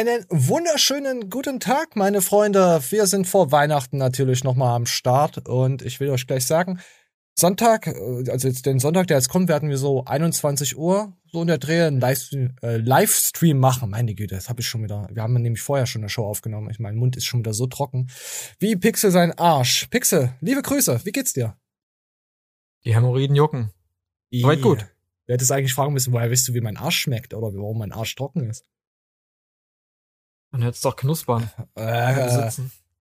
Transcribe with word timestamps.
Einen 0.00 0.24
wunderschönen 0.30 1.28
guten 1.28 1.60
Tag, 1.60 1.94
meine 1.94 2.22
Freunde. 2.22 2.80
Wir 2.88 3.06
sind 3.06 3.26
vor 3.26 3.52
Weihnachten 3.52 3.98
natürlich 3.98 4.44
nochmal 4.44 4.74
am 4.74 4.86
Start 4.86 5.46
und 5.46 5.82
ich 5.82 6.00
will 6.00 6.08
euch 6.08 6.26
gleich 6.26 6.46
sagen, 6.46 6.80
Sonntag, 7.38 7.86
äh, 7.86 8.30
also 8.30 8.48
jetzt 8.48 8.64
den 8.64 8.78
Sonntag, 8.78 9.08
der 9.08 9.18
jetzt 9.18 9.28
kommt, 9.28 9.50
werden 9.50 9.68
wir 9.68 9.76
so 9.76 10.06
21 10.06 10.78
Uhr 10.78 11.12
so 11.30 11.42
in 11.42 11.48
der 11.48 11.58
Dreh 11.58 11.82
einen 11.82 12.00
Livestream, 12.00 12.56
äh, 12.62 12.78
Livestream 12.78 13.58
machen. 13.58 13.90
Meine 13.90 14.14
Güte, 14.14 14.36
das 14.36 14.48
habe 14.48 14.62
ich 14.62 14.68
schon 14.68 14.82
wieder. 14.82 15.06
Wir 15.12 15.22
haben 15.22 15.34
nämlich 15.34 15.60
vorher 15.60 15.84
schon 15.84 16.00
eine 16.00 16.08
Show 16.08 16.24
aufgenommen. 16.24 16.70
Ich 16.70 16.78
mein 16.78 16.96
Mund 16.96 17.18
ist 17.18 17.26
schon 17.26 17.40
wieder 17.40 17.52
so 17.52 17.66
trocken. 17.66 18.06
Wie 18.58 18.76
Pixel 18.76 19.10
sein 19.10 19.36
Arsch. 19.36 19.86
Pixel, 19.90 20.32
liebe 20.40 20.62
Grüße. 20.62 21.02
Wie 21.04 21.12
geht's 21.12 21.34
dir? 21.34 21.58
Die 22.86 22.94
Hämorrhoiden 22.94 23.36
jucken. 23.36 23.70
Soweit 24.32 24.62
gut. 24.62 24.86
Wer 25.26 25.34
hätte 25.34 25.44
es 25.44 25.50
eigentlich 25.50 25.74
fragen 25.74 25.92
müssen, 25.92 26.14
woher 26.14 26.30
weißt 26.30 26.48
du, 26.48 26.54
wie 26.54 26.62
mein 26.62 26.78
Arsch 26.78 27.00
schmeckt 27.00 27.34
oder 27.34 27.54
warum 27.54 27.76
mein 27.76 27.92
Arsch 27.92 28.14
trocken 28.14 28.48
ist? 28.48 28.64
Man 30.50 30.62
hätte 30.62 30.72
es 30.74 30.80
doch 30.80 30.96
knuspern. 30.96 31.50
Äh, 31.76 32.12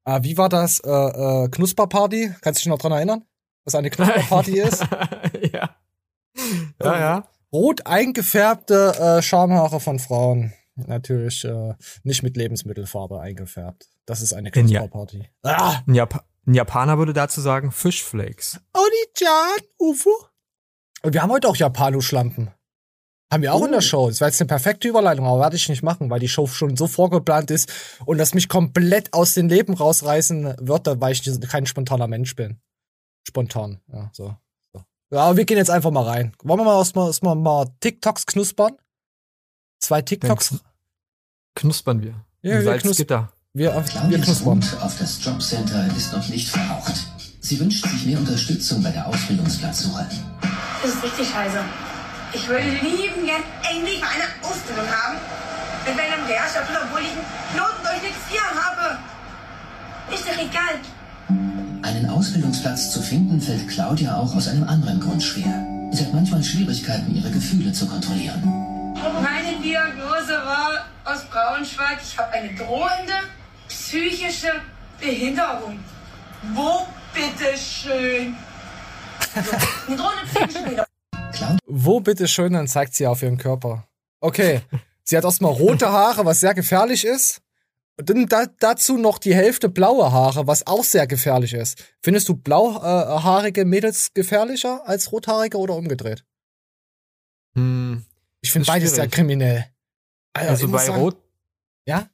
äh, 0.05 0.23
wie 0.23 0.37
war 0.37 0.49
das? 0.49 0.79
Äh, 0.81 0.89
äh, 0.89 1.49
Knusperparty? 1.49 2.35
Kannst 2.41 2.59
du 2.59 2.63
dich 2.63 2.67
noch 2.67 2.77
dran 2.77 2.91
erinnern? 2.91 3.25
Was 3.65 3.75
eine 3.75 3.89
Knusperparty 3.89 4.59
ist? 4.61 4.85
ja. 5.53 5.75
Ja, 6.81 6.99
ja. 6.99 7.27
Rot 7.51 7.85
eingefärbte 7.87 9.17
äh, 9.17 9.21
Schamhaare 9.21 9.79
von 9.79 9.99
Frauen. 9.99 10.53
Natürlich 10.75 11.43
äh, 11.43 11.73
nicht 12.03 12.23
mit 12.23 12.37
Lebensmittelfarbe 12.37 13.19
eingefärbt. 13.19 13.89
Das 14.05 14.21
ist 14.21 14.33
eine 14.33 14.51
Knusperparty. 14.51 15.27
Ah! 15.43 15.81
Ein, 15.87 15.95
Jap 15.95 16.23
ein 16.45 16.53
Japaner 16.53 16.97
würde 16.97 17.13
dazu 17.13 17.41
sagen 17.41 17.71
Fischflakes. 17.71 18.59
Oni-chan, 18.73 19.65
Ufo. 19.77 20.09
Und 21.03 21.13
wir 21.13 21.21
haben 21.21 21.31
heute 21.31 21.47
auch 21.47 21.55
Japano-Schlampen. 21.55 22.51
Haben 23.31 23.43
wir 23.43 23.53
auch 23.53 23.61
oh. 23.61 23.65
in 23.65 23.71
der 23.71 23.79
oh. 23.79 23.81
Show. 23.81 24.09
Das 24.09 24.21
war 24.21 24.27
jetzt 24.27 24.41
eine 24.41 24.47
perfekte 24.47 24.87
Überleitung, 24.87 25.25
aber 25.25 25.39
werde 25.39 25.55
ich 25.55 25.69
nicht 25.69 25.83
machen, 25.83 26.09
weil 26.09 26.19
die 26.19 26.27
Show 26.27 26.47
schon 26.47 26.75
so 26.75 26.87
vorgeplant 26.87 27.51
ist 27.51 27.71
und 28.05 28.17
das 28.17 28.33
mich 28.33 28.49
komplett 28.49 29.13
aus 29.13 29.35
dem 29.35 29.49
Leben 29.49 29.73
rausreißen 29.73 30.55
wird, 30.59 30.87
weil 30.99 31.13
ich 31.13 31.23
kein 31.47 31.65
spontaner 31.65 32.07
Mensch 32.07 32.35
bin. 32.35 32.59
Spontan, 33.27 33.79
ja, 33.93 34.09
so. 34.13 34.35
so. 34.73 34.83
Ja, 35.11 35.21
aber 35.25 35.37
wir 35.37 35.45
gehen 35.45 35.57
jetzt 35.57 35.69
einfach 35.69 35.91
mal 35.91 36.05
rein. 36.05 36.33
Wollen 36.43 36.59
wir 36.59 36.65
mal 36.65 36.77
erstmal, 36.79 37.07
erstmal 37.07 37.35
mal 37.35 37.67
TikToks 37.81 38.25
knuspern? 38.25 38.77
Zwei 39.79 40.01
TikToks. 40.01 40.55
Knuspern 41.55 42.01
wir. 42.01 42.15
Ja, 42.41 42.63
wir, 42.63 42.77
knuspern. 42.77 43.29
wir, 43.53 43.73
wir 43.75 44.21
knuspern. 44.21 44.63
auf 44.81 44.97
das 44.97 45.23
Jobcenter 45.23 45.87
ist 45.95 46.13
noch 46.13 46.27
nicht 46.29 46.49
verraucht. 46.49 46.95
Sie 47.41 47.59
wünscht 47.59 47.85
sich 47.87 48.05
mehr 48.05 48.17
Unterstützung 48.17 48.81
bei 48.81 48.91
der 48.91 49.07
Ausbildungsplatzsuche. 49.07 50.07
Das 50.81 50.93
ist 50.93 51.03
richtig 51.03 51.29
scheiße. 51.29 51.88
Ich 52.31 52.47
würde 52.47 52.69
lieben 52.69 53.25
gern 53.25 53.43
endlich 53.69 53.99
mal 54.01 54.09
eine 54.09 54.47
Ausbildung 54.47 54.85
haben. 54.87 55.17
Mit 55.85 55.95
meinem 55.95 56.27
Lehrstoff, 56.27 56.63
obwohl 56.83 57.01
ich 57.01 57.11
einen 57.11 57.57
Notendurchschnitt 57.57 58.13
4 58.29 58.39
habe. 58.41 58.99
Ist 60.13 60.27
doch 60.27 60.37
egal. 60.37 60.79
Einen 61.81 62.09
Ausbildungsplatz 62.09 62.91
zu 62.91 63.01
finden, 63.01 63.41
fällt 63.41 63.67
Claudia 63.67 64.15
auch 64.15 64.35
aus 64.35 64.47
einem 64.47 64.67
anderen 64.67 64.99
Grund 64.99 65.23
schwer. 65.23 65.65
Sie 65.91 66.05
hat 66.05 66.13
manchmal 66.13 66.43
Schwierigkeiten, 66.43 67.15
ihre 67.15 67.31
Gefühle 67.31 67.71
zu 67.71 67.87
kontrollieren. 67.87 68.43
Meine 69.21 69.57
Diagnose 69.63 70.33
war 70.33 70.85
aus 71.05 71.23
Braunschweig, 71.25 71.99
ich 72.03 72.17
habe 72.17 72.31
eine 72.33 72.53
drohende 72.53 73.13
psychische 73.69 74.51
Behinderung. 74.99 75.79
Wo 76.53 76.85
bitteschön? 77.13 78.35
So, 79.33 79.51
eine 79.87 79.97
drohende 79.97 80.25
psychische 80.31 80.61
Behinderung. 80.61 80.85
Wo 81.65 81.99
bitteschön, 81.99 82.53
dann 82.53 82.67
zeigt 82.67 82.93
sie 82.93 83.07
auf 83.07 83.21
ihren 83.21 83.37
Körper. 83.37 83.87
Okay. 84.19 84.61
Sie 85.03 85.17
hat 85.17 85.23
erstmal 85.23 85.51
rote 85.53 85.91
Haare, 85.91 86.25
was 86.25 86.39
sehr 86.39 86.53
gefährlich 86.53 87.05
ist. 87.05 87.41
Und 87.97 88.09
dann 88.09 88.27
da, 88.27 88.45
dazu 88.59 88.97
noch 88.97 89.17
die 89.17 89.35
Hälfte 89.35 89.67
blaue 89.67 90.11
Haare, 90.11 90.47
was 90.47 90.65
auch 90.67 90.83
sehr 90.83 91.05
gefährlich 91.07 91.53
ist. 91.53 91.83
Findest 92.01 92.29
du 92.29 92.35
blauhaarige 92.35 93.65
Mädels 93.65 94.13
gefährlicher 94.13 94.87
als 94.87 95.11
rothaarige 95.11 95.57
oder 95.57 95.75
umgedreht? 95.75 96.23
Hm, 97.55 98.05
ich 98.39 98.51
finde 98.51 98.67
beides 98.67 98.95
sehr 98.95 99.07
kriminell. 99.07 99.65
Also, 100.33 100.49
also 100.49 100.67
bei 100.69 100.85
sagen, 100.85 101.01
Rot. 101.01 101.17
Ja? 101.85 102.09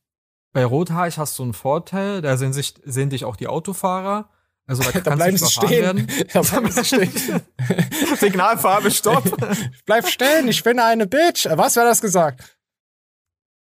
Bei 0.53 0.65
rothaarig 0.65 1.17
hast 1.17 1.37
du 1.37 1.43
einen 1.43 1.53
Vorteil, 1.53 2.21
da 2.21 2.37
sehen, 2.37 2.53
sich, 2.53 2.73
sehen 2.83 3.09
dich 3.09 3.25
auch 3.25 3.35
die 3.35 3.47
Autofahrer. 3.47 4.29
Also 4.67 4.83
da, 4.83 4.91
da 4.99 5.15
bleiben 5.15 5.37
sie 5.37 5.49
stehen. 5.49 6.07
Da 6.33 6.41
bleiben 6.41 6.71
sie 6.71 6.85
stehen. 6.85 7.11
Signalfarbe, 8.17 8.91
stopp. 8.91 9.23
Bleib 9.85 10.07
stehen, 10.07 10.47
ich 10.47 10.63
bin 10.63 10.79
eine 10.79 11.07
Bitch. 11.07 11.47
Was 11.49 11.75
wäre 11.75 11.87
das 11.87 12.01
gesagt? 12.01 12.57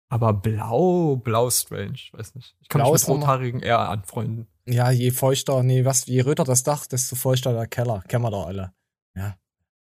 Aber 0.08 0.32
blau, 0.32 1.16
blau 1.16 1.50
strange, 1.50 1.98
weiß 2.12 2.34
nicht. 2.34 2.56
Ich 2.60 2.68
kann 2.68 2.80
blau 2.80 2.92
mich 2.92 3.02
mit 3.02 3.08
Rothaarigen 3.08 3.60
eher 3.60 3.78
anfreunden. 3.78 4.48
Ja, 4.66 4.90
je 4.90 5.12
feuchter, 5.12 5.62
nee, 5.62 5.84
was, 5.84 6.06
je 6.06 6.20
röter 6.22 6.44
das 6.44 6.64
Dach, 6.64 6.86
desto 6.86 7.14
feuchter 7.14 7.52
der 7.52 7.68
Keller. 7.68 8.02
Kennen 8.08 8.24
wir 8.24 8.30
doch 8.30 8.46
alle. 8.46 8.72
Ja. 9.14 9.36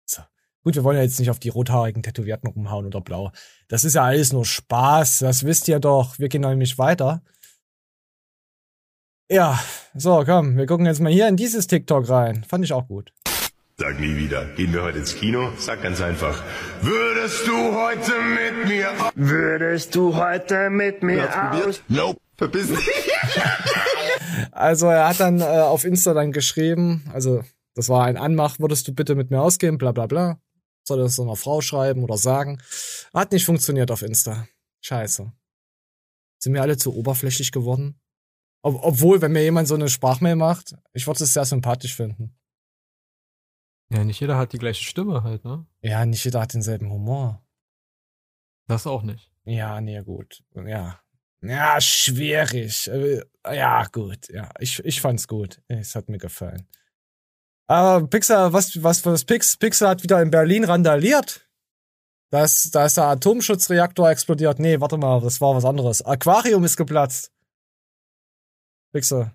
So. 0.05 0.21
Gut, 0.63 0.75
wir 0.75 0.83
wollen 0.83 0.97
ja 0.97 1.03
jetzt 1.03 1.19
nicht 1.19 1.31
auf 1.31 1.39
die 1.39 1.49
rothaarigen 1.49 2.03
Tätowierten 2.03 2.49
rumhauen 2.49 2.85
oder 2.85 3.01
blau. 3.01 3.31
Das 3.69 3.83
ist 3.83 3.95
ja 3.95 4.03
alles 4.03 4.31
nur 4.31 4.45
Spaß, 4.45 5.19
das 5.19 5.43
wisst 5.45 5.67
ihr 5.67 5.79
doch. 5.79 6.19
Wir 6.19 6.29
gehen 6.29 6.41
nämlich 6.41 6.77
weiter. 6.77 7.23
Ja, 9.31 9.59
so, 9.93 10.23
komm, 10.25 10.57
wir 10.57 10.65
gucken 10.65 10.87
jetzt 10.87 11.01
mal 11.01 11.11
hier 11.11 11.27
in 11.27 11.37
dieses 11.37 11.67
TikTok 11.67 12.09
rein. 12.09 12.43
Fand 12.45 12.65
ich 12.65 12.73
auch 12.73 12.87
gut. 12.87 13.13
Sag 13.77 13.99
nie 13.99 14.15
wieder. 14.15 14.43
Gehen 14.55 14.73
wir 14.73 14.81
heute 14.81 14.97
ins 14.97 15.15
Kino? 15.15 15.51
Sag 15.55 15.83
ganz 15.83 16.01
einfach. 16.01 16.43
Würdest 16.81 17.45
du 17.45 17.53
heute 17.53 18.11
mit 18.33 18.67
mir 18.67 18.89
Würdest 19.13 19.93
du 19.93 20.15
heute 20.15 20.71
mit 20.71 21.03
mir 21.03 21.29
aus? 21.53 21.83
Nope. 21.89 22.19
Verpiss 22.37 22.69
dich. 22.69 22.79
also 24.51 24.87
er 24.87 25.09
hat 25.09 25.19
dann 25.19 25.41
äh, 25.41 25.43
auf 25.43 25.85
Insta 25.85 26.15
dann 26.15 26.31
geschrieben, 26.31 27.03
also 27.13 27.43
das 27.75 27.87
war 27.87 28.05
ein 28.05 28.17
Anmach, 28.17 28.57
würdest 28.57 28.87
du 28.87 28.95
bitte 28.95 29.13
mit 29.13 29.29
mir 29.29 29.41
ausgehen, 29.41 29.77
bla 29.77 29.91
bla 29.91 30.07
bla. 30.07 30.39
Soll 30.87 30.97
das 30.97 31.15
so 31.15 31.21
einer 31.21 31.35
Frau 31.35 31.61
schreiben 31.61 32.03
oder 32.03 32.17
sagen. 32.17 32.59
Hat 33.13 33.31
nicht 33.31 33.45
funktioniert 33.45 33.91
auf 33.91 34.01
Insta. 34.01 34.47
Scheiße. 34.81 35.31
Sind 36.39 36.53
wir 36.55 36.63
alle 36.63 36.77
zu 36.77 36.95
oberflächlich 36.95 37.51
geworden? 37.51 37.99
Ob, 38.61 38.83
obwohl, 38.83 39.21
wenn 39.21 39.31
mir 39.31 39.43
jemand 39.43 39.67
so 39.67 39.75
eine 39.75 39.89
Sprachmail 39.89 40.35
macht, 40.35 40.75
ich 40.93 41.07
würde 41.07 41.23
es 41.23 41.33
sehr 41.33 41.45
sympathisch 41.45 41.95
finden. 41.95 42.35
Ja, 43.91 44.03
nicht 44.03 44.19
jeder 44.19 44.37
hat 44.37 44.53
die 44.53 44.59
gleiche 44.59 44.83
Stimme 44.83 45.23
halt, 45.23 45.45
ne? 45.45 45.65
Ja, 45.81 46.05
nicht 46.05 46.23
jeder 46.23 46.41
hat 46.41 46.53
denselben 46.53 46.91
Humor. 46.91 47.41
Das 48.67 48.85
auch 48.85 49.01
nicht. 49.01 49.31
Ja, 49.45 49.81
nee, 49.81 50.01
gut. 50.03 50.43
Ja. 50.53 50.99
Ja, 51.41 51.81
schwierig. 51.81 52.87
Äh, 52.87 53.23
ja, 53.45 53.85
gut. 53.85 54.29
Ja, 54.29 54.49
ich, 54.59 54.79
ich 54.85 55.01
fand's 55.01 55.27
gut. 55.27 55.61
Es 55.67 55.95
hat 55.95 56.09
mir 56.09 56.17
gefallen. 56.19 56.67
Aber 57.67 58.07
Pixar, 58.07 58.51
was, 58.51 58.83
was, 58.83 59.05
was 59.05 59.25
Pix, 59.25 59.57
Pixar 59.57 59.89
hat 59.89 60.03
wieder 60.03 60.21
in 60.21 60.31
Berlin 60.31 60.65
randaliert. 60.65 61.49
Da 62.31 62.43
ist, 62.43 62.75
da 62.75 62.85
ist 62.85 62.97
der 62.97 63.05
Atomschutzreaktor 63.05 64.09
explodiert. 64.09 64.59
Nee, 64.59 64.79
warte 64.79 64.97
mal, 64.97 65.21
das 65.21 65.41
war 65.41 65.55
was 65.55 65.65
anderes. 65.65 66.03
Aquarium 66.03 66.63
ist 66.63 66.77
geplatzt. 66.77 67.31
Pixel. 68.91 69.31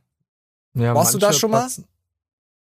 Ja, 0.75 0.95
Warst 0.95 1.15
du 1.15 1.19
da 1.19 1.33
schon 1.33 1.51
mal? 1.51 1.69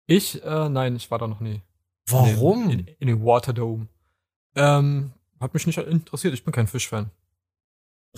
Ich? 0.06 0.42
Äh, 0.42 0.68
nein, 0.68 0.96
ich 0.96 1.10
war 1.10 1.18
da 1.18 1.26
noch 1.26 1.40
nie. 1.40 1.62
Warum? 2.08 2.70
In, 2.70 2.80
in, 2.80 2.86
in 2.98 3.08
den 3.08 3.24
Waterdome. 3.24 3.88
Ähm, 4.54 5.12
hat 5.40 5.54
mich 5.54 5.66
nicht 5.66 5.78
interessiert. 5.78 6.34
Ich 6.34 6.44
bin 6.44 6.52
kein 6.52 6.66
Fischfan. 6.66 7.10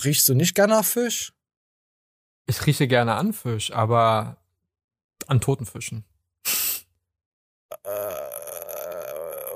Riechst 0.04 0.28
du 0.28 0.34
nicht 0.34 0.54
gerne 0.54 0.74
nach 0.74 0.84
Fisch? 0.84 1.32
Ich 2.46 2.66
rieche 2.66 2.86
gerne 2.86 3.14
an 3.14 3.32
Fisch, 3.32 3.72
aber 3.72 4.36
an 5.26 5.40
toten 5.40 5.66
Fischen. 5.66 6.04
Äh, 7.84 8.29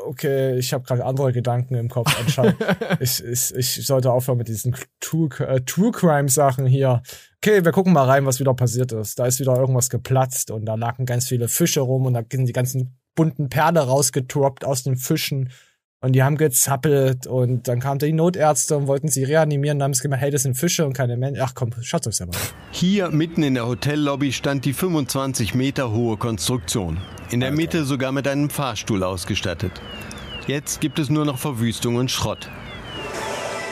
okay, 0.04 0.56
ich 0.56 0.72
habe 0.72 0.84
gerade 0.84 1.04
andere 1.04 1.32
Gedanken 1.32 1.74
im 1.74 1.88
Kopf 1.88 2.14
anscheinend. 2.18 2.56
ich, 3.00 3.24
ich, 3.24 3.54
ich 3.54 3.86
sollte 3.86 4.12
aufhören 4.12 4.38
mit 4.38 4.48
diesen 4.48 4.76
True, 5.00 5.28
äh, 5.40 5.60
True 5.60 5.92
Crime 5.92 6.28
Sachen 6.28 6.66
hier. 6.66 7.02
Okay, 7.38 7.64
wir 7.64 7.72
gucken 7.72 7.92
mal 7.92 8.04
rein, 8.04 8.26
was 8.26 8.40
wieder 8.40 8.54
passiert 8.54 8.92
ist. 8.92 9.18
Da 9.18 9.26
ist 9.26 9.40
wieder 9.40 9.56
irgendwas 9.56 9.90
geplatzt 9.90 10.50
und 10.50 10.64
da 10.66 10.74
lagen 10.74 11.06
ganz 11.06 11.28
viele 11.28 11.48
Fische 11.48 11.80
rum 11.80 12.06
und 12.06 12.14
da 12.14 12.22
sind 12.30 12.46
die 12.46 12.52
ganzen 12.52 12.98
bunten 13.14 13.48
Perle 13.48 13.80
rausgetroppt 13.80 14.64
aus 14.64 14.82
den 14.82 14.96
Fischen. 14.96 15.50
Und 16.00 16.12
die 16.12 16.22
haben 16.22 16.36
gezappelt 16.36 17.26
und 17.26 17.66
dann 17.66 17.80
kamen 17.80 17.98
die 17.98 18.12
Notärzte 18.12 18.76
und 18.76 18.88
wollten 18.88 19.08
sie 19.08 19.24
reanimieren. 19.24 19.78
Dann 19.78 19.86
haben 19.86 19.94
sie 19.94 20.02
gemeint, 20.02 20.20
hey, 20.20 20.30
das 20.30 20.42
sind 20.42 20.54
Fische 20.54 20.84
und 20.84 20.92
keine 20.92 21.16
Menschen. 21.16 21.42
Ach 21.42 21.54
komm, 21.54 21.70
schaut 21.80 22.06
euch 22.06 22.18
ja 22.18 22.26
mal. 22.26 22.36
Hier 22.72 23.08
mitten 23.08 23.42
in 23.42 23.54
der 23.54 23.66
Hotellobby 23.66 24.30
stand 24.32 24.66
die 24.66 24.74
25 24.74 25.54
Meter 25.54 25.92
hohe 25.92 26.18
Konstruktion. 26.18 26.98
In 27.30 27.40
der 27.40 27.50
Mitte 27.50 27.84
sogar 27.84 28.12
mit 28.12 28.28
einem 28.28 28.50
Fahrstuhl 28.50 29.02
ausgestattet. 29.02 29.72
Jetzt 30.46 30.80
gibt 30.80 30.98
es 30.98 31.08
nur 31.08 31.24
noch 31.24 31.38
Verwüstung 31.38 31.96
und 31.96 32.10
Schrott. 32.10 32.50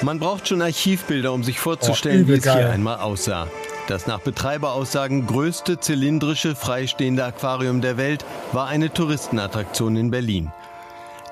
Man 0.02 0.18
braucht 0.18 0.48
schon 0.48 0.62
Archivbilder, 0.62 1.32
um 1.32 1.44
sich 1.44 1.60
vorzustellen, 1.60 2.24
oh, 2.24 2.28
wie 2.28 2.32
es 2.32 2.42
hier 2.42 2.70
einmal 2.70 2.98
aussah. 2.98 3.46
Das 3.88 4.06
nach 4.06 4.20
Betreiberaussagen 4.20 5.26
größte 5.26 5.78
zylindrische 5.78 6.54
freistehende 6.54 7.24
Aquarium 7.24 7.80
der 7.80 7.96
Welt 7.96 8.24
war 8.52 8.68
eine 8.68 8.92
Touristenattraktion 8.92 9.96
in 9.96 10.10
Berlin. 10.10 10.50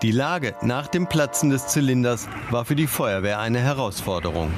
Die 0.02 0.12
Lage 0.12 0.54
nach 0.62 0.86
dem 0.86 1.06
Platzen 1.06 1.50
des 1.50 1.68
Zylinders 1.68 2.28
war 2.50 2.64
für 2.64 2.76
die 2.76 2.86
Feuerwehr 2.86 3.38
eine 3.38 3.60
Herausforderung. 3.60 4.50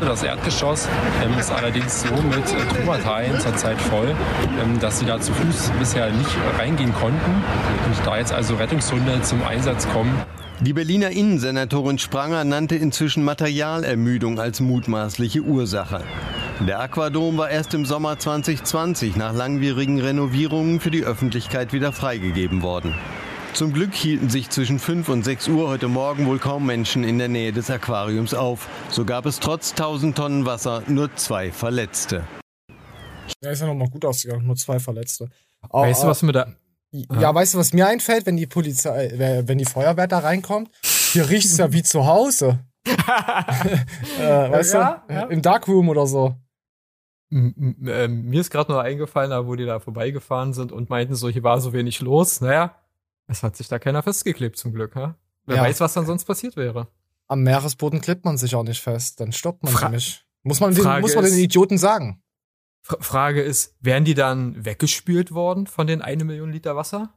Das 0.00 0.22
Erdgeschoss 0.22 0.88
ähm, 1.24 1.36
ist 1.38 1.50
allerdings 1.50 2.02
so 2.02 2.14
mit 2.14 2.52
äh, 2.52 2.74
Trümmerteilen 2.74 3.40
zurzeit 3.40 3.80
voll, 3.80 4.14
ähm, 4.62 4.78
dass 4.78 5.00
sie 5.00 5.06
da 5.06 5.20
zu 5.20 5.32
Fuß 5.32 5.72
bisher 5.78 6.10
nicht 6.12 6.30
reingehen 6.56 6.94
konnten. 6.94 7.42
Und 7.86 8.06
da 8.06 8.16
jetzt 8.16 8.32
also 8.32 8.54
Rettungshunde 8.54 9.20
zum 9.22 9.42
Einsatz 9.42 9.88
kommen, 9.88 10.14
die 10.60 10.72
Berliner 10.72 11.10
Innensenatorin 11.10 11.98
Spranger 11.98 12.44
nannte 12.44 12.74
inzwischen 12.74 13.24
Materialermüdung 13.24 14.40
als 14.40 14.60
mutmaßliche 14.60 15.40
Ursache. 15.40 16.02
Der 16.60 16.80
Aquadom 16.80 17.36
war 17.36 17.48
erst 17.48 17.74
im 17.74 17.84
Sommer 17.84 18.18
2020 18.18 19.14
nach 19.14 19.32
langwierigen 19.32 20.00
Renovierungen 20.00 20.80
für 20.80 20.90
die 20.90 21.04
Öffentlichkeit 21.04 21.72
wieder 21.72 21.92
freigegeben 21.92 22.62
worden. 22.62 22.94
Zum 23.54 23.72
Glück 23.72 23.94
hielten 23.94 24.30
sich 24.30 24.50
zwischen 24.50 24.78
5 24.78 25.08
und 25.08 25.24
6 25.24 25.48
Uhr 25.48 25.68
heute 25.68 25.88
Morgen 25.88 26.26
wohl 26.26 26.38
kaum 26.38 26.66
Menschen 26.66 27.02
in 27.02 27.18
der 27.18 27.28
Nähe 27.28 27.52
des 27.52 27.70
Aquariums 27.70 28.34
auf. 28.34 28.68
So 28.90 29.04
gab 29.04 29.26
es 29.26 29.40
trotz 29.40 29.70
1000 29.72 30.16
Tonnen 30.16 30.46
Wasser 30.46 30.82
nur 30.86 31.14
zwei 31.16 31.50
Verletzte. 31.50 32.24
Ja, 33.42 33.50
ist 33.50 33.60
ja 33.60 33.66
nochmal 33.66 33.88
gut 33.88 34.04
ausgegangen, 34.04 34.46
nur 34.46 34.56
zwei 34.56 34.78
Verletzte. 34.78 35.28
weißt 35.70 36.04
du, 36.04 36.06
was 36.06 36.22
mir 36.22 36.32
da. 36.32 36.46
Ja, 36.90 37.20
ja, 37.20 37.34
weißt 37.34 37.54
du, 37.54 37.58
was 37.58 37.72
mir 37.72 37.86
einfällt, 37.86 38.26
wenn 38.26 38.36
die 38.36 38.46
Polizei, 38.46 39.12
wenn 39.44 39.58
die 39.58 39.64
Feuerwehr 39.64 40.06
da 40.06 40.20
reinkommt? 40.20 40.70
Hier 41.12 41.28
riecht 41.28 41.46
es 41.46 41.58
ja 41.58 41.72
wie 41.72 41.82
zu 41.82 42.06
Hause. 42.06 42.60
äh, 42.86 42.90
weißt 44.22 44.74
ja, 44.74 45.04
du? 45.06 45.14
Ja. 45.14 45.22
Im 45.24 45.42
Darkroom 45.42 45.88
oder 45.88 46.06
so. 46.06 46.34
Äh, 47.30 48.08
mir 48.08 48.40
ist 48.40 48.50
gerade 48.50 48.72
nur 48.72 48.82
eingefallen, 48.82 49.46
wo 49.46 49.54
die 49.54 49.66
da 49.66 49.80
vorbeigefahren 49.80 50.54
sind 50.54 50.72
und 50.72 50.88
meinten 50.88 51.14
so, 51.14 51.28
hier 51.28 51.42
war 51.42 51.60
so 51.60 51.72
wenig 51.72 52.00
los. 52.00 52.40
Naja, 52.40 52.74
es 53.28 53.42
hat 53.42 53.56
sich 53.56 53.68
da 53.68 53.78
keiner 53.78 54.02
festgeklebt 54.02 54.56
zum 54.56 54.72
Glück. 54.72 54.96
Ha? 54.96 55.14
Wer 55.46 55.56
ja. 55.56 55.62
weiß, 55.62 55.80
was 55.80 55.92
dann 55.94 56.06
sonst 56.06 56.24
passiert 56.24 56.56
wäre. 56.56 56.88
Am 57.28 57.42
Meeresboden 57.42 58.00
klebt 58.00 58.24
man 58.24 58.38
sich 58.38 58.54
auch 58.54 58.64
nicht 58.64 58.82
fest, 58.82 59.20
dann 59.20 59.32
stoppt 59.32 59.62
man 59.62 59.72
Fra 59.72 59.86
nämlich. 59.88 60.24
Muss 60.42 60.60
man, 60.60 60.74
den, 60.74 61.00
muss 61.00 61.14
man 61.14 61.24
den 61.24 61.38
Idioten 61.38 61.78
sagen. 61.78 62.22
Frage 62.82 63.42
ist, 63.42 63.76
wären 63.80 64.04
die 64.04 64.14
dann 64.14 64.64
weggespült 64.64 65.32
worden 65.32 65.66
von 65.66 65.86
den 65.86 66.00
eine 66.00 66.24
Million 66.24 66.50
Liter 66.50 66.74
Wasser? 66.74 67.12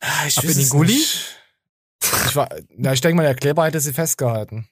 Ah, 0.00 0.26
ich 0.26 0.36
Ab 0.38 0.44
in 0.44 0.54
den 0.54 0.68
Gully? 0.68 1.04
Ich, 2.02 2.34
war, 2.34 2.48
na, 2.76 2.92
ich 2.92 3.00
denke 3.00 3.16
mal, 3.16 3.22
der 3.22 3.36
Kleber 3.36 3.64
hätte 3.64 3.80
sie 3.80 3.92
festgehalten. 3.92 4.68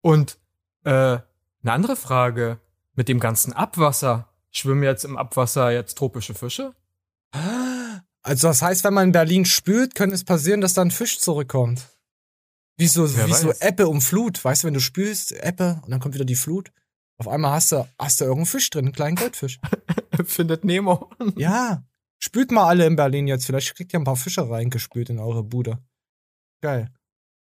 Und 0.00 0.38
äh, 0.84 0.90
eine 0.90 1.22
andere 1.64 1.96
Frage, 1.96 2.60
mit 2.94 3.08
dem 3.08 3.20
ganzen 3.20 3.52
Abwasser, 3.52 4.28
schwimmen 4.50 4.82
jetzt 4.82 5.04
im 5.04 5.18
Abwasser 5.18 5.70
jetzt 5.70 5.98
tropische 5.98 6.34
Fische? 6.34 6.74
Also 8.26 8.48
das 8.48 8.60
heißt, 8.60 8.82
wenn 8.82 8.92
man 8.92 9.06
in 9.06 9.12
Berlin 9.12 9.44
spült, 9.44 9.94
könnte 9.94 10.16
es 10.16 10.24
passieren, 10.24 10.60
dass 10.60 10.74
da 10.74 10.82
ein 10.82 10.90
Fisch 10.90 11.20
zurückkommt. 11.20 11.86
Wie 12.76 12.88
so, 12.88 13.08
wie 13.16 13.32
so 13.32 13.52
Ebbe 13.60 13.86
und 13.86 14.00
Flut. 14.00 14.44
Weißt 14.44 14.62
du, 14.62 14.66
wenn 14.66 14.74
du 14.74 14.80
spülst, 14.80 15.30
Ebbe, 15.30 15.80
und 15.84 15.92
dann 15.92 16.00
kommt 16.00 16.16
wieder 16.16 16.24
die 16.24 16.34
Flut. 16.34 16.72
Auf 17.18 17.28
einmal 17.28 17.52
hast 17.52 17.70
du, 17.70 17.88
hast 18.00 18.20
du 18.20 18.24
irgendeinen 18.24 18.46
Fisch 18.46 18.68
drin, 18.68 18.86
einen 18.86 18.92
kleinen 18.92 19.14
Goldfisch. 19.14 19.60
Findet 20.24 20.64
Nemo. 20.64 21.08
ja. 21.36 21.84
Spült 22.18 22.50
mal 22.50 22.66
alle 22.66 22.84
in 22.86 22.96
Berlin 22.96 23.28
jetzt. 23.28 23.46
Vielleicht 23.46 23.76
kriegt 23.76 23.92
ihr 23.92 24.00
ein 24.00 24.04
paar 24.04 24.16
Fische 24.16 24.50
reingespült 24.50 25.08
in 25.08 25.20
eure 25.20 25.44
Bude. 25.44 25.78
Geil. 26.62 26.92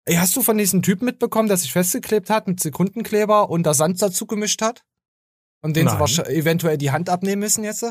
Ey, 0.03 0.15
hast 0.15 0.35
du 0.35 0.41
von 0.41 0.57
diesem 0.57 0.81
Typen 0.81 1.05
mitbekommen, 1.05 1.47
der 1.47 1.55
sich 1.55 1.71
festgeklebt 1.71 2.29
hat 2.29 2.45
mit 2.47 2.59
Sekundenkleber 2.59 3.49
und 3.49 3.63
da 3.63 3.73
Sand 3.73 4.01
dazu 4.01 4.27
gemischt 4.27 4.61
hat? 4.61 4.83
Und 5.61 5.77
den 5.77 5.87
sie 5.87 6.25
eventuell 6.25 6.77
die 6.77 6.91
Hand 6.91 7.09
abnehmen 7.09 7.39
müssen 7.39 7.63
jetzt? 7.63 7.85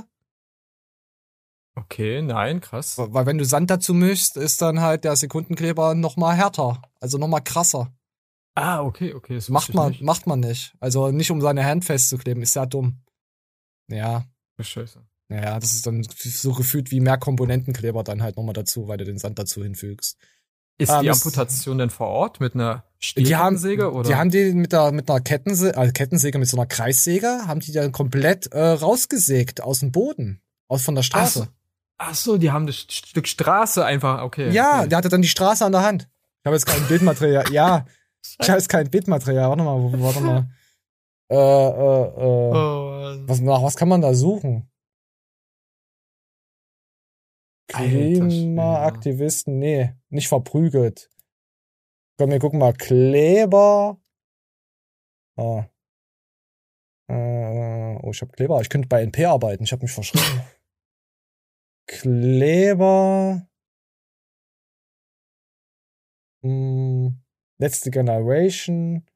Okay, 1.77 2.23
nein, 2.23 2.61
krass. 2.61 2.97
Weil 2.97 3.27
wenn 3.27 3.39
du 3.39 3.45
Sand 3.45 3.71
dazu 3.71 3.93
mischst, 3.93 4.37
ist 4.37 4.63
dann 4.63 4.81
halt 4.81 5.05
der 5.05 5.15
Sekundenkleber 5.15 5.95
noch 5.95 6.17
mal 6.17 6.35
härter, 6.35 6.83
also 7.01 7.19
noch 7.19 7.29
mal 7.29 7.41
krasser. 7.41 7.93
Ah, 8.55 8.83
okay, 8.83 9.13
okay. 9.13 9.35
Das 9.35 9.51
macht 9.51 9.75
man, 9.75 9.91
nicht. 9.91 10.03
macht 10.03 10.27
man 10.27 10.41
nicht. 10.41 10.75
Also 10.81 11.11
nicht 11.11 11.31
um 11.31 11.43
seine 11.43 11.65
Hand 11.65 11.85
festzukleben, 11.85 12.43
ist 12.43 12.57
ja 12.57 12.65
dumm. 12.65 13.03
Ja. 13.89 14.25
Scheiße. 14.59 15.03
Ja, 15.29 15.61
das 15.61 15.75
ist 15.75 15.87
dann 15.87 16.03
so 16.03 16.53
gefühlt 16.53 16.91
wie 16.91 17.01
mehr 17.01 17.19
Komponentenkleber 17.19 18.03
dann 18.03 18.23
halt 18.23 18.37
nochmal 18.37 18.55
dazu, 18.55 18.89
weil 18.89 18.97
du 18.97 19.05
den 19.05 19.19
Sand 19.19 19.39
dazu 19.39 19.63
hinfügst. 19.63 20.17
Ist 20.79 20.91
ähm, 20.91 21.03
die 21.03 21.11
Amputation 21.11 21.79
denn 21.79 21.91
vor 21.91 22.09
Ort 22.09 22.41
mit 22.41 22.55
einer 22.55 22.85
Stielkettensäge 22.99 23.93
oder? 23.93 24.09
Die 24.09 24.15
haben 24.15 24.31
die 24.31 24.53
mit 24.53 24.73
der 24.73 24.93
mit 24.93 25.11
einer 25.11 25.21
Kettensäge, 25.21 25.77
also 25.77 25.93
Kettensäge 25.93 26.39
mit 26.39 26.49
so 26.49 26.57
einer 26.57 26.67
Kreissäge, 26.67 27.47
haben 27.47 27.61
die 27.61 27.73
dann 27.73 27.93
komplett 27.93 28.47
äh, 28.53 28.61
rausgesägt 28.61 29.63
aus 29.63 29.81
dem 29.81 29.93
Boden, 29.93 30.41
aus 30.69 30.83
von 30.83 30.95
der 30.95 31.03
Straße. 31.03 31.49
Ach 31.99 32.15
so, 32.15 32.37
die 32.37 32.51
haben 32.51 32.67
das 32.67 32.77
Stück 32.77 33.27
Straße 33.27 33.85
einfach, 33.85 34.23
okay. 34.23 34.51
Ja, 34.51 34.81
okay. 34.81 34.89
der 34.89 34.99
hatte 34.99 35.09
dann 35.09 35.23
die 35.23 35.29
Straße 35.29 35.65
an 35.65 35.73
der 35.73 35.83
Hand. 35.83 36.09
Ich 36.41 36.47
habe 36.47 36.57
jetzt 36.57 36.67
kein 36.67 36.87
Bildmaterial. 36.89 37.51
ja, 37.53 37.87
ich 38.39 38.49
habe 38.49 38.59
jetzt 38.59 38.69
kein 38.69 38.91
Bildmaterial. 38.91 39.49
Warte 39.49 39.63
mal, 39.63 40.03
warte 40.03 40.21
mal. 40.21 40.49
Äh, 41.29 41.35
äh, 41.35 41.39
äh. 41.39 42.53
Oh, 42.55 43.17
was, 43.27 43.41
nach 43.41 43.61
was 43.61 43.75
kann 43.75 43.89
man 43.89 44.01
da 44.01 44.15
suchen? 44.15 44.71
Klimaaktivisten, 47.67 49.59
nee, 49.59 49.93
nicht 50.09 50.29
verprügelt. 50.29 51.11
Komm, 52.17 52.31
wir 52.31 52.39
gucken 52.39 52.61
mal. 52.61 52.73
Kleber. 52.73 53.99
Ah. 55.37 55.67
Äh, 57.09 57.99
oh, 58.03 58.11
ich 58.11 58.21
habe 58.23 58.33
Kleber. 58.33 58.61
Ich 58.61 58.69
könnte 58.69 58.89
bei 58.89 59.03
NP 59.03 59.27
arbeiten. 59.27 59.65
Ich 59.65 59.73
habe 59.73 59.83
mich 59.83 59.93
verschrieben. 59.93 60.43
Kleber. 61.87 63.49
Hm, 66.43 67.23
letzte 67.59 67.91
Generation. 67.91 69.07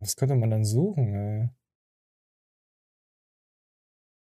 Was 0.00 0.16
könnte 0.16 0.34
man 0.34 0.50
dann 0.50 0.64
suchen, 0.64 1.14
ey? 1.14 1.50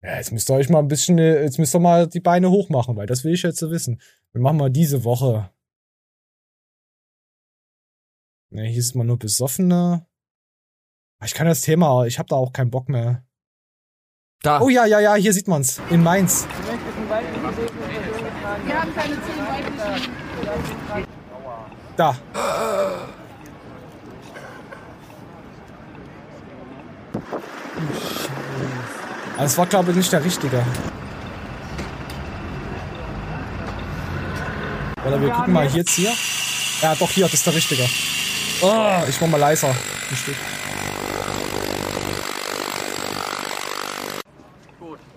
Ja, 0.02 0.16
jetzt 0.16 0.30
müsst 0.32 0.48
ihr 0.50 0.54
euch 0.54 0.68
mal 0.68 0.78
ein 0.78 0.88
bisschen, 0.88 1.18
äh, 1.18 1.42
jetzt 1.42 1.58
müsst 1.58 1.74
ihr 1.74 1.80
mal 1.80 2.06
die 2.06 2.20
Beine 2.20 2.50
hoch 2.50 2.68
machen, 2.68 2.96
weil 2.96 3.06
das 3.06 3.24
will 3.24 3.34
ich 3.34 3.42
jetzt 3.42 3.58
so 3.58 3.70
wissen. 3.70 4.00
Wir 4.32 4.40
machen 4.40 4.56
mal 4.56 4.70
diese 4.70 5.04
Woche. 5.04 5.50
Ne, 8.50 8.66
hier 8.66 8.78
ist 8.78 8.94
mal 8.94 9.04
nur 9.04 9.18
Besoffene. 9.18 10.06
Ich 11.24 11.34
kann 11.34 11.46
das 11.46 11.62
Thema, 11.62 12.06
ich 12.06 12.18
habe 12.18 12.28
da 12.28 12.36
auch 12.36 12.52
keinen 12.52 12.70
Bock 12.70 12.88
mehr. 12.88 13.26
Da. 14.42 14.60
Oh 14.60 14.68
ja, 14.68 14.86
ja, 14.86 15.00
ja, 15.00 15.14
hier 15.16 15.32
sieht 15.32 15.48
man's. 15.48 15.80
In 15.90 16.02
Mainz. 16.02 16.46
Wir 18.64 18.80
haben 18.80 18.94
keine 18.94 19.16
Da. 21.96 22.14
Aber 29.36 29.44
es 29.44 29.58
war, 29.58 29.66
glaube 29.66 29.90
ich, 29.90 29.96
nicht 29.96 30.12
der 30.12 30.24
richtige. 30.24 30.64
Oder 35.04 35.20
wir 35.20 35.30
gucken 35.30 35.52
mal 35.54 35.66
jetzt 35.66 35.90
hier. 35.90 36.12
Ja, 36.82 36.94
doch, 36.94 37.10
hier, 37.10 37.24
das 37.24 37.34
ist 37.34 37.46
der 37.46 37.54
richtige. 37.54 37.88
Oh, 38.60 39.02
ich 39.08 39.20
mach 39.20 39.28
mal 39.28 39.40
leiser. 39.40 39.74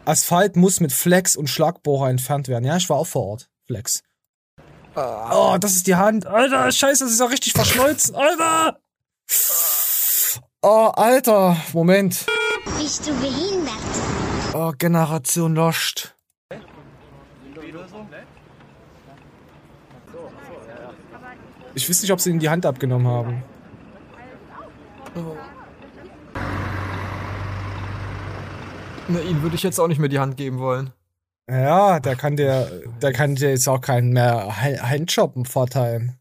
Asphalt 0.06 0.56
muss 0.56 0.80
mit 0.80 0.92
Flex 0.92 1.36
und 1.36 1.48
Schlagbohrer 1.48 2.10
entfernt 2.10 2.48
werden. 2.48 2.66
Ja, 2.66 2.78
ich 2.78 2.90
war 2.90 2.98
auch 2.98 3.08
vor 3.08 3.26
Ort. 3.28 3.50
Flex. 3.66 4.04
Oh, 4.96 5.58
das 5.60 5.76
ist 5.76 5.88
die 5.88 5.96
Hand. 5.96 6.26
Alter, 6.26 6.72
scheiße, 6.72 7.06
das 7.06 7.14
ist 7.14 7.20
ja 7.20 7.28
richtig 7.28 7.54
verschmolzen. 7.54 8.16
Alter! 8.16 8.80
Oh, 10.62 10.92
Alter, 10.94 11.56
Moment. 11.74 12.26
Bist 12.78 13.08
du 13.08 13.14
behindert? 13.14 13.74
Oh, 14.54 14.74
Generation 14.78 15.56
Lost. 15.56 16.14
Ich 21.74 21.90
weiß 21.90 22.02
nicht, 22.02 22.12
ob 22.12 22.20
sie 22.20 22.32
ihm 22.32 22.40
die 22.40 22.50
Hand 22.50 22.66
abgenommen 22.66 23.08
haben. 23.08 23.44
Oh. 25.16 25.38
Na, 29.14 29.20
ihn 29.22 29.42
würde 29.42 29.56
ich 29.56 29.64
jetzt 29.64 29.80
auch 29.80 29.88
nicht 29.88 30.00
mehr 30.00 30.10
die 30.10 30.20
Hand 30.20 30.38
geben 30.38 30.60
wollen. 30.60 30.92
Ja, 31.50 32.00
der 32.00 32.16
kann 32.16 32.38
dir, 32.38 32.82
der 33.02 33.14
kann 33.14 33.36
dir 33.36 33.50
jetzt 33.50 33.68
auch 33.68 33.82
keinen 33.82 34.14
mehr 34.14 34.62
Handshoppen 34.62 35.46
verteilen. 35.46 36.18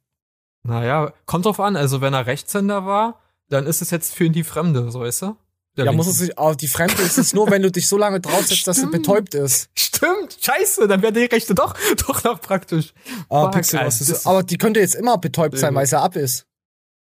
Naja, 0.62 1.12
kommt 1.26 1.46
drauf 1.46 1.60
an. 1.60 1.76
Also, 1.76 2.00
wenn 2.00 2.14
er 2.14 2.26
Rechtshänder 2.26 2.84
war, 2.84 3.20
dann 3.48 3.66
ist 3.66 3.82
es 3.82 3.90
jetzt 3.90 4.14
für 4.14 4.24
ihn 4.24 4.32
die 4.32 4.44
Fremde, 4.44 4.90
so 4.90 5.00
weißt 5.00 5.22
du? 5.22 5.36
Der 5.76 5.84
ja, 5.84 5.92
muss 5.92 6.08
es 6.08 6.18
sich, 6.18 6.36
aber 6.36 6.56
die 6.56 6.68
Fremde 6.68 7.00
ist 7.00 7.16
es 7.16 7.32
nur, 7.32 7.48
wenn 7.50 7.62
du 7.62 7.70
dich 7.70 7.86
so 7.86 7.96
lange 7.96 8.20
draufsetzt, 8.20 8.66
dass 8.66 8.78
sie 8.78 8.86
betäubt 8.86 9.34
ist. 9.34 9.70
Stimmt, 9.74 10.36
scheiße, 10.40 10.88
dann 10.88 11.00
wäre 11.00 11.12
die 11.12 11.24
Rechte 11.24 11.54
doch, 11.54 11.74
doch 12.06 12.24
noch 12.24 12.40
praktisch. 12.40 12.92
Aber, 13.28 13.44
Fuck, 13.44 13.52
Pixel, 13.52 13.80
was 13.80 14.00
ist, 14.00 14.26
aber 14.26 14.42
die 14.42 14.58
könnte 14.58 14.80
jetzt 14.80 14.96
immer 14.96 15.16
betäubt 15.18 15.56
sein, 15.56 15.74
weil 15.74 15.86
sie 15.86 15.98
ab 15.98 16.16
ist. 16.16 16.46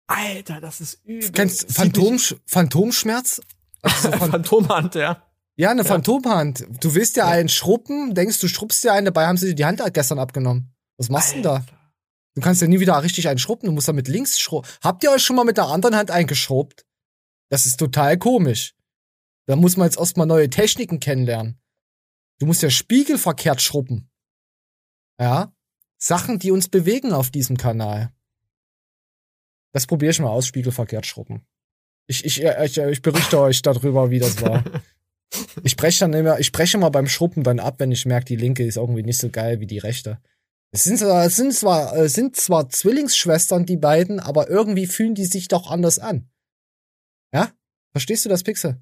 Alter, 0.08 0.62
das 0.62 0.80
ist 0.80 1.04
übel. 1.04 1.30
Kennst 1.32 1.72
Phantom, 1.74 2.18
Phantomschmerz? 2.46 3.42
Also 3.82 4.12
so 4.12 4.18
Phantomhand, 4.18 4.96
ja. 4.96 5.22
Ja, 5.56 5.72
eine 5.72 5.82
ja. 5.82 5.88
Phantomhand. 5.88 6.66
Du 6.82 6.96
willst 6.96 7.16
ja, 7.16 7.28
ja 7.28 7.32
einen 7.32 7.50
schruppen, 7.50 8.16
denkst 8.16 8.40
du 8.40 8.48
schrubbst 8.48 8.84
dir 8.84 8.94
einen, 8.94 9.06
dabei 9.06 9.28
haben 9.28 9.38
sie 9.38 9.48
dir 9.48 9.56
die 9.56 9.66
Hand 9.66 9.82
gestern 9.94 10.20
abgenommen. 10.20 10.74
Was 10.98 11.10
machst 11.10 11.32
du 11.32 11.36
denn 11.36 11.44
da? 11.44 11.66
Du 12.36 12.42
kannst 12.42 12.62
ja 12.62 12.68
nie 12.68 12.80
wieder 12.80 13.02
richtig 13.04 13.28
einen 13.28 13.38
schrubben, 13.38 13.68
du 13.68 13.72
musst 13.72 13.88
da 13.88 13.94
mit 13.94 14.08
links 14.08 14.40
schrubben. 14.40 14.68
Habt 14.82 15.04
ihr 15.04 15.12
euch 15.12 15.22
schon 15.22 15.36
mal 15.36 15.46
mit 15.46 15.58
der 15.58 15.68
anderen 15.68 15.96
Hand 15.96 16.10
eingeschrubbt? 16.10 16.86
Das 17.50 17.66
ist 17.66 17.78
total 17.78 18.18
komisch. 18.18 18.76
Da 19.46 19.56
muss 19.56 19.78
man 19.78 19.86
jetzt 19.86 20.00
erstmal 20.00 20.26
neue 20.26 20.50
Techniken 20.50 21.00
kennenlernen. 21.00 21.60
Du 22.40 22.48
musst 22.48 22.64
ja 22.64 22.70
spiegelverkehrt 22.70 23.62
schrubben. 23.62 24.10
Ja. 25.20 25.54
Sachen, 25.98 26.40
die 26.40 26.52
uns 26.52 26.70
bewegen 26.70 27.14
auf 27.14 27.30
diesem 27.30 27.58
Kanal. 27.58 28.12
Das 29.72 29.86
probiere 29.86 30.12
ich 30.12 30.20
mal 30.20 30.30
aus, 30.30 30.48
spiegelverkehrt 30.48 31.06
schrubben. 31.06 31.46
Ich, 32.08 32.26
ich, 32.26 32.44
ich, 32.44 32.78
ich 32.78 33.02
berichte 33.02 33.40
euch 33.40 33.62
darüber, 33.62 34.10
wie 34.10 34.20
das 34.20 34.42
war. 34.42 34.64
Ich 35.64 35.76
breche 35.76 36.02
dann 36.02 36.14
immer, 36.14 36.40
ich 36.40 36.52
breche 36.52 36.78
mal 36.78 36.90
beim 36.90 37.08
Schrubben 37.08 37.44
dann 37.44 37.60
ab, 37.60 37.76
wenn 37.80 37.92
ich 37.92 38.06
merke, 38.06 38.26
die 38.26 38.36
linke 38.36 38.66
ist 38.66 38.78
irgendwie 38.78 39.04
nicht 39.04 39.20
so 39.20 39.30
geil 39.30 39.60
wie 39.60 39.68
die 39.68 39.80
rechte. 39.80 40.20
Es 40.72 40.86
sind, 40.86 41.02
es 41.02 41.36
sind 41.36 41.54
zwar, 41.54 41.96
es 41.96 42.14
sind 42.14 42.36
zwar 42.36 42.70
Zwillingsschwestern, 42.70 43.66
die 43.66 43.78
beiden, 43.78 44.20
aber 44.20 44.50
irgendwie 44.50 44.88
fühlen 44.88 45.14
die 45.14 45.26
sich 45.26 45.48
doch 45.48 45.70
anders 45.70 46.00
an. 46.00 46.30
Ja? 47.32 47.52
Verstehst 47.92 48.26
du 48.26 48.30
das, 48.30 48.44
Pixel? 48.44 48.82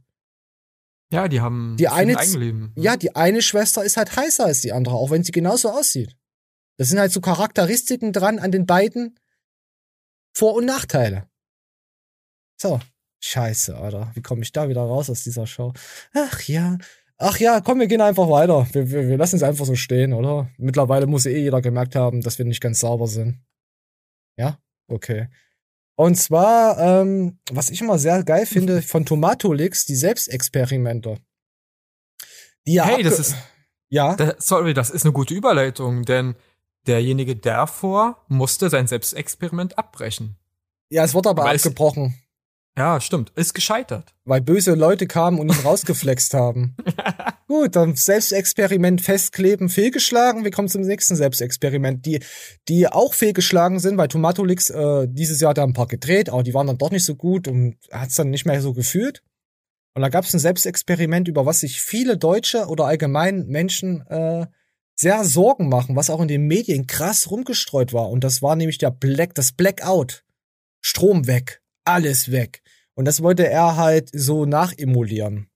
Ja, 1.11 1.27
die 1.27 1.41
haben 1.41 1.75
die 1.77 1.89
eine, 1.89 2.17
Eigenleben. 2.17 2.71
Ja, 2.77 2.95
die 2.95 3.15
eine 3.15 3.41
Schwester 3.41 3.83
ist 3.83 3.97
halt 3.97 4.15
heißer 4.15 4.45
als 4.45 4.61
die 4.61 4.71
andere, 4.71 4.95
auch 4.95 5.11
wenn 5.11 5.23
sie 5.23 5.33
genauso 5.33 5.69
aussieht. 5.69 6.15
Das 6.77 6.87
sind 6.87 6.99
halt 6.99 7.11
so 7.11 7.19
Charakteristiken 7.19 8.13
dran 8.13 8.39
an 8.39 8.51
den 8.51 8.65
beiden. 8.65 9.19
Vor- 10.33 10.55
und 10.55 10.65
Nachteile. 10.65 11.29
So. 12.57 12.79
Scheiße, 13.21 13.77
Alter. 13.77 14.11
Wie 14.15 14.21
komme 14.21 14.41
ich 14.41 14.51
da 14.51 14.67
wieder 14.67 14.81
raus 14.81 15.09
aus 15.09 15.23
dieser 15.23 15.47
Show? 15.47 15.73
Ach 16.13 16.41
ja. 16.43 16.77
Ach 17.17 17.37
ja, 17.37 17.61
komm, 17.61 17.79
wir 17.79 17.85
gehen 17.85 18.01
einfach 18.01 18.27
weiter. 18.29 18.67
Wir, 18.71 18.89
wir, 18.89 19.07
wir 19.07 19.17
lassen 19.17 19.35
es 19.35 19.43
einfach 19.43 19.65
so 19.65 19.75
stehen, 19.75 20.11
oder? 20.11 20.49
Mittlerweile 20.57 21.05
muss 21.05 21.27
eh 21.27 21.37
jeder 21.37 21.61
gemerkt 21.61 21.95
haben, 21.95 22.21
dass 22.21 22.39
wir 22.39 22.45
nicht 22.45 22.61
ganz 22.61 22.79
sauber 22.79 23.05
sind. 23.05 23.39
Ja? 24.37 24.57
Okay. 24.87 25.27
Und 25.95 26.15
zwar, 26.15 26.79
ähm, 26.79 27.37
was 27.51 27.69
ich 27.69 27.79
immer 27.81 27.99
sehr 27.99 28.23
geil 28.23 28.47
finde, 28.47 28.81
von 28.81 29.05
Tomatolix, 29.05 29.85
die 29.85 29.95
Selbstexperimente. 29.95 31.19
Die 32.65 32.73
ja 32.73 32.85
hey, 32.85 33.03
das 33.03 33.19
ist. 33.19 33.35
Ja. 33.89 34.15
Das, 34.15 34.35
sorry, 34.39 34.73
das 34.73 34.89
ist 34.89 35.05
eine 35.05 35.13
gute 35.13 35.35
Überleitung, 35.35 36.05
denn 36.05 36.35
derjenige 36.87 37.35
davor 37.35 38.25
musste 38.29 38.71
sein 38.71 38.87
Selbstexperiment 38.87 39.77
abbrechen. 39.77 40.37
Ja, 40.89 41.03
es 41.03 41.13
wird 41.13 41.27
aber 41.27 41.43
Weil 41.43 41.57
abgebrochen. 41.57 42.15
Ja, 42.77 43.01
stimmt. 43.01 43.31
Ist 43.35 43.53
gescheitert. 43.53 44.13
Weil 44.23 44.41
böse 44.41 44.75
Leute 44.75 45.05
kamen 45.05 45.39
und 45.39 45.49
ihn 45.49 45.59
rausgeflext 45.63 46.33
haben. 46.33 46.75
Gut, 47.47 47.75
dann 47.75 47.95
Selbstexperiment 47.95 49.01
festkleben, 49.01 49.67
fehlgeschlagen. 49.67 50.45
Wir 50.45 50.51
kommen 50.51 50.69
zum 50.69 50.81
nächsten 50.81 51.17
Selbstexperiment. 51.17 52.05
Die, 52.05 52.21
die 52.69 52.87
auch 52.87 53.13
fehlgeschlagen 53.13 53.79
sind, 53.79 53.97
weil 53.97 54.07
Tomatolix 54.07 54.69
äh, 54.69 55.07
dieses 55.09 55.41
Jahr 55.41 55.53
da 55.53 55.63
ein 55.63 55.73
paar 55.73 55.87
gedreht, 55.87 56.29
aber 56.29 56.43
die 56.43 56.53
waren 56.53 56.67
dann 56.67 56.77
doch 56.77 56.91
nicht 56.91 57.03
so 57.03 57.15
gut 57.15 57.47
und 57.49 57.75
hat 57.91 58.09
es 58.09 58.15
dann 58.15 58.29
nicht 58.29 58.45
mehr 58.45 58.61
so 58.61 58.73
gefühlt. 58.73 59.21
Und 59.93 60.01
da 60.01 60.07
gab 60.07 60.23
es 60.23 60.33
ein 60.33 60.39
Selbstexperiment, 60.39 61.27
über 61.27 61.45
was 61.45 61.59
sich 61.59 61.81
viele 61.81 62.17
Deutsche 62.17 62.67
oder 62.67 62.85
allgemein 62.85 63.47
Menschen 63.47 64.07
äh, 64.07 64.47
sehr 64.95 65.25
Sorgen 65.25 65.67
machen, 65.67 65.97
was 65.97 66.09
auch 66.09 66.21
in 66.21 66.29
den 66.29 66.47
Medien 66.47 66.87
krass 66.87 67.29
rumgestreut 67.29 67.91
war. 67.91 68.09
Und 68.09 68.23
das 68.23 68.41
war 68.41 68.55
nämlich 68.55 68.77
der 68.77 68.91
Black, 68.91 69.35
das 69.35 69.51
Blackout. 69.51 70.23
Strom 70.83 71.27
weg 71.27 71.60
alles 71.85 72.31
weg. 72.31 72.61
Und 72.93 73.05
das 73.05 73.21
wollte 73.21 73.47
er 73.47 73.77
halt 73.77 74.09
so 74.13 74.45
nachemulieren. 74.45 75.49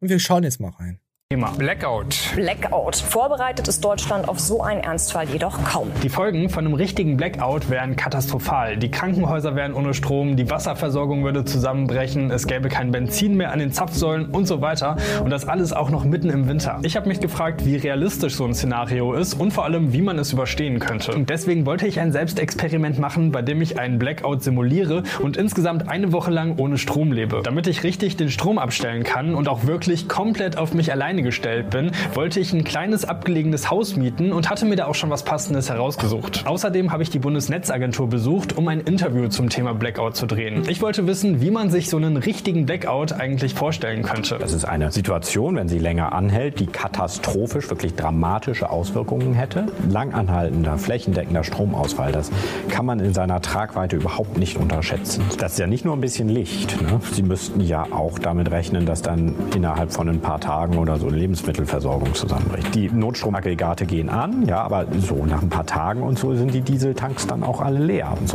Und 0.00 0.08
wir 0.08 0.18
schauen 0.18 0.44
jetzt 0.44 0.60
mal 0.60 0.70
rein. 0.70 1.00
Thema 1.32 1.52
Blackout. 1.58 2.14
Blackout. 2.36 2.94
Vorbereitet 2.94 3.66
ist 3.66 3.84
Deutschland 3.84 4.28
auf 4.28 4.38
so 4.38 4.62
einen 4.62 4.80
Ernstfall 4.80 5.28
jedoch 5.28 5.64
kaum. 5.64 5.90
Die 6.04 6.08
Folgen 6.08 6.48
von 6.48 6.64
einem 6.64 6.74
richtigen 6.74 7.16
Blackout 7.16 7.68
wären 7.68 7.96
katastrophal. 7.96 8.76
Die 8.76 8.92
Krankenhäuser 8.92 9.56
wären 9.56 9.74
ohne 9.74 9.92
Strom, 9.92 10.36
die 10.36 10.48
Wasserversorgung 10.48 11.24
würde 11.24 11.44
zusammenbrechen, 11.44 12.30
es 12.30 12.46
gäbe 12.46 12.68
kein 12.68 12.92
Benzin 12.92 13.36
mehr 13.36 13.50
an 13.50 13.58
den 13.58 13.72
Zapfsäulen 13.72 14.26
und 14.26 14.46
so 14.46 14.60
weiter. 14.60 14.98
Und 15.24 15.30
das 15.30 15.48
alles 15.48 15.72
auch 15.72 15.90
noch 15.90 16.04
mitten 16.04 16.30
im 16.30 16.46
Winter. 16.46 16.78
Ich 16.84 16.96
habe 16.96 17.08
mich 17.08 17.18
gefragt, 17.18 17.66
wie 17.66 17.74
realistisch 17.74 18.36
so 18.36 18.44
ein 18.44 18.54
Szenario 18.54 19.12
ist 19.14 19.34
und 19.34 19.52
vor 19.52 19.64
allem, 19.64 19.92
wie 19.92 20.02
man 20.02 20.20
es 20.20 20.32
überstehen 20.32 20.78
könnte. 20.78 21.10
Und 21.10 21.28
deswegen 21.28 21.66
wollte 21.66 21.88
ich 21.88 21.98
ein 21.98 22.12
Selbstexperiment 22.12 23.00
machen, 23.00 23.32
bei 23.32 23.42
dem 23.42 23.60
ich 23.62 23.80
einen 23.80 23.98
Blackout 23.98 24.44
simuliere 24.44 25.02
und 25.18 25.36
insgesamt 25.36 25.88
eine 25.88 26.12
Woche 26.12 26.30
lang 26.30 26.56
ohne 26.58 26.78
Strom 26.78 27.10
lebe. 27.10 27.40
Damit 27.42 27.66
ich 27.66 27.82
richtig 27.82 28.16
den 28.16 28.30
Strom 28.30 28.58
abstellen 28.58 29.02
kann 29.02 29.34
und 29.34 29.48
auch 29.48 29.66
wirklich 29.66 30.06
komplett 30.06 30.56
auf 30.56 30.72
mich 30.72 30.92
allein 30.92 31.15
Beine 31.16 31.22
gestellt 31.22 31.70
bin, 31.70 31.92
wollte 32.12 32.40
ich 32.40 32.52
ein 32.52 32.62
kleines 32.62 33.06
abgelegenes 33.06 33.70
Haus 33.70 33.96
mieten 33.96 34.32
und 34.32 34.50
hatte 34.50 34.66
mir 34.66 34.76
da 34.76 34.86
auch 34.86 34.94
schon 34.94 35.08
was 35.08 35.24
Passendes 35.24 35.70
herausgesucht. 35.70 36.44
Außerdem 36.46 36.92
habe 36.92 37.02
ich 37.02 37.08
die 37.08 37.18
Bundesnetzagentur 37.18 38.06
besucht, 38.06 38.56
um 38.58 38.68
ein 38.68 38.80
Interview 38.80 39.28
zum 39.28 39.48
Thema 39.48 39.72
Blackout 39.72 40.14
zu 40.14 40.26
drehen. 40.26 40.64
Ich 40.68 40.82
wollte 40.82 41.06
wissen, 41.06 41.40
wie 41.40 41.50
man 41.50 41.70
sich 41.70 41.88
so 41.88 41.96
einen 41.96 42.18
richtigen 42.18 42.66
Blackout 42.66 43.14
eigentlich 43.14 43.54
vorstellen 43.54 44.02
könnte. 44.02 44.36
Das 44.38 44.52
ist 44.52 44.66
eine 44.66 44.92
Situation, 44.92 45.56
wenn 45.56 45.68
sie 45.68 45.78
länger 45.78 46.12
anhält, 46.12 46.60
die 46.60 46.66
katastrophisch, 46.66 47.70
wirklich 47.70 47.94
dramatische 47.94 48.68
Auswirkungen 48.68 49.32
hätte. 49.32 49.66
Langanhaltender, 49.88 50.76
flächendeckender 50.76 51.44
Stromausfall, 51.44 52.12
das 52.12 52.30
kann 52.68 52.84
man 52.84 53.00
in 53.00 53.14
seiner 53.14 53.40
Tragweite 53.40 53.96
überhaupt 53.96 54.36
nicht 54.36 54.58
unterschätzen. 54.58 55.24
Das 55.38 55.52
ist 55.52 55.58
ja 55.58 55.66
nicht 55.66 55.86
nur 55.86 55.96
ein 55.96 56.02
bisschen 56.02 56.28
Licht. 56.28 56.78
Ne? 56.82 57.00
Sie 57.12 57.22
müssten 57.22 57.60
ja 57.60 57.86
auch 57.90 58.18
damit 58.18 58.50
rechnen, 58.50 58.84
dass 58.84 59.00
dann 59.00 59.34
innerhalb 59.54 59.92
von 59.92 60.10
ein 60.10 60.20
paar 60.20 60.40
Tagen 60.40 60.76
oder 60.76 60.98
so 60.98 61.05
so 61.08 61.14
Lebensmittelversorgung 61.14 62.14
zusammenbricht. 62.14 62.74
Die 62.74 62.90
Notstromaggregate 62.90 63.86
gehen 63.86 64.08
an, 64.08 64.46
ja, 64.46 64.60
aber 64.62 64.86
so 65.00 65.24
nach 65.24 65.42
ein 65.42 65.48
paar 65.48 65.66
Tagen 65.66 66.02
und 66.02 66.18
so 66.18 66.34
sind 66.34 66.52
die 66.52 66.62
Dieseltanks 66.62 67.26
dann 67.26 67.44
auch 67.44 67.60
alle 67.60 67.78
leer. 67.78 68.16
So. 68.24 68.34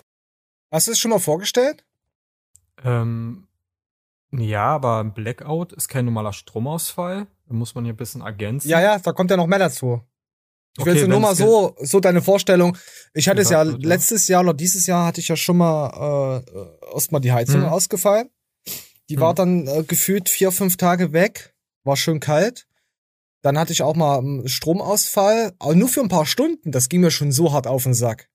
Hast 0.71 0.87
du 0.87 0.91
es 0.91 0.99
schon 0.99 1.11
mal 1.11 1.19
vorgestellt? 1.19 1.83
Ähm, 2.83 3.47
ja, 4.31 4.63
aber 4.67 5.01
ein 5.01 5.13
Blackout 5.13 5.73
ist 5.73 5.89
kein 5.89 6.05
normaler 6.05 6.31
Stromausfall. 6.31 7.27
Da 7.47 7.53
muss 7.53 7.75
man 7.75 7.83
hier 7.83 7.93
ein 7.93 7.97
bisschen 7.97 8.21
ergänzen. 8.21 8.69
Ja, 8.69 8.79
ja, 8.79 8.99
da 8.99 9.11
kommt 9.11 9.31
ja 9.31 9.37
noch 9.37 9.47
mehr 9.47 9.59
dazu. 9.59 10.01
Ich 10.77 10.85
will 10.85 10.95
okay, 10.95 11.07
nur 11.07 11.19
mal 11.19 11.35
so, 11.35 11.75
so 11.81 11.99
deine 11.99 12.21
Vorstellung. 12.21 12.77
Ich 13.13 13.27
hatte 13.27 13.41
es 13.41 13.49
ja 13.49 13.65
wird, 13.65 13.83
letztes 13.83 14.29
Jahr 14.29 14.41
oder 14.41 14.53
dieses 14.53 14.87
Jahr 14.87 15.05
hatte 15.05 15.19
ich 15.19 15.27
ja 15.27 15.35
schon 15.35 15.57
mal 15.57 16.41
äh, 16.45 16.93
erstmal 16.93 17.19
die 17.19 17.33
Heizung 17.33 17.63
hm. 17.63 17.67
ausgefallen. 17.69 18.29
Die 19.09 19.15
hm. 19.15 19.21
war 19.21 19.33
dann 19.33 19.67
äh, 19.67 19.83
gefühlt 19.83 20.29
vier, 20.29 20.53
fünf 20.53 20.77
Tage 20.77 21.11
weg 21.11 21.50
war 21.83 21.97
schön 21.97 22.19
kalt. 22.19 22.67
Dann 23.41 23.57
hatte 23.57 23.73
ich 23.73 23.81
auch 23.81 23.95
mal 23.95 24.19
einen 24.19 24.47
Stromausfall, 24.47 25.53
aber 25.57 25.75
nur 25.75 25.89
für 25.89 26.01
ein 26.01 26.09
paar 26.09 26.25
Stunden. 26.25 26.71
Das 26.71 26.89
ging 26.89 27.01
mir 27.01 27.11
schon 27.11 27.31
so 27.31 27.53
hart 27.53 27.65
auf 27.65 27.83
den 27.83 27.93
Sack. 27.93 28.29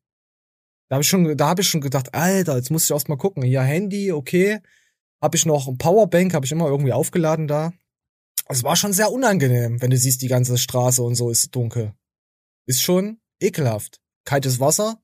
Da 0.89 0.97
habe 0.97 1.03
ich 1.03 1.09
schon, 1.09 1.37
da 1.37 1.49
habe 1.49 1.63
ich 1.63 1.69
schon 1.69 1.81
gedacht, 1.81 2.15
Alter, 2.15 2.57
jetzt 2.57 2.71
muss 2.71 2.85
ich 2.85 2.91
erst 2.91 3.09
mal 3.09 3.17
gucken. 3.17 3.43
Hier 3.43 3.63
Handy, 3.63 4.13
okay. 4.13 4.61
Habe 5.23 5.37
ich 5.37 5.47
noch 5.47 5.69
ein 5.69 5.79
Powerbank, 5.79 6.35
habe 6.35 6.45
ich 6.45 6.53
immer 6.53 6.67
irgendwie 6.67 6.93
aufgeladen 6.93 7.49
da. 7.49 7.73
Es 8.49 8.63
war 8.63 8.77
schon 8.77 8.93
sehr 8.93 9.11
unangenehm, 9.11 9.81
wenn 9.81 9.91
du 9.91 9.97
siehst, 9.97 10.23
die 10.23 10.29
ganze 10.29 10.59
Straße 10.59 11.03
und 11.03 11.15
so 11.15 11.31
ist 11.31 11.55
dunkel. 11.55 11.95
Ist 12.67 12.83
schon 12.83 13.21
ekelhaft. 13.41 14.01
Kaltes 14.25 14.61
Wasser. 14.61 15.01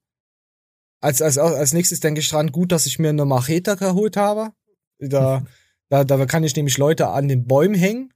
Als, 1.01 1.23
als, 1.23 1.39
als 1.39 1.73
nächstes 1.73 2.01
denke 2.01 2.21
ich 2.21 2.29
dran, 2.29 2.53
gut, 2.53 2.71
dass 2.71 2.87
ich 2.87 2.99
mir 2.99 3.09
eine 3.09 3.25
Machete 3.25 3.77
geholt 3.77 4.17
habe. 4.17 4.53
Da, 4.99 5.45
da, 5.89 6.05
da 6.05 6.27
kann 6.27 6.45
ich 6.45 6.55
nämlich 6.55 6.79
Leute 6.79 7.09
an 7.09 7.27
den 7.27 7.47
Bäumen 7.47 7.75
hängen 7.75 8.12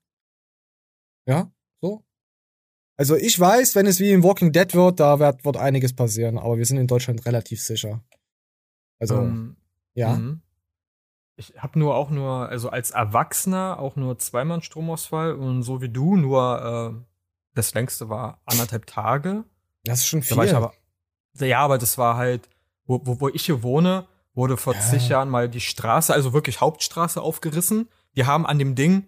ja, 1.26 1.50
so. 1.80 2.04
Also 2.96 3.16
ich 3.16 3.38
weiß, 3.38 3.74
wenn 3.74 3.86
es 3.86 4.00
wie 4.00 4.12
in 4.12 4.22
Walking 4.22 4.52
Dead 4.52 4.74
wird, 4.74 5.00
da 5.00 5.18
wird, 5.18 5.44
wird 5.44 5.56
einiges 5.56 5.94
passieren, 5.94 6.38
aber 6.38 6.56
wir 6.56 6.64
sind 6.64 6.78
in 6.78 6.86
Deutschland 6.86 7.26
relativ 7.26 7.60
sicher. 7.60 8.02
Also, 8.98 9.16
um, 9.16 9.22
ähm, 9.22 9.56
ja. 9.94 10.16
Mh. 10.16 10.40
Ich 11.38 11.52
habe 11.58 11.78
nur 11.78 11.94
auch 11.94 12.08
nur, 12.08 12.48
also 12.48 12.70
als 12.70 12.92
Erwachsener 12.92 13.78
auch 13.78 13.96
nur 13.96 14.18
zweimal 14.18 14.62
Stromausfall 14.62 15.34
und 15.34 15.62
so 15.62 15.82
wie 15.82 15.90
du 15.90 16.16
nur, 16.16 16.96
äh, 16.96 17.06
das 17.54 17.74
längste 17.74 18.08
war 18.08 18.40
anderthalb 18.46 18.86
Tage. 18.86 19.44
Das 19.84 20.00
ist 20.00 20.06
schon 20.06 20.22
viel. 20.22 20.54
Aber, 20.54 20.72
ja, 21.38 21.60
aber 21.60 21.76
das 21.76 21.98
war 21.98 22.16
halt, 22.16 22.48
wo, 22.86 23.02
wo, 23.04 23.20
wo 23.20 23.28
ich 23.28 23.44
hier 23.44 23.62
wohne, 23.62 24.06
wurde 24.32 24.56
vor 24.56 24.74
ja. 24.74 24.80
zig 24.80 25.08
Jahren 25.08 25.28
mal 25.28 25.48
die 25.50 25.60
Straße, 25.60 26.14
also 26.14 26.32
wirklich 26.32 26.62
Hauptstraße 26.62 27.20
aufgerissen. 27.20 27.88
Die 28.16 28.24
haben 28.24 28.46
an 28.46 28.58
dem 28.58 28.74
Ding 28.74 29.06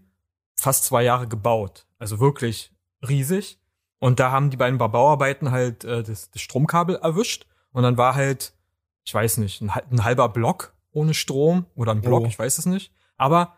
fast 0.55 0.85
zwei 0.85 1.03
Jahre 1.05 1.29
gebaut. 1.29 1.87
Also 1.99 2.21
wirklich 2.21 2.73
riesig. 3.07 3.59
Und 3.99 4.21
da 4.21 4.31
haben 4.31 4.51
die 4.51 4.57
beiden 4.57 4.79
Bauarbeiten 4.79 5.51
halt 5.51 5.85
äh, 5.85 6.03
das, 6.03 6.31
das 6.31 6.41
Stromkabel 6.41 6.97
erwischt. 6.97 7.47
Und 7.73 7.83
dann 7.83 7.97
war 7.97 8.15
halt, 8.15 8.55
ich 9.05 9.13
weiß 9.13 9.39
nicht, 9.39 9.61
ein, 9.61 9.71
ein 9.71 10.05
halber 10.05 10.29
Block 10.29 10.75
ohne 10.93 11.15
Strom 11.15 11.67
oder 11.75 11.93
ein 11.93 12.01
Block, 12.01 12.25
oh. 12.25 12.27
ich 12.27 12.39
weiß 12.39 12.59
es 12.59 12.67
nicht. 12.67 12.93
Aber 13.17 13.55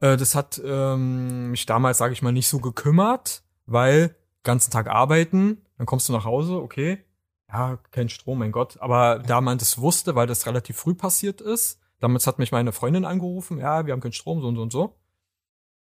äh, 0.00 0.16
das 0.16 0.34
hat 0.34 0.60
ähm, 0.64 1.50
mich 1.50 1.66
damals, 1.66 1.98
sage 1.98 2.12
ich 2.12 2.22
mal, 2.22 2.32
nicht 2.32 2.48
so 2.48 2.58
gekümmert, 2.58 3.42
weil 3.66 4.14
ganzen 4.42 4.70
Tag 4.70 4.88
arbeiten, 4.88 5.62
dann 5.78 5.86
kommst 5.86 6.08
du 6.08 6.12
nach 6.12 6.24
Hause, 6.24 6.60
okay, 6.60 6.98
ja, 7.50 7.78
kein 7.92 8.08
Strom, 8.08 8.38
mein 8.38 8.52
Gott. 8.52 8.78
Aber 8.80 9.20
da 9.20 9.40
man 9.40 9.58
das 9.58 9.78
wusste, 9.78 10.14
weil 10.14 10.26
das 10.26 10.46
relativ 10.46 10.76
früh 10.76 10.94
passiert 10.94 11.40
ist, 11.40 11.80
damals 12.00 12.26
hat 12.26 12.38
mich 12.38 12.52
meine 12.52 12.72
Freundin 12.72 13.04
angerufen, 13.04 13.58
ja, 13.58 13.86
wir 13.86 13.92
haben 13.92 14.00
keinen 14.00 14.12
Strom, 14.12 14.40
so 14.40 14.48
und 14.48 14.56
so 14.56 14.62
und 14.62 14.72
so. 14.72 14.96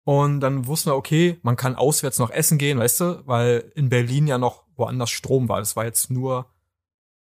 Und 0.08 0.40
dann 0.40 0.68
wussten 0.68 0.90
wir, 0.90 0.96
okay, 0.96 1.38
man 1.42 1.58
kann 1.58 1.76
auswärts 1.76 2.18
noch 2.18 2.30
essen 2.30 2.58
gehen, 2.58 2.80
weißt 2.80 3.02
du, 3.02 3.24
weil 3.26 3.74
in 3.76 3.90
Berlin 3.90 4.26
ja 4.26 4.38
noch 4.38 4.64
woanders 4.78 5.10
Strom 5.10 5.50
war. 5.50 5.60
Das 5.60 5.76
war 5.76 5.84
jetzt 5.84 6.10
nur 6.10 6.46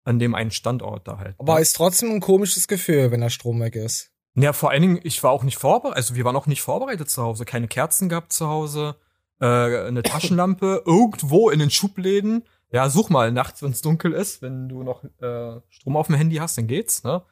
an 0.05 0.17
dem 0.17 0.33
einen 0.33 0.51
Standort 0.51 1.05
da 1.05 1.17
halt. 1.17 1.35
Aber 1.39 1.55
ne? 1.55 1.59
ist 1.59 1.75
trotzdem 1.75 2.09
ein 2.09 2.21
komisches 2.21 2.69
Gefühl, 2.69 3.11
wenn 3.11 3.19
der 3.19 3.31
Strom 3.31 3.59
weg 3.59 3.75
ist. 3.75 4.13
Ja, 4.35 4.53
vor 4.53 4.71
allen 4.71 4.81
Dingen, 4.81 4.99
ich 5.03 5.21
war 5.23 5.31
auch 5.31 5.43
nicht 5.43 5.57
vorbereitet, 5.57 5.97
also 5.97 6.15
wir 6.15 6.23
waren 6.23 6.37
auch 6.37 6.47
nicht 6.47 6.61
vorbereitet 6.61 7.09
zu 7.09 7.21
Hause. 7.21 7.43
Keine 7.43 7.67
Kerzen 7.67 8.07
gehabt 8.07 8.31
zu 8.31 8.47
Hause, 8.47 8.95
äh, 9.41 9.45
eine 9.45 10.01
Taschenlampe, 10.01 10.83
irgendwo 10.85 11.49
in 11.49 11.59
den 11.59 11.71
Schubläden. 11.71 12.45
Ja, 12.71 12.89
such 12.89 13.09
mal 13.09 13.33
nachts, 13.33 13.61
wenn 13.61 13.71
es 13.71 13.81
dunkel 13.81 14.13
ist, 14.13 14.41
wenn 14.41 14.69
du 14.69 14.83
noch 14.83 15.03
äh, 15.03 15.59
Strom 15.67 15.97
auf 15.97 16.07
dem 16.07 16.15
Handy 16.15 16.37
hast, 16.37 16.57
dann 16.57 16.67
geht's, 16.67 17.03
ne? 17.03 17.23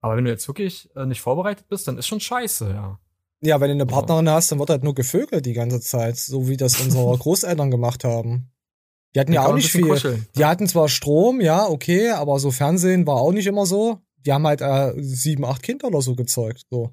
Aber 0.00 0.16
wenn 0.16 0.24
du 0.24 0.30
jetzt 0.30 0.48
wirklich 0.48 0.88
äh, 0.96 1.04
nicht 1.04 1.20
vorbereitet 1.20 1.68
bist, 1.68 1.86
dann 1.88 1.98
ist 1.98 2.06
schon 2.06 2.20
scheiße, 2.20 2.70
ja. 2.70 2.98
Ja, 3.40 3.60
wenn 3.60 3.68
du 3.68 3.74
eine 3.74 3.86
Partnerin 3.86 4.28
hast, 4.28 4.50
dann 4.50 4.58
wird 4.58 4.70
halt 4.70 4.82
nur 4.82 4.94
gevögelt 4.94 5.46
die 5.46 5.52
ganze 5.52 5.80
Zeit, 5.80 6.16
so 6.16 6.48
wie 6.48 6.56
das 6.56 6.80
unsere 6.80 7.16
Großeltern 7.18 7.70
gemacht 7.70 8.02
haben. 8.04 8.50
Die 9.14 9.20
hatten 9.20 9.32
ja 9.32 9.42
kann 9.42 9.52
auch 9.52 9.54
nicht 9.54 9.70
viel. 9.70 9.86
kuscheln. 9.88 10.26
Die 10.36 10.44
hatten 10.44 10.66
zwar 10.66 10.88
Strom, 10.88 11.40
ja, 11.40 11.66
okay, 11.66 12.10
aber 12.10 12.38
so 12.40 12.50
Fernsehen 12.50 13.06
war 13.06 13.16
auch 13.16 13.32
nicht 13.32 13.46
immer 13.46 13.64
so. 13.64 14.00
Die 14.26 14.32
haben 14.32 14.46
halt 14.46 14.60
äh, 14.60 14.92
sieben, 14.98 15.44
acht 15.44 15.62
Kinder 15.62 15.86
oder 15.86 16.02
so 16.02 16.14
gezeugt. 16.14 16.62
So. 16.70 16.92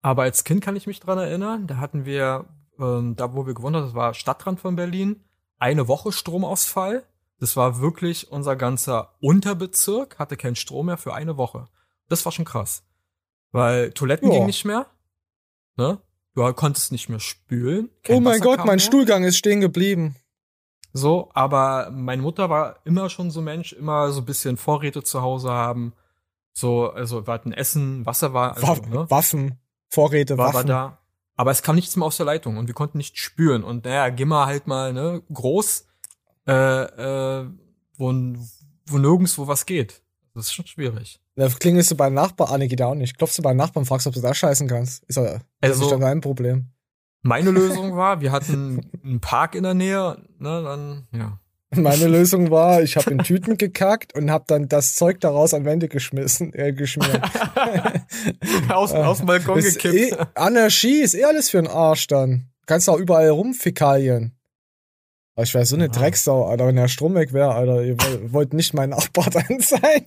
Aber 0.00 0.22
als 0.22 0.44
Kind 0.44 0.62
kann 0.62 0.76
ich 0.76 0.86
mich 0.86 1.00
dran 1.00 1.18
erinnern, 1.18 1.66
da 1.66 1.78
hatten 1.78 2.04
wir, 2.04 2.46
ähm, 2.78 3.16
da 3.16 3.34
wo 3.34 3.46
wir 3.46 3.54
gewohnt 3.54 3.74
haben, 3.76 3.84
das 3.84 3.94
war 3.94 4.14
Stadtrand 4.14 4.60
von 4.60 4.76
Berlin, 4.76 5.24
eine 5.58 5.88
Woche 5.88 6.12
Stromausfall. 6.12 7.02
Das 7.40 7.56
war 7.56 7.80
wirklich 7.80 8.30
unser 8.32 8.56
ganzer 8.56 9.14
Unterbezirk, 9.20 10.18
hatte 10.18 10.36
keinen 10.36 10.56
Strom 10.56 10.86
mehr 10.86 10.96
für 10.98 11.14
eine 11.14 11.36
Woche. 11.36 11.66
Das 12.08 12.24
war 12.24 12.32
schon 12.32 12.44
krass. 12.44 12.84
Weil 13.52 13.90
Toiletten 13.92 14.30
Ja. 14.30 14.38
ging 14.38 14.46
nicht 14.46 14.64
mehr. 14.64 14.86
Ne? 15.78 15.98
Du 16.34 16.52
konntest 16.52 16.92
nicht 16.92 17.08
mehr 17.08 17.20
spülen. 17.20 17.90
oh 18.08 18.20
mein 18.20 18.40
Gott, 18.40 18.64
mein. 18.64 18.78
Stuhlgang 18.80 19.24
ist 19.24 19.38
stehen 19.38 19.60
geblieben. 19.60 20.16
So, 20.92 21.30
aber 21.34 21.90
meine 21.90 22.22
Mutter 22.22 22.50
war 22.50 22.80
immer 22.84 23.08
schon 23.10 23.30
so 23.30 23.40
Mensch, 23.40 23.72
immer 23.72 24.10
so 24.10 24.20
ein 24.20 24.26
bisschen 24.26 24.56
Vorräte 24.56 25.02
zu 25.02 25.22
Hause 25.22 25.50
haben. 25.50 25.94
So, 26.52 26.90
also 26.90 27.26
wir 27.26 27.32
hatten 27.32 27.52
Essen, 27.52 28.04
Wasser 28.06 28.34
war, 28.34 28.56
also, 28.56 28.66
Waff 28.66 28.86
ne? 28.88 29.10
Waffen, 29.10 29.58
Vorräte, 29.88 30.36
war, 30.36 30.46
war 30.46 30.54
Waffen. 30.54 30.66
da. 30.66 30.98
Aber 31.36 31.52
es 31.52 31.62
kam 31.62 31.76
nichts 31.76 31.94
mehr 31.94 32.06
aus 32.06 32.16
der 32.16 32.26
Leitung 32.26 32.56
und 32.56 32.66
wir 32.66 32.74
konnten 32.74 32.98
nicht 32.98 33.16
spüren. 33.16 33.62
Und 33.62 33.84
naja, 33.84 34.08
geh 34.08 34.24
mal 34.24 34.46
halt 34.46 34.66
mal, 34.66 34.92
ne, 34.92 35.22
groß, 35.32 35.86
äh, 36.48 36.52
äh, 36.52 37.48
wo, 37.96 38.12
wo 38.86 38.98
nirgendwo 38.98 39.46
was 39.46 39.66
geht. 39.66 40.02
Das 40.38 40.46
ist 40.46 40.52
schon 40.54 40.66
schwierig. 40.68 41.20
Da 41.34 41.48
klingelst 41.48 41.90
du 41.90 41.96
beim 41.96 42.14
Nachbarn, 42.14 42.50
ah, 42.52 42.58
nee, 42.58 42.68
geht 42.68 42.78
ja 42.78 42.86
auch 42.86 42.94
nicht. 42.94 43.18
Klopfst 43.18 43.36
du 43.38 43.42
beim 43.42 43.56
Nachbarn, 43.56 43.84
fragst, 43.84 44.06
ob 44.06 44.14
du 44.14 44.20
da 44.20 44.32
scheißen 44.32 44.68
kannst. 44.68 45.02
Ist 45.06 45.16
ja 45.16 45.24
ja 45.24 45.40
Also- 45.60 45.90
nicht 45.90 46.00
dein 46.00 46.20
Problem. 46.20 46.68
Meine 47.22 47.50
Lösung 47.60 47.96
war, 47.96 48.20
wir 48.20 48.30
hatten 48.30 48.88
einen 49.04 49.18
Park 49.20 49.56
in 49.56 49.64
der 49.64 49.74
Nähe, 49.74 50.16
ne, 50.38 50.62
dann, 50.62 51.08
ja. 51.12 51.40
Meine 51.74 52.06
Lösung 52.06 52.50
war, 52.52 52.82
ich 52.82 52.96
habe 52.96 53.10
in 53.10 53.18
Tüten 53.18 53.56
gekackt 53.58 54.14
und 54.14 54.30
habe 54.30 54.44
dann 54.46 54.68
das 54.68 54.94
Zeug 54.94 55.20
daraus 55.20 55.52
an 55.52 55.64
Wände 55.64 55.88
geschmissen, 55.88 56.54
äh, 56.54 56.72
geschmiert. 56.72 57.20
aus, 58.68 58.92
aus 58.92 59.18
dem 59.18 59.26
Balkon 59.26 59.58
Ist 59.58 59.82
gekippt. 59.82 60.12
Eh, 60.12 60.24
Anarchie 60.34 61.00
ist 61.00 61.14
eh 61.14 61.24
alles 61.24 61.50
für 61.50 61.58
den 61.58 61.66
Arsch 61.66 62.06
dann. 62.06 62.48
Kannst 62.66 62.88
auch 62.88 62.96
überall 62.98 63.28
rumfäkalien. 63.30 64.37
Aber 65.38 65.44
ich 65.44 65.54
wäre 65.54 65.64
so 65.66 65.76
eine 65.76 65.88
Drecksau, 65.88 66.46
Alter, 66.46 66.66
wenn 66.66 66.74
der 66.74 66.88
Strom 66.88 67.14
weg 67.14 67.32
wäre, 67.32 67.54
Alter. 67.54 67.84
Ihr 67.84 67.94
woll- 67.94 68.32
wollt 68.32 68.54
nicht 68.54 68.74
mein 68.74 68.90
Nachbar 68.90 69.30
dann 69.30 69.60
sein. 69.60 70.02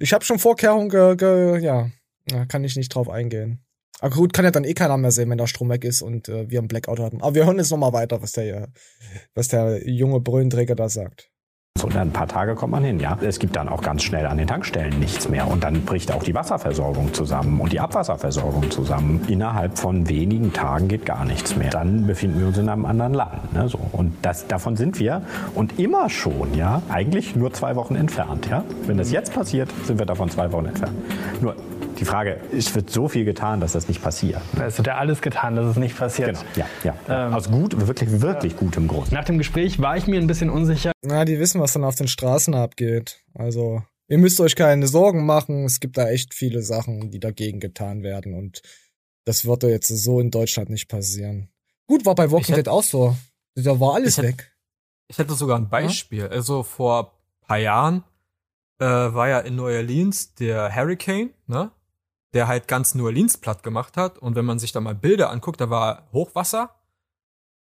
Ich 0.00 0.12
habe 0.12 0.24
schon 0.24 0.40
Vorkehrungen, 0.40 0.88
ge, 0.88 1.14
ge, 1.14 1.58
ja, 1.60 1.88
da 2.26 2.46
kann 2.46 2.64
ich 2.64 2.74
nicht 2.74 2.88
drauf 2.92 3.08
eingehen. 3.08 3.64
Aber 4.00 4.16
gut, 4.16 4.32
kann 4.32 4.44
ja 4.44 4.50
dann 4.50 4.64
eh 4.64 4.74
keiner 4.74 4.96
mehr 4.96 5.12
sehen, 5.12 5.30
wenn 5.30 5.38
der 5.38 5.46
Strom 5.46 5.68
weg 5.70 5.84
ist 5.84 6.02
und 6.02 6.28
äh, 6.28 6.50
wir 6.50 6.58
einen 6.58 6.66
Blackout 6.66 6.98
haben. 6.98 7.22
Aber 7.22 7.36
wir 7.36 7.46
hören 7.46 7.58
jetzt 7.58 7.70
noch 7.70 7.78
mal 7.78 7.92
weiter, 7.92 8.20
was 8.20 8.32
der, 8.32 8.72
was 9.36 9.46
der 9.46 9.88
junge 9.88 10.18
Brüllenträger 10.18 10.74
da 10.74 10.88
sagt. 10.88 11.30
So, 11.76 11.88
dann 11.88 12.08
ein 12.08 12.12
paar 12.12 12.28
Tage 12.28 12.54
kommt 12.54 12.70
man 12.70 12.84
hin, 12.84 13.00
ja. 13.00 13.18
Es 13.20 13.40
gibt 13.40 13.56
dann 13.56 13.68
auch 13.68 13.82
ganz 13.82 14.04
schnell 14.04 14.26
an 14.26 14.38
den 14.38 14.46
Tankstellen 14.46 14.96
nichts 15.00 15.28
mehr. 15.28 15.48
Und 15.48 15.64
dann 15.64 15.84
bricht 15.84 16.12
auch 16.12 16.22
die 16.22 16.32
Wasserversorgung 16.32 17.12
zusammen 17.12 17.60
und 17.60 17.72
die 17.72 17.80
Abwasserversorgung 17.80 18.70
zusammen. 18.70 19.22
Innerhalb 19.26 19.76
von 19.76 20.08
wenigen 20.08 20.52
Tagen 20.52 20.86
geht 20.86 21.04
gar 21.04 21.24
nichts 21.24 21.56
mehr. 21.56 21.70
Dann 21.70 22.06
befinden 22.06 22.38
wir 22.38 22.46
uns 22.46 22.58
in 22.58 22.68
einem 22.68 22.84
anderen 22.86 23.12
Land. 23.12 23.52
Ne, 23.52 23.68
so. 23.68 23.80
Und 23.90 24.14
das, 24.22 24.46
davon 24.46 24.76
sind 24.76 25.00
wir 25.00 25.22
und 25.56 25.80
immer 25.80 26.08
schon, 26.10 26.54
ja, 26.54 26.80
eigentlich 26.90 27.34
nur 27.34 27.52
zwei 27.52 27.74
Wochen 27.74 27.96
entfernt, 27.96 28.46
ja. 28.48 28.62
Wenn 28.86 28.96
das 28.96 29.10
jetzt 29.10 29.34
passiert, 29.34 29.68
sind 29.82 29.98
wir 29.98 30.06
davon 30.06 30.30
zwei 30.30 30.52
Wochen 30.52 30.66
entfernt. 30.66 30.94
Nur 31.42 31.56
die 31.98 32.04
Frage, 32.04 32.40
es 32.52 32.74
wird 32.74 32.90
so 32.90 33.08
viel 33.08 33.24
getan, 33.24 33.60
dass 33.60 33.72
das 33.72 33.88
nicht 33.88 34.02
passiert. 34.02 34.40
Es 34.60 34.78
wird 34.78 34.86
ja 34.86 34.96
alles 34.96 35.22
getan, 35.22 35.56
dass 35.56 35.66
es 35.66 35.76
nicht 35.76 35.96
passiert. 35.96 36.38
Genau, 36.54 36.66
ja, 36.84 36.94
ja. 37.08 37.30
Aus 37.34 37.50
gut, 37.50 37.86
wirklich, 37.86 38.20
wirklich 38.20 38.56
gutem 38.56 38.88
Grund. 38.88 39.12
Nach 39.12 39.24
dem 39.24 39.38
Gespräch 39.38 39.80
war 39.80 39.96
ich 39.96 40.06
mir 40.06 40.20
ein 40.20 40.26
bisschen 40.26 40.50
unsicher. 40.50 40.92
Na, 41.02 41.24
die 41.24 41.38
wissen, 41.38 41.60
was 41.60 41.72
dann 41.72 41.84
auf 41.84 41.94
den 41.94 42.08
Straßen 42.08 42.54
abgeht. 42.54 43.22
Also, 43.34 43.82
ihr 44.08 44.18
müsst 44.18 44.40
euch 44.40 44.56
keine 44.56 44.86
Sorgen 44.86 45.26
machen. 45.26 45.64
Es 45.64 45.80
gibt 45.80 45.96
da 45.96 46.08
echt 46.08 46.34
viele 46.34 46.62
Sachen, 46.62 47.10
die 47.10 47.20
dagegen 47.20 47.60
getan 47.60 48.02
werden. 48.02 48.34
Und 48.34 48.62
das 49.24 49.44
würde 49.44 49.70
jetzt 49.70 49.88
so 49.88 50.20
in 50.20 50.30
Deutschland 50.30 50.70
nicht 50.70 50.88
passieren. 50.88 51.48
Gut, 51.86 52.04
war 52.04 52.14
bei 52.14 52.30
Walking 52.30 52.54
Dead 52.54 52.68
auch 52.68 52.82
so. 52.82 53.16
Da 53.54 53.78
war 53.78 53.94
alles 53.94 54.18
Ich 54.18 54.24
weg. 54.24 54.52
Ich 55.08 55.18
hätte 55.18 55.34
sogar 55.34 55.58
ein 55.58 55.68
Beispiel. 55.68 56.26
Also 56.26 56.62
vor 56.62 57.12
paar 57.46 57.58
Jahren 57.58 58.04
äh, 58.78 58.84
war 58.86 59.28
ja 59.28 59.40
in 59.40 59.56
New 59.56 59.64
Orleans 59.64 60.34
der 60.34 60.74
Hurricane, 60.74 61.30
ne? 61.46 61.70
Der 62.34 62.48
halt 62.48 62.68
ganz 62.68 62.94
New 62.94 63.06
Orleans 63.06 63.38
platt 63.38 63.62
gemacht 63.62 63.96
hat. 63.96 64.18
Und 64.18 64.34
wenn 64.34 64.44
man 64.44 64.58
sich 64.58 64.72
da 64.72 64.80
mal 64.80 64.94
Bilder 64.94 65.30
anguckt, 65.30 65.60
da 65.60 65.70
war 65.70 66.08
Hochwasser. 66.12 66.74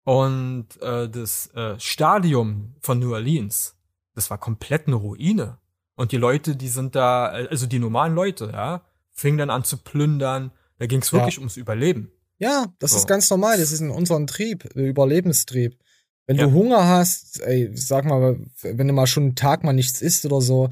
Und 0.03 0.81
äh, 0.81 1.07
das 1.09 1.47
äh, 1.55 1.79
Stadium 1.79 2.75
von 2.81 2.99
New 2.99 3.13
Orleans, 3.13 3.75
das 4.15 4.29
war 4.29 4.37
komplett 4.37 4.87
eine 4.87 4.97
Ruine. 4.97 5.59
Und 5.95 6.11
die 6.11 6.17
Leute, 6.17 6.55
die 6.55 6.67
sind 6.67 6.95
da, 6.95 7.37
äh, 7.39 7.47
also 7.49 7.67
die 7.67 7.79
normalen 7.79 8.13
Leute, 8.15 8.49
ja, 8.51 8.81
fingen 9.11 9.37
dann 9.37 9.49
an 9.49 9.63
zu 9.63 9.77
plündern. 9.77 10.51
Da 10.79 10.87
ging 10.87 11.01
es 11.01 11.11
Ja. 11.11 11.19
wirklich 11.19 11.37
ums 11.37 11.55
Überleben. 11.55 12.11
Ja, 12.39 12.65
das 12.79 12.91
So. 12.91 12.97
ist 12.97 13.07
ganz 13.07 13.29
normal. 13.29 13.57
Das 13.57 13.71
ist 13.71 13.79
in 13.79 13.91
unserem 13.91 14.27
Trieb, 14.27 14.65
äh, 14.75 14.89
Überlebenstrieb. 14.89 15.79
Wenn 16.25 16.37
Ja. 16.37 16.45
du 16.47 16.51
Hunger 16.53 16.87
hast, 16.87 17.41
ey, 17.41 17.71
sag 17.75 18.05
mal, 18.05 18.37
wenn 18.61 18.87
du 18.87 18.93
mal 18.93 19.07
schon 19.07 19.23
einen 19.23 19.35
Tag 19.35 19.63
mal 19.63 19.73
nichts 19.73 20.01
isst 20.01 20.25
oder 20.25 20.41
so, 20.41 20.69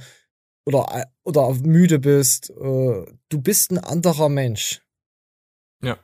oder, 0.73 0.87
äh, 0.91 1.05
oder 1.23 1.53
müde 1.53 1.99
bist, 1.99 2.49
äh, 2.49 3.05
du 3.29 3.41
bist 3.41 3.71
ein 3.71 3.77
anderer 3.77 4.29
Mensch. 4.29 4.81
Ja. 5.83 5.99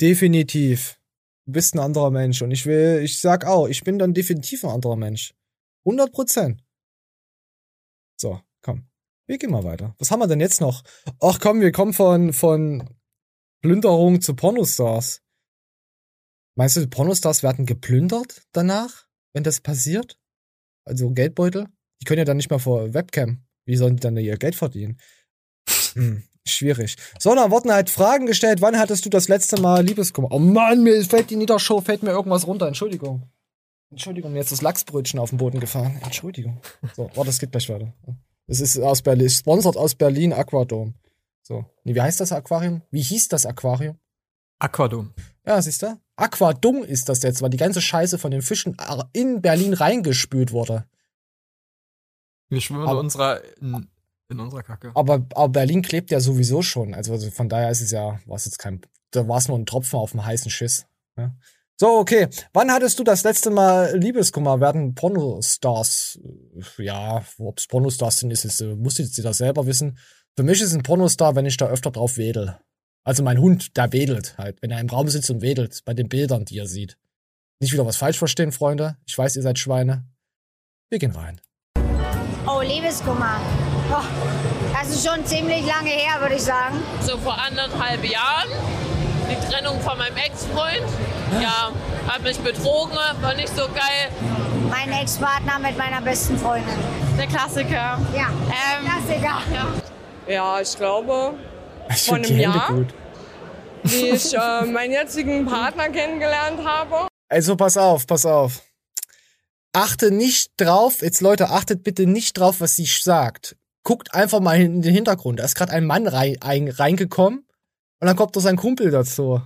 Definitiv. 0.00 1.00
Du 1.46 1.52
bist 1.52 1.74
ein 1.74 1.80
anderer 1.80 2.10
Mensch. 2.10 2.42
Und 2.42 2.50
ich 2.50 2.66
will, 2.66 3.00
ich 3.02 3.20
sag 3.20 3.44
auch, 3.44 3.68
ich 3.68 3.84
bin 3.84 3.98
dann 3.98 4.14
definitiv 4.14 4.64
ein 4.64 4.70
anderer 4.70 4.96
Mensch. 4.96 5.34
100 5.84 6.12
Prozent. 6.12 6.64
So, 8.20 8.40
komm. 8.62 8.88
Wir 9.26 9.38
gehen 9.38 9.50
mal 9.50 9.64
weiter. 9.64 9.94
Was 9.98 10.10
haben 10.10 10.20
wir 10.20 10.26
denn 10.26 10.40
jetzt 10.40 10.60
noch? 10.60 10.82
Ach 11.20 11.38
komm, 11.40 11.60
wir 11.60 11.72
kommen 11.72 11.92
von, 11.92 12.32
von 12.32 12.88
Plünderung 13.62 14.20
zu 14.20 14.34
Pornostars. 14.34 15.22
Meinst 16.56 16.76
du, 16.76 16.80
die 16.80 16.86
Pornostars 16.86 17.42
werden 17.42 17.66
geplündert 17.66 18.42
danach, 18.52 19.06
wenn 19.32 19.44
das 19.44 19.60
passiert? 19.60 20.18
Also 20.84 21.10
Geldbeutel? 21.10 21.68
Die 22.00 22.04
können 22.04 22.18
ja 22.18 22.24
dann 22.24 22.36
nicht 22.36 22.50
mehr 22.50 22.58
vor 22.58 22.94
Webcam. 22.94 23.47
Wie 23.68 23.76
sollen 23.76 23.96
die 23.96 24.00
dann 24.00 24.16
ihr 24.16 24.38
Geld 24.38 24.54
verdienen? 24.54 24.96
Hm, 25.92 26.24
schwierig. 26.46 26.96
So, 27.18 27.34
dann 27.34 27.50
wurden 27.50 27.70
halt 27.70 27.90
Fragen 27.90 28.24
gestellt. 28.24 28.62
Wann 28.62 28.78
hattest 28.78 29.04
du 29.04 29.10
das 29.10 29.28
letzte 29.28 29.60
Mal 29.60 29.84
Liebeskummer? 29.84 30.28
Oh 30.30 30.38
Mann, 30.38 30.82
mir 30.82 31.04
fällt 31.04 31.28
die 31.28 31.36
Niedershow, 31.36 31.82
fällt 31.82 32.02
mir 32.02 32.12
irgendwas 32.12 32.46
runter. 32.46 32.66
Entschuldigung. 32.66 33.28
Entschuldigung, 33.90 34.32
mir 34.32 34.40
ist 34.40 34.52
das 34.52 34.62
Lachsbrötchen 34.62 35.20
auf 35.20 35.28
den 35.28 35.38
Boden 35.38 35.60
gefallen. 35.60 36.00
Entschuldigung. 36.02 36.62
So, 36.96 37.10
warte, 37.14 37.26
das 37.26 37.38
geht 37.38 37.52
gleich 37.52 37.68
weiter. 37.68 37.92
Es 38.46 38.60
ist 38.60 38.78
aus 38.78 39.02
Berlin, 39.02 39.28
sponsert 39.28 39.76
aus 39.76 39.94
Berlin 39.94 40.32
Aquadome. 40.32 40.94
So. 41.42 41.66
Nee, 41.84 41.94
wie 41.94 42.00
heißt 42.00 42.20
das 42.20 42.32
Aquarium? 42.32 42.80
Wie 42.90 43.02
hieß 43.02 43.28
das 43.28 43.44
Aquarium? 43.44 43.98
Aquadum. 44.58 45.12
Ja, 45.46 45.60
siehst 45.60 45.82
du? 45.82 46.00
Aquadung 46.16 46.84
ist 46.84 47.10
das 47.10 47.22
jetzt, 47.22 47.42
weil 47.42 47.50
die 47.50 47.58
ganze 47.58 47.82
Scheiße 47.82 48.16
von 48.16 48.30
den 48.30 48.40
Fischen 48.40 48.78
in 49.12 49.42
Berlin 49.42 49.74
reingespült 49.74 50.52
wurde. 50.52 50.86
Wir 52.48 52.60
schwimmen 52.60 52.82
in 52.82 52.88
Aber- 52.88 53.00
unserer, 53.00 53.42
in, 53.60 53.88
in 54.28 54.40
unserer 54.40 54.62
Kacke. 54.62 54.92
Aber, 54.94 55.26
aber 55.34 55.48
Berlin 55.48 55.82
klebt 55.82 56.10
ja 56.10 56.20
sowieso 56.20 56.62
schon. 56.62 56.94
Also, 56.94 57.12
also 57.12 57.30
von 57.30 57.48
daher 57.48 57.70
ist 57.70 57.80
es 57.80 57.90
ja, 57.90 58.18
war 58.26 58.36
es 58.36 58.44
jetzt 58.44 58.58
kein, 58.58 58.80
da 59.10 59.26
war 59.28 59.38
es 59.38 59.48
nur 59.48 59.58
ein 59.58 59.66
Tropfen 59.66 59.98
auf 59.98 60.12
dem 60.12 60.24
heißen 60.24 60.50
Schiss. 60.50 60.86
Ja. 61.16 61.34
So, 61.80 61.98
okay. 61.98 62.28
Wann 62.52 62.72
hattest 62.72 62.98
du 62.98 63.04
das 63.04 63.22
letzte 63.22 63.50
Mal 63.50 63.96
Liebeskummer? 63.96 64.60
Werden 64.60 64.94
Pornostars, 64.96 66.18
ja, 66.78 67.24
ob 67.38 67.58
es 67.58 67.68
Pornostars 67.68 68.18
sind, 68.18 68.32
ist 68.32 68.60
äh, 68.60 68.74
muss 68.74 68.98
jetzt 68.98 69.16
jeder 69.16 69.32
selber 69.32 69.66
wissen. 69.66 69.98
Für 70.36 70.42
mich 70.42 70.60
ist 70.60 70.74
ein 70.74 70.82
Pornostar, 70.82 71.36
wenn 71.36 71.46
ich 71.46 71.56
da 71.56 71.66
öfter 71.66 71.90
drauf 71.90 72.16
wedel. 72.16 72.58
Also 73.04 73.22
mein 73.22 73.38
Hund, 73.38 73.76
der 73.76 73.92
wedelt 73.92 74.36
halt, 74.38 74.60
wenn 74.60 74.70
er 74.70 74.80
im 74.80 74.88
Raum 74.88 75.08
sitzt 75.08 75.30
und 75.30 75.40
wedelt, 75.40 75.84
bei 75.84 75.94
den 75.94 76.08
Bildern, 76.08 76.44
die 76.44 76.58
er 76.58 76.66
sieht. 76.66 76.98
Nicht 77.60 77.72
wieder 77.72 77.86
was 77.86 77.96
falsch 77.96 78.18
verstehen, 78.18 78.52
Freunde. 78.52 78.96
Ich 79.06 79.16
weiß, 79.16 79.36
ihr 79.36 79.42
seid 79.42 79.58
Schweine. 79.58 80.04
Wir 80.90 80.98
gehen 80.98 81.12
rein. 81.12 81.40
Oh, 82.58 82.62
Liebeskummer. 82.62 83.36
Oh, 83.90 84.02
das 84.74 84.88
ist 84.88 85.06
schon 85.06 85.24
ziemlich 85.24 85.64
lange 85.64 85.90
her, 85.90 86.20
würde 86.20 86.34
ich 86.34 86.42
sagen. 86.42 86.82
So 87.02 87.16
vor 87.18 87.36
anderthalb 87.38 88.04
Jahren. 88.04 88.48
Die 89.30 89.46
Trennung 89.48 89.80
von 89.80 89.96
meinem 89.96 90.16
Ex-Freund. 90.16 90.82
Ja, 91.40 91.70
hat 92.08 92.22
mich 92.22 92.38
betrogen, 92.40 92.98
war 93.20 93.34
nicht 93.34 93.54
so 93.54 93.62
geil. 93.68 94.10
Mein 94.70 94.90
Ex-Partner 94.92 95.58
mit 95.60 95.78
meiner 95.78 96.00
besten 96.00 96.36
Freundin. 96.36 96.74
Der 97.16 97.26
Klassiker. 97.28 97.98
Ja, 98.14 98.28
Ähm, 98.48 98.86
Klassiker. 98.86 99.38
Ja. 99.54 99.66
Ja, 100.32 100.60
ich 100.60 100.76
glaube, 100.76 101.34
Ich 101.90 102.06
vor 102.06 102.16
einem 102.16 102.38
Jahr, 102.38 102.72
gut. 102.72 102.88
wie 103.84 104.08
ich 104.10 104.34
äh, 104.34 104.64
meinen 104.66 104.92
jetzigen 104.92 105.46
Partner 105.46 105.88
kennengelernt 105.90 106.58
habe. 106.66 107.06
Also 107.28 107.54
pass 107.54 107.76
auf, 107.76 108.04
pass 108.06 108.26
auf. 108.26 108.62
Achte 109.72 110.10
nicht 110.10 110.52
drauf, 110.56 111.02
jetzt 111.02 111.20
Leute, 111.20 111.50
achtet 111.50 111.84
bitte 111.84 112.06
nicht 112.06 112.38
drauf, 112.38 112.60
was 112.60 112.76
sie 112.76 112.86
sagt. 112.86 113.56
Guckt 113.84 114.14
einfach 114.14 114.40
mal 114.40 114.58
in 114.60 114.82
den 114.82 114.92
Hintergrund. 114.94 115.38
Da 115.38 115.44
ist 115.44 115.54
gerade 115.54 115.72
ein 115.72 115.84
Mann 115.86 116.06
rein, 116.06 116.36
ein, 116.40 116.68
reingekommen 116.68 117.40
und 118.00 118.06
dann 118.06 118.16
kommt 118.16 118.34
doch 118.34 118.40
sein 118.40 118.56
Kumpel 118.56 118.90
dazu. 118.90 119.40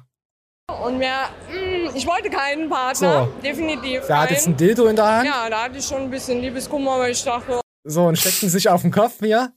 Und 0.85 0.99
mir, 0.99 1.29
mh, 1.51 1.95
ich 1.95 2.07
wollte 2.07 2.31
keinen 2.31 2.69
Partner, 2.71 3.27
So. 3.27 3.41
definitiv 3.43 4.07
Der 4.07 4.21
hat 4.21 4.31
jetzt 4.31 4.47
ein 4.47 4.57
Dildo 4.57 4.87
in 4.87 4.97
der 4.97 5.07
Hand. 5.07 5.27
Ja, 5.27 5.51
da 5.51 5.65
hatte 5.65 5.79
ich 5.79 5.85
schon 5.85 6.03
ein 6.03 6.11
bisschen 6.11 6.41
Liebeskummer, 6.41 6.99
weil 6.99 7.13
ich 7.13 7.23
dachte, 7.23 7.61
So, 7.85 8.05
und 8.07 8.17
steckten 8.19 8.49
sich 8.49 8.69
auf 8.69 8.83
den 8.83 8.91
Kopf 8.91 9.19
hier. 9.21 9.53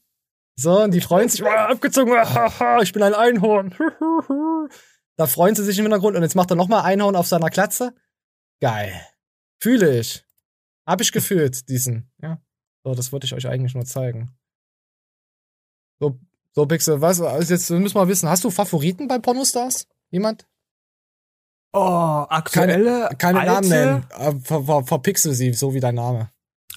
So, 0.57 0.81
und 0.81 0.91
die 0.93 1.01
freuen 1.01 1.29
sich, 1.29 1.43
oh, 1.43 1.47
abgezogen, 1.47 2.13
haha, 2.13 2.81
ich 2.81 2.91
bin 2.91 3.03
ein 3.03 3.13
Einhorn. 3.13 3.75
da 5.17 5.27
freuen 5.27 5.55
sie 5.55 5.63
sich 5.63 5.77
im 5.77 5.85
Hintergrund 5.85 6.15
und 6.17 6.23
jetzt 6.23 6.35
macht 6.35 6.49
er 6.49 6.55
nochmal 6.55 6.83
Einhorn 6.83 7.15
auf 7.15 7.27
seiner 7.27 7.49
Klatze. 7.49 7.93
Geil. 8.61 8.93
Fühle 9.61 9.99
ich. 9.99 10.24
Hab 10.85 11.01
ich 11.01 11.11
gefühlt, 11.11 11.67
diesen. 11.69 12.11
Ja. 12.21 12.39
So, 12.83 12.93
das 12.93 13.11
wollte 13.11 13.25
ich 13.25 13.33
euch 13.33 13.47
eigentlich 13.47 13.73
nur 13.73 13.85
zeigen. 13.85 14.35
So, 15.99 16.19
so 16.53 16.65
Pixel, 16.65 17.01
was, 17.01 17.21
also 17.21 17.53
jetzt 17.53 17.69
müssen 17.69 17.95
wir 17.95 18.07
wissen, 18.07 18.29
hast 18.29 18.43
du 18.43 18.51
Favoriten 18.51 19.07
bei 19.07 19.17
Pornostars? 19.17 19.87
Jemand? 20.11 20.47
Oh, 21.73 22.25
aktuelle, 22.29 23.09
Keine, 23.17 23.35
keine 23.37 23.45
Namen 23.45 23.69
nennen. 23.69 24.05
Äh, 24.17 24.39
Ver, 24.39 24.63
ver, 24.63 24.83
verpixel 24.83 25.33
sie, 25.33 25.51
so 25.53 25.73
wie 25.73 25.79
dein 25.79 25.95
Name. 25.95 26.29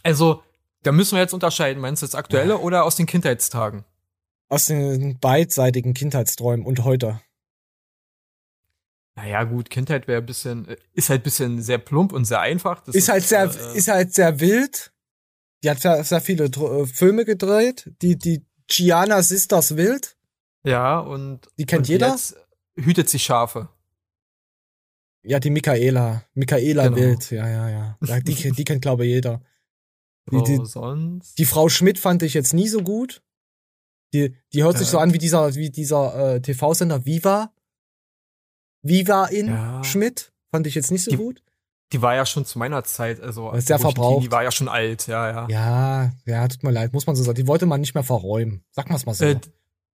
Also, 0.02 0.42
da 0.82 0.92
müssen 0.92 1.14
wir 1.14 1.22
jetzt 1.22 1.34
unterscheiden. 1.34 1.80
Meinst 1.80 2.02
du 2.02 2.06
jetzt 2.06 2.14
aktuelle 2.14 2.58
oder 2.58 2.84
aus 2.84 2.96
den 2.96 3.06
Kindheitstagen? 3.06 3.84
Aus 4.48 4.66
den 4.66 5.18
beidseitigen 5.20 5.94
Kindheitsträumen 5.94 6.64
und 6.64 6.84
heute. 6.84 7.20
Naja, 9.20 9.42
gut, 9.44 9.68
Kindheit 9.68 10.06
wäre 10.06 10.20
ein 10.20 10.26
bisschen, 10.26 10.68
äh, 10.68 10.76
ist 10.94 11.10
halt 11.10 11.22
ein 11.22 11.24
bisschen 11.24 11.60
sehr 11.62 11.78
plump 11.78 12.12
und 12.12 12.24
sehr 12.24 12.40
einfach. 12.40 12.80
Das 12.84 12.94
ist 12.94 13.08
halt 13.08 13.24
sehr, 13.24 13.44
äh, 13.44 13.76
ist 13.76 13.88
halt 13.88 14.14
sehr 14.14 14.38
wild. 14.40 14.92
Die 15.64 15.70
hat 15.70 15.80
sehr, 15.80 16.04
sehr 16.04 16.20
viele 16.20 16.48
Dr- 16.50 16.82
äh, 16.82 16.86
Filme 16.86 17.24
gedreht. 17.24 17.90
Die, 18.00 18.16
die 18.16 18.46
Gianna 18.68 19.22
Sisters 19.22 19.76
Wild. 19.76 20.16
Ja, 20.64 21.00
und. 21.00 21.48
Die 21.58 21.66
kennt 21.66 21.80
und 21.80 21.88
jeder? 21.88 22.10
Jetzt 22.10 22.36
hütet 22.76 23.08
sie 23.08 23.18
Schafe. 23.18 23.68
Ja, 25.24 25.40
die 25.40 25.50
Michaela. 25.50 26.24
Michaela 26.34 26.84
Genau. 26.84 26.96
Wild. 26.96 27.30
Ja, 27.32 27.48
ja, 27.48 27.68
ja. 27.68 27.98
ja 28.06 28.20
die, 28.20 28.34
kennt- 28.36 28.56
die 28.58 28.64
kennt, 28.64 28.82
glaube 28.82 29.04
ich, 29.04 29.10
jeder. 29.12 29.42
Die, 30.30 30.42
die, 30.44 30.60
sonst. 30.64 31.38
die 31.38 31.44
Frau 31.46 31.68
Schmidt 31.68 31.98
fand 31.98 32.22
ich 32.22 32.34
jetzt 32.34 32.52
nie 32.54 32.68
so 32.68 32.82
gut. 32.82 33.22
Die, 34.14 34.36
die 34.52 34.62
hört 34.62 34.78
sich 34.78 34.86
Ja. 34.88 34.92
so 34.92 34.98
an 34.98 35.12
wie 35.12 35.18
dieser, 35.18 35.54
wie 35.54 35.70
dieser 35.70 36.34
äh, 36.36 36.40
TV-Sender 36.40 37.04
Viva. 37.04 37.52
Viva 38.82 39.26
in 39.26 39.48
Ja. 39.48 39.84
Schmidt. 39.84 40.32
Fand 40.50 40.66
ich 40.66 40.74
jetzt 40.74 40.90
nicht 40.90 41.04
so 41.04 41.10
Die- 41.10 41.16
gut. 41.16 41.42
Die 41.92 42.02
war 42.02 42.14
ja 42.14 42.26
schon 42.26 42.44
zu 42.44 42.58
meiner 42.58 42.84
Zeit, 42.84 43.18
also. 43.20 43.50
Sehr 43.58 43.78
verbraucht. 43.78 44.18
Teenie 44.20 44.30
war 44.30 44.42
ja 44.42 44.50
schon 44.50 44.68
alt, 44.68 45.06
ja, 45.06 45.30
ja. 45.30 45.48
Ja, 45.48 46.12
ja, 46.26 46.46
tut 46.48 46.62
mir 46.62 46.70
leid, 46.70 46.92
muss 46.92 47.06
man 47.06 47.16
so 47.16 47.22
sagen. 47.22 47.36
Die 47.36 47.46
wollte 47.46 47.64
man 47.64 47.80
nicht 47.80 47.94
mehr 47.94 48.04
verräumen. 48.04 48.62
Sag 48.72 48.90
mal's 48.90 49.06
mal 49.06 49.14
so. 49.14 49.24
Äh, 49.24 49.40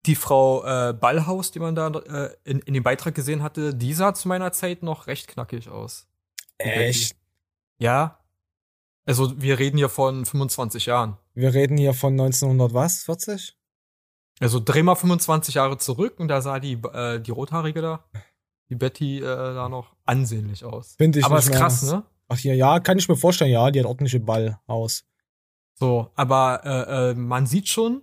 die 0.07 0.15
Frau 0.15 0.65
äh, 0.65 0.93
Ballhaus, 0.93 1.51
die 1.51 1.59
man 1.59 1.75
da 1.75 1.89
äh, 1.89 2.31
in, 2.45 2.61
in 2.61 2.75
dem 2.75 2.83
Beitrag 2.85 3.15
gesehen 3.17 3.43
hatte, 3.43 3.75
die 3.75 3.93
sah 3.93 4.15
zu 4.15 4.29
meiner 4.29 4.53
Zeit 4.53 4.83
noch 4.85 5.09
recht 5.09 5.27
knackig 5.29 5.69
aus. 5.69 6.07
Die 6.63 6.69
Echt? 6.69 7.17
Ja. 7.79 8.21
Also 9.05 9.41
wir 9.43 9.59
reden 9.59 9.77
hier 9.77 9.89
von 9.89 10.25
25 10.25 10.87
Jahren. 10.87 11.17
Wir 11.35 11.53
reden 11.55 11.77
hier 11.77 11.93
von 11.93 12.13
1900 12.13 12.73
was? 12.73 13.03
40? 13.03 13.57
Also 14.39 14.61
dreh 14.61 14.83
mal 14.85 14.95
25 14.95 15.57
Jahre 15.57 15.77
zurück 15.79 16.21
und 16.21 16.29
da 16.29 16.41
sah 16.41 16.61
die, 16.61 16.75
äh, 16.75 17.19
die 17.21 17.31
Rothaarige 17.33 17.83
da, 17.83 18.05
die 18.71 18.77
Betty, 18.77 19.19
äh, 19.19 19.23
da 19.23 19.69
noch 19.69 19.95
ansehnlich 20.07 20.65
aus. 20.65 20.95
Finde 20.97 21.19
ich 21.19 21.25
Aber 21.25 21.39
ist 21.39 21.53
krass, 21.53 21.83
ne? 21.83 22.05
Ach 22.29 22.39
ja, 22.39 22.55
ja, 22.55 22.79
kann 22.79 22.97
ich 22.97 23.09
mir 23.09 23.17
vorstellen, 23.17 23.51
ja, 23.51 23.71
die 23.71 23.81
hat 23.81 23.87
ordentliche 23.87 24.21
Ballhaus. 24.21 25.05
So, 25.75 26.11
aber 26.15 26.61
äh, 26.65 27.11
äh, 27.11 27.15
man 27.15 27.47
sieht 27.47 27.69
schon, 27.69 28.03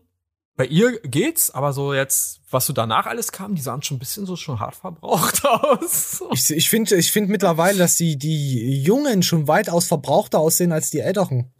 bei 0.57 0.65
ihr 0.65 0.99
geht's, 1.01 1.51
aber 1.51 1.71
so 1.71 1.93
jetzt, 1.93 2.41
was 2.49 2.65
so 2.65 2.73
danach 2.73 3.05
alles 3.05 3.31
kam, 3.31 3.55
die 3.55 3.61
sahen 3.61 3.83
schon 3.83 3.97
ein 3.97 3.99
bisschen 3.99 4.25
so 4.25 4.35
schon 4.35 4.59
hart 4.59 4.75
verbraucht 4.75 5.45
aus. 5.45 6.23
Ich, 6.33 6.49
ich 6.49 6.69
finde 6.69 6.95
ich 6.95 7.11
find 7.11 7.29
mittlerweile, 7.29 7.77
dass 7.77 7.95
die, 7.95 8.17
die 8.17 8.81
Jungen 8.81 9.23
schon 9.23 9.47
weitaus 9.47 9.87
verbrauchter 9.87 10.39
aussehen 10.39 10.71
als 10.71 10.89
die 10.89 10.99
Älteren. 10.99 11.53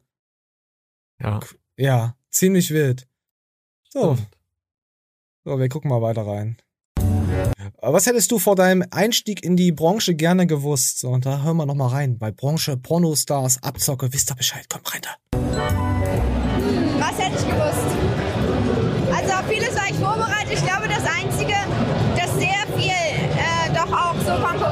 Ja. 1.22 1.40
Ja, 1.78 2.18
ziemlich 2.32 2.72
wild. 2.72 3.08
So. 3.90 4.16
Stimmt. 4.16 4.38
So, 5.46 5.60
wir 5.60 5.70
gucken 5.70 5.90
mal 5.90 6.02
weiter 6.02 6.26
rein. 6.26 6.58
Aber 7.80 7.94
Was 7.94 8.06
hättest 8.06 8.32
du 8.32 8.40
vor 8.40 8.56
deinem 8.56 8.84
Einstieg 8.92 9.44
in 9.44 9.56
die 9.56 9.72
Branche 9.72 10.14
gerne 10.16 10.48
gewusst? 10.48 11.04
Und 11.04 11.26
da 11.26 11.44
hören 11.44 11.58
wir 11.58 11.66
noch 11.66 11.76
mal 11.76 11.88
rein. 11.88 12.18
Bei 12.18 12.32
Branche, 12.32 12.78
Pornostars, 12.78 13.62
Abzocke, 13.64 14.14
wisst 14.14 14.32
ihr 14.32 14.36
Bescheid. 14.36 14.66
Komm 14.70 14.82
rein 14.86 15.02
da. 15.02 15.10
Was 17.00 17.18
hätte 17.18 17.38
ich 17.38 17.48
gewusst? 17.48 17.88
Also 19.16 19.34
auf 19.34 19.48
vieles 19.50 19.76
war 19.76 19.90
ich 19.90 19.96
vorbereitet. 19.96 20.54
Ich 20.54 20.66
glaube, 20.66 20.88
das 20.88 21.04
Einzige, 21.06 21.56
dass 22.16 22.34
sehr 22.38 22.66
viel 22.78 22.92
äh, 22.92 23.74
doch 23.74 23.92
auch 23.92 24.16
so 24.16 24.44
Konkurrenz 24.44 24.67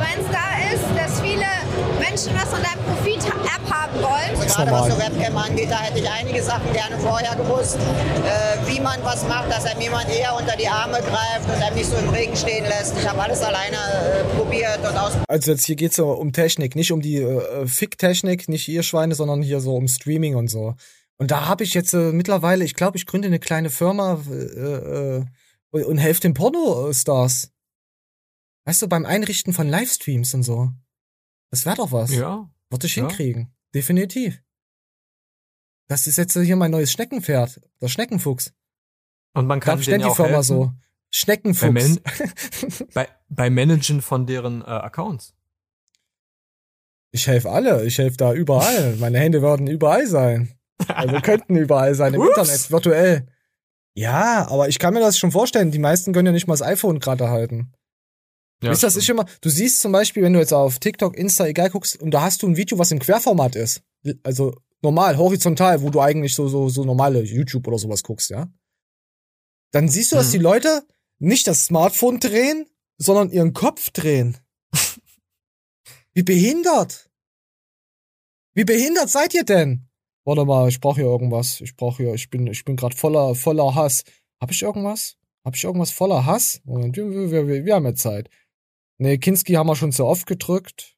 Menschen 2.16 2.34
was 2.34 2.50
von 2.50 2.64
deinem 2.64 2.82
Profit 2.86 3.20
abhaben 3.44 4.02
wollen. 4.02 4.42
Also 4.42 4.56
gerade 4.56 4.72
was 4.72 4.88
so 4.88 4.98
Webcam 4.98 5.38
angeht, 5.38 5.70
da 5.70 5.82
hätte 5.82 6.00
ich 6.00 6.10
einige 6.10 6.42
Sachen 6.42 6.72
gerne 6.72 6.98
vorher 7.00 7.36
gewusst, 7.36 7.76
äh, 7.76 8.68
wie 8.68 8.80
man 8.80 9.04
was 9.04 9.28
macht, 9.28 9.52
dass 9.52 9.66
einem 9.66 9.82
jemand 9.82 10.10
eher 10.10 10.34
unter 10.34 10.56
die 10.56 10.68
Arme 10.68 11.00
greift 11.00 11.50
und 11.54 11.62
einem 11.62 11.76
nicht 11.76 11.90
so 11.90 11.98
im 11.98 12.08
Regen 12.10 12.36
stehen 12.38 12.64
lässt. 12.64 12.98
Ich 12.98 13.06
habe 13.06 13.22
alles 13.22 13.42
alleine 13.42 13.76
äh, 13.76 14.24
probiert 14.38 14.80
und 14.80 14.98
aus. 14.98 15.12
Also 15.28 15.52
jetzt 15.52 15.66
hier 15.66 15.76
geht's 15.76 15.98
so 15.98 16.10
um 16.12 16.32
Technik, 16.32 16.76
nicht 16.76 16.94
um 16.94 17.02
die 17.02 17.18
äh, 17.18 17.68
Fick-Technik, 17.68 18.48
nicht 18.48 18.70
ihr 18.70 18.84
Schweine, 18.84 19.14
sondern 19.14 19.42
hier 19.42 19.60
so 19.60 19.76
um 19.76 19.90
Streaming 19.90 20.36
und 20.36 20.48
so. 20.48 20.76
Und 21.18 21.32
da 21.32 21.48
habe 21.48 21.66
ich 21.66 21.74
jetzt 21.74 21.94
äh, 21.94 22.14
mittlerweile, 22.14 22.64
ich 22.64 22.76
glaube, 22.76 22.98
ich 22.98 23.06
gründe 23.06 23.28
eine 23.28 23.40
kleine 23.40 23.70
Firma 23.70 24.22
äh, 24.32 25.18
äh, 25.18 25.26
und 25.84 25.98
helfe 25.98 26.22
den 26.22 26.34
Pornostars. 26.34 27.52
Weißt 28.64 28.82
du, 28.82 28.88
beim 28.88 29.06
Einrichten 29.06 29.52
von 29.52 29.68
Livestreams 29.68 30.34
und 30.34 30.44
so. 30.44 30.72
Das 31.52 31.66
wäre 31.66 31.76
doch 31.78 31.92
was. 31.92 32.12
Ja. 32.14 32.50
Würde 32.70 32.88
ich 32.88 32.96
Ja. 32.96 33.08
hinkriegen. 33.08 33.54
Definitiv. 33.74 34.42
Das 35.88 36.08
ist 36.08 36.18
jetzt 36.18 36.34
hier 36.34 36.56
mein 36.56 36.72
neues 36.72 36.92
Schneckenpferd. 36.92 37.62
Der 37.82 37.88
Schneckenfuchs. 37.88 38.54
Und 39.34 39.46
man 39.48 39.60
kann 39.60 39.78
Darf 39.78 39.86
denen 39.86 40.04
die 40.08 40.16
Firma 40.16 40.30
helfen, 40.32 40.44
so. 40.44 40.66
Bei, 40.66 40.74
Schneckenfuchs. 41.12 41.72
Man 41.74 42.00
bei, 42.94 43.08
bei 43.30 43.50
Managen 43.50 44.02
von 44.02 44.26
deren 44.26 44.62
äh, 44.62 44.66
Accounts. 44.66 45.34
Ich 47.12 47.28
helfe 47.28 47.50
alle. 47.52 47.86
Ich 47.86 47.98
helfe 47.98 48.18
da 48.18 48.34
überall. 48.34 48.96
Meine 48.98 49.20
Hände 49.20 49.42
würden 49.42 49.68
überall 49.68 50.08
sein. 50.08 50.50
Also 50.88 51.20
könnten 51.22 51.56
überall 51.56 51.96
sein 51.96 52.14
im 52.14 52.22
Ups. 52.22 52.30
Internet, 52.38 52.72
virtuell. 52.72 53.28
Ja, 53.94 54.48
aber 54.50 54.68
ich 54.68 54.80
kann 54.80 54.94
mir 54.94 55.00
das 55.00 55.18
schon 55.18 55.32
vorstellen. 55.32 55.72
Die 55.72 55.80
meisten 55.80 56.12
können 56.12 56.26
ja 56.26 56.32
nicht 56.34 56.48
mal 56.48 56.54
das 56.54 56.62
iPhone 56.62 57.00
gerade 57.00 57.30
halten. 57.30 57.72
Ja, 58.64 58.72
Wisst 58.72 58.84
das 58.84 58.94
stimmt. 58.94 59.04
ist 59.04 59.10
immer, 59.10 59.26
du 59.42 59.50
siehst 59.50 59.82
zum 59.82 59.92
Beispiel, 59.92 60.24
wenn 60.24 60.34
du 60.34 60.40
jetzt 60.40 60.54
auf 60.54 60.80
TikTok, 60.80 61.16
Insta, 61.18 61.46
egal 61.46 61.70
guckst, 61.70 62.02
und 62.02 62.12
da 62.12 62.22
hast 62.22 62.42
du 62.42 62.48
ein 62.48 62.58
Video, 62.58 62.78
was 62.80 62.92
im 62.92 63.00
Querformat 63.00 63.56
ist. 63.56 63.82
Also 64.24 64.56
normal, 64.82 65.18
horizontal, 65.18 65.82
wo 65.82 65.90
du 65.90 66.00
eigentlich 66.00 66.34
so, 66.36 66.48
so, 66.48 66.70
so 66.70 66.84
normale 66.86 67.22
YouTube 67.24 67.68
oder 67.68 67.78
sowas 67.78 68.02
guckst, 68.04 68.30
ja. 68.30 68.48
Dann 69.72 69.90
siehst 69.90 70.12
du, 70.12 70.16
dass 70.16 70.28
Mhm. 70.28 70.32
die 70.32 70.38
Leute 70.40 70.88
nicht 71.20 71.48
das 71.48 71.66
Smartphone 71.66 72.20
drehen, 72.20 72.66
sondern 72.98 73.30
ihren 73.30 73.54
Kopf 73.54 73.90
drehen. 73.92 74.38
Wie 76.14 76.24
behindert. 76.24 77.10
Wie 78.54 78.64
behindert 78.64 79.10
seid 79.10 79.34
ihr 79.34 79.44
denn? 79.44 79.88
Warte 80.24 80.46
mal, 80.46 80.70
ich 80.70 80.80
brauche 80.80 81.02
hier 81.02 81.10
irgendwas. 81.10 81.60
Ich 81.62 81.76
brauche 81.76 82.04
hier, 82.04 82.14
ich 82.14 82.30
bin, 82.30 82.48
ich 82.48 82.64
bin 82.64 82.76
gerade 82.78 82.96
voller, 82.96 83.36
voller 83.36 83.76
Hass. 83.76 84.04
Hab 84.42 84.50
ich 84.52 84.62
irgendwas? 84.62 85.18
Hab 85.44 85.56
ich 85.56 85.64
irgendwas 85.64 85.92
voller 85.92 86.26
Hass? 86.26 86.62
Moment, 86.64 86.96
wir, 86.96 87.10
wir, 87.32 87.48
wir, 87.48 87.66
wir 87.66 87.76
haben 87.76 87.86
ja 87.86 87.96
Zeit. 87.96 88.30
Nee, 88.98 89.18
Kinski 89.18 89.54
haben 89.54 89.68
wir 89.68 89.76
schon 89.76 89.92
zu 89.92 90.06
oft 90.06 90.26
gedrückt. 90.26 90.96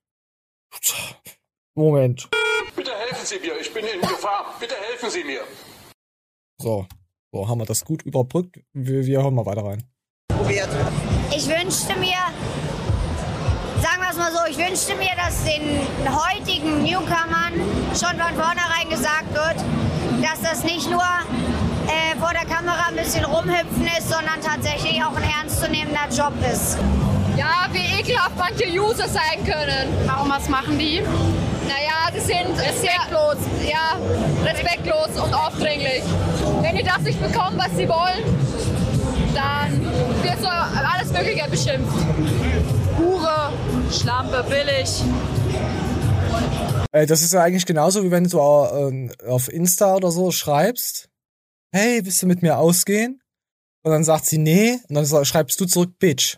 Moment. 1.75 2.29
Bitte 2.75 2.91
helfen 2.95 3.25
Sie 3.25 3.39
mir, 3.39 3.59
ich 3.59 3.73
bin 3.73 3.85
in 3.85 4.01
Gefahr. 4.01 4.55
Bitte 4.59 4.75
helfen 4.89 5.09
Sie 5.09 5.23
mir. 5.23 5.41
So. 6.61 6.85
So, 7.33 7.47
haben 7.47 7.59
wir 7.59 7.65
das 7.65 7.83
gut 7.83 8.03
überbrückt. 8.03 8.59
Wir, 8.73 9.05
wir 9.05 9.21
hören 9.21 9.35
mal 9.35 9.45
weiter 9.45 9.65
rein. 9.65 9.83
probiert. 10.29 10.69
Ich 11.35 11.45
wünschte 11.47 11.93
mir, 11.99 12.17
sagen 13.81 14.01
wir 14.01 14.09
es 14.11 14.17
mal 14.17 14.31
so, 14.31 14.39
ich 14.49 14.57
wünschte 14.57 14.95
mir, 14.95 15.11
dass 15.17 15.43
den 15.43 15.79
heutigen 16.07 16.83
Newcomern 16.83 17.53
schon 17.91 18.17
von 18.17 18.33
vornherein 18.35 18.89
gesagt 18.89 19.33
wird, 19.33 19.57
dass 20.23 20.41
das 20.41 20.63
nicht 20.63 20.89
nur 20.89 21.03
äh, 21.03 22.17
vor 22.17 22.31
der 22.31 22.45
Kamera 22.45 22.87
ein 22.89 22.95
bisschen 22.95 23.25
rumhüpfen 23.25 23.87
ist, 23.97 24.09
sondern 24.09 24.39
tatsächlich 24.41 25.03
auch 25.03 25.15
ein 25.15 25.23
ernstzunehmender 25.41 26.07
Job 26.15 26.33
ist. 26.51 26.77
Ja, 27.37 27.67
wie 27.71 27.99
ekelhaft 27.99 28.35
manche 28.35 28.67
User 28.67 29.07
sein 29.07 29.45
können. 29.45 29.93
Warum, 30.05 30.29
was 30.29 30.49
machen 30.49 30.79
die? 30.79 31.01
Naja, 31.67 32.09
die 32.13 32.19
sind 32.19 32.57
respektlos. 32.57 33.37
Ja, 33.69 33.97
respektlos 34.43 35.09
und 35.21 35.33
aufdringlich. 35.33 36.03
Wenn 36.61 36.77
die 36.77 36.83
das 36.83 37.01
nicht 37.01 37.21
bekommen, 37.21 37.57
was 37.57 37.75
sie 37.77 37.87
wollen, 37.87 38.23
dann 39.35 39.81
wird 40.23 40.41
so 40.41 40.47
alles 40.47 41.11
Mögliche 41.11 41.47
beschimpft. 41.49 41.93
Hure, 42.97 43.53
Schlampe, 43.91 44.43
billig. 44.49 45.03
Ey, 46.91 47.05
das 47.05 47.21
ist 47.21 47.33
ja 47.33 47.43
eigentlich 47.43 47.65
genauso, 47.65 48.03
wie 48.03 48.11
wenn 48.11 48.23
du 48.23 48.39
äh, 48.39 49.27
auf 49.27 49.51
Insta 49.51 49.95
oder 49.95 50.09
so 50.09 50.31
schreibst, 50.31 51.09
hey, 51.71 52.03
willst 52.03 52.21
du 52.23 52.25
mit 52.25 52.41
mir 52.41 52.57
ausgehen? 52.57 53.21
Und 53.83 53.91
dann 53.91 54.03
sagt 54.03 54.25
sie, 54.25 54.37
nee. 54.37 54.79
Und 54.89 54.95
dann 54.95 55.25
schreibst 55.25 55.59
du 55.59 55.65
zurück, 55.65 55.99
Bitch. 55.99 56.37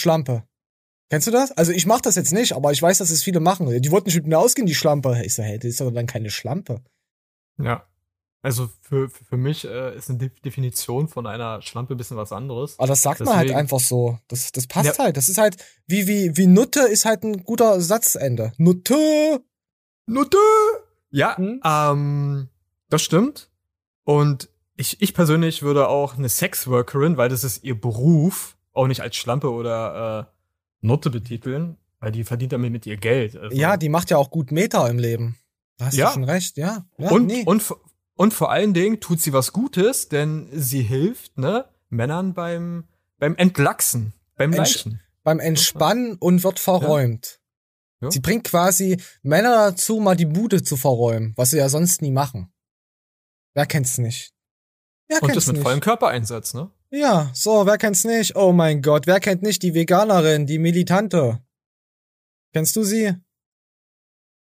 Schlampe. 0.00 0.44
Kennst 1.10 1.26
du 1.26 1.32
das? 1.32 1.50
Also 1.52 1.72
ich 1.72 1.86
mach 1.86 2.00
das 2.00 2.14
jetzt 2.14 2.32
nicht, 2.32 2.52
aber 2.52 2.70
ich 2.70 2.80
weiß, 2.80 2.98
dass 2.98 3.10
es 3.10 3.22
viele 3.22 3.40
machen. 3.40 3.82
Die 3.82 3.90
wollten 3.90 4.06
nicht 4.06 4.16
mit 4.16 4.26
mir 4.26 4.38
ausgehen, 4.38 4.66
die 4.66 4.74
Schlampe. 4.74 5.20
Ich 5.24 5.34
so, 5.34 5.42
hey, 5.42 5.58
das 5.58 5.70
ist 5.70 5.80
doch 5.80 5.90
dann 5.90 6.06
keine 6.06 6.30
Schlampe. 6.30 6.82
Ja. 7.58 7.84
Also 8.42 8.70
für, 8.80 9.10
für 9.10 9.36
mich 9.36 9.66
äh, 9.66 9.94
ist 9.94 10.08
eine 10.08 10.18
De 10.18 10.30
Definition 10.44 11.08
von 11.08 11.26
einer 11.26 11.60
Schlampe 11.60 11.94
ein 11.94 11.98
bisschen 11.98 12.16
was 12.16 12.32
anderes. 12.32 12.78
Aber 12.78 12.88
das 12.88 13.02
sagt 13.02 13.20
Deswegen, 13.20 13.30
man 13.30 13.38
halt 13.38 13.52
einfach 13.52 13.80
so. 13.80 14.18
Das, 14.28 14.50
das 14.52 14.66
passt 14.66 14.98
ja. 14.98 15.04
halt. 15.04 15.16
Das 15.16 15.28
ist 15.28 15.36
halt, 15.36 15.56
wie, 15.86 16.06
wie, 16.06 16.36
wie 16.36 16.46
Nutte 16.46 16.80
ist 16.80 17.04
halt 17.04 17.22
ein 17.22 17.44
guter 17.44 17.80
Satzende. 17.80 18.52
Nutte! 18.56 19.44
Nutte! 20.06 20.38
Ja, 21.10 21.36
hm? 21.36 21.60
ähm, 21.64 22.48
das 22.88 23.02
stimmt. 23.02 23.50
Und 24.04 24.48
ich, 24.76 25.02
ich 25.02 25.12
persönlich 25.12 25.62
würde 25.62 25.88
auch 25.88 26.16
eine 26.16 26.28
Sexworkerin, 26.28 27.18
weil 27.18 27.28
das 27.28 27.44
ist 27.44 27.62
ihr 27.62 27.78
Beruf, 27.78 28.56
auch 28.80 28.86
nicht 28.86 29.02
als 29.02 29.16
Schlampe 29.16 29.50
oder 29.50 30.28
äh, 30.30 30.86
Nutte 30.86 31.10
betiteln, 31.10 31.76
weil 32.00 32.12
die 32.12 32.24
verdient 32.24 32.52
damit 32.52 32.72
mit 32.72 32.86
ihr 32.86 32.96
Geld. 32.96 33.36
Also. 33.36 33.54
Ja, 33.56 33.76
die 33.76 33.88
macht 33.88 34.10
ja 34.10 34.16
auch 34.16 34.30
gut 34.30 34.50
Meter 34.50 34.88
im 34.88 34.98
Leben. 34.98 35.36
Da 35.76 35.86
hast 35.86 35.96
ja. 35.96 36.06
du 36.06 36.14
schon 36.14 36.24
recht, 36.24 36.56
ja. 36.56 36.86
ja 36.98 37.10
und, 37.10 37.26
nee. 37.26 37.44
und, 37.44 37.62
und 38.14 38.34
vor 38.34 38.50
allen 38.50 38.74
Dingen 38.74 39.00
tut 39.00 39.20
sie 39.20 39.32
was 39.32 39.52
Gutes, 39.52 40.08
denn 40.08 40.48
sie 40.52 40.82
hilft 40.82 41.38
ne, 41.38 41.66
Männern 41.90 42.34
beim, 42.34 42.84
beim 43.18 43.36
Entlachsen, 43.36 44.14
beim 44.36 44.52
Leichen. 44.52 45.00
beim 45.22 45.40
Entspannen 45.40 46.16
und 46.16 46.42
wird 46.42 46.58
verräumt. 46.58 47.40
Ja. 48.00 48.06
Ja. 48.06 48.10
Sie 48.10 48.20
bringt 48.20 48.44
quasi 48.44 48.98
Männer 49.22 49.70
dazu, 49.70 50.00
mal 50.00 50.16
die 50.16 50.26
Bude 50.26 50.62
zu 50.62 50.78
verräumen, 50.78 51.34
was 51.36 51.50
sie 51.50 51.58
ja 51.58 51.68
sonst 51.68 52.00
nie 52.00 52.10
machen. 52.10 52.50
Wer 53.52 53.66
kennt's 53.66 53.98
nicht? 53.98 54.32
Wer 55.08 55.22
und 55.22 55.36
das 55.36 55.46
mit 55.48 55.56
nicht? 55.56 55.64
vollem 55.64 55.80
Körpereinsatz, 55.80 56.54
ne? 56.54 56.70
Ja, 56.92 57.30
so, 57.34 57.66
wer 57.66 57.78
kennt's 57.78 58.02
nicht? 58.04 58.34
Oh 58.34 58.52
mein 58.52 58.82
Gott, 58.82 59.06
wer 59.06 59.20
kennt 59.20 59.42
nicht 59.42 59.62
die 59.62 59.74
Veganerin, 59.74 60.46
die 60.46 60.58
Militante? 60.58 61.40
Kennst 62.52 62.74
du 62.74 62.82
sie? 62.82 63.14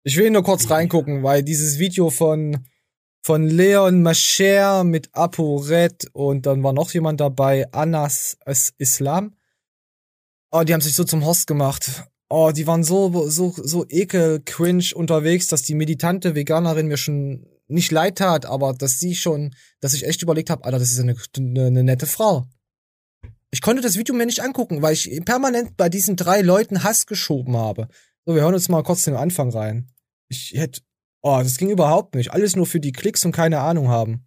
Ich 0.05 0.17
will 0.17 0.31
nur 0.31 0.43
kurz 0.43 0.71
reingucken, 0.71 1.23
weil 1.23 1.43
dieses 1.43 1.79
Video 1.79 2.09
von 2.09 2.65
von 3.23 3.47
Leon 3.47 4.03
Mascher 4.03 4.85
mit 4.85 5.11
ApoRed 5.13 6.07
und 6.15 6.47
dann 6.47 6.63
war 6.63 6.73
noch 6.73 6.91
jemand 6.93 7.21
dabei, 7.21 7.71
Anas 7.73 8.39
Islam. 8.79 9.37
Oh, 10.51 10.63
die 10.63 10.73
haben 10.73 10.81
sich 10.81 10.95
so 10.95 11.05
zum 11.05 11.27
Host 11.27 11.47
gemacht. 11.47 12.05
Oh, 12.31 12.53
die 12.55 12.67
waren 12.67 12.83
so, 12.83 13.29
so, 13.29 13.53
so 13.55 13.85
ekel 13.89 14.41
cringe 14.41 14.95
unterwegs, 14.95 15.49
dass 15.49 15.63
die 15.63 15.75
meditante 15.75 16.35
Veganerin 16.35 16.87
mir 16.87 16.97
schon 16.97 17.47
nicht 17.71 17.91
leid 17.91 18.19
tat, 18.19 18.47
aber 18.47 18.75
dass 18.75 18.99
sie 18.99 19.15
schon, 19.15 19.55
dass 19.81 19.95
ich 19.95 20.07
echt 20.07 20.23
überlegt 20.23 20.51
habe, 20.51 20.65
Alter, 20.65 20.79
das 20.79 20.91
ist 20.91 21.01
eine, 21.01 21.17
eine, 21.37 21.67
eine 21.67 21.85
nette 21.85 22.07
Frau. 22.07 22.47
Ich 23.51 23.63
konnte 23.63 23.83
das 23.83 23.97
Video 23.97 24.15
mir 24.15 24.27
nicht 24.27 24.43
angucken, 24.43 24.83
weil 24.83 24.93
ich 24.93 25.11
permanent 25.25 25.77
bei 25.77 25.89
diesen 25.89 26.17
drei 26.17 26.41
Leuten 26.41 26.85
Hass 26.85 27.07
geschoben 27.07 27.57
habe. 27.57 27.89
So, 28.25 28.35
wir 28.35 28.43
hören 28.43 28.55
uns 28.55 28.69
mal 28.69 28.83
kurz 28.83 29.05
den 29.05 29.17
Anfang 29.17 29.51
rein. 29.51 29.91
Ich 30.29 30.53
hätte 30.55 30.83
Oh, 31.23 31.39
das 31.43 31.59
ging 31.59 31.71
überhaupt 31.71 32.15
nicht. 32.15 32.33
Alles 32.33 32.57
nur 32.57 32.67
für 32.67 32.81
die 32.81 32.93
Klicks 32.93 33.25
und 33.25 33.33
keine 33.33 33.61
Ahnung 33.61 33.89
haben. 33.89 34.25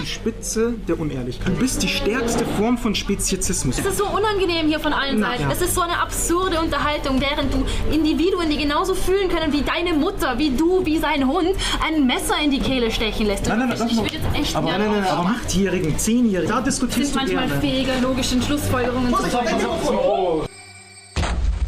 Die 0.00 0.06
Spitze 0.06 0.74
der 0.88 0.98
Unehrlichkeit. 0.98 1.48
Du 1.48 1.60
bist 1.60 1.80
die 1.80 1.88
stärkste 1.88 2.44
Form 2.44 2.76
von 2.76 2.94
Speziesismus. 2.94 3.78
Es 3.78 3.86
ist 3.86 3.98
so 3.98 4.06
unangenehm 4.06 4.66
hier 4.66 4.80
von 4.80 4.92
allen 4.92 5.20
Seiten. 5.20 5.42
Ja. 5.44 5.50
Es 5.52 5.60
ist 5.60 5.76
so 5.76 5.80
eine 5.80 5.98
absurde 6.00 6.60
Unterhaltung, 6.60 7.20
während 7.20 7.54
du 7.54 7.64
Individuen, 7.92 8.50
die 8.50 8.56
genauso 8.56 8.94
fühlen 8.94 9.28
können 9.28 9.52
wie 9.52 9.62
deine 9.62 9.92
Mutter, 9.94 10.38
wie 10.38 10.50
du, 10.50 10.84
wie 10.84 10.98
sein 10.98 11.26
Hund, 11.28 11.50
ein 11.84 12.04
Messer 12.04 12.34
in 12.42 12.50
die 12.50 12.58
Kehle 12.58 12.90
stechen 12.90 13.26
lässt. 13.26 13.46
Nein, 13.46 13.60
nein, 13.60 13.68
nein, 13.68 13.86
ich, 13.86 13.92
ich 13.92 13.98
würde 13.98 14.14
jetzt 14.14 14.26
echt 14.34 14.56
aber, 14.56 14.70
nein, 14.70 14.80
nein, 14.80 14.90
nein, 15.02 15.06
aber 15.06 15.28
Achtjährigen, 15.28 15.96
Zehnjährigen, 15.96 16.50
da 16.50 16.60
diskutierst 16.60 17.12
sind 17.12 17.22
manchmal 17.22 17.46
gerne. 17.46 17.60
fähiger, 17.60 18.00
logischen 18.00 18.42
Schlussfolgerungen 18.42 19.14
zu 19.14 19.22
treffen. 19.22 20.48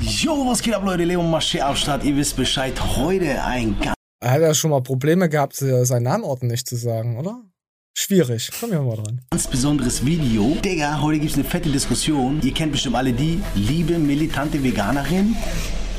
Jo, 0.00 0.46
was 0.48 0.60
geht 0.60 0.74
ab, 0.74 0.82
Leute? 0.84 1.04
Leon 1.04 1.30
Masche 1.30 1.64
am 1.64 1.76
Start. 1.76 2.02
Ihr 2.02 2.16
wisst 2.16 2.36
Bescheid. 2.36 2.74
Heute 2.96 3.42
ein 3.44 3.76
ganz 3.80 3.94
er 4.20 4.32
hat 4.32 4.40
ja 4.40 4.52
schon 4.52 4.70
mal 4.70 4.82
Probleme 4.82 5.28
gehabt, 5.28 5.54
seinen 5.54 6.02
Namen 6.02 6.24
ordentlich 6.24 6.64
zu 6.64 6.74
sagen, 6.74 7.16
oder? 7.18 7.40
Schwierig. 8.00 8.52
Komm 8.60 8.70
ja 8.70 8.80
mal 8.80 8.94
dran. 8.94 9.20
Ganz 9.30 9.48
besonderes 9.48 10.06
Video. 10.06 10.56
Digga, 10.64 11.00
heute 11.02 11.18
gibt's 11.18 11.34
eine 11.34 11.42
fette 11.42 11.68
Diskussion. 11.68 12.40
Ihr 12.44 12.54
kennt 12.54 12.70
bestimmt 12.70 12.94
alle 12.94 13.12
die 13.12 13.40
liebe 13.56 13.98
militante 13.98 14.62
Veganerin. 14.62 15.34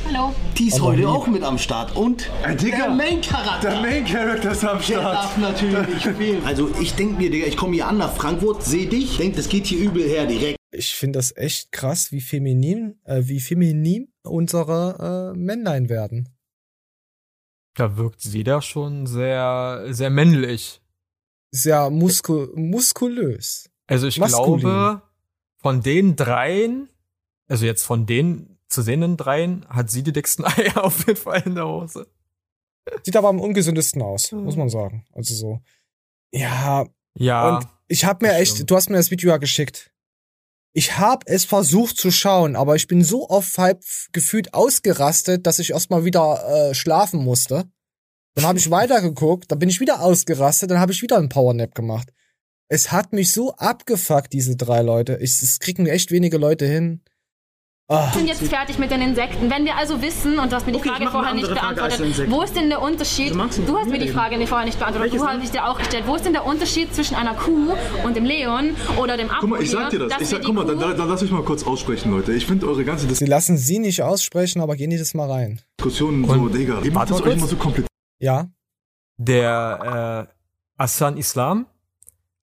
Hallo. 0.06 0.34
Die 0.56 0.68
ist 0.68 0.80
heute 0.80 1.06
auch 1.06 1.26
mit 1.26 1.42
am 1.42 1.58
Start. 1.58 1.94
Und 1.94 2.30
äh, 2.42 2.56
Digga, 2.56 2.86
der 2.86 2.88
Main 2.94 3.20
Character. 3.20 3.70
Der 3.70 3.80
Main 3.82 4.06
Character 4.06 4.52
ist 4.52 4.64
am 4.64 4.80
Start. 4.80 5.04
Der 5.04 5.12
darf 5.12 5.36
natürlich 5.36 6.02
spielen. 6.02 6.42
Also 6.46 6.70
ich 6.80 6.94
denke 6.94 7.20
mir, 7.20 7.30
Digga, 7.30 7.46
ich 7.46 7.58
komme 7.58 7.74
hier 7.74 7.86
an 7.86 7.98
nach 7.98 8.14
Frankfurt, 8.14 8.62
seh 8.62 8.86
dich, 8.86 9.18
denk, 9.18 9.36
das 9.36 9.50
geht 9.50 9.66
hier 9.66 9.80
übel 9.80 10.02
her 10.02 10.24
direkt. 10.24 10.56
Ich 10.70 10.94
finde 10.94 11.18
das 11.18 11.36
echt 11.36 11.70
krass, 11.70 12.12
wie 12.12 12.22
feminin, 12.22 12.98
äh, 13.04 13.24
wie 13.24 13.40
feminin 13.40 14.10
unsere 14.22 15.34
äh, 15.34 15.38
Männlein 15.38 15.90
werden. 15.90 16.30
Da 17.74 17.98
wirkt 17.98 18.22
sie 18.22 18.42
da 18.42 18.62
schon 18.62 19.06
sehr, 19.06 19.84
sehr 19.90 20.08
männlich. 20.08 20.79
Sehr 21.50 21.90
muskul 21.90 22.52
muskulös. 22.54 23.70
Also 23.86 24.06
ich 24.06 24.18
Maskulin. 24.18 24.60
glaube, 24.60 25.02
von 25.58 25.82
den 25.82 26.16
dreien, 26.16 26.88
also 27.48 27.66
jetzt 27.66 27.84
von 27.84 28.06
den 28.06 28.58
zu 28.68 28.82
sehenden 28.82 29.16
dreien, 29.16 29.66
hat 29.68 29.90
sie 29.90 30.02
die 30.02 30.12
dicksten 30.12 30.44
Eier 30.46 30.84
auf 30.84 31.06
jeden 31.06 31.16
Fall 31.16 31.42
in 31.44 31.54
der 31.56 31.66
Hose. 31.66 32.06
Sieht 33.02 33.16
aber 33.16 33.28
am 33.28 33.40
ungesündesten 33.40 34.00
aus, 34.02 34.32
muss 34.32 34.56
man 34.56 34.68
sagen. 34.68 35.04
Also 35.12 35.34
so. 35.34 35.60
Ja. 36.32 36.86
Ja. 37.14 37.56
Und 37.56 37.66
ich 37.88 38.04
hab 38.04 38.22
mir 38.22 38.34
echt, 38.34 38.54
stimmt. 38.54 38.70
du 38.70 38.76
hast 38.76 38.88
mir 38.88 38.96
das 38.96 39.10
Video 39.10 39.30
ja 39.30 39.36
geschickt. 39.36 39.90
Ich 40.72 40.98
habe 40.98 41.26
es 41.26 41.44
versucht 41.44 41.96
zu 41.96 42.12
schauen, 42.12 42.54
aber 42.54 42.76
ich 42.76 42.86
bin 42.86 43.02
so 43.02 43.28
oft 43.28 43.58
halb 43.58 43.82
gefühlt 44.12 44.54
ausgerastet, 44.54 45.46
dass 45.46 45.58
ich 45.58 45.70
erstmal 45.70 46.04
wieder 46.04 46.70
äh, 46.70 46.74
schlafen 46.74 47.24
musste. 47.24 47.68
Dann 48.34 48.46
habe 48.46 48.58
ich 48.58 48.70
weitergeguckt, 48.70 49.50
dann 49.50 49.58
bin 49.58 49.68
ich 49.68 49.80
wieder 49.80 50.00
ausgerastet, 50.00 50.70
dann 50.70 50.80
habe 50.80 50.92
ich 50.92 51.02
wieder 51.02 51.18
einen 51.18 51.28
Powernap 51.28 51.74
gemacht. 51.74 52.12
Es 52.68 52.92
hat 52.92 53.12
mich 53.12 53.32
so 53.32 53.52
abgefuckt, 53.56 54.32
diese 54.32 54.56
drei 54.56 54.82
Leute. 54.82 55.18
Ich, 55.20 55.42
es 55.42 55.58
kriegen 55.58 55.86
echt 55.86 56.12
wenige 56.12 56.38
Leute 56.38 56.66
hin. 56.66 57.02
Oh. 57.92 57.96
Wir 57.96 58.12
sind 58.12 58.28
jetzt 58.28 58.42
fertig 58.44 58.78
mit 58.78 58.92
den 58.92 59.02
Insekten. 59.02 59.50
Wenn 59.50 59.64
wir 59.64 59.76
also 59.76 60.00
wissen, 60.00 60.38
und 60.38 60.52
du 60.52 60.54
hast 60.54 60.64
mir 60.64 60.70
die 60.70 60.78
okay, 60.78 60.90
Frage 60.90 61.10
vorher 61.10 61.34
nicht 61.34 61.48
beantwortet, 61.48 62.30
wo 62.30 62.42
ist 62.42 62.54
denn 62.54 62.68
der 62.68 62.80
Unterschied? 62.80 63.36
Also 63.36 63.62
du 63.62 63.76
hast 63.76 63.90
mir 63.90 63.98
die 63.98 64.06
Frage 64.06 64.46
vorher 64.46 64.64
nicht 64.64 64.78
beantwortet, 64.78 65.12
Welches 65.12 65.26
du 65.26 65.28
hast 65.28 65.42
dich 65.42 65.50
dir 65.50 65.68
auch 65.68 65.76
gestellt. 65.76 66.04
Wo 66.06 66.14
ist 66.14 66.24
denn 66.24 66.32
der 66.32 66.46
Unterschied 66.46 66.94
zwischen 66.94 67.16
einer 67.16 67.34
Kuh 67.34 67.72
und 68.04 68.14
dem 68.14 68.24
Leon 68.24 68.76
oder 68.96 69.16
dem 69.16 69.28
Apfel? 69.28 69.40
Guck 69.40 69.50
mal, 69.50 69.62
ich 69.62 69.70
sag 69.72 69.90
dir 69.90 69.98
das. 69.98 70.20
Ich 70.20 70.28
sag, 70.28 70.44
guck 70.44 70.54
mal, 70.54 70.64
dann, 70.64 70.78
dann, 70.78 70.96
dann 70.96 71.08
lass 71.08 71.20
mich 71.22 71.32
mal 71.32 71.42
kurz 71.42 71.64
aussprechen, 71.64 72.12
Leute. 72.12 72.32
Ich 72.32 72.46
finde 72.46 72.68
eure 72.68 72.84
ganze 72.84 73.08
Diskussion. 73.08 73.26
Sie 73.26 73.30
lassen 73.30 73.56
sie 73.56 73.80
nicht 73.80 74.02
aussprechen, 74.04 74.62
aber 74.62 74.76
gehen 74.76 74.90
die 74.90 74.98
das 74.98 75.12
mal 75.14 75.28
rein. 75.28 75.60
Diskussionen 75.80 76.24
so, 76.24 76.48
Digga. 76.48 76.82
Ihr 76.84 76.92
macht 76.92 77.10
das 77.10 77.20
euch 77.22 77.32
immer 77.32 77.48
so 77.48 77.56
kompliziert. 77.56 77.89
Ja. 78.20 78.48
Der 79.16 80.28
äh, 80.30 80.34
Hassan 80.78 81.16
Islam 81.16 81.66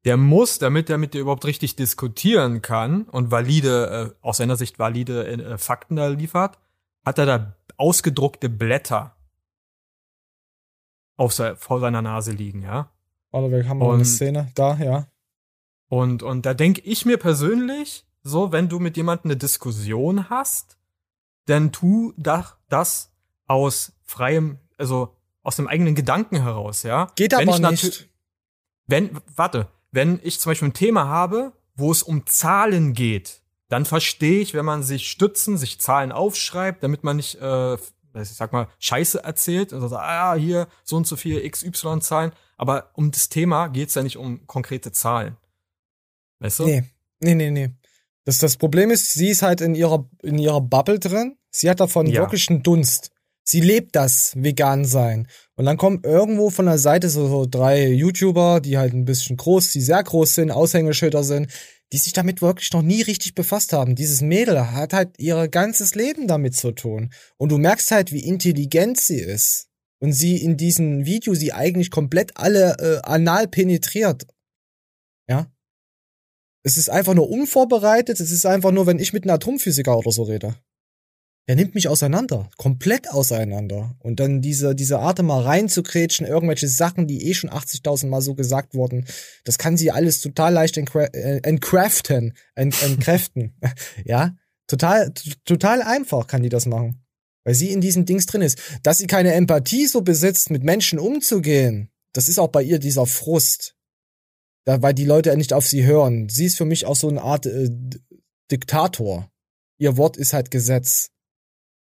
der 0.08 0.16
muss, 0.16 0.58
damit 0.58 0.90
er 0.90 0.98
mit 0.98 1.14
dir 1.14 1.20
überhaupt 1.20 1.44
richtig 1.44 1.76
diskutieren 1.76 2.62
kann 2.62 3.04
und 3.04 3.30
valide, 3.30 4.16
äh, 4.22 4.26
aus 4.26 4.38
seiner 4.38 4.56
Sicht 4.56 4.80
valide 4.80 5.28
äh, 5.28 5.58
Fakten 5.58 5.98
da 5.98 6.08
liefert, 6.08 6.60
hat 7.06 7.18
er 7.18 7.26
da 7.26 7.58
ausgedruckte 7.76 8.48
Blätter 8.48 9.18
auf 11.18 11.34
se 11.34 11.58
vor 11.58 11.82
seiner 11.82 12.02
Nase 12.02 12.32
liegen, 12.32 12.62
ja. 12.62 12.90
Warte, 13.32 13.52
wir 13.52 13.68
haben 13.68 13.80
wir 13.80 13.92
eine 13.92 14.06
Szene 14.06 14.50
da, 14.56 14.78
ja. 14.78 15.08
Und, 15.90 16.24
und 16.24 16.46
da 16.46 16.54
denke 16.54 16.80
ich 16.86 17.06
mir 17.06 17.18
persönlich, 17.18 18.06
so, 18.24 18.54
wenn 18.54 18.70
du 18.70 18.80
mit 18.80 18.96
jemandem 18.96 19.32
eine 19.32 19.38
Diskussion 19.38 20.30
hast, 20.30 20.78
dann 21.48 21.74
tu 21.74 22.14
das 22.18 23.12
aus 23.46 23.92
freiem, 24.06 24.60
also 24.78 25.17
aus 25.48 25.56
dem 25.56 25.68
eigenen 25.70 25.96
Gedanken 25.96 26.44
heraus, 26.44 26.84
ja. 26.84 27.10
Geht 27.16 27.34
aber 27.34 27.58
nicht. 27.72 28.10
Wenn, 28.86 29.18
warte, 29.34 29.70
wenn 29.92 30.20
ich 30.22 30.42
zum 30.42 30.50
Beispiel 30.50 30.68
ein 30.68 30.74
Thema 30.74 31.08
habe, 31.08 31.54
wo 31.74 31.90
es 31.90 32.04
um 32.04 32.26
Zahlen 32.26 32.92
geht, 32.92 33.42
dann 33.70 33.86
verstehe 33.86 34.42
ich, 34.42 34.54
wenn 34.54 34.66
man 34.66 34.84
sich 34.84 35.10
stützen, 35.10 35.58
sich 35.58 35.80
Zahlen 35.80 36.12
aufschreibt, 36.12 36.84
damit 36.84 37.06
man 37.06 37.16
nicht, 37.16 37.36
äh, 37.36 37.76
ich 37.76 38.30
sag 38.30 38.52
mal, 38.52 38.68
Scheiße 38.80 39.24
erzählt 39.24 39.72
und 39.72 39.88
sagt, 39.88 40.04
ah, 40.04 40.36
hier 40.36 40.68
so 40.84 40.98
und 40.98 41.08
so 41.08 41.16
viele 41.16 41.50
XY-Zahlen. 41.50 42.34
Aber 42.58 42.92
um 42.96 43.12
das 43.12 43.30
Thema 43.30 43.68
geht's 43.68 43.96
ja 43.96 44.04
nicht 44.04 44.18
um 44.18 44.46
konkrete 44.48 44.92
Zahlen. 44.92 45.38
Weißt 46.40 46.60
du? 46.60 46.66
Nee, 46.66 46.84
nee, 47.22 47.36
nee, 47.36 47.52
nee. 47.52 47.70
Das, 48.26 48.40
das 48.40 48.58
Problem 48.58 48.92
ist, 48.92 49.14
sie 49.14 49.30
ist 49.30 49.44
halt 49.44 49.62
in 49.62 49.76
ihrer, 49.76 50.10
in 50.22 50.40
ihrer 50.40 50.60
Bubble 50.60 51.00
drin. 51.00 51.38
Sie 51.52 51.70
hat 51.70 51.80
davon 51.80 52.06
ja. 52.06 52.20
wirklich 52.20 52.50
einen 52.50 52.64
Dunst. 52.64 53.12
Sie 53.50 53.62
lebt 53.62 53.96
das 53.96 54.34
vegan 54.36 54.84
sein. 54.84 55.28
Und 55.56 55.66
dann 55.66 55.78
kommen 55.78 56.02
irgendwo 56.04 56.50
von 56.50 56.66
der 56.66 56.78
Seite 56.78 57.10
so, 57.10 57.30
so 57.30 57.46
drei 57.46 57.88
YouTuber, 57.88 58.60
die 58.60 58.78
halt 58.78 58.94
ein 58.94 59.06
bisschen 59.06 59.38
groß, 59.38 59.72
die 59.72 59.80
sehr 59.80 60.04
groß 60.04 60.36
sind, 60.36 60.52
Aushängeschilder 60.52 61.24
sind, 61.24 61.50
die 61.94 61.98
sich 61.98 62.12
damit 62.12 62.42
wirklich 62.42 62.74
noch 62.74 62.82
nie 62.82 63.02
richtig 63.04 63.36
befasst 63.36 63.72
haben. 63.72 63.96
Dieses 63.96 64.20
Mädel 64.20 64.72
hat 64.72 64.92
halt 64.92 65.18
ihr 65.18 65.48
ganzes 65.48 65.96
Leben 65.96 66.28
damit 66.28 66.58
zu 66.58 66.74
tun. 66.74 67.14
Und 67.38 67.54
du 67.54 67.58
merkst 67.58 67.92
halt, 67.92 68.12
wie 68.12 68.26
intelligent 68.26 69.00
sie 69.00 69.20
ist. 69.20 69.70
Und 70.00 70.12
sie 70.12 70.44
in 70.44 70.58
diesem 70.58 71.06
Video 71.06 71.34
sie 71.34 71.54
eigentlich 71.54 71.90
komplett 71.90 72.36
alle 72.36 72.76
äh, 72.80 73.08
anal 73.08 73.48
penetriert. 73.48 74.28
Ja. 75.30 75.50
Es 76.64 76.76
ist 76.76 76.90
einfach 76.90 77.14
nur 77.14 77.30
unvorbereitet. 77.30 78.20
Es 78.20 78.32
ist 78.32 78.46
einfach 78.46 78.72
nur, 78.72 78.88
wenn 78.88 79.00
ich 79.00 79.14
mit 79.14 79.24
einem 79.24 79.36
Atomphysiker 79.36 79.98
oder 79.98 80.12
so 80.12 80.24
rede. 80.24 80.58
Der 81.48 81.56
nimmt 81.56 81.76
mich 81.76 81.88
auseinander, 81.88 82.50
komplett 82.58 83.10
auseinander. 83.10 83.96
Und 84.00 84.20
dann 84.20 84.42
diese, 84.42 84.76
diese 84.76 85.00
Art 85.00 85.22
mal 85.24 85.42
reinzukrätschen, 85.42 86.28
irgendwelche 86.28 86.68
Sachen, 86.68 87.08
die 87.08 87.30
eh 87.30 87.34
schon 87.34 87.50
80.000 87.50 88.08
Mal 88.08 88.22
so 88.22 88.36
gesagt 88.36 88.74
wurden, 88.74 89.06
das 89.46 89.58
kann 89.58 89.78
sie 89.78 89.92
alles 89.92 90.20
total 90.20 90.54
leicht 90.54 90.78
äh, 90.78 91.40
entcraften, 91.44 92.34
ent, 92.56 92.82
entkräften. 92.84 93.56
ja, 94.06 94.36
total, 94.68 95.14
total 95.46 95.82
einfach 95.82 96.28
kann 96.28 96.44
die 96.44 96.50
das 96.50 96.66
machen. 96.66 97.06
Weil 97.46 97.56
sie 97.56 97.72
in 97.72 97.80
diesen 97.80 98.06
Dings 98.06 98.26
drin 98.26 98.42
ist. 98.42 98.60
Dass 98.84 98.98
sie 98.98 99.08
keine 99.08 99.34
Empathie 99.34 99.88
so 99.88 100.02
besitzt, 100.02 100.50
mit 100.50 100.64
Menschen 100.64 101.00
umzugehen, 101.00 101.90
das 102.12 102.28
ist 102.28 102.40
auch 102.40 102.50
bei 102.50 102.62
ihr 102.62 102.80
dieser 102.80 103.06
Frust. 103.06 103.76
Da, 104.66 104.82
weil 104.82 104.94
die 104.94 105.06
Leute 105.06 105.36
nicht 105.38 105.54
auf 105.54 105.66
sie 105.66 105.86
hören. 105.86 106.28
Sie 106.28 106.46
ist 106.46 106.58
für 106.58 106.66
mich 106.66 106.86
auch 106.86 106.98
so 106.98 107.08
eine 107.08 107.22
Art 107.22 107.46
äh, 107.46 107.70
Diktator. 108.52 109.32
Ihr 109.78 109.96
Wort 109.96 110.18
ist 110.18 110.34
halt 110.34 110.52
Gesetz. 110.52 111.12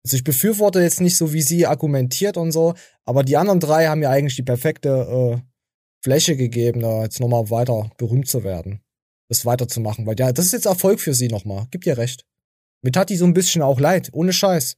Also 0.05 0.17
ich 0.17 0.25
befürworte 0.25 0.81
jetzt 0.81 1.01
nicht 1.01 1.17
so, 1.17 1.33
wie 1.33 1.43
sie 1.43 1.67
argumentiert 1.67 2.37
und 2.37 2.53
so, 2.53 2.75
aber 3.07 3.23
die 3.23 3.37
anderen 3.37 3.61
drei 3.61 3.87
haben 3.87 4.03
ja 4.03 4.11
eigentlich 4.11 4.37
die 4.37 4.43
perfekte 4.43 4.88
äh, 4.88 5.43
Fläche 6.05 6.37
gegeben, 6.37 6.81
da 6.81 7.03
jetzt 7.03 7.21
nochmal 7.21 7.49
weiter 7.49 7.90
berühmt 7.97 8.29
zu 8.29 8.45
werden. 8.45 8.81
Das 9.31 9.47
weiterzumachen, 9.47 10.05
weil 10.07 10.19
ja, 10.19 10.33
das 10.33 10.47
ist 10.47 10.53
jetzt 10.53 10.67
Erfolg 10.67 11.01
für 11.01 11.14
sie 11.14 11.29
nochmal. 11.29 11.67
Gibt 11.71 11.87
ihr 11.87 11.97
recht. 11.97 12.27
Mir 12.83 12.93
tat 12.93 13.09
die 13.09 13.17
so 13.17 13.25
ein 13.25 13.33
bisschen 13.33 13.62
auch 13.62 13.81
leid, 13.81 14.11
ohne 14.12 14.35
Scheiß. 14.35 14.77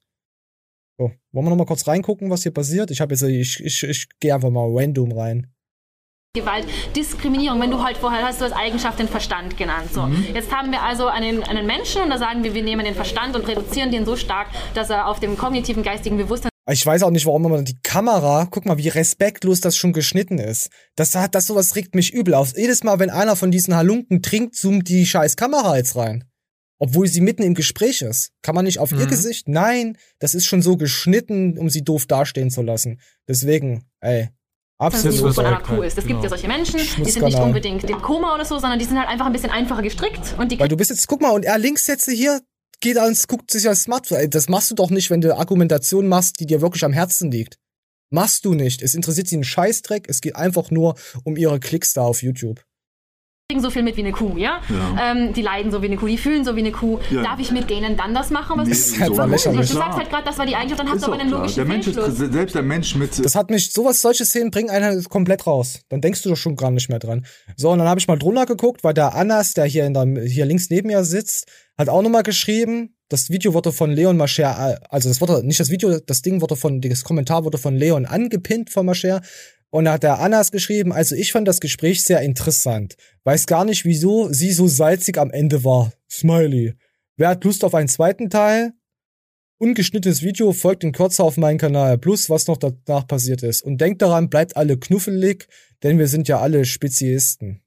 So, 0.99 1.11
wollen 1.33 1.47
wir 1.47 1.51
nochmal 1.51 1.67
kurz 1.67 1.89
reingucken, 1.89 2.31
was 2.31 2.45
hier 2.45 2.53
passiert? 2.53 2.93
Ich 2.93 3.01
habe 3.01 3.12
jetzt, 3.12 3.23
ich, 3.23 3.61
ich, 3.61 3.83
ich 3.83 4.09
gehe 4.21 4.33
einfach 4.33 4.51
mal 4.51 4.69
random 4.71 5.11
rein. 5.11 5.53
Gewalt, 6.37 6.66
Diskriminierung, 6.94 7.61
wenn 7.61 7.70
du 7.70 7.83
halt 7.83 7.96
vorher 7.96 8.25
hast 8.25 8.40
du 8.40 8.44
als 8.44 8.55
Eigenschaft 8.55 8.99
den 8.99 9.09
Verstand 9.09 9.57
genannt. 9.57 9.92
So. 9.92 10.03
Mhm. 10.03 10.27
Jetzt 10.35 10.55
haben 10.55 10.70
wir 10.70 10.83
also 10.83 11.07
einen, 11.09 11.42
einen 11.42 11.66
Menschen 11.66 12.03
und 12.03 12.11
da 12.11 12.18
sagen 12.18 12.44
wir, 12.44 12.55
wir 12.55 12.62
nehmen 12.62 12.85
den 12.85 12.94
Verstand 12.94 13.35
und 13.35 13.49
reduzieren 13.49 13.90
den 13.90 14.05
so 14.05 14.16
stark, 14.16 14.49
dass 14.75 14.90
er 14.90 15.09
auf 15.09 15.18
dem 15.18 15.37
kognitiven 15.37 15.83
geistigen 15.83 16.16
Bewusstsein 16.16 16.51
ich 16.68 16.85
weiß 16.85 17.05
auch 17.05 17.11
nicht, 17.11 17.27
warum 17.27 17.42
man 17.42 17.64
die 17.64 17.79
Kamera, 17.85 18.49
guck 18.51 18.66
mal, 18.66 18.77
wie 18.77 18.88
respektlos 18.88 19.61
das 19.61 19.77
schon 19.77 19.92
geschnitten 19.92 20.38
ist. 20.38 20.68
Das 20.96 21.14
hat, 21.14 21.37
das 21.37 21.46
sowas 21.46 21.77
regt 21.77 21.94
mich 21.94 22.12
übel 22.12 22.35
auf. 22.35 22.57
Jedes 22.57 22.83
Mal, 22.83 22.99
wenn 22.99 23.11
einer 23.11 23.37
von 23.37 23.53
diesen 23.53 23.77
Halunken 23.77 24.20
trinkt, 24.20 24.57
zoomt 24.57 24.88
die 24.88 25.07
scheiß 25.07 25.37
Kamera 25.37 25.77
jetzt 25.77 25.94
rein. 25.94 26.25
Obwohl 26.79 27.07
sie 27.07 27.20
mitten 27.20 27.42
im 27.42 27.55
Gespräch 27.55 28.03
ist. 28.03 28.33
Kann 28.42 28.57
man 28.57 28.64
nicht 28.64 28.81
auf 28.81 28.90
mhm. 28.90 28.99
ihr 28.99 29.07
Gesicht? 29.07 29.49
Nein, 29.49 29.96
das 30.18 30.35
ist 30.35 30.46
schon 30.46 30.61
so 30.61 30.77
geschnitten, 30.77 31.57
um 31.57 31.70
sie 31.70 31.85
doof 31.85 32.07
dastehen 32.07 32.51
zu 32.51 32.62
lassen. 32.62 33.01
Deswegen, 33.29 33.85
ey, 34.01 34.31
Absolut. 34.79 35.35
von 35.35 35.47
einer 35.47 35.61
Kuh 35.61 35.83
ist. 35.83 35.97
Es 35.97 36.07
gibt 36.07 36.23
ja 36.23 36.29
solche 36.29 36.49
Menschen, 36.49 36.81
die 36.99 37.11
sind 37.11 37.25
nicht 37.25 37.39
unbedingt 37.39 37.85
im 37.85 38.03
Koma 38.03 38.35
oder 38.35 38.45
so, 38.45 38.59
sondern 38.59 38.79
die 38.79 38.85
sind 38.85 38.99
halt 38.99 39.09
einfach 39.09 39.27
ein 39.27 39.33
bisschen 39.33 39.51
einfacher 39.51 39.83
gestrickt. 39.83 40.35
Und 40.39 40.53
die 40.53 40.59
Weil 40.59 40.69
du 40.69 40.77
bist 40.77 40.91
jetzt, 40.91 41.07
guck 41.09 41.23
mal, 41.23 41.31
und 41.31 41.45
er 41.45 41.59
links 41.59 41.87
jetzt 41.87 42.11
hier 42.11 42.43
geht 42.81 42.99
ans, 42.99 43.27
guckt 43.27 43.51
sich 43.51 43.67
als 43.69 43.83
Smartphone. 43.83 44.29
Das 44.29 44.49
machst 44.49 44.71
du 44.71 44.75
doch 44.75 44.91
nicht, 44.91 45.11
wenn 45.11 45.23
du 45.23 45.35
Argumentation 45.35 46.09
machst, 46.09 46.41
die 46.41 46.47
dir 46.47 46.61
wirklich 46.61 46.85
am 46.85 46.93
Herzen 46.93 47.31
liegt. 47.31 47.59
Machst 48.11 48.45
du 48.45 48.55
nicht. 48.55 48.83
Es 48.83 48.95
interessiert 48.95 49.29
sie 49.29 49.37
einen 49.37 49.45
Scheißdreck. 49.45 50.09
Es 50.09 50.21
geht 50.21 50.37
einfach 50.37 50.71
nur 50.71 50.95
um 51.25 51.37
ihre 51.37 51.59
Klicks 51.59 51.95
da 51.95 52.03
auf 52.03 52.23
YouTube 52.23 52.62
so 53.61 53.70
viel 53.70 53.85
mit 53.85 53.96
wie 53.96 54.00
eine 54.00 54.11
Kuh, 54.11 54.37
ja? 54.37 54.61
ja. 54.68 55.12
Ähm, 55.12 55.32
die 55.32 55.40
leiden 55.40 55.70
so 55.70 55.80
wie 55.80 55.87
eine 55.87 55.96
Kuh, 55.96 56.06
die 56.06 56.18
fühlen 56.18 56.44
so 56.44 56.56
wie 56.56 56.61
eine 56.61 56.72
Kuh. 56.72 56.98
Ja. 57.11 57.22
Darf 57.22 57.38
ich 57.38 57.52
mit 57.52 57.70
denen 57.70 57.96
dann 57.96 58.12
das 58.12 58.30
machen? 58.30 58.59
Was 58.59 58.66
nee, 58.66 58.72
ist 58.72 59.00
halt 59.00 59.14
so 59.14 59.24
lächerlich. 59.24 59.70
Du 59.70 59.76
sagst 59.76 59.98
halt 59.98 60.11
gerade, 60.11 60.24
das 60.24 60.37
war 60.37 60.46
die 60.46 60.56
Eigenschaft, 60.56 60.80
dann 60.80 60.90
hast 60.90 61.02
du 61.02 61.06
aber 61.06 61.20
einen 61.20 61.30
logischen 61.30 61.54
der 61.54 61.64
Mensch 61.64 61.87
ist, 61.87 62.16
Selbst 62.16 62.54
der 62.56 62.62
Mensch 62.62 62.96
mit... 62.96 63.24
Das 63.24 63.37
hat 63.37 63.50
mich, 63.50 63.70
sowas, 63.70 64.02
solche 64.02 64.24
Szenen 64.24 64.50
bringen 64.50 64.70
einen 64.70 64.85
halt 64.85 65.09
komplett 65.09 65.46
raus. 65.46 65.80
Dann 65.88 66.00
denkst 66.00 66.22
du 66.22 66.30
doch 66.30 66.37
schon 66.37 66.56
gar 66.56 66.72
nicht 66.72 66.88
mehr 66.88 66.98
dran. 66.98 67.24
So, 67.56 67.70
und 67.70 67.78
dann 67.78 67.88
habe 67.88 68.00
ich 68.00 68.09
mal 68.09 68.18
drunter 68.18 68.46
geguckt, 68.46 68.82
weil 68.82 68.94
der 68.94 69.14
Annas, 69.14 69.54
der 69.54 69.66
hier, 69.66 69.87
in 69.87 69.94
der, 69.94 70.06
hier 70.24 70.44
links 70.44 70.68
neben 70.68 70.88
mir 70.88 71.04
sitzt, 71.04 71.46
hat 71.78 71.88
auch 71.88 72.02
nochmal 72.02 72.24
geschrieben, 72.24 72.96
das 73.09 73.30
Video 73.30 73.54
wurde 73.54 73.70
von 73.70 73.92
Leon 73.92 74.16
Mascher, 74.16 74.80
also 74.90 75.09
das 75.09 75.20
wurde, 75.20 75.46
nicht 75.46 75.61
das 75.61 75.70
Video, 75.70 76.00
das 76.00 76.22
Ding 76.22 76.40
wurde 76.40 76.56
von, 76.56 76.80
das 76.80 77.04
Kommentar 77.04 77.44
wurde 77.44 77.59
von 77.59 77.76
Leon 77.76 78.04
angepinnt 78.04 78.70
von 78.70 78.87
Mascher 78.87 79.22
und 79.70 79.87
da 79.87 79.92
hat 79.94 80.02
der 80.02 80.20
Annas 80.20 80.52
geschrieben, 80.52 80.92
also 80.92 81.14
ich 81.14 81.33
fand 81.33 81.46
das 81.48 81.61
Gespräch 81.61 82.02
sehr 82.02 82.20
interessant. 82.20 82.96
Weiß 83.24 83.46
gar 83.46 83.64
nicht, 83.64 83.85
wieso 83.85 84.33
sie 84.33 84.52
so 84.52 84.68
salzig 84.68 85.18
am 85.18 85.31
Ende 85.31 85.64
war. 85.64 85.92
Smiley. 86.11 86.74
Wer 87.16 87.29
hat 87.29 87.44
Lust 87.44 87.64
auf 87.64 87.74
einen 87.74 87.88
zweiten 87.88 88.31
Teil? 88.31 88.72
Ungeschnittenes 89.59 90.22
Video 90.22 90.52
folgt 90.52 90.85
in 90.85 90.92
Kürze 90.92 91.24
auf 91.24 91.38
meinen 91.38 91.59
Kanal, 91.59 91.96
plus 91.96 92.29
was 92.29 92.46
noch 92.46 92.59
danach 92.59 93.07
passiert 93.07 93.42
ist. 93.42 93.62
Und 93.62 93.81
denkt 93.81 94.02
daran, 94.02 94.29
bleibt 94.29 94.57
alle 94.57 94.79
knuffelig, 94.79 95.48
denn 95.83 95.98
wir 95.98 96.09
sind 96.09 96.29
ja 96.29 96.40
alle 96.40 96.66
Speziisten. 96.66 97.62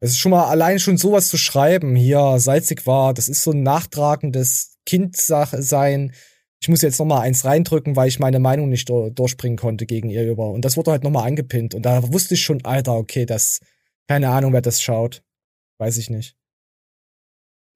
Es 0.00 0.12
ist 0.12 0.18
schon 0.18 0.30
mal 0.30 0.48
allein 0.48 0.80
schon 0.80 0.96
sowas 0.96 1.28
zu 1.28 1.36
schreiben, 1.36 1.94
hier 1.94 2.38
salzig 2.38 2.86
war, 2.86 3.14
das 3.14 3.28
ist 3.28 3.42
so 3.42 3.52
ein 3.52 3.62
nachtragendes 3.62 4.78
Kindsache-Sein 4.86 6.12
ich 6.60 6.68
muss 6.68 6.82
jetzt 6.82 6.98
noch 6.98 7.06
mal 7.06 7.20
eins 7.20 7.44
reindrücken, 7.44 7.96
weil 7.96 8.08
ich 8.08 8.18
meine 8.18 8.38
Meinung 8.38 8.68
nicht 8.68 8.88
durchbringen 8.88 9.56
konnte 9.56 9.86
gegen 9.86 10.10
ihr 10.10 10.30
über. 10.30 10.50
Und 10.50 10.64
das 10.64 10.76
wurde 10.76 10.90
halt 10.90 11.02
noch 11.02 11.10
mal 11.10 11.24
angepinnt. 11.24 11.74
Und 11.74 11.86
da 11.86 12.12
wusste 12.12 12.34
ich 12.34 12.42
schon, 12.42 12.64
Alter, 12.64 12.96
okay, 12.96 13.24
das, 13.24 13.60
keine 14.06 14.28
Ahnung, 14.28 14.52
wer 14.52 14.60
das 14.60 14.82
schaut. 14.82 15.24
Weiß 15.78 15.96
ich 15.96 16.10
nicht. 16.10 16.36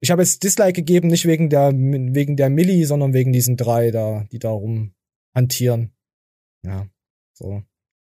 Ich 0.01 0.11
habe 0.11 0.21
jetzt 0.21 0.43
Dislike 0.43 0.73
gegeben, 0.73 1.07
nicht 1.07 1.25
wegen 1.25 1.49
der, 1.49 1.71
wegen 1.73 2.37
der 2.37 2.51
Milli, 2.51 2.85
sondern 2.85 3.13
wegen 3.13 3.33
diesen 3.33 3.57
drei 3.57 3.89
da, 3.89 4.27
die 4.31 4.37
da 4.37 4.51
rumhantieren. 4.51 5.95
Ja, 6.63 6.87
so. 7.33 7.63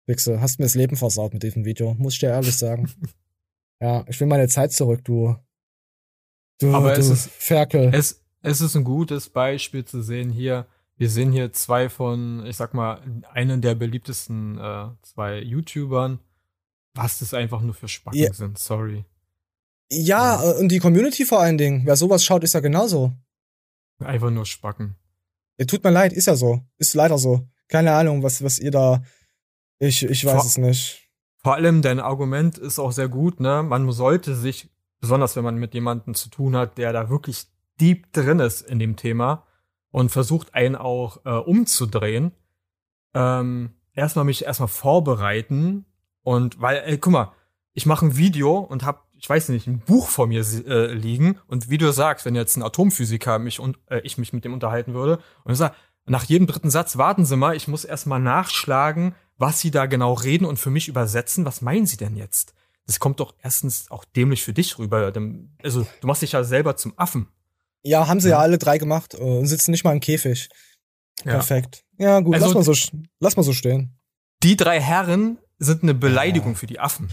Wichse, 0.09 0.41
hast 0.41 0.59
mir 0.59 0.65
das 0.65 0.75
Leben 0.75 0.97
versaut 0.97 1.33
mit 1.33 1.45
diesem 1.45 1.65
Video, 1.65 1.95
muss 1.95 2.15
ich 2.15 2.21
dir 2.21 2.31
ehrlich 2.31 2.57
sagen. 2.57 2.91
ja, 3.81 4.05
ich 4.09 4.19
will 4.19 4.27
meine 4.27 4.49
Zeit 4.49 4.73
zurück, 4.73 5.05
du. 5.05 5.37
Du, 6.59 6.73
Aber 6.73 6.95
du 6.95 7.01
es 7.01 7.09
ist, 7.09 7.31
Ferkel. 7.31 7.95
Es, 7.95 8.25
es 8.47 8.61
ist 8.61 8.77
ein 8.77 8.85
gutes 8.85 9.29
Beispiel 9.29 9.85
zu 9.85 10.03
sehen 10.03 10.31
hier. 10.31 10.67
Wir 10.97 11.11
sehen 11.11 11.33
hier 11.33 11.53
zwei 11.53 11.89
von, 11.89 12.47
ich 12.47 12.57
sag 12.57 12.75
mal, 12.75 13.01
einen 13.33 13.61
der 13.61 13.75
beliebtesten 13.75 14.57
äh, 14.59 14.87
zwei 15.03 15.41
YouTubern. 15.41 16.21
Was 16.95 17.19
das 17.19 17.35
einfach 17.35 17.61
nur 17.61 17.75
für 17.75 17.89
Spacken 17.89 18.19
ja. 18.19 18.33
sind, 18.33 18.59
sorry. 18.59 19.05
Ja, 19.91 20.43
ja, 20.43 20.59
und 20.59 20.69
die 20.71 20.79
Community 20.79 21.25
vor 21.25 21.41
allen 21.41 21.59
Dingen. 21.59 21.83
Wer 21.85 21.97
sowas 21.97 22.25
schaut, 22.25 22.45
ist 22.45 22.55
ja 22.55 22.61
genauso. 22.61 23.13
Einfach 23.99 24.31
nur 24.31 24.47
Spacken. 24.47 24.97
Ja, 25.59 25.67
tut 25.67 25.83
mir 25.83 25.91
leid, 25.91 26.13
ist 26.13 26.27
ja 26.27 26.37
so. 26.37 26.61
Ist 26.79 26.95
leider 26.95 27.19
so. 27.19 27.47
Keine 27.69 27.93
Ahnung, 27.93 28.23
was, 28.23 28.43
was 28.43 28.59
ihr 28.59 28.71
da. 28.71 29.03
Ich, 29.79 30.05
ich 30.05 30.25
weiß 30.25 30.35
vor, 30.35 30.47
es 30.47 30.57
nicht. 30.57 31.11
Vor 31.43 31.55
allem 31.55 31.83
dein 31.83 32.01
Argument 32.01 32.59
ist 32.59 32.79
auch 32.79 32.93
sehr 32.93 33.09
gut, 33.09 33.41
ne? 33.41 33.63
Man 33.63 33.91
sollte 33.93 34.35
sich, 34.37 34.71
besonders 35.01 35.35
wenn 35.37 35.45
man 35.45 35.57
mit 35.57 35.75
jemandem 35.75 36.15
zu 36.15 36.31
tun 36.31 36.57
hat, 36.57 36.79
der 36.79 36.93
da 36.93 37.11
wirklich 37.11 37.47
deep 37.81 38.13
drin 38.13 38.39
ist 38.39 38.63
in 38.63 38.79
dem 38.79 38.97
Thema 38.97 39.45
und 39.91 40.11
versucht 40.11 40.55
einen 40.55 40.77
auch 40.77 41.25
äh, 41.25 41.31
umzudrehen, 41.31 42.33
ähm, 43.15 43.71
erstmal 43.93 44.25
mich 44.25 44.45
erstmal 44.45 44.69
vorbereiten 44.69 45.87
und 46.23 46.61
weil, 46.61 46.83
ey, 46.85 46.99
guck 46.99 47.13
mal, 47.13 47.33
ich 47.73 47.87
mache 47.87 48.07
ein 48.07 48.17
Video 48.17 48.59
und 48.59 48.85
hab, 48.85 49.09
ich 49.17 49.29
weiß 49.29 49.49
nicht, 49.51 49.67
ein 49.67 49.81
Buch 49.81 50.09
vor 50.09 50.27
mir 50.27 50.41
äh, 50.41 50.93
liegen 50.93 51.39
und 51.47 51.71
wie 51.71 51.79
du 51.79 51.93
sagst, 51.93 52.25
wenn 52.25 52.35
jetzt 52.35 52.57
ein 52.57 52.63
Atomphysiker 52.63 53.39
mich 53.39 53.61
und 53.61 53.79
äh, 53.87 54.01
ich 54.01 54.19
mich 54.19 54.33
mit 54.33 54.45
dem 54.45 54.55
unterhalten 54.55 54.95
würde 54.95 55.19
und 55.45 55.53
ich 55.53 55.59
sag, 55.59 55.75
nach 56.07 56.25
jedem 56.25 56.47
dritten 56.47 56.71
Satz 56.71 56.97
warten 56.97 57.25
Sie 57.25 57.37
mal, 57.37 57.57
ich 57.57 57.69
muss 57.69 57.85
erstmal 57.85 58.21
nachschlagen, 58.21 59.15
was 59.39 59.61
Sie 59.61 59.71
da 59.71 59.87
genau 59.87 60.15
reden 60.15 60.45
und 60.45 60.59
für 60.59 60.71
mich 60.71 60.89
übersetzen. 60.89 61.45
Was 61.45 61.63
meinen 61.63 61.87
Sie 61.87 61.97
denn 61.97 62.17
jetzt? 62.17 62.55
Das 62.87 63.01
kommt 63.01 63.19
doch 63.19 63.35
erstens 63.43 63.91
auch 63.91 64.05
dämlich 64.05 64.45
für 64.45 64.53
dich 64.53 64.79
rüber. 64.79 65.13
Also 65.63 65.87
du 66.01 66.07
machst 66.07 66.23
dich 66.23 66.33
ja 66.33 66.45
selber 66.45 66.77
zum 66.77 66.97
Affen. 66.97 67.29
Ja, 67.87 68.09
haben 68.09 68.21
sie 68.21 68.31
ja, 68.31 68.37
ja 68.37 68.43
alle 68.43 68.59
drei 68.59 68.79
gemacht 68.79 69.15
äh, 69.15 69.19
und 69.19 69.47
sitzen 69.47 69.71
nicht 69.71 69.85
mal 69.85 69.93
im 69.93 70.01
Käfig. 70.01 70.49
Ja. 71.25 71.33
Perfekt. 71.33 71.85
Ja, 71.99 72.21
gut, 72.21 72.35
also, 72.35 72.47
lass, 72.47 72.55
mal 72.55 72.75
so, 72.75 72.89
lass 73.21 73.37
mal 73.37 73.43
so 73.43 73.53
stehen. 73.53 73.97
Die 74.43 74.57
drei 74.57 74.81
Herren 74.81 75.39
sind 75.59 75.83
eine 75.83 75.95
Beleidigung 75.95 76.53
ja. 76.53 76.59
für 76.59 76.67
die 76.67 76.81
Affen. 76.81 77.11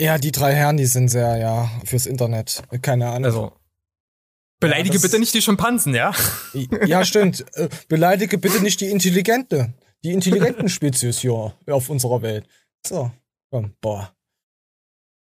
Ja, 0.00 0.16
die 0.18 0.32
drei 0.32 0.54
Herren, 0.54 0.78
die 0.78 0.86
sind 0.86 1.08
sehr, 1.08 1.36
ja, 1.36 1.70
fürs 1.84 2.06
Internet. 2.06 2.62
Keine 2.80 3.08
Ahnung. 3.08 3.26
Also, 3.26 3.52
beleidige 4.58 4.96
ja, 4.96 5.02
bitte 5.02 5.18
nicht 5.18 5.34
die 5.34 5.42
Schimpansen, 5.42 5.94
ja? 5.94 6.12
Ja, 6.86 7.04
stimmt. 7.04 7.44
Äh, 7.54 7.68
beleidige 7.88 8.38
bitte 8.38 8.62
nicht 8.62 8.80
die 8.80 8.88
intelligente, 8.90 9.74
die 10.02 10.12
intelligenten 10.12 10.68
Spezies 10.70 11.18
hier 11.18 11.52
auf 11.66 11.90
unserer 11.90 12.22
Welt. 12.22 12.46
So, 12.86 13.10
komm, 13.50 13.74
boah. 13.82 14.14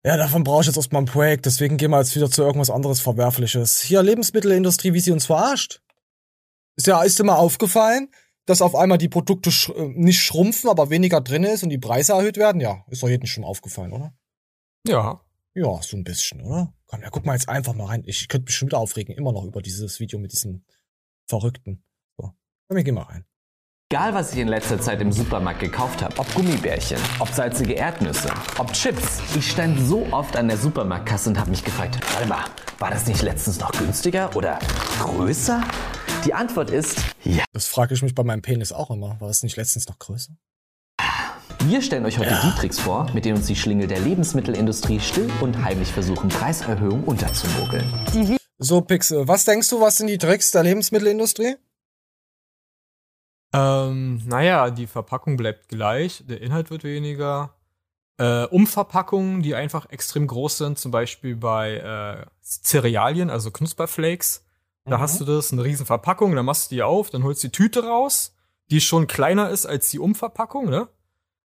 Ja, 0.04 0.16
davon 0.16 0.44
brauche 0.44 0.62
ich 0.62 0.66
jetzt 0.66 0.76
erstmal 0.76 1.02
ein 1.02 1.06
Projekt, 1.06 1.44
deswegen 1.44 1.76
gehen 1.76 1.90
wir 1.90 1.98
jetzt 1.98 2.16
wieder 2.16 2.30
zu 2.30 2.42
irgendwas 2.42 2.70
anderes 2.70 3.00
Verwerfliches. 3.00 3.80
Hier, 3.82 4.02
Lebensmittelindustrie, 4.02 4.94
wie 4.94 5.00
sie 5.00 5.12
uns 5.12 5.26
verarscht. 5.26 5.82
Ist 6.76 6.86
ja, 6.86 7.02
ist 7.02 7.18
dir 7.18 7.24
mal 7.24 7.36
aufgefallen, 7.36 8.08
dass 8.46 8.62
auf 8.62 8.74
einmal 8.74 8.96
die 8.96 9.10
Produkte 9.10 9.52
sch 9.52 9.68
äh, 9.68 9.88
nicht 9.88 10.20
schrumpfen, 10.20 10.70
aber 10.70 10.88
weniger 10.88 11.20
drin 11.20 11.44
ist 11.44 11.62
und 11.62 11.68
die 11.68 11.78
Preise 11.78 12.14
erhöht 12.14 12.38
werden? 12.38 12.62
Ja, 12.62 12.84
ist 12.88 13.02
doch 13.02 13.08
jedem 13.08 13.26
schon 13.26 13.44
aufgefallen, 13.44 13.92
oder? 13.92 14.14
Ja. 14.86 15.20
Ja, 15.52 15.82
so 15.82 15.96
ein 15.96 16.04
bisschen, 16.04 16.40
oder? 16.40 16.72
Komm, 16.86 17.02
ja, 17.02 17.10
guck 17.10 17.26
mal 17.26 17.34
jetzt 17.34 17.48
einfach 17.48 17.74
mal 17.74 17.86
rein. 17.86 18.02
Ich 18.06 18.28
könnte 18.28 18.46
mich 18.46 18.54
schon 18.54 18.68
wieder 18.68 18.78
aufregen, 18.78 19.14
immer 19.14 19.32
noch 19.32 19.44
über 19.44 19.60
dieses 19.60 20.00
Video 20.00 20.18
mit 20.18 20.32
diesen 20.32 20.64
Verrückten. 21.28 21.84
So, 22.16 22.32
komm, 22.68 22.76
wir 22.76 22.84
gehen 22.84 22.94
mal 22.94 23.02
rein. 23.02 23.26
Egal, 23.92 24.14
was 24.14 24.32
ich 24.32 24.38
in 24.38 24.46
letzter 24.46 24.80
Zeit 24.80 25.02
im 25.02 25.10
Supermarkt 25.10 25.58
gekauft 25.58 26.00
habe, 26.00 26.16
ob 26.16 26.32
Gummibärchen, 26.32 26.96
ob 27.18 27.26
salzige 27.26 27.72
Erdnüsse, 27.72 28.30
ob 28.56 28.72
Chips, 28.72 29.18
ich 29.34 29.50
stand 29.50 29.80
so 29.80 30.06
oft 30.12 30.36
an 30.36 30.46
der 30.46 30.58
Supermarktkasse 30.58 31.30
und 31.30 31.40
habe 31.40 31.50
mich 31.50 31.64
gefragt, 31.64 31.98
warte 32.14 32.28
mal, 32.28 32.44
war 32.78 32.92
das 32.92 33.08
nicht 33.08 33.20
letztens 33.22 33.58
noch 33.58 33.72
günstiger 33.72 34.36
oder 34.36 34.60
größer? 35.00 35.64
Die 36.24 36.32
Antwort 36.32 36.70
ist 36.70 37.00
ja. 37.24 37.42
Das 37.52 37.66
frage 37.66 37.94
ich 37.94 38.02
mich 38.02 38.14
bei 38.14 38.22
meinem 38.22 38.42
Penis 38.42 38.70
auch 38.70 38.92
immer. 38.92 39.20
War 39.20 39.26
das 39.26 39.42
nicht 39.42 39.56
letztens 39.56 39.88
noch 39.88 39.98
größer? 39.98 40.34
Wir 41.64 41.82
stellen 41.82 42.06
euch 42.06 42.20
heute 42.20 42.38
die 42.44 42.60
Tricks 42.60 42.78
vor, 42.78 43.10
mit 43.12 43.24
denen 43.24 43.38
uns 43.38 43.48
die 43.48 43.56
Schlingel 43.56 43.88
der 43.88 43.98
Lebensmittelindustrie 43.98 45.00
still 45.00 45.28
und 45.40 45.64
heimlich 45.64 45.90
versuchen, 45.90 46.28
Preiserhöhungen 46.28 47.02
unterzumogeln. 47.02 47.92
So, 48.56 48.82
Pixel, 48.82 49.26
was 49.26 49.46
denkst 49.46 49.68
du, 49.68 49.80
was 49.80 49.96
sind 49.96 50.06
die 50.06 50.18
Tricks 50.18 50.52
der 50.52 50.62
Lebensmittelindustrie? 50.62 51.56
Ähm, 53.52 54.22
naja, 54.26 54.70
die 54.70 54.86
Verpackung 54.86 55.36
bleibt 55.36 55.68
gleich, 55.68 56.24
der 56.26 56.40
Inhalt 56.40 56.70
wird 56.70 56.84
weniger. 56.84 57.54
Äh, 58.18 58.44
Umverpackungen, 58.46 59.42
die 59.42 59.54
einfach 59.54 59.88
extrem 59.90 60.26
groß 60.26 60.58
sind, 60.58 60.78
zum 60.78 60.90
Beispiel 60.92 61.36
bei 61.36 61.76
äh, 61.76 62.26
Cerealien, 62.42 63.30
also 63.30 63.50
Knusperflakes. 63.50 64.44
Da 64.84 64.98
Mhm. 64.98 65.00
hast 65.00 65.20
du 65.20 65.24
das, 65.24 65.52
eine 65.52 65.64
riesen 65.64 65.86
Verpackung, 65.86 66.34
dann 66.36 66.44
machst 66.44 66.70
du 66.70 66.74
die 66.76 66.82
auf, 66.82 67.10
dann 67.10 67.22
holst 67.24 67.42
du 67.42 67.48
die 67.48 67.52
Tüte 67.52 67.84
raus, 67.84 68.34
die 68.70 68.80
schon 68.80 69.06
kleiner 69.06 69.48
ist 69.50 69.66
als 69.66 69.90
die 69.90 69.98
Umverpackung, 69.98 70.68
ne? 70.68 70.88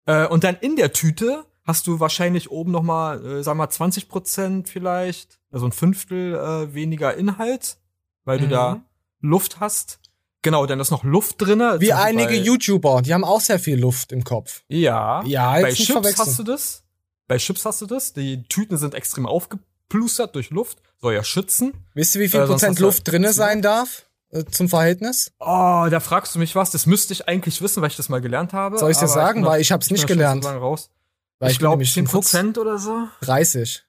Äh, 0.05 0.27
und 0.27 0.43
dann 0.43 0.55
in 0.57 0.75
der 0.75 0.91
Tüte 0.91 1.45
hast 1.63 1.87
du 1.87 1.99
wahrscheinlich 1.99 2.51
oben 2.51 2.71
noch 2.71 2.83
mal, 2.83 3.23
äh, 3.25 3.43
sag 3.43 3.55
mal 3.55 3.69
20 3.69 4.09
Prozent 4.09 4.69
vielleicht, 4.69 5.39
also 5.51 5.65
ein 5.65 5.71
Fünftel 5.71 6.35
äh, 6.35 6.73
weniger 6.73 7.15
Inhalt, 7.15 7.77
weil 8.23 8.39
du 8.39 8.45
Mhm. 8.45 8.49
da 8.51 8.81
Luft 9.21 9.59
hast. 9.59 9.99
Genau, 10.45 10.65
dann 10.65 10.79
ist 10.79 10.91
noch 10.91 11.03
Luft 11.03 11.41
drinne. 11.41 11.81
Wie 11.81 11.89
Beispiel 11.89 11.93
einige 11.93 12.27
bei- 12.39 12.45
YouTuber, 12.45 13.01
die 13.01 13.13
haben 13.13 13.23
auch 13.25 13.41
sehr 13.41 13.59
viel 13.59 13.77
Luft 13.79 14.11
im 14.11 14.23
Kopf. 14.23 14.61
Ja. 14.69 15.21
Ja, 15.25 15.51
bei 15.53 15.69
jetzt 15.69 15.79
nicht 15.79 15.87
Chips 15.91 16.17
hast 16.19 16.39
du 16.39 16.43
das. 16.43 16.83
Bei 17.27 17.37
Chips 17.37 17.65
hast 17.65 17.81
du 17.81 17.85
das. 17.87 18.13
Die 18.13 18.43
Tüten 18.47 18.77
sind 18.77 18.93
extrem 18.93 19.25
aufgeplustert 19.25 20.35
durch 20.35 20.51
Luft. 20.51 20.77
Soll 21.01 21.13
ja 21.15 21.23
schützen. 21.23 21.73
Wisst 21.93 22.15
ihr, 22.15 22.21
wie 22.21 22.29
viel 22.29 22.39
Äh, 22.41 22.45
Prozent 22.45 22.79
Luft 22.79 23.07
drinne 23.07 23.33
sein 23.33 23.61
darf? 23.61 24.05
äh, 24.31 24.45
Zum 24.45 24.69
Verhältnis? 24.69 25.31
Oh, 25.39 25.87
da 25.89 25.99
fragst 25.99 26.35
du 26.35 26.39
mich 26.39 26.55
was. 26.55 26.69
Das 26.71 26.85
müsste 26.85 27.13
ich 27.13 27.27
eigentlich 27.27 27.61
wissen, 27.61 27.81
weil 27.81 27.89
ich 27.89 27.95
das 27.97 28.09
mal 28.09 28.21
gelernt 28.21 28.53
habe. 28.53 28.77
Soll 28.77 28.91
ich 28.91 28.97
dir 28.97 29.07
sagen? 29.07 29.41
noch- 29.41 29.49
Weil 29.49 29.61
ich 29.61 29.71
hab's 29.71 29.87
bin 29.87 29.95
nicht 29.95 30.07
gelernt. 30.07 30.43
so. 30.43 30.49
Weil 31.39 31.51
ich 31.51 31.57
bin 31.57 31.59
glaube 31.59 31.71
nämlich 31.77 31.93
10 31.93 32.05
ein 32.05 32.07
Fuchs. 32.07 32.31
Prozent 32.31 32.57
oder 32.57 32.77
so. 32.77 33.07
30. 33.21 33.83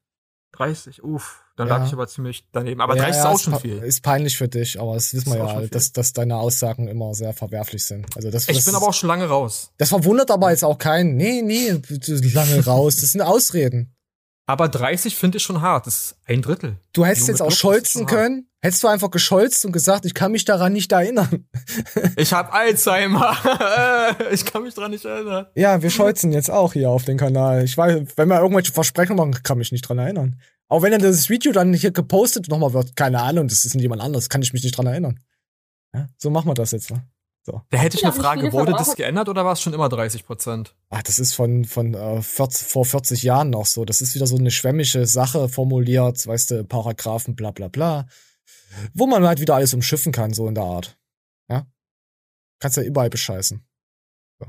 30, 0.52 1.04
uff. 1.04 1.42
Dann 1.57 1.68
Ja. 1.68 1.78
lag 1.78 1.86
ich 1.86 1.92
aber 1.94 2.07
ziemlich 2.07 2.44
daneben. 2.52 2.80
Aber 2.82 2.96
Ja, 2.96 3.04
30 3.04 3.16
ja, 3.16 3.32
ist 3.32 3.34
auch 3.34 3.42
schon 3.42 3.61
viel. 3.61 3.78
Ist 3.78 4.02
peinlich 4.02 4.36
für 4.36 4.46
dich, 4.48 4.78
aber 4.80 4.94
das 4.94 5.14
wissen 5.14 5.32
wir 5.32 5.38
ja, 5.38 5.61
dass, 5.62 5.90
dass 5.92 6.12
deine 6.12 6.36
Aussagen 6.36 6.86
immer 6.86 7.14
sehr 7.14 7.32
verwerflich 7.32 7.84
sind. 7.84 8.07
Also 8.14 8.30
das, 8.30 8.42
Ich 8.48 8.57
das 8.57 8.64
bin 8.66 8.72
ist- 8.72 8.76
aber 8.76 8.88
auch 8.88 8.94
schon 8.94 9.09
lange 9.09 9.24
raus. 9.26 9.70
Das 9.78 9.88
verwundert 9.88 10.30
aber 10.30 10.50
jetzt 10.50 10.64
auch 10.64 10.76
keinen. 10.78 11.16
Nee, 11.16 11.40
nee, 11.42 11.70
lange 12.34 12.64
raus. 12.64 12.96
Das 12.96 13.12
sind 13.12 13.22
Ausreden. 13.22 13.92
Aber 14.48 14.68
30 14.68 15.16
finde 15.16 15.38
ich 15.38 15.42
schon 15.42 15.61
hart. 15.61 15.86
Das 15.88 15.94
ist 16.02 16.16
ein 16.26 16.40
Drittel. 16.40 16.76
Du 16.92 17.04
hättest 17.04 17.26
jetzt 17.26 17.42
auch 17.42 17.50
scholzen 17.50 18.07
können. 18.07 18.48
Hättest 18.62 18.82
du 18.82 18.88
einfach 18.88 19.11
gescholzt 19.11 19.64
und 19.64 19.72
gesagt, 19.72 20.04
ich 20.07 20.14
kann 20.14 20.30
mich 20.32 20.44
daran 20.44 20.72
nicht 20.72 20.92
erinnern. 20.92 21.46
Ich 22.16 22.32
habe 22.32 22.52
Alzheimer. 22.52 23.36
ich 24.32 24.44
kann 24.44 24.62
mich 24.62 24.74
dran 24.74 24.90
nicht 24.90 25.04
erinnern. 25.04 25.46
Ja, 25.54 25.82
wir 25.82 25.90
scholzen 25.90 26.32
jetzt 26.32 26.50
auch 26.50 26.72
hier 26.74 26.90
auf 26.90 27.04
den 27.04 27.16
Kanal. 27.18 27.64
Ich 27.64 27.76
weiß, 27.76 28.02
wenn 28.16 28.28
wir 28.28 28.40
irgendwelche 28.40 28.72
Versprechungen 28.72 29.30
machen, 29.30 29.42
kann 29.42 29.59
mich 29.59 29.72
nicht 29.72 29.82
dran 29.82 29.98
erinnern. 29.98 30.40
Auch 30.68 30.82
wenn 30.82 30.92
dann 30.92 31.02
das 31.02 31.28
Video 31.28 31.52
dann 31.52 31.72
hier 31.72 31.92
gepostet 31.92 32.48
nochmal 32.48 32.72
wird, 32.72 32.96
keine 32.96 33.22
Ahnung, 33.22 33.48
das 33.48 33.64
ist 33.64 33.74
jemand 33.74 34.02
anderes, 34.02 34.28
kann 34.28 34.42
ich 34.42 34.52
mich 34.52 34.64
nicht 34.64 34.76
dran 34.76 34.86
erinnern. 34.86 35.20
Ja, 35.94 36.08
so 36.18 36.30
machen 36.30 36.48
wir 36.48 36.54
das 36.54 36.72
jetzt. 36.72 36.90
Ne? 36.90 37.06
So. 37.46 37.62
Da 37.70 37.78
hätte 37.78 37.96
ich 37.96 38.04
eine 38.04 38.12
Frage. 38.12 38.52
Wurde 38.52 38.72
das 38.72 38.96
geändert 38.96 39.28
oder 39.28 39.44
war 39.44 39.52
es 39.52 39.60
schon 39.60 39.72
immer 39.72 39.88
30 39.88 40.26
Prozent? 40.26 40.74
Ach, 40.90 41.02
das 41.04 41.20
ist 41.20 41.32
von, 41.32 41.64
von 41.64 41.94
äh, 41.94 42.20
40, 42.20 42.66
vor 42.66 42.84
40 42.84 43.22
Jahren 43.22 43.50
noch 43.50 43.66
so. 43.66 43.84
Das 43.84 44.00
ist 44.00 44.16
wieder 44.16 44.26
so 44.26 44.36
eine 44.36 44.50
schwämmige 44.50 45.06
Sache 45.06 45.48
formuliert, 45.48 46.26
weißt 46.26 46.50
du, 46.50 46.64
Paragraphen, 46.64 47.36
bla 47.36 47.52
bla 47.52 47.68
bla. 47.68 48.08
Wo 48.94 49.06
man 49.06 49.24
halt 49.24 49.38
wieder 49.38 49.54
alles 49.54 49.74
umschiffen 49.74 50.10
kann, 50.10 50.34
so 50.34 50.48
in 50.48 50.56
der 50.56 50.64
Art. 50.64 50.98
Ja? 51.48 51.66
Kannst 52.58 52.76
ja 52.78 52.82
überall 52.82 53.10
bescheißen. 53.10 53.64
So. 54.40 54.46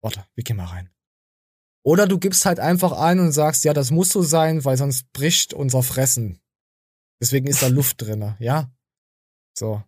Warte, 0.00 0.24
wir 0.36 0.44
gehen 0.44 0.56
mal 0.56 0.66
rein. 0.66 0.88
Oder 1.82 2.06
du 2.06 2.18
gibst 2.18 2.44
halt 2.44 2.60
einfach 2.60 2.92
ein 2.92 3.20
und 3.20 3.32
sagst, 3.32 3.64
ja, 3.64 3.72
das 3.72 3.90
muss 3.90 4.10
so 4.10 4.22
sein, 4.22 4.64
weil 4.64 4.76
sonst 4.76 5.12
bricht 5.12 5.54
unser 5.54 5.82
Fressen. 5.82 6.40
Deswegen 7.20 7.46
ist 7.46 7.62
da 7.62 7.66
Luft 7.68 8.02
drinne, 8.02 8.36
ja? 8.38 8.70
So. 9.56 9.82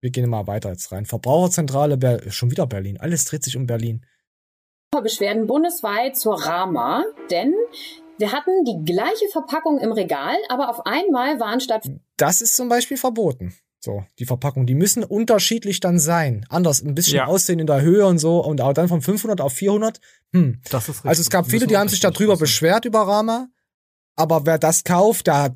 Wir 0.00 0.10
gehen 0.10 0.28
mal 0.28 0.46
weiter 0.46 0.70
jetzt 0.70 0.92
rein. 0.92 1.06
Verbraucherzentrale, 1.06 1.96
Ber 1.96 2.30
schon 2.30 2.50
wieder 2.50 2.66
Berlin. 2.66 3.00
Alles 3.00 3.24
dreht 3.24 3.42
sich 3.42 3.56
um 3.56 3.66
Berlin. 3.66 4.04
Beschwerden 4.90 5.46
bundesweit 5.46 6.16
zur 6.16 6.40
Rama, 6.40 7.04
denn 7.30 7.52
wir 8.18 8.30
hatten 8.30 8.64
die 8.64 8.84
gleiche 8.84 9.28
Verpackung 9.32 9.80
im 9.80 9.90
Regal, 9.90 10.36
aber 10.48 10.68
auf 10.70 10.86
einmal 10.86 11.40
waren 11.40 11.60
statt 11.60 11.88
Das 12.16 12.40
ist 12.40 12.54
zum 12.54 12.68
Beispiel 12.68 12.96
verboten. 12.96 13.54
So, 13.84 14.02
die 14.18 14.24
Verpackung, 14.24 14.64
die 14.64 14.74
müssen 14.74 15.04
unterschiedlich 15.04 15.78
dann 15.78 15.98
sein. 15.98 16.46
Anders, 16.48 16.80
ein 16.80 16.94
bisschen 16.94 17.16
Ja. 17.18 17.26
aussehen 17.26 17.58
in 17.58 17.66
der 17.66 17.82
Höhe 17.82 18.06
und 18.06 18.18
so 18.18 18.42
und 18.42 18.62
auch 18.62 18.72
dann 18.72 18.88
von 18.88 19.02
500 19.02 19.42
auf 19.42 19.52
400. 19.52 20.00
Hm. 20.32 20.62
Das 20.70 20.84
ist 20.84 20.88
richtig. 20.96 21.08
Also 21.10 21.20
es 21.20 21.28
gab 21.28 21.50
viele, 21.50 21.66
die 21.66 21.76
haben 21.76 21.90
sich 21.90 22.00
darüber 22.00 22.38
beschwert 22.38 22.86
über 22.86 23.06
Rama, 23.06 23.48
aber 24.16 24.46
wer 24.46 24.56
das 24.56 24.84
kauft, 24.84 25.26
der, 25.26 25.54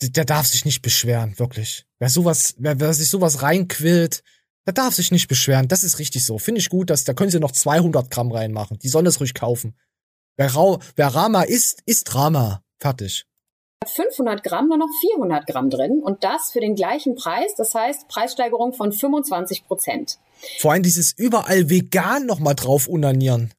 der 0.00 0.24
darf 0.24 0.46
sich 0.46 0.64
nicht 0.64 0.80
beschweren, 0.80 1.38
wirklich. 1.38 1.84
Wer 1.98 2.08
sowas, 2.08 2.54
wer, 2.56 2.80
wer 2.80 2.94
sich 2.94 3.10
sowas 3.10 3.42
reinquillt, 3.42 4.22
der 4.66 4.72
darf 4.72 4.94
sich 4.94 5.10
nicht 5.10 5.28
beschweren. 5.28 5.68
Das 5.68 5.84
ist 5.84 5.98
richtig 5.98 6.24
so. 6.24 6.38
Finde 6.38 6.62
ich 6.62 6.70
gut, 6.70 6.88
dass 6.88 7.04
da 7.04 7.12
können 7.12 7.30
sie 7.30 7.38
noch 7.38 7.52
200 7.52 8.10
Gramm 8.10 8.32
reinmachen. 8.32 8.78
Die 8.78 8.88
sollen 8.88 9.04
das 9.04 9.20
ruhig 9.20 9.34
kaufen. 9.34 9.76
Wer, 10.38 10.54
wer 10.96 11.08
Rama 11.08 11.42
isst, 11.42 11.82
isst 11.84 12.14
Rama. 12.14 12.62
Fertig. 12.78 13.26
500 13.86 14.42
Gramm 14.42 14.68
nur 14.68 14.78
noch 14.78 14.90
400 15.00 15.46
Gramm 15.46 15.70
drin 15.70 16.00
und 16.02 16.24
das 16.24 16.50
für 16.50 16.60
den 16.60 16.74
gleichen 16.74 17.14
Preis, 17.14 17.54
das 17.56 17.74
heißt 17.74 18.08
Preissteigerung 18.08 18.72
von 18.74 18.92
25 18.92 19.64
Prozent. 19.64 20.18
Vor 20.58 20.72
allem 20.72 20.82
dieses 20.82 21.12
überall 21.12 21.70
vegan 21.70 22.26
noch 22.26 22.38
mal 22.38 22.54
drauf 22.54 22.86
unanieren. 22.86 23.52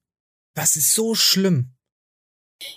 Das 0.55 0.75
ist 0.75 0.93
so 0.93 1.15
schlimm. 1.15 1.71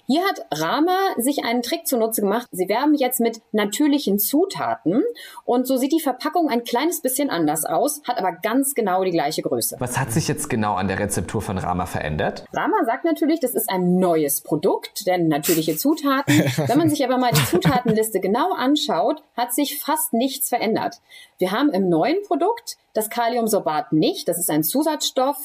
Hier 0.06 0.22
hat 0.24 0.46
Rama 0.52 0.96
sich 1.16 1.44
einen 1.44 1.62
Trick 1.62 1.86
zunutze 1.88 2.20
gemacht. 2.20 2.46
Sie 2.52 2.68
werben 2.68 2.94
jetzt 2.94 3.18
mit 3.18 3.42
natürlichen 3.50 4.20
Zutaten 4.20 5.02
und 5.44 5.66
so 5.66 5.76
sieht 5.76 5.92
die 5.92 6.00
Verpackung 6.00 6.48
ein 6.48 6.62
kleines 6.62 7.00
bisschen 7.00 7.30
anders 7.30 7.64
aus, 7.64 8.00
hat 8.06 8.18
aber 8.18 8.32
ganz 8.32 8.74
genau 8.74 9.02
die 9.02 9.10
gleiche 9.10 9.42
Größe. 9.42 9.76
Was 9.80 9.98
hat 9.98 10.12
sich 10.12 10.28
jetzt 10.28 10.48
genau 10.48 10.74
an 10.74 10.86
der 10.86 11.00
Rezeptur 11.00 11.42
von 11.42 11.58
Rama 11.58 11.86
verändert? 11.86 12.44
Rama 12.52 12.84
sagt 12.84 13.04
natürlich, 13.04 13.40
das 13.40 13.54
ist 13.54 13.68
ein 13.68 13.98
neues 13.98 14.42
Produkt, 14.42 15.06
denn 15.06 15.26
natürliche 15.26 15.76
Zutaten. 15.76 16.32
Wenn 16.66 16.78
man 16.78 16.88
sich 16.88 17.04
aber 17.04 17.18
mal 17.18 17.32
die 17.32 17.44
Zutatenliste 17.44 18.20
genau 18.20 18.52
anschaut, 18.52 19.22
hat 19.36 19.52
sich 19.52 19.80
fast 19.80 20.12
nichts 20.12 20.48
verändert. 20.48 21.00
Wir 21.38 21.50
haben 21.50 21.70
im 21.70 21.88
neuen 21.88 22.22
Produkt 22.22 22.76
das 22.94 23.10
Kaliumsorbat 23.10 23.92
nicht, 23.92 24.28
das 24.28 24.38
ist 24.38 24.50
ein 24.50 24.62
Zusatzstoff. 24.62 25.38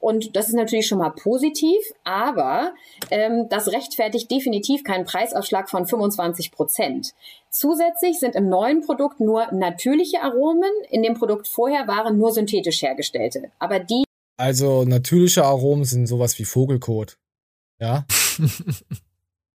Und 0.00 0.36
das 0.36 0.48
ist 0.48 0.54
natürlich 0.54 0.86
schon 0.86 0.98
mal 0.98 1.10
positiv, 1.10 1.78
aber 2.04 2.74
ähm, 3.10 3.48
das 3.48 3.68
rechtfertigt 3.68 4.30
definitiv 4.30 4.84
keinen 4.84 5.04
Preisaufschlag 5.04 5.70
von 5.70 5.86
25 5.86 6.52
Prozent. 6.52 7.14
Zusätzlich 7.50 8.18
sind 8.20 8.34
im 8.34 8.48
neuen 8.48 8.82
Produkt 8.82 9.20
nur 9.20 9.50
natürliche 9.52 10.22
Aromen, 10.22 10.70
in 10.90 11.02
dem 11.02 11.14
Produkt 11.14 11.48
vorher 11.48 11.86
waren 11.86 12.18
nur 12.18 12.32
synthetisch 12.32 12.82
hergestellte. 12.82 13.50
Aber 13.58 13.80
die 13.80 14.04
Also 14.36 14.84
natürliche 14.84 15.44
Aromen 15.44 15.84
sind 15.84 16.06
sowas 16.06 16.38
wie 16.38 16.44
Vogelkot. 16.44 17.18
Ja. 17.80 18.06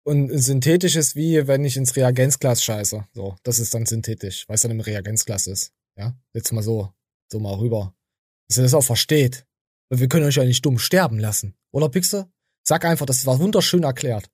Und 0.04 0.30
synthetisch 0.30 0.96
ist 0.96 1.16
wie, 1.16 1.46
wenn 1.48 1.64
ich 1.66 1.78
ins 1.78 1.96
Reagenzglas 1.96 2.64
scheiße. 2.64 3.06
So, 3.14 3.36
das 3.44 3.60
ist 3.60 3.74
dann 3.74 3.86
synthetisch, 3.86 4.48
weil 4.48 4.56
es 4.56 4.62
dann 4.62 4.72
im 4.72 4.80
Reagenzglas 4.80 5.46
ist. 5.48 5.74
Ja. 5.98 6.16
Jetzt 6.34 6.52
mal 6.52 6.64
so, 6.64 6.94
so 7.32 7.40
mal 7.40 7.56
rüber. 7.56 7.94
Dass 8.48 8.58
ihr 8.58 8.64
das 8.64 8.74
auch 8.74 8.84
versteht. 8.84 9.46
Weil 9.90 10.00
wir 10.00 10.08
können 10.08 10.26
euch 10.26 10.36
ja 10.36 10.46
nicht 10.46 10.66
dumm 10.66 10.80
sterben 10.80 11.20
lassen. 11.20 11.56
Oder, 11.72 11.90
Pixel? 11.90 12.26
Sag 12.64 12.86
einfach, 12.86 13.06
das 13.06 13.26
war 13.26 13.40
wunderschön 13.40 13.84
erklärt. 13.84 14.30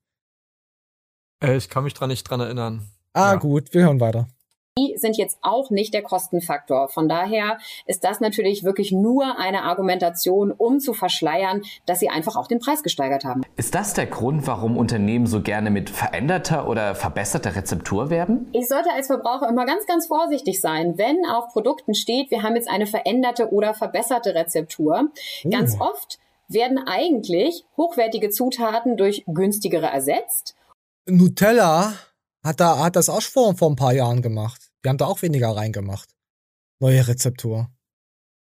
Äh, 1.41 1.55
ich 1.57 1.69
kann 1.69 1.83
mich 1.83 1.93
dran 1.93 2.09
nicht 2.09 2.23
dran 2.23 2.39
erinnern. 2.41 2.89
Ah, 3.13 3.35
gut, 3.35 3.73
wir 3.73 3.83
hören 3.83 3.99
weiter. 4.01 4.27
Die 4.77 4.97
sind 4.97 5.15
jetzt 5.15 5.37
auch 5.41 5.69
nicht 5.69 5.93
der 5.93 6.01
Kostenfaktor. 6.01 6.89
Von 6.89 7.07
daher 7.07 7.57
ist 7.85 8.03
das 8.03 8.19
natürlich 8.19 8.65
wirklich 8.65 8.91
nur 8.91 9.39
eine 9.39 9.63
Argumentation, 9.63 10.51
um 10.51 10.81
zu 10.81 10.93
verschleiern, 10.93 11.61
dass 11.85 11.99
sie 12.01 12.09
einfach 12.09 12.35
auch 12.35 12.47
den 12.47 12.59
Preis 12.59 12.83
gesteigert 12.83 13.23
haben. 13.23 13.43
Ist 13.55 13.73
das 13.73 13.93
der 13.93 14.05
Grund, 14.05 14.47
warum 14.47 14.77
Unternehmen 14.77 15.27
so 15.27 15.41
gerne 15.41 15.71
mit 15.71 15.89
veränderter 15.89 16.67
oder 16.67 16.93
verbesserter 16.93 17.55
Rezeptur 17.55 18.09
werben? 18.09 18.49
Ich 18.51 18.67
sollte 18.67 18.91
als 18.91 19.07
Verbraucher 19.07 19.47
immer 19.47 19.65
ganz, 19.65 19.85
ganz 19.85 20.07
vorsichtig 20.07 20.59
sein, 20.59 20.97
wenn 20.97 21.25
auf 21.25 21.53
Produkten 21.53 21.93
steht, 21.93 22.29
wir 22.29 22.43
haben 22.43 22.57
jetzt 22.57 22.69
eine 22.69 22.85
veränderte 22.85 23.53
oder 23.53 23.73
verbesserte 23.73 24.35
Rezeptur. 24.35 25.09
Ganz 25.49 25.79
oft 25.79 26.19
werden 26.49 26.79
eigentlich 26.85 27.63
hochwertige 27.77 28.29
Zutaten 28.29 28.97
durch 28.97 29.23
günstigere 29.25 29.87
ersetzt 29.87 30.55
Nutella 31.07 31.93
hat 32.43 32.59
da 32.59 32.77
hat 32.79 32.95
das 32.95 33.09
auch 33.09 33.21
vor, 33.21 33.55
vor 33.55 33.69
ein 33.69 33.75
paar 33.75 33.93
Jahren 33.93 34.21
gemacht. 34.21 34.64
Die 34.85 34.89
haben 34.89 34.99
da 34.99 35.07
auch 35.07 35.23
weniger 35.23 35.49
reingemacht. 35.49 36.09
Neue 36.79 37.07
Rezeptur. 37.07 37.69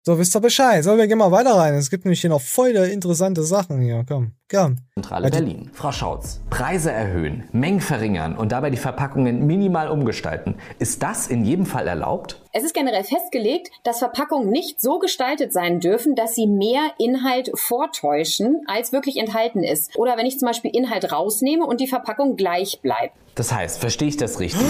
So, 0.05 0.17
wisst 0.17 0.35
ihr 0.35 0.41
Bescheid. 0.41 0.83
So, 0.83 0.97
wir 0.97 1.07
gehen 1.07 1.19
mal 1.19 1.31
weiter 1.31 1.55
rein. 1.55 1.75
Es 1.75 1.91
gibt 1.91 2.05
nämlich 2.05 2.21
hier 2.21 2.31
noch 2.31 2.41
voll 2.41 2.71
interessante 2.71 3.43
Sachen 3.43 3.79
hier. 3.79 4.03
Komm, 4.05 4.33
gern. 4.49 4.81
Zentrale 4.95 5.29
Berlin. 5.29 5.69
Frau 5.73 5.91
Schautz, 5.91 6.41
Preise 6.49 6.91
erhöhen, 6.91 7.43
Mengen 7.51 7.79
verringern 7.79 8.35
und 8.35 8.51
dabei 8.51 8.71
die 8.71 8.77
Verpackungen 8.77 9.45
minimal 9.45 9.89
umgestalten. 9.89 10.55
Ist 10.79 11.03
das 11.03 11.27
in 11.27 11.45
jedem 11.45 11.67
Fall 11.67 11.87
erlaubt? 11.87 12.42
Es 12.55 12.63
ist 12.63 12.75
generell 12.75 13.03
festgelegt, 13.03 13.71
dass 13.81 13.97
Verpackungen 13.97 14.51
nicht 14.51 14.79
so 14.79 14.99
gestaltet 14.99 15.51
sein 15.51 15.79
dürfen, 15.79 16.13
dass 16.13 16.35
sie 16.35 16.45
mehr 16.45 16.91
Inhalt 16.99 17.49
vortäuschen, 17.55 18.61
als 18.67 18.91
wirklich 18.91 19.17
enthalten 19.17 19.63
ist. 19.63 19.97
Oder 19.97 20.17
wenn 20.17 20.27
ich 20.27 20.37
zum 20.37 20.45
Beispiel 20.45 20.69
Inhalt 20.71 21.11
rausnehme 21.11 21.65
und 21.65 21.81
die 21.81 21.87
Verpackung 21.87 22.35
gleich 22.35 22.79
bleibt. 22.81 23.15
Das 23.33 23.51
heißt, 23.51 23.79
verstehe 23.79 24.07
ich 24.07 24.17
das 24.17 24.39
richtig? 24.39 24.67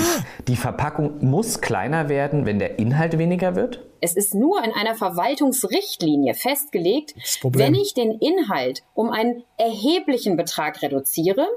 Die 0.48 0.56
Verpackung 0.56 1.26
muss 1.26 1.60
kleiner 1.60 2.08
werden, 2.08 2.46
wenn 2.46 2.60
der 2.60 2.80
Inhalt 2.80 3.18
weniger 3.18 3.58
wird? 3.58 3.82
Es 4.00 4.16
ist 4.16 4.34
nur 4.34 4.64
in 4.64 4.72
einer 4.72 4.96
Verwaltungsrichtlinie 4.96 6.34
festgelegt, 6.34 7.14
wenn 7.44 7.76
ich 7.76 7.94
den 7.94 8.12
Inhalt 8.20 8.84
um 8.94 9.10
einen 9.10 9.44
erheblichen 9.58 10.38
Betrag 10.38 10.82
reduziere, 10.82 11.48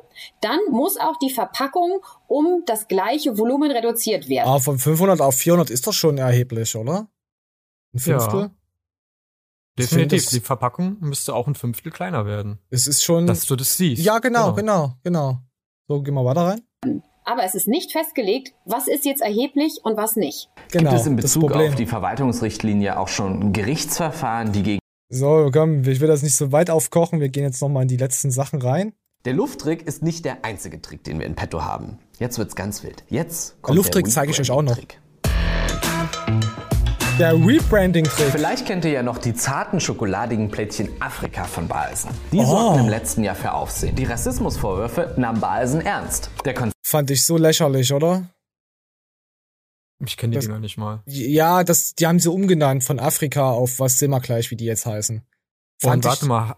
dann 0.41 0.59
muss 0.71 0.97
auch 0.97 1.17
die 1.19 1.31
Verpackung 1.31 2.01
um 2.29 2.63
das 2.67 2.89
gleiche 2.89 3.39
Volumen 3.39 3.71
reduziert 3.71 4.29
werden. 4.29 4.49
Aber 4.49 4.61
von 4.61 4.79
500 4.79 5.21
auf 5.21 5.37
400 5.37 5.71
ist 5.71 5.87
doch 5.87 5.93
schon 5.93 6.19
erheblich, 6.19 6.75
oder? 6.77 7.09
Ein 7.95 7.99
Fünftel? 7.99 8.41
Ja. 8.41 8.51
Definitiv. 9.79 10.31
Die 10.31 10.41
Verpackung 10.41 10.97
müsste 11.01 11.35
auch 11.35 11.47
ein 11.47 11.55
Fünftel 11.55 11.93
kleiner 11.93 12.27
werden. 12.27 12.59
Es 12.71 12.87
ist 12.87 13.05
schon. 13.05 13.27
Dass 13.27 13.45
du 13.45 13.57
das 13.57 13.77
siehst. 13.77 14.03
Ja, 14.03 14.19
genau, 14.19 14.55
genau, 14.55 14.95
genau. 15.03 15.39
So, 15.87 16.03
gehen 16.03 16.15
wir 16.15 16.25
weiter 16.25 16.43
rein. 16.43 16.63
Aber 17.25 17.45
es 17.45 17.55
ist 17.55 17.67
nicht 17.67 17.93
festgelegt, 17.93 18.55
was 18.65 18.87
ist 18.87 19.05
jetzt 19.05 19.21
erheblich 19.21 19.81
und 19.83 19.97
was 19.97 20.17
nicht. 20.17 20.49
Genau, 20.71 20.91
Gibt 20.91 21.01
es 21.01 21.07
in 21.07 21.17
Bezug 21.17 21.53
auf 21.53 21.75
die 21.75 21.87
Verwaltungsrichtlinie 21.87 22.99
auch 22.99 23.09
schon 23.09 23.53
Gerichtsverfahren, 23.53 24.53
die 24.53 24.63
gegen 24.63 24.79
So, 25.09 25.51
komm, 25.53 25.83
ich 25.83 26.01
will 26.01 26.09
das 26.09 26.23
nicht 26.23 26.37
so 26.37 26.53
weit 26.53 26.71
aufkochen. 26.71 27.21
Wir 27.21 27.29
gehen 27.29 27.43
jetzt 27.43 27.61
nochmal 27.61 27.83
in 27.83 27.89
die 27.89 27.97
letzten 27.97 28.31
Sachen 28.31 28.63
rein. 28.63 28.95
Der 29.27 29.35
Lufttrick 29.35 29.83
ist 29.89 30.05
nicht 30.05 30.25
der 30.25 30.45
einzige 30.45 30.81
Trick, 30.81 31.03
den 31.03 31.19
wir 31.19 31.27
in 31.27 31.35
petto 31.35 31.63
haben. 31.65 31.99
Jetzt 32.21 32.39
wird's 32.39 32.55
ganz 32.55 32.85
wild. 32.85 33.03
Jetzt 33.09 33.61
kommt 33.61 33.71
der 33.71 33.75
Lufttrick 33.83 34.09
zeige 34.09 34.31
ich 34.31 34.39
euch 34.41 34.53
auch 34.53 34.63
noch. 34.63 34.79
Der 37.19 37.35
Rebranding-Trick. 37.35 38.31
Vielleicht 38.31 38.67
kennt 38.67 38.85
ihr 38.85 38.93
ja 38.93 39.03
noch 39.03 39.19
die 39.19 39.35
zarten 39.35 39.81
schokoladigen 39.81 40.49
Plättchen 40.51 40.91
Afrika 41.03 41.43
von 41.43 41.67
Balsen. 41.67 42.11
Die 42.31 42.39
Oh. 42.39 42.45
sorgten 42.45 42.85
im 42.85 42.89
letzten 42.89 43.25
Jahr 43.25 43.35
für 43.35 43.53
Aufsehen. 43.53 43.97
Die 43.97 44.05
Rassismusvorwürfe 44.05 45.15
nahm 45.19 45.41
Balsen 45.41 45.81
ernst. 45.81 46.31
Der 46.45 46.55
Konzern 46.55 46.73
Fand 46.87 47.11
ich 47.11 47.25
so 47.27 47.37
lächerlich, 47.37 47.93
oder? 47.93 48.31
Ich 50.05 50.17
kenne 50.17 50.31
die 50.33 50.37
Das- 50.37 50.45
Dinger 50.45 50.61
nicht 50.61 50.79
mal. 50.79 51.03
Ja, 51.07 51.65
das, 51.65 51.95
die 51.97 52.07
haben 52.07 52.21
sie 52.21 52.31
umgenannt 52.31 52.85
von 52.85 53.01
Afrika 53.01 53.51
auf 53.51 53.81
was 53.81 53.99
sehen 53.99 54.11
wir 54.11 54.21
gleich, 54.21 54.53
wie 54.53 54.57
die 54.57 54.67
jetzt 54.67 54.87
heißen. 54.87 55.23
Und 55.83 56.05
warte 56.05 56.27
mal. 56.27 56.55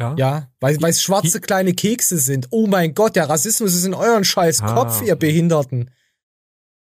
Ja? 0.00 0.14
Ja, 0.16 0.48
weil 0.60 0.80
weil 0.80 0.90
es 0.90 1.02
schwarze 1.02 1.40
kleine 1.40 1.74
Kekse 1.74 2.18
sind. 2.18 2.48
Oh 2.50 2.66
mein 2.66 2.94
Gott, 2.94 3.16
der 3.16 3.28
Rassismus 3.28 3.74
ist 3.74 3.84
in 3.84 3.94
euren 3.94 4.24
scheiß 4.24 4.62
Ah, 4.62 4.74
Kopf, 4.74 5.02
ihr 5.02 5.16
Behinderten. 5.16 5.90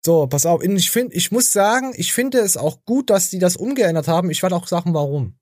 So, 0.05 0.27
pass 0.29 0.47
auf. 0.47 0.63
Ich 0.63 0.91
finde, 0.91 1.15
ich 1.17 1.33
muss 1.33 1.51
sagen, 1.53 1.93
ich 1.97 2.13
finde 2.13 2.39
es 2.39 2.57
auch 2.57 2.85
gut, 2.85 3.11
dass 3.11 3.31
die 3.31 3.39
das 3.41 3.57
umgeändert 3.57 4.07
haben. 4.09 4.31
Ich 4.31 4.43
werde 4.43 4.55
auch 4.55 4.69
sagen, 4.69 4.95
warum. 4.95 5.35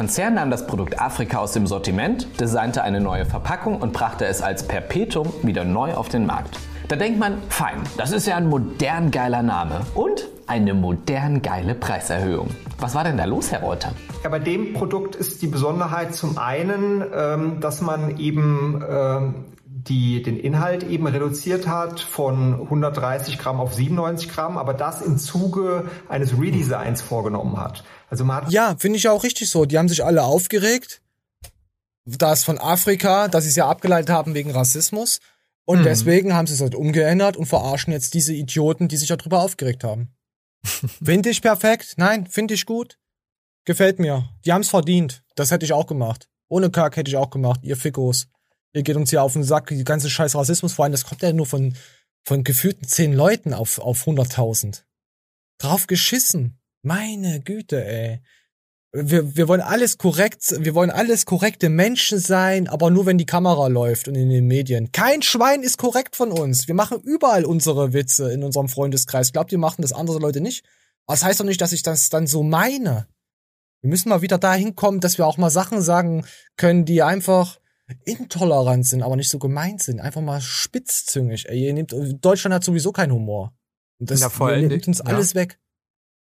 Konzern 0.00 0.34
nahm 0.34 0.50
das 0.50 0.66
Produkt 0.66 0.98
Afrika 1.00 1.38
aus 1.38 1.52
dem 1.52 1.66
Sortiment, 1.66 2.26
designte 2.40 2.82
eine 2.82 3.00
neue 3.00 3.26
Verpackung 3.26 3.80
und 3.80 3.92
brachte 3.92 4.24
es 4.24 4.40
als 4.42 4.66
Perpetuum 4.66 5.32
wieder 5.42 5.64
neu 5.64 5.94
auf 5.94 6.08
den 6.08 6.26
Markt. 6.26 6.58
Da 6.88 6.96
denkt 6.96 7.18
man, 7.18 7.40
fein, 7.48 7.82
das 7.96 8.12
ist 8.12 8.26
ja 8.26 8.36
ein 8.36 8.48
modern 8.48 9.10
geiler 9.10 9.42
Name 9.42 9.80
und 9.94 10.28
eine 10.46 10.74
modern 10.74 11.40
geile 11.40 11.74
Preiserhöhung. 11.74 12.50
Was 12.78 12.94
war 12.94 13.04
denn 13.04 13.16
da 13.16 13.24
los, 13.24 13.52
Herr 13.52 13.60
Reuter? 13.60 13.92
Ja, 14.24 14.30
bei 14.30 14.38
dem 14.38 14.74
Produkt 14.74 15.16
ist 15.16 15.40
die 15.42 15.46
Besonderheit 15.46 16.14
zum 16.14 16.38
einen, 16.38 17.04
ähm, 17.14 17.60
dass 17.60 17.80
man 17.80 18.18
eben 18.18 18.84
ähm, 18.88 19.34
die, 19.88 20.22
den 20.22 20.38
Inhalt 20.38 20.82
eben 20.84 21.06
reduziert 21.06 21.66
hat 21.66 22.00
von 22.00 22.54
130 22.54 23.38
Gramm 23.38 23.60
auf 23.60 23.74
97 23.74 24.28
Gramm, 24.28 24.58
aber 24.58 24.74
das 24.74 25.00
im 25.00 25.18
Zuge 25.18 25.88
eines 26.08 26.38
Redesigns 26.38 27.00
vorgenommen 27.00 27.56
hat. 27.56 27.84
Also 28.10 28.24
man 28.24 28.36
hat 28.36 28.52
Ja, 28.52 28.74
finde 28.78 28.98
ich 28.98 29.08
auch 29.08 29.24
richtig 29.24 29.50
so. 29.50 29.64
Die 29.64 29.78
haben 29.78 29.88
sich 29.88 30.04
alle 30.04 30.24
aufgeregt. 30.24 31.00
Das 32.04 32.42
von 32.42 32.58
Afrika, 32.58 33.28
dass 33.28 33.44
sie 33.44 33.50
es 33.50 33.56
ja 33.56 33.68
abgeleitet 33.68 34.10
haben 34.10 34.34
wegen 34.34 34.50
Rassismus. 34.50 35.20
Und 35.64 35.80
Mhm. 35.80 35.84
deswegen 35.84 36.34
haben 36.34 36.46
sie 36.46 36.54
es 36.54 36.60
halt 36.60 36.74
umgeändert 36.74 37.36
und 37.36 37.46
verarschen 37.46 37.92
jetzt 37.92 38.14
diese 38.14 38.34
Idioten, 38.34 38.88
die 38.88 38.96
sich 38.96 39.08
darüber 39.08 39.40
aufgeregt 39.42 39.84
haben. 39.84 40.14
finde 41.04 41.30
ich 41.30 41.42
perfekt. 41.42 41.94
Nein, 41.96 42.26
finde 42.26 42.54
ich 42.54 42.66
gut. 42.66 42.98
Gefällt 43.64 43.98
mir. 43.98 44.28
Die 44.44 44.52
haben 44.52 44.62
es 44.62 44.68
verdient. 44.70 45.22
Das 45.36 45.50
hätte 45.50 45.64
ich 45.64 45.72
auch 45.72 45.86
gemacht. 45.86 46.28
Ohne 46.48 46.70
Kack 46.70 46.96
hätte 46.96 47.10
ich 47.10 47.16
auch 47.16 47.30
gemacht. 47.30 47.60
Ihr 47.62 47.76
Fickos. 47.76 48.26
Ihr 48.74 48.82
geht 48.82 48.96
uns 48.96 49.10
hier 49.10 49.22
auf 49.22 49.32
den 49.34 49.44
Sack. 49.44 49.68
Die 49.68 49.84
ganze 49.84 50.10
scheiß 50.10 50.34
Rassismus, 50.34 50.72
vor 50.72 50.84
allem, 50.84 50.92
das 50.92 51.04
kommt 51.04 51.22
ja 51.22 51.32
nur 51.32 51.46
von, 51.46 51.76
von 52.24 52.42
gefühlten 52.44 52.86
zehn 52.88 53.12
Leuten 53.12 53.54
auf, 53.54 53.78
auf 53.78 54.06
100.000. 54.06 54.82
Drauf 55.58 55.86
geschissen. 55.86 56.58
Meine 56.82 57.40
Güte, 57.40 57.84
ey. 57.84 58.20
Wir, 58.94 59.36
wir 59.36 59.48
wollen 59.48 59.62
alles 59.62 59.96
korrekt, 59.96 60.54
wir 60.58 60.74
wollen 60.74 60.90
alles 60.90 61.24
korrekte 61.24 61.70
Menschen 61.70 62.18
sein, 62.18 62.68
aber 62.68 62.90
nur 62.90 63.06
wenn 63.06 63.16
die 63.16 63.24
Kamera 63.24 63.68
läuft 63.68 64.06
und 64.06 64.14
in 64.16 64.28
den 64.28 64.46
Medien. 64.46 64.92
Kein 64.92 65.22
Schwein 65.22 65.62
ist 65.62 65.78
korrekt 65.78 66.14
von 66.14 66.30
uns. 66.30 66.68
Wir 66.68 66.74
machen 66.74 67.00
überall 67.00 67.46
unsere 67.46 67.94
Witze 67.94 68.30
in 68.30 68.42
unserem 68.44 68.68
Freundeskreis. 68.68 69.32
Glaubt 69.32 69.50
ihr, 69.50 69.56
machen 69.56 69.80
das 69.80 69.94
andere 69.94 70.18
Leute 70.18 70.42
nicht? 70.42 70.62
Aber 71.06 71.14
das 71.16 71.24
heißt 71.24 71.40
doch 71.40 71.46
nicht, 71.46 71.60
dass 71.62 71.72
ich 71.72 71.82
das 71.82 72.10
dann 72.10 72.26
so 72.26 72.42
meine. 72.42 73.06
Wir 73.80 73.88
müssen 73.88 74.10
mal 74.10 74.20
wieder 74.20 74.36
dahin 74.36 74.76
kommen, 74.76 75.00
dass 75.00 75.16
wir 75.16 75.26
auch 75.26 75.38
mal 75.38 75.50
Sachen 75.50 75.80
sagen 75.80 76.26
können, 76.58 76.84
die 76.84 77.02
einfach 77.02 77.58
intolerant 78.04 78.86
sind, 78.86 79.02
aber 79.02 79.16
nicht 79.16 79.30
so 79.30 79.38
gemeint 79.38 79.82
sind. 79.82 80.00
Einfach 80.00 80.20
mal 80.20 80.40
spitzzüngig. 80.42 81.48
Ey, 81.48 81.64
ihr 81.64 81.72
nehmt, 81.72 81.94
Deutschland 82.20 82.54
hat 82.54 82.62
sowieso 82.64 82.92
keinen 82.92 83.12
Humor. 83.12 83.54
Und 83.98 84.10
das 84.10 84.20
Ja, 84.20 84.28
Dingen- 84.28 84.82
uns 84.86 84.98
ja. 84.98 85.04
alles 85.06 85.34
weg. 85.34 85.58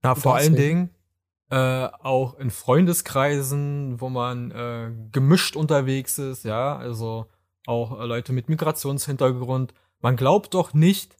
Na, 0.03 0.17
vor 0.17 0.35
allen. 0.35 0.57
Dingen 0.57 0.91
äh, 1.51 1.57
auch 2.03 2.39
in 2.39 2.51
Freundeskreisen, 2.51 4.01
wo 4.01 4.09
man 4.09 4.51
äh, 4.51 4.91
gemischt 5.13 5.57
unterwegs 5.57 6.19
ist, 6.19 6.45
ja, 6.45 6.77
also 6.77 7.27
auch 7.67 8.01
äh, 8.01 8.05
Leute 8.05 8.33
mit 8.33 8.49
Migrationshintergrund. 8.49 9.75
Man 10.01 10.17
glaubt 10.17 10.55
doch 10.55 10.75
nicht, 10.75 11.17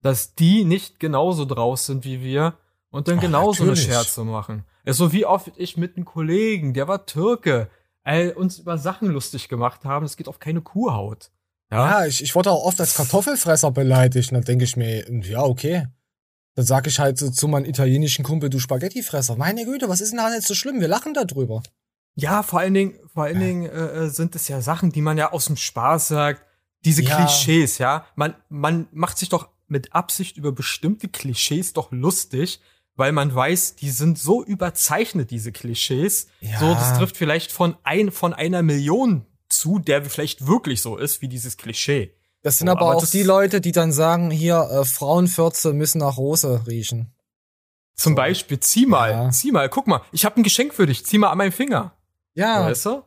dass 0.00 0.34
die 0.34 0.64
nicht 0.64 1.00
genauso 1.00 1.44
draus 1.44 1.86
sind 1.86 2.04
wie 2.04 2.20
wir 2.20 2.54
und 2.90 3.08
dann 3.08 3.18
Ach, 3.18 3.22
genauso 3.22 3.64
natürlich. 3.64 3.86
eine 3.86 3.94
Scherze 3.94 4.24
machen. 4.24 4.64
Also 4.86 5.12
wie 5.12 5.26
oft 5.26 5.50
ich 5.56 5.76
mit 5.76 5.96
einem 5.96 6.04
Kollegen, 6.04 6.74
der 6.74 6.86
war 6.86 7.06
Türke, 7.06 7.68
äh, 8.04 8.30
uns 8.32 8.58
über 8.58 8.78
Sachen 8.78 9.08
lustig 9.08 9.48
gemacht 9.48 9.84
haben, 9.84 10.04
es 10.04 10.16
geht 10.16 10.28
auf 10.28 10.38
keine 10.38 10.60
Kuhhaut. 10.60 11.30
Ja, 11.72 12.06
ich, 12.06 12.22
ich 12.22 12.34
wurde 12.34 12.50
auch 12.50 12.64
oft 12.64 12.78
als 12.80 12.94
Kartoffelfresser 12.94 13.70
beleidigt. 13.70 14.30
Und 14.30 14.36
dann 14.36 14.44
denke 14.44 14.64
ich 14.64 14.76
mir, 14.76 15.04
ja, 15.24 15.42
okay. 15.42 15.88
Dann 16.54 16.64
sag 16.64 16.86
ich 16.86 16.98
halt 16.98 17.18
so 17.18 17.30
zu 17.30 17.48
meinem 17.48 17.64
italienischen 17.64 18.24
Kumpel, 18.24 18.48
du 18.48 18.58
Spaghettifresser. 18.58 19.36
Meine 19.36 19.64
Güte, 19.64 19.88
was 19.88 20.00
ist 20.00 20.10
denn 20.10 20.18
da 20.18 20.32
jetzt 20.32 20.46
so 20.46 20.54
schlimm? 20.54 20.80
Wir 20.80 20.88
lachen 20.88 21.14
darüber. 21.14 21.62
Ja, 22.14 22.44
vor 22.44 22.60
allen 22.60 22.74
Dingen, 22.74 22.94
vor 23.12 23.24
allen 23.24 23.40
Dingen 23.40 23.66
äh, 23.66 24.04
äh, 24.04 24.08
sind 24.08 24.36
es 24.36 24.46
ja 24.46 24.60
Sachen, 24.60 24.92
die 24.92 25.02
man 25.02 25.18
ja 25.18 25.32
aus 25.32 25.46
dem 25.46 25.56
Spaß 25.56 26.08
sagt. 26.08 26.44
Diese 26.84 27.02
Ja. 27.02 27.16
Klischees, 27.16 27.78
ja. 27.78 28.06
Man, 28.14 28.34
man 28.48 28.86
macht 28.92 29.18
sich 29.18 29.30
doch 29.30 29.48
mit 29.66 29.94
Absicht 29.94 30.36
über 30.36 30.52
bestimmte 30.52 31.08
Klischees 31.08 31.72
doch 31.72 31.90
lustig, 31.90 32.60
weil 32.94 33.10
man 33.10 33.34
weiß, 33.34 33.74
die 33.76 33.90
sind 33.90 34.18
so 34.18 34.44
überzeichnet, 34.44 35.32
diese 35.32 35.50
Klischees. 35.50 36.28
Ja. 36.40 36.60
So, 36.60 36.74
das 36.74 36.96
trifft 36.96 37.16
vielleicht 37.16 37.50
von 37.50 37.76
ein, 37.82 38.12
von 38.12 38.32
einer 38.32 38.62
Million 38.62 39.26
zu, 39.48 39.80
der 39.80 40.04
vielleicht 40.04 40.46
wirklich 40.46 40.82
so 40.82 40.96
ist 40.96 41.20
wie 41.22 41.28
dieses 41.28 41.56
Klischee. 41.56 42.14
Das 42.44 42.58
sind 42.58 42.68
So, 42.68 42.72
aber, 42.72 42.94
auch 42.94 43.00
das- 43.00 43.10
die 43.10 43.22
Leute, 43.24 43.60
die 43.60 43.72
dann 43.72 43.90
sagen, 43.90 44.30
hier, 44.30 44.60
äh, 44.70 44.84
Frauenfürze 44.84 45.72
müssen 45.72 45.98
nach 45.98 46.16
Rose 46.18 46.64
riechen. 46.68 47.12
Zum 47.96 48.14
Beispiel, 48.14 48.60
zieh 48.60 48.86
mal, 48.86 49.32
zieh 49.32 49.50
mal, 49.50 49.68
guck 49.68 49.86
mal, 49.86 50.02
ich 50.12 50.24
habe 50.24 50.36
ein 50.40 50.42
Geschenk 50.42 50.74
für 50.74 50.84
dich, 50.86 51.04
zieh 51.06 51.18
mal 51.18 51.30
an 51.30 51.38
meinen 51.38 51.52
Finger. 51.52 51.96
Ja. 52.34 52.66
Weißt 52.66 52.86
du? 52.86 53.02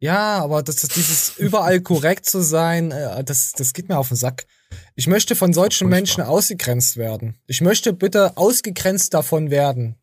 Ja, 0.00 0.38
aber 0.42 0.62
das, 0.62 0.76
das, 0.76 0.88
dieses 0.90 1.36
überall 1.38 1.80
korrekt 1.82 2.24
zu 2.26 2.42
sein, 2.42 2.90
äh, 2.90 3.22
das, 3.22 3.52
das 3.52 3.74
geht 3.74 3.88
mir 3.88 3.98
auf 3.98 4.08
den 4.08 4.16
Sack. 4.16 4.46
Ich 4.94 5.06
möchte 5.06 5.36
von 5.36 5.52
solchen 5.52 5.88
Menschen 5.88 6.22
ausgegrenzt 6.22 6.96
werden. 6.96 7.38
Ich 7.46 7.60
möchte 7.60 7.92
bitte 7.92 8.36
ausgegrenzt 8.36 9.12
davon 9.14 9.50
werden. 9.50 9.96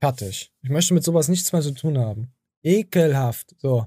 Fertig. 0.00 0.52
Ich 0.62 0.70
möchte 0.70 0.94
mit 0.94 1.04
sowas 1.04 1.28
nichts 1.28 1.52
mehr 1.52 1.60
zu 1.62 1.72
tun 1.72 1.98
haben. 1.98 2.32
Ekelhaft. 2.62 3.54
So. 3.58 3.86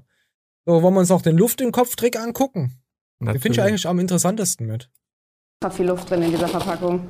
So, 0.65 0.82
wollen 0.82 0.93
wir 0.93 0.99
uns 1.01 1.09
noch 1.09 1.21
den 1.24 1.36
Luft 1.38 1.59
im 1.61 1.71
Kopf-Trick 1.71 2.15
angucken? 2.17 2.80
Den 3.26 3.39
finde 3.39 3.47
ich 3.47 3.57
Natürlich. 3.57 3.71
eigentlich 3.71 3.88
am 3.88 3.99
interessantesten 3.99 4.67
mit. 4.67 4.89
Da 5.61 5.69
viel 5.69 5.88
Luft 5.88 6.09
drin 6.09 6.24
in 6.24 6.32
dieser 6.32 6.47
Verpackung. 6.47 7.07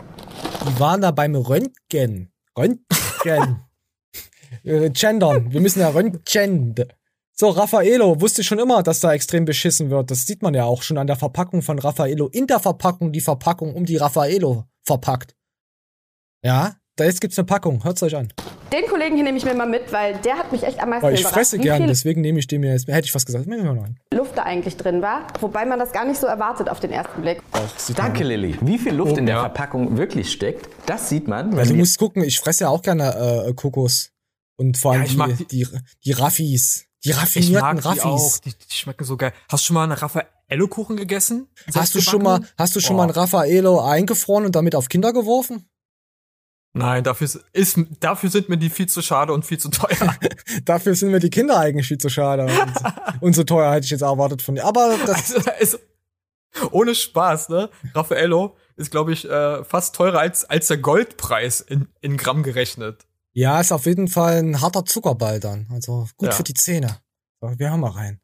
Die 0.68 0.80
waren 0.80 1.02
da 1.02 1.12
beim 1.12 1.36
Röntgen. 1.36 2.32
Röntgen. 2.58 3.62
äh, 4.64 4.90
gendern. 4.92 5.52
Wir 5.52 5.62
müssen 5.62 5.80
ja 5.80 5.90
Röntgen. 5.90 6.76
So, 7.36 7.50
Raffaello, 7.50 8.22
wusste 8.22 8.42
ich 8.42 8.48
schon 8.48 8.60
immer, 8.60 8.84
dass 8.84 9.00
da 9.00 9.12
extrem 9.12 9.46
beschissen 9.46 9.90
wird. 9.90 10.12
Das 10.12 10.28
sieht 10.28 10.44
man 10.44 10.54
ja 10.54 10.66
auch 10.66 10.84
schon 10.84 11.00
an 11.00 11.08
der 11.08 11.16
Verpackung 11.16 11.64
von 11.64 11.80
Raffaello. 11.80 12.28
In 12.28 12.46
der 12.46 12.60
Verpackung 12.60 13.12
die 13.12 13.22
Verpackung 13.22 13.74
um 13.74 13.86
die 13.86 13.98
Raffaello 13.98 14.66
verpackt. 14.84 15.36
Ja, 16.44 16.76
da 16.96 17.06
jetzt 17.06 17.22
gibt's 17.22 17.40
eine 17.40 17.48
Packung. 17.48 17.84
Hört's 17.84 18.04
euch 18.04 18.16
an. 18.16 18.32
Den 18.74 18.88
Kollegen 18.88 19.14
hier 19.16 19.24
nehme 19.24 19.38
ich 19.38 19.46
mir 19.46 19.54
mal 19.54 19.68
mit, 19.68 19.94
weil 19.94 20.16
der 20.22 20.36
hat 20.36 20.52
mich 20.52 20.64
echt 20.64 20.82
am 20.82 20.90
meisten 20.90 21.04
Weil 21.06 21.14
ich 21.14 21.24
fresse 21.24 21.60
gern, 21.60 21.86
deswegen 21.86 22.22
nehme 22.22 22.40
ich 22.40 22.48
den 22.48 22.62
mir 22.62 22.72
jetzt. 22.72 22.88
Hätte 22.88 23.08
ich 23.08 23.14
was 23.14 23.24
gesagt. 23.24 23.46
Nehmen 23.46 23.64
wir 23.64 23.74
mal 23.76 23.84
einen. 23.86 24.00
Luft 24.12 24.36
da 24.36 24.44
eigentlich 24.44 24.76
drin 24.78 25.04
war, 25.04 25.28
wobei 25.42 25.64
man 25.66 25.78
das 25.78 25.92
gar 25.92 26.06
nicht 26.06 26.20
so 26.20 26.26
erwartet 26.26 26.70
auf 26.70 26.80
den 26.80 26.92
ersten 26.92 27.22
Blick. 27.22 27.44
Danke, 27.96 28.24
Lilly. 28.24 28.58
Wie 28.62 28.80
viel 28.80 28.96
Luft 28.96 29.20
in 29.20 29.28
der 29.28 29.40
Verpackung 29.42 29.96
wirklich 29.98 30.32
steckt, 30.32 30.68
das 30.88 31.08
sieht 31.08 31.28
man. 31.28 31.52
Weil 31.52 31.66
wenn 31.68 31.70
du 31.70 31.76
musst 31.76 32.00
gucken, 32.00 32.24
ich 32.24 32.40
fresse 32.40 32.64
ja 32.64 32.70
auch 32.70 32.82
gerne 32.82 33.46
äh, 33.48 33.54
Kokos. 33.54 34.10
Und 34.56 34.76
vor 34.78 34.94
allem 34.94 35.02
Ja, 35.04 35.08
ich 35.08 35.18
mag 35.18 35.38
die, 35.38 35.46
die, 35.46 35.68
die 36.06 36.12
Raffis. 36.12 36.86
Die 37.04 37.10
Ich 37.12 37.18
raffinierten 37.18 37.62
mag 37.62 37.78
die 37.80 37.88
Raffis. 37.88 38.04
auch. 38.04 38.38
Die, 38.40 38.50
die 38.52 38.74
schmecken 38.76 39.04
so 39.04 39.18
geil. 39.18 39.34
Hast 39.50 39.66
du 39.66 39.68
schon 39.68 39.76
mal 39.76 39.84
einen 39.84 39.92
Raffaello-Kuchen 39.92 40.96
gegessen? 40.98 41.48
Hast 41.76 41.94
du 41.94 42.02
schon 42.02 42.24
mal, 42.24 42.42
hast 42.58 42.76
du 42.76 42.80
schon 42.80 42.96
Oh. 42.96 42.98
mal 42.98 43.04
ein 43.04 43.10
Raffaello 43.12 43.82
eingefroren 43.82 44.46
und 44.46 44.56
damit 44.56 44.74
auf 44.74 44.90
Kinder 44.90 45.14
geworfen? 45.14 45.70
Nein, 46.76 47.04
dafür, 47.04 47.28
ist, 47.54 47.80
dafür 48.00 48.30
sind 48.32 48.50
mir 48.50 48.58
die 48.58 48.70
viel 48.72 48.88
zu 48.90 49.02
schade 49.04 49.32
und 49.32 49.46
viel 49.46 49.60
zu 49.60 49.70
teuer. 49.70 50.16
Dafür 50.66 50.96
sind 50.96 51.12
mir 51.12 51.20
die 51.20 51.30
Kinder 51.30 51.60
eigentlich 51.60 51.88
viel 51.88 52.00
zu 52.00 52.10
schade. 52.10 52.46
Und, 52.46 52.74
und 53.22 53.34
so 53.36 53.44
teuer 53.44 53.72
hätte 53.72 53.86
ich 53.86 53.92
jetzt 53.92 54.02
erwartet 54.02 54.42
von 54.42 54.56
dir. 54.56 54.66
Aber 54.66 54.96
das, 55.06 55.36
Also, 55.36 55.52
also, 55.60 55.78
ohne 56.72 56.96
Spaß, 56.96 57.50
ne? 57.50 57.70
Raffaello 57.94 58.56
ist, 58.76 58.90
glaube 58.90 59.14
ich, 59.14 59.30
äh, 59.30 59.64
fast 59.64 59.94
teurer 59.96 60.20
als, 60.20 60.46
als 60.46 60.68
der 60.68 60.78
Goldpreis 60.78 61.62
in, 61.62 61.88
in 62.02 62.18
Gramm 62.18 62.42
gerechnet. 62.42 63.06
ja, 63.34 63.60
ist 63.60 63.72
auf 63.72 63.86
jeden 63.86 64.08
Fall 64.08 64.38
ein 64.40 64.60
harter 64.62 64.84
Zuckerball 64.86 65.40
dann. 65.40 65.68
Also 65.72 66.08
gut 66.18 66.30
Ja. 66.30 66.34
für 66.34 66.44
die 66.44 66.54
Zähne. 66.56 66.98
So, 67.40 67.52
wir 67.58 67.70
haben 67.72 67.82
mal 67.82 67.92
rein. 67.92 68.20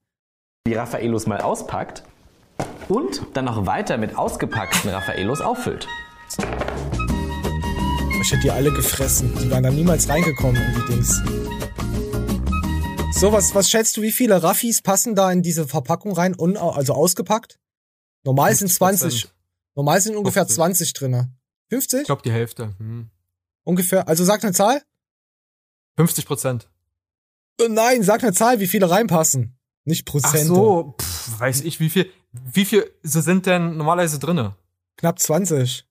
die 0.67 0.73
Raffaellos 0.73 1.27
mal 1.27 1.41
auspackt 1.41 2.03
und 2.87 3.21
dann 3.35 3.45
noch 3.45 3.65
weiter 3.67 3.97
mit 3.99 4.17
ausgepackten 4.17 4.89
Raffaellos 4.89 5.41
auffüllt. 5.41 5.87
Ich 8.30 8.34
hätte 8.34 8.43
die 8.43 8.51
alle 8.51 8.71
gefressen. 8.71 9.34
Die 9.41 9.49
wären 9.49 9.63
da 9.63 9.71
niemals 9.71 10.07
reingekommen 10.07 10.61
in 10.61 10.75
die 10.75 10.93
Dings. 10.93 11.19
So, 13.19 13.32
was, 13.34 13.55
was 13.55 13.71
schätzt 13.71 13.97
du, 13.97 14.03
wie 14.03 14.11
viele 14.11 14.43
Raffis 14.43 14.84
passen 14.84 15.15
da 15.15 15.32
in 15.32 15.41
diese 15.41 15.67
Verpackung 15.67 16.11
rein, 16.11 16.36
un, 16.38 16.55
also 16.55 16.93
ausgepackt? 16.93 17.57
Normal 18.23 18.53
sind 18.53 18.71
20. 18.71 19.30
Normal 19.73 19.99
sind 19.99 20.15
ungefähr 20.15 20.43
50. 20.43 20.55
20 20.57 20.93
drinne. 20.93 21.34
50? 21.71 22.01
Ich 22.01 22.05
glaube, 22.05 22.21
die 22.21 22.32
Hälfte. 22.32 22.75
Hm. 22.77 23.09
Ungefähr. 23.63 24.07
Also 24.07 24.23
sag 24.23 24.43
eine 24.43 24.53
Zahl? 24.53 24.84
50 25.97 26.27
Prozent. 26.27 26.69
Äh, 27.59 27.67
Nein, 27.67 28.03
sag 28.03 28.21
eine 28.21 28.34
Zahl, 28.34 28.59
wie 28.59 28.67
viele 28.67 28.91
reinpassen. 28.91 29.57
Nicht 29.86 30.03
Ach 30.07 30.11
Prozente. 30.11 30.45
so, 30.45 30.93
pff, 31.01 31.39
weiß 31.39 31.61
ich, 31.61 31.80
wie 31.80 31.89
viel, 31.89 32.11
wie 32.32 32.65
viel 32.65 32.93
so 33.01 33.21
sind 33.21 33.47
denn 33.47 33.75
normalerweise 33.75 34.19
drinne? 34.19 34.55
Knapp 34.97 35.17
20. 35.17 35.88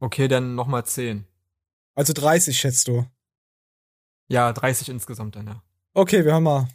Okay, 0.00 0.26
dann 0.26 0.56
nochmal 0.56 0.84
10. 0.84 1.28
Also 1.94 2.12
30 2.12 2.58
schätzt 2.58 2.88
du. 2.88 3.04
Ja, 4.28 4.52
30 4.52 4.88
insgesamt 4.88 5.36
dann, 5.36 5.46
ja. 5.46 5.62
Okay, 5.94 6.24
wir 6.24 6.34
haben 6.34 6.42
mal. 6.44 6.68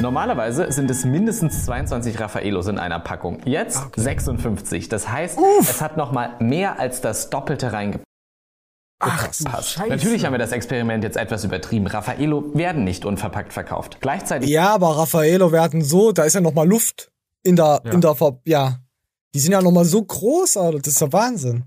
Normalerweise 0.00 0.72
sind 0.72 0.90
es 0.90 1.04
mindestens 1.04 1.64
22 1.66 2.18
Raffaellos 2.18 2.66
in 2.66 2.78
einer 2.78 2.98
Packung. 2.98 3.40
Jetzt 3.44 3.80
56. 3.94 4.88
Das 4.88 5.08
heißt, 5.08 5.38
es 5.60 5.80
hat 5.80 5.96
noch 5.96 6.10
mal 6.10 6.36
mehr 6.40 6.80
als 6.80 7.00
das 7.00 7.30
Doppelte 7.30 7.72
reingepasst. 7.72 8.04
Scheiße. 9.00 9.88
Natürlich 9.88 10.24
haben 10.24 10.32
wir 10.32 10.38
das 10.38 10.50
Experiment 10.50 11.04
jetzt 11.04 11.16
etwas 11.16 11.44
übertrieben. 11.44 11.86
Raffaello 11.86 12.52
werden 12.54 12.82
nicht 12.82 13.04
unverpackt 13.04 13.52
verkauft. 13.52 13.98
Gleichzeitig 14.00 14.50
Ja, 14.50 14.74
aber 14.74 14.96
Raffaello 14.96 15.52
werden 15.52 15.82
so, 15.84 16.10
da 16.10 16.24
ist 16.24 16.34
ja 16.34 16.40
noch 16.40 16.54
mal 16.54 16.66
Luft 16.66 17.12
in 17.44 17.54
der, 17.54 17.80
Ja. 17.84 17.92
in 17.92 18.00
der, 18.00 18.16
Ver 18.16 18.40
ja. 18.44 18.80
Die 19.34 19.38
sind 19.40 19.52
ja 19.52 19.62
noch 19.62 19.72
mal 19.72 19.84
so 19.84 20.02
groß, 20.02 20.56
Alter. 20.56 20.78
Das 20.78 20.88
ist 20.94 21.00
der 21.00 21.12
Wahnsinn. 21.12 21.64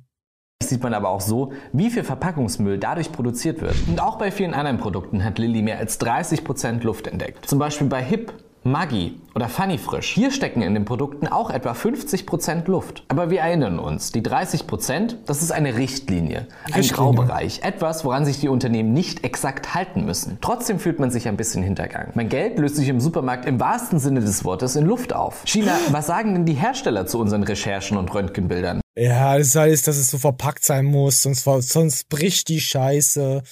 Sieht 0.68 0.84
man 0.84 0.94
aber 0.94 1.10
auch 1.10 1.22
so, 1.22 1.54
wie 1.74 1.90
viel 1.90 2.04
Verpackungsmüll 2.04 2.78
dadurch 2.78 3.12
produziert 3.12 3.62
wird. 3.62 3.76
Und 3.88 4.02
auch 4.02 4.18
bei 4.18 4.32
vielen 4.32 4.54
anderen 4.54 4.78
Produkten 4.78 5.24
hat 5.24 5.40
Lilly 5.40 5.62
mehr 5.62 5.80
als 5.80 6.00
30% 6.00 6.84
Luft 6.84 7.08
entdeckt. 7.08 7.48
Zum 7.48 7.60
Beispiel 7.60 7.88
bei 7.88 8.04
Hip, 8.04 8.34
Maggi 8.64 9.22
oder 9.34 9.48
Funny 9.48 9.78
Frisch. 9.78 10.12
Hier 10.12 10.30
stecken 10.30 10.62
in 10.62 10.74
den 10.74 10.84
Produkten 10.84 11.28
auch 11.28 11.52
etwa 11.52 11.72
50% 11.72 12.70
Luft. 12.70 13.06
Aber 13.08 13.30
wir 13.30 13.40
erinnern 13.40 13.80
uns, 13.80 14.12
die 14.12 14.22
30%, 14.22 15.16
das 15.26 15.42
ist 15.42 15.52
eine 15.52 15.78
Richtlinie, 15.78 16.48
ein 16.66 16.74
Richtlinie. 16.74 16.92
Graubereich, 16.92 17.62
etwas, 17.64 18.04
woran 18.04 18.26
sich 18.26 18.42
die 18.42 18.50
Unternehmen 18.50 18.92
nicht 18.92 19.24
exakt 19.24 19.74
halten 19.74 20.06
müssen. 20.06 20.38
Trotzdem 20.42 20.80
fühlt 20.80 21.00
man 21.00 21.12
sich 21.12 21.30
ein 21.30 21.38
bisschen 21.38 21.64
hintergangen. 21.64 22.12
Mein 22.16 22.28
Geld 22.28 22.60
löst 22.60 22.76
sich 22.76 22.90
im 22.90 23.00
Supermarkt 23.00 23.46
im 23.46 23.60
wahrsten 23.60 24.00
Sinne 24.00 24.20
des 24.20 24.44
Wortes 24.44 24.76
in 24.76 24.86
Luft 24.86 25.16
auf. 25.16 25.44
China, 25.46 25.72
was 25.92 26.08
sagen 26.08 26.34
denn 26.34 26.46
die 26.46 26.54
Hersteller 26.54 27.06
zu 27.06 27.20
unseren 27.20 27.44
Recherchen 27.44 27.96
und 27.96 28.14
Röntgenbildern? 28.14 28.82
Ja, 28.98 29.38
das 29.38 29.54
heißt, 29.54 29.88
dass 29.88 29.98
es 29.98 30.10
so 30.10 30.18
verpackt 30.18 30.66
sein 30.66 30.86
muss, 30.86 31.22
sonst, 31.22 31.44
sonst 31.44 32.10
bricht 32.10 32.50
die 32.50 32.60
Scheiße. 32.60 33.44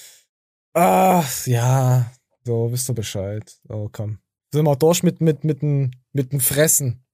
Ach, 0.73 1.45
ja. 1.45 2.11
So, 2.43 2.71
wisst 2.71 2.89
ihr 2.89 2.95
Bescheid. 2.95 3.55
Oh, 3.69 3.87
komm. 3.91 4.17
Sind 4.51 4.65
wir 4.65 4.75
durch 4.75 5.03
mit, 5.03 5.21
mit, 5.21 5.43
mit 5.43 5.61
dem, 5.61 5.91
mit 6.13 6.31
dem 6.31 6.39
Fressen. 6.39 7.05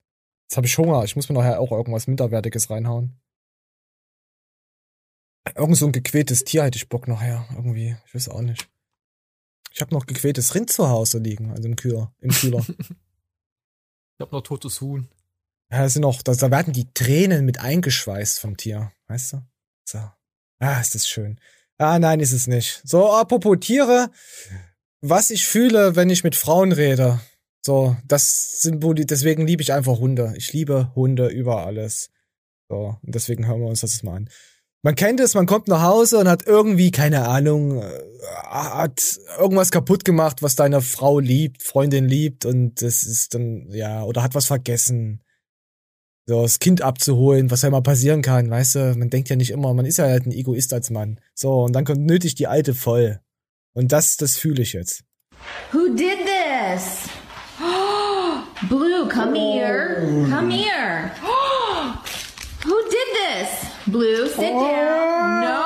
Jetzt 0.44 0.56
habe 0.56 0.66
ich 0.66 0.78
Hunger. 0.78 1.04
Ich 1.04 1.18
muss 1.18 1.28
mir 1.28 1.36
nachher 1.36 1.60
auch 1.60 1.72
irgendwas 1.72 2.08
Minderwertiges 2.08 2.70
reinhauen. 2.70 3.20
Irgend 5.54 5.76
so 5.76 5.88
ein 5.88 5.92
gequältes 5.92 6.46
Tier 6.46 6.64
hätte 6.64 6.78
ich 6.78 6.88
Bock 6.88 7.10
nachher. 7.10 7.46
Irgendwie. 7.52 7.98
Ich 8.06 8.16
weiß 8.16 8.30
auch 8.30 8.42
nicht. 8.42 8.70
Ich 9.74 9.82
habe 9.82 9.94
noch 9.94 10.06
gequältes 10.06 10.56
Rind 10.56 10.70
zu 10.70 10.88
Hause 10.88 11.20
liegen, 11.20 11.52
also 11.52 11.68
im 11.68 11.76
Kühler. 11.76 12.14
Im 12.20 12.32
Kühler. 12.32 12.66
Ich 14.14 14.24
hab 14.24 14.34
noch 14.34 14.42
totes 14.42 14.80
Huhn. 14.82 15.10
Ja, 15.72 15.84
das 15.84 15.94
sind 15.94 16.04
auch, 16.04 16.22
da, 16.22 16.34
da 16.34 16.52
werden 16.52 16.74
die 16.74 16.94
Tränen 16.94 17.46
mit 17.46 17.60
eingeschweißt 17.62 18.40
vom 18.40 18.58
Tier, 18.58 18.92
weißt 19.08 19.34
du? 19.34 19.42
So. 19.86 20.00
Ah, 20.60 20.80
ist 20.80 20.96
das 20.96 21.08
schön. 21.08 21.40
Ah, 21.78 21.98
nein, 21.98 22.20
ist 22.20 22.34
es 22.34 22.48
nicht. 22.48 22.82
So, 22.84 23.12
apropos 23.12 23.58
Tiere, 23.60 24.12
was 25.02 25.30
ich 25.30 25.48
fühle, 25.48 25.96
wenn 25.96 26.10
ich 26.10 26.24
mit 26.24 26.36
Frauen 26.36 26.72
rede. 26.72 27.20
So, 27.66 27.96
das 28.06 28.62
symboli 28.62 29.06
deswegen 29.06 29.48
liebe 29.48 29.64
ich 29.64 29.74
einfach 29.74 29.98
Hunde. 29.98 30.34
Ich 30.36 30.52
liebe 30.52 30.92
Hunde 30.96 31.28
über 31.28 31.66
alles. 31.66 32.10
So, 32.70 32.98
und 33.02 33.16
deswegen 33.16 33.48
hören 33.48 33.62
wir 33.62 33.68
uns 33.68 33.82
das 33.82 34.04
mal 34.04 34.18
an. 34.18 34.30
Man 34.84 34.96
kennt 34.96 35.20
es, 35.20 35.36
man 35.36 35.46
kommt 35.46 35.68
nach 35.68 35.84
Hause 35.84 36.18
und 36.18 36.28
hat 36.28 36.48
irgendwie, 36.48 36.90
keine 36.90 37.28
Ahnung, 37.28 37.82
äh, 37.82 38.00
hat 38.44 39.20
irgendwas 39.40 39.70
kaputt 39.70 40.06
gemacht, 40.06 40.42
was 40.42 40.56
deine 40.56 40.82
Frau 40.82 41.20
liebt, 41.20 41.62
Freundin 41.62 42.06
liebt 42.08 42.46
und 42.46 42.82
das 42.82 43.04
ist 43.04 43.36
dann, 43.36 43.70
ja, 43.72 44.04
oder 44.04 44.24
hat 44.24 44.34
was 44.34 44.48
vergessen. 44.48 45.22
So, 46.28 46.44
das 46.44 46.60
Kind 46.60 46.82
abzuholen, 46.82 47.50
was 47.50 47.64
ja 47.64 47.70
mal 47.72 47.82
passieren 47.82 48.22
kann, 48.22 48.50
weißt 48.50 48.76
du, 48.76 48.96
man 48.96 49.10
denkt 49.10 49.30
ja 49.30 49.36
nicht 49.36 49.50
immer, 49.50 49.74
man 49.74 49.86
ist 49.86 49.98
ja 49.98 50.06
halt 50.06 50.28
ein 50.28 50.32
Egoist 50.32 50.72
als 50.74 50.90
Mann. 50.92 51.20
So, 51.34 51.64
und 51.64 51.74
dann 51.74 51.84
kommt 51.84 52.02
nötig 52.02 52.36
die 52.36 52.48
alte 52.48 52.76
voll. 52.76 53.20
Und 53.74 53.92
das, 53.92 54.18
das 54.18 54.38
fühle 54.38 54.62
ich 54.62 54.74
jetzt. 54.74 55.04
Who 55.72 55.96
did 55.96 56.20
this? 56.26 57.10
Blue, 58.70 59.08
come 59.10 59.36
here. 59.36 60.28
Come 60.30 60.52
here. 60.52 61.12
Who 62.64 62.82
did 62.90 63.08
this? 63.16 63.66
Blue, 63.88 64.28
sit 64.28 64.52
down. 64.52 65.42
No, 65.42 65.58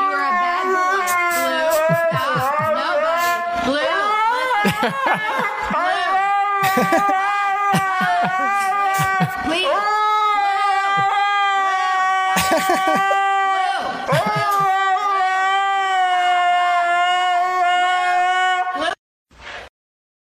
you 0.00 0.08
are 0.16 0.24
a 0.24 0.32
bad 0.40 0.64
boy. 0.72 1.04
Blue, 1.36 1.70
stop. 2.08 2.40
Nobody. 2.80 3.28
Blue. 3.68 4.00
Blue. 7.10 7.29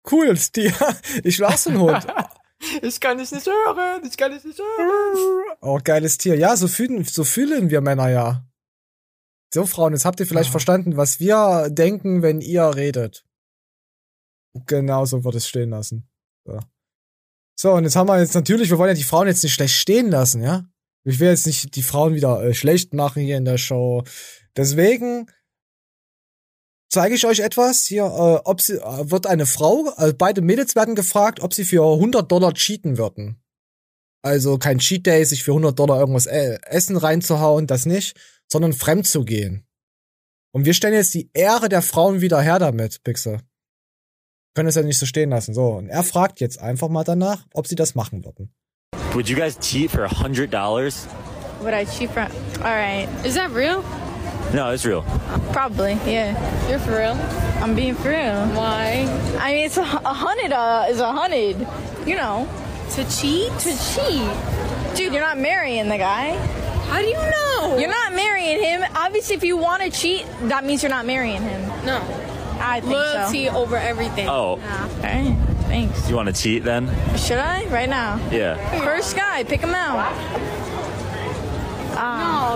Cool, 0.08 0.28
das 0.28 0.52
Tier. 0.52 0.72
Ich 1.24 1.36
so 1.36 1.70
ein 1.70 1.80
Hund. 1.80 2.06
Ich 2.82 3.00
kann 3.00 3.18
dich 3.18 3.32
nicht 3.32 3.46
hören. 3.46 4.02
Ich 4.04 4.16
kann 4.16 4.32
dich 4.32 4.44
nicht 4.44 4.58
hören. 4.58 5.56
Oh, 5.60 5.78
geiles 5.82 6.18
Tier. 6.18 6.36
Ja, 6.36 6.56
so 6.56 6.68
fühlen, 6.68 7.04
so 7.04 7.24
fühlen 7.24 7.70
wir 7.70 7.80
Männer 7.80 8.08
ja. 8.08 8.46
So, 9.52 9.66
Frauen, 9.66 9.92
jetzt 9.92 10.04
habt 10.04 10.20
ihr 10.20 10.26
vielleicht 10.26 10.50
verstanden, 10.50 10.96
was 10.96 11.20
wir 11.20 11.68
denken, 11.70 12.22
wenn 12.22 12.40
ihr 12.40 12.74
redet. 12.74 13.24
Genau 14.66 15.04
so 15.04 15.24
wird 15.24 15.34
es 15.34 15.48
stehen 15.48 15.70
lassen. 15.70 16.08
So. 16.44 16.60
So, 17.58 17.72
und 17.72 17.84
jetzt 17.84 17.96
haben 17.96 18.08
wir 18.08 18.20
jetzt 18.20 18.34
natürlich, 18.34 18.70
wir 18.70 18.78
wollen 18.78 18.90
ja 18.90 18.94
die 18.94 19.02
Frauen 19.02 19.26
jetzt 19.26 19.42
nicht 19.42 19.54
schlecht 19.54 19.74
stehen 19.74 20.10
lassen, 20.10 20.42
ja? 20.42 20.66
Ich 21.04 21.20
will 21.20 21.28
jetzt 21.28 21.46
nicht 21.46 21.74
die 21.76 21.82
Frauen 21.82 22.14
wieder 22.14 22.42
äh, 22.42 22.52
schlecht 22.52 22.92
machen 22.92 23.22
hier 23.22 23.36
in 23.36 23.44
der 23.44 23.58
Show. 23.58 24.02
Deswegen 24.56 25.30
zeige 26.90 27.14
ich 27.14 27.26
euch 27.26 27.40
etwas. 27.40 27.84
Hier, 27.86 28.04
äh, 28.04 28.40
ob 28.44 28.60
sie, 28.60 28.74
äh, 28.74 29.10
wird 29.10 29.26
eine 29.26 29.46
Frau, 29.46 29.92
äh, 29.96 30.12
beide 30.12 30.42
Mädels 30.42 30.74
werden 30.74 30.94
gefragt, 30.94 31.40
ob 31.40 31.54
sie 31.54 31.64
für 31.64 31.82
100 31.82 32.30
Dollar 32.30 32.52
cheaten 32.52 32.98
würden. 32.98 33.40
Also 34.22 34.58
kein 34.58 34.78
Cheat 34.78 35.06
Day, 35.06 35.24
sich 35.24 35.44
für 35.44 35.52
100 35.52 35.78
Dollar 35.78 36.00
irgendwas 36.00 36.26
äh, 36.26 36.58
Essen 36.66 36.96
reinzuhauen, 36.96 37.66
das 37.66 37.86
nicht, 37.86 38.16
sondern 38.50 38.72
fremd 38.72 39.06
zu 39.06 39.24
gehen. 39.24 39.64
Und 40.52 40.64
wir 40.64 40.74
stellen 40.74 40.94
jetzt 40.94 41.14
die 41.14 41.30
Ehre 41.32 41.68
der 41.68 41.82
Frauen 41.82 42.20
wieder 42.20 42.40
her 42.40 42.58
damit, 42.58 43.02
Pixel. 43.04 43.40
Können 44.56 44.70
es 44.70 44.74
ja 44.74 44.82
nicht 44.82 44.98
so 44.98 45.04
stehen 45.04 45.28
lassen. 45.28 45.52
So, 45.52 45.66
und 45.72 45.90
er 45.90 46.02
fragt 46.02 46.40
jetzt 46.40 46.62
einfach 46.62 46.88
mal 46.88 47.04
danach, 47.04 47.44
ob 47.52 47.66
sie 47.66 47.74
das 47.74 47.94
machen 47.94 48.24
würden. 48.24 48.50
Would 49.12 49.28
you 49.28 49.36
guys 49.36 49.58
cheat 49.58 49.90
for 49.90 50.04
a 50.04 50.08
hundred 50.08 50.50
dollars? 50.50 51.06
Would 51.60 51.74
I 51.74 51.84
cheat 51.84 52.10
for? 52.10 52.22
All 52.64 52.74
right. 52.74 53.06
Is 53.22 53.34
that 53.34 53.50
real? 53.52 53.84
No, 54.54 54.70
it's 54.72 54.86
real. 54.86 55.04
Probably. 55.52 55.98
Yeah. 56.06 56.34
You're 56.70 56.78
for 56.78 56.96
real? 56.96 57.18
I'm 57.62 57.74
being 57.74 57.94
for 57.96 58.08
real. 58.08 58.46
Why? 58.56 59.04
I 59.38 59.52
mean, 59.52 59.66
it's 59.66 59.76
a, 59.76 59.82
a 59.82 60.14
hundred. 60.14 60.52
Uh, 60.52 60.86
is 60.88 61.00
a 61.00 61.12
hundred. 61.12 61.56
You 62.06 62.16
know. 62.16 62.48
To 62.92 63.04
cheat? 63.10 63.52
To 63.58 63.70
cheat. 63.76 64.96
Dude, 64.96 65.12
you're 65.12 65.20
not 65.20 65.36
marrying 65.36 65.90
the 65.90 65.98
guy. 65.98 66.34
How 66.88 67.02
do 67.02 67.06
you 67.06 67.18
know? 67.18 67.76
You're 67.78 67.90
not 67.90 68.14
marrying 68.14 68.62
him. 68.62 68.84
Obviously, 68.94 69.36
if 69.36 69.44
you 69.44 69.58
want 69.58 69.82
to 69.82 69.90
cheat, 69.90 70.24
that 70.48 70.64
means 70.64 70.82
you're 70.82 70.88
not 70.88 71.04
marrying 71.04 71.42
him. 71.42 71.60
No. 71.84 72.00
I 72.60 72.80
think 72.80 72.92
Loyalty 72.92 73.46
so. 73.48 73.56
over 73.56 73.76
everything. 73.76 74.28
Oh. 74.28 74.60
Okay. 74.98 75.34
Thanks. 75.68 76.08
You 76.08 76.16
want 76.16 76.28
to 76.28 76.34
cheat 76.42 76.64
then? 76.64 76.88
Should 77.16 77.38
I? 77.38 77.66
Right 77.66 77.88
now. 77.88 78.18
Yeah. 78.30 78.56
First 78.84 79.16
guy, 79.16 79.44
pick 79.44 79.60
him 79.60 79.74
out. 79.74 79.96
no, 81.94 82.00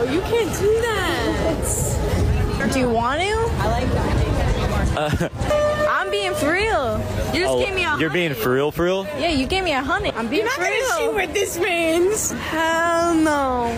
um, 0.06 0.12
you 0.14 0.20
can't 0.22 0.52
do 0.58 0.80
that. 0.80 2.70
Do 2.72 2.78
you 2.78 2.90
want 2.90 3.20
to? 3.20 3.32
I 3.58 3.68
like 3.70 3.88
that. 3.92 5.30
I'm 5.90 6.10
being 6.10 6.34
for 6.34 6.52
real. 6.52 6.98
You 7.32 7.40
just 7.40 7.52
Oh, 7.54 7.64
gave 7.64 7.74
me 7.74 7.84
a 7.84 7.96
you're 7.98 8.10
being 8.10 8.34
for 8.34 8.52
real, 8.52 8.70
for 8.70 8.84
real? 8.84 9.04
Yeah, 9.18 9.30
you 9.30 9.46
gave 9.46 9.64
me 9.64 9.72
a 9.72 9.80
hundred. 9.82 10.14
I'm 10.14 10.28
being 10.28 10.42
You're 10.42 10.50
not 10.50 10.54
for 10.56 10.64
gonna 10.64 10.74
real. 10.76 10.96
see 10.98 11.08
what 11.26 11.34
this 11.34 11.58
means. 11.58 12.32
Hell 12.32 13.14
no. 13.14 13.72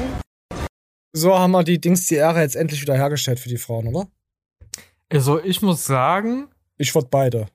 So 1.15 1.39
haben 1.39 1.53
wir 1.53 1.63
die 1.63 1.79
Dings, 1.81 2.07
die 2.07 2.17
Ehre 2.17 2.41
jetzt 2.41 2.57
endlich 2.57 2.81
wieder 2.83 2.95
hergestellt 2.95 3.39
für 3.39 3.49
die 3.51 3.59
Frauen, 3.59 3.87
oder? 3.89 4.07
Also 5.13 5.43
ich 5.43 5.63
muss 5.63 5.85
sagen, 5.85 6.49
Ich 6.79 6.95
würde 6.95 7.09
beide. 7.11 7.49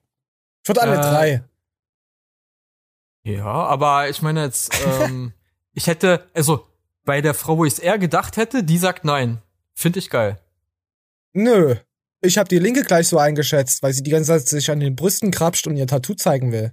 Ich 0.62 0.68
würde 0.68 0.82
alle 0.82 0.96
Äh, 0.96 1.00
drei. 1.00 1.44
ja, 3.24 3.44
aber 3.44 4.08
ich 4.08 4.22
meine 4.22 4.44
jetzt, 4.44 4.70
ähm, 4.86 5.32
ich 5.74 5.86
hätte, 5.86 6.28
also 6.34 6.66
bei 7.04 7.20
der 7.20 7.34
Frau, 7.34 7.58
wo 7.58 7.64
ich 7.64 7.74
es 7.74 7.78
eher 7.78 7.98
gedacht 7.98 8.36
hätte, 8.36 8.62
die 8.64 8.78
sagt 8.78 9.04
nein. 9.04 9.42
Finde 9.74 9.98
ich 9.98 10.10
geil. 10.10 10.38
Nö. 11.32 11.76
Ich 12.20 12.36
habe 12.36 12.48
die 12.48 12.58
Linke 12.58 12.82
gleich 12.82 13.08
so 13.08 13.18
eingeschätzt, 13.18 13.82
weil 13.82 13.92
sie 13.92 14.02
die 14.02 14.10
ganze 14.10 14.28
Zeit 14.32 14.48
sich 14.48 14.70
an 14.70 14.80
den 14.80 14.96
Brüsten 14.96 15.30
krapscht 15.30 15.66
und 15.66 15.76
ihr 15.76 15.86
Tattoo 15.86 16.14
zeigen 16.14 16.50
will. 16.52 16.72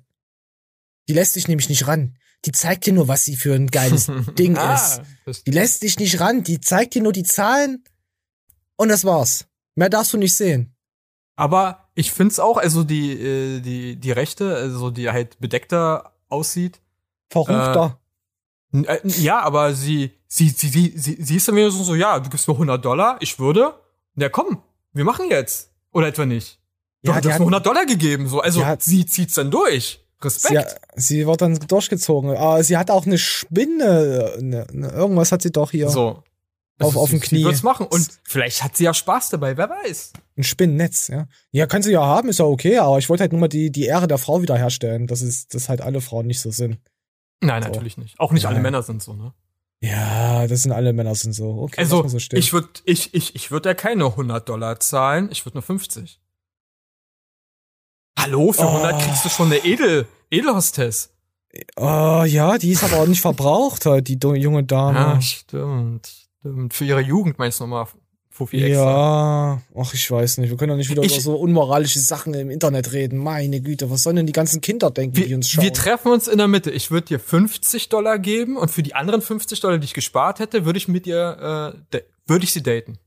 Die 1.07 1.13
lässt 1.13 1.33
sich 1.33 1.47
nämlich 1.47 1.69
nicht 1.69 1.87
ran. 1.87 2.17
Die 2.45 2.51
zeigt 2.51 2.85
dir 2.85 2.93
nur, 2.93 3.07
was 3.07 3.25
sie 3.25 3.35
für 3.35 3.53
ein 3.53 3.67
geiles 3.67 4.07
Ding 4.39 4.57
Ah, 4.57 4.75
ist. 5.25 5.45
Die 5.47 5.51
lässt 5.51 5.83
dich 5.83 5.99
nicht 5.99 6.19
ran. 6.19 6.43
Die 6.43 6.59
zeigt 6.61 6.95
dir 6.95 7.03
nur 7.03 7.13
die 7.13 7.23
Zahlen 7.23 7.83
und 8.75 8.89
das 8.89 9.05
war's. 9.05 9.45
Mehr 9.75 9.89
darfst 9.89 10.13
du 10.13 10.17
nicht 10.17 10.35
sehen. 10.35 10.74
Aber 11.35 11.85
ich 11.95 12.11
find's 12.11 12.39
auch, 12.39 12.57
also 12.57 12.83
die, 12.83 13.11
äh, 13.13 13.59
die, 13.59 13.95
die 13.97 14.11
Rechte, 14.11 14.55
also 14.55 14.89
die 14.89 15.09
halt 15.09 15.39
bedeckter 15.39 16.13
aussieht. 16.29 16.79
Verruchter. 17.29 17.99
N- 18.73 18.85
äh, 18.85 18.99
Ja, 19.05 19.39
aber 19.41 19.73
sie, 19.73 20.11
sie, 20.27 20.49
sie, 20.49 20.69
sie, 20.69 20.93
sie, 20.97 21.17
sie 21.19 21.35
ist 21.35 21.47
dann 21.47 21.55
wieder 21.55 21.71
so, 21.71 21.83
so, 21.83 21.95
ja, 21.95 22.19
du 22.19 22.29
gibst 22.29 22.47
mir 22.47 22.53
100 22.53 22.83
Dollar, 22.83 23.17
ich 23.19 23.37
würde. 23.39 23.73
Ja, 24.15 24.29
komm, 24.29 24.61
wir 24.93 25.03
machen 25.03 25.29
jetzt. 25.29 25.71
Oder 25.91 26.07
etwa 26.07 26.25
nicht. 26.25 26.59
Du 27.03 27.11
Ja, 27.11 27.17
hast 27.17 27.25
mir 27.25 27.33
hat- 27.33 27.39
100 27.41 27.65
Dollar 27.65 27.85
gegeben, 27.85 28.27
so. 28.27 28.39
Also, 28.39 28.65
hat- 28.65 28.81
sie 28.83 29.05
zieht's 29.05 29.33
dann 29.35 29.51
durch. 29.51 30.01
Respekt. 30.21 30.77
Sie, 30.95 31.17
sie 31.19 31.27
wird 31.27 31.41
dann 31.41 31.55
durchgezogen. 31.55 32.35
Aber 32.37 32.63
sie 32.63 32.77
hat 32.77 32.89
auch 32.89 33.05
eine 33.05 33.17
Spinne. 33.17 34.33
Eine, 34.39 34.67
eine, 34.69 34.87
irgendwas 34.91 35.31
hat 35.31 35.41
sie 35.41 35.51
doch 35.51 35.71
hier. 35.71 35.89
So. 35.89 36.23
Auf, 36.79 36.97
auf 36.97 37.09
dem 37.09 37.21
Knie. 37.21 37.39
Sie 37.39 37.45
wird's 37.45 37.63
machen. 37.63 37.85
Und 37.87 38.07
vielleicht 38.23 38.63
hat 38.63 38.75
sie 38.75 38.83
ja 38.83 38.93
Spaß 38.93 39.29
dabei, 39.29 39.55
wer 39.55 39.69
weiß. 39.69 40.11
Ein 40.37 40.43
Spinnennetz, 40.43 41.07
ja. 41.07 41.27
Ja, 41.51 41.67
kann 41.67 41.81
sie 41.83 41.91
ja 41.93 42.01
haben, 42.05 42.27
ist 42.29 42.39
ja 42.39 42.45
okay, 42.45 42.77
aber 42.79 42.97
ich 42.97 43.07
wollte 43.09 43.21
halt 43.21 43.31
nur 43.31 43.39
mal 43.41 43.47
die, 43.47 43.71
die 43.71 43.85
Ehre 43.85 44.07
der 44.07 44.17
Frau 44.17 44.41
wiederherstellen, 44.41 45.07
dass 45.07 45.21
es, 45.21 45.47
dass 45.47 45.69
halt 45.69 45.79
alle 45.81 46.01
Frauen 46.01 46.27
nicht 46.27 46.41
so 46.41 46.51
sind. 46.51 46.79
Nein, 47.41 47.63
So. 47.63 47.69
natürlich 47.69 47.97
nicht. 47.97 48.19
Auch 48.19 48.31
nicht 48.33 48.45
alle 48.45 48.57
Ja. 48.57 48.61
Männer 48.61 48.83
sind 48.83 49.01
so, 49.01 49.13
ne? 49.13 49.33
Ja, 49.81 50.47
das 50.47 50.63
sind 50.63 50.71
alle 50.71 50.93
Männer 50.93 51.15
sind 51.15 51.33
so. 51.33 51.61
Okay, 51.61 51.81
Also, 51.81 52.05
so 52.07 52.17
ich 52.17 52.53
würde 52.53 52.69
ich, 52.85 53.13
ich, 53.13 53.35
ich 53.35 53.51
würd 53.51 53.65
ja 53.65 53.73
keine 53.73 54.05
100 54.05 54.47
Dollar 54.49 54.79
zahlen, 54.79 55.29
ich 55.31 55.45
würde 55.45 55.57
nur 55.57 55.63
50. 55.63 56.19
Hallo, 58.19 58.51
für 58.51 58.67
100 58.67 58.93
Oh. 58.95 58.97
kriegst 58.97 59.23
du 59.25 59.29
schon 59.29 59.47
eine 59.47 59.63
Edel, 59.63 60.07
Edelhostess. 60.31 61.11
Oh, 61.77 62.23
ja, 62.25 62.57
die 62.57 62.71
ist 62.71 62.83
aber 62.83 62.97
auch 63.01 63.07
nicht 63.07 63.21
verbraucht, 63.21 63.85
halt, 63.85 64.07
die 64.07 64.17
junge 64.21 64.63
Dame. 64.63 64.97
Ja, 64.99 65.21
stimmt, 65.21 66.07
stimmt. 66.07 66.24
Für 66.71 66.85
ihre 66.85 67.01
Jugend 67.01 67.37
meinst 67.39 67.59
du 67.59 67.63
nochmal 67.63 67.87
Fuffi 68.29 68.61
extra. 68.61 69.61
Ja, 69.75 69.81
ach, 69.81 69.93
ich 69.93 70.11
weiß 70.11 70.39
nicht. 70.39 70.49
Wir 70.49 70.57
können 70.57 70.71
doch 70.71 70.75
nicht 70.77 70.89
wieder 70.89 71.03
Ich- 71.03 71.13
über 71.13 71.21
so 71.21 71.35
unmoralische 71.35 71.99
Sachen 71.99 72.33
im 72.33 72.49
Internet 72.49 72.91
reden. 72.91 73.17
Meine 73.17 73.61
Güte, 73.61 73.89
was 73.89 74.03
sollen 74.03 74.17
denn 74.17 74.27
die 74.27 74.33
ganzen 74.33 74.59
Kinder 74.59 74.91
denken, 74.91 75.15
die 75.15 75.33
uns 75.33 75.49
schauen? 75.49 75.63
Wir 75.63 75.71
treffen 75.73 76.11
uns 76.11 76.27
in 76.27 76.37
der 76.37 76.49
Mitte. 76.49 76.69
Ich 76.69 76.91
würde 76.91 77.07
dir 77.07 77.19
50 77.19 77.87
Dollar 77.87 78.19
geben 78.19 78.57
und 78.57 78.69
für 78.71 78.83
die 78.83 78.93
anderen 78.93 79.21
50 79.21 79.61
Dollar, 79.61 79.77
die 79.77 79.85
ich 79.85 79.93
gespart 79.93 80.39
hätte, 80.39 80.65
würde 80.65 80.77
ich 80.77 80.89
mit 80.89 81.07
ihr, 81.07 81.73
äh, 81.93 81.99
würde 82.27 82.43
ich 82.43 82.51
sie 82.51 82.61
daten. 82.61 82.97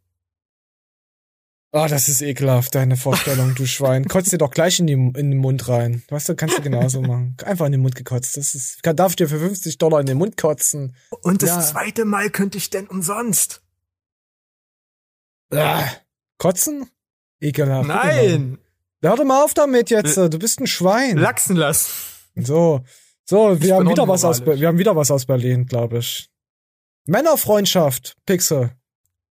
Ah, 1.71 1.87
das 1.87 2.09
ist 2.09 2.23
ekelhaft, 2.23 2.75
deine 2.75 2.97
Vorstellung, 2.97 3.55
du 3.55 3.67
Schwein. 3.67 4.07
Kotzt 4.07 4.33
dir 4.33 4.39
doch 4.39 4.51
gleich 4.53 4.81
in, 4.81 4.87
die, 4.87 4.95
in 4.95 5.13
den 5.13 5.37
Mund 5.37 5.69
rein. 5.69 6.03
Weißt 6.09 6.29
du, 6.31 6.35
kannst 6.35 6.57
du 6.57 6.63
genauso 6.63 7.03
machen. 7.03 7.37
Einfach 7.45 7.67
in 7.67 7.73
den 7.73 7.83
Mund 7.83 7.95
gekotzt. 7.95 8.39
Das 8.39 8.55
ist, 8.55 8.83
kann, 8.83 8.97
darf 8.97 9.13
ich 9.13 9.17
dir 9.17 9.29
für 9.29 9.39
50 9.39 9.77
Dollar 9.77 10.01
in 10.01 10.07
den 10.07 10.17
Mund 10.17 10.39
kotzen. 10.39 10.97
Und 11.23 11.43
das 11.43 11.51
Ja. 11.51 11.61
zweite 11.61 12.07
Mal 12.07 12.31
könnte 12.31 12.57
ich 12.57 12.71
denn 12.71 12.87
umsonst. 12.87 13.61
Ah, 15.53 15.85
kotzen? 16.39 16.89
Ekelhaft. 17.41 17.87
Nein! 17.89 18.59
Hör 19.03 19.17
doch 19.17 19.25
mal 19.25 19.45
auf 19.45 19.53
damit 19.55 19.91
jetzt. 19.91 20.17
Du 20.17 20.39
bist 20.39 20.61
ein 20.61 20.67
Schwein. 20.67 21.19
Lachsen 21.19 21.55
lassen. 21.57 21.91
So, 22.35 22.83
so, 23.25 23.53
Ich 23.53 23.61
wir 23.63 23.75
haben 23.75 23.85
bin 23.85 23.93
wieder 23.93 24.09
was 24.09 24.25
aus, 24.25 24.45
wir 24.45 24.67
haben 24.67 24.79
wieder 24.79 24.97
was 24.97 25.11
aus 25.11 25.27
Berlin, 25.27 25.67
glaube 25.67 25.99
ich. 25.99 26.31
Männerfreundschaft, 27.07 28.17
Pixel. 28.27 28.73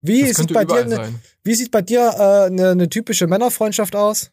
Wie 0.06 0.28
Das 0.28 0.36
sieht 0.36 0.52
bei 0.52 0.64
dir, 0.66 0.84
ne, 0.84 1.18
wie 1.44 1.54
sieht 1.54 1.70
bei 1.70 1.80
dir 1.80 2.10
äh, 2.16 2.46
eine, 2.46 2.70
eine 2.70 2.88
typische 2.90 3.26
Männerfreundschaft 3.26 3.96
aus? 3.96 4.30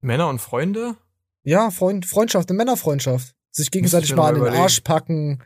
Männer 0.00 0.28
und 0.28 0.40
Freunde? 0.40 0.96
Ja, 1.44 1.70
Freund, 1.70 2.06
Freundschaft, 2.06 2.48
eine 2.48 2.56
Männerfreundschaft. 2.56 3.34
Sich 3.50 3.70
gegenseitig 3.70 4.14
mal 4.14 4.32
mal 4.32 4.46
an 4.46 4.52
den. 4.52 4.62
Arsch 4.62 4.80
packen, 4.80 5.42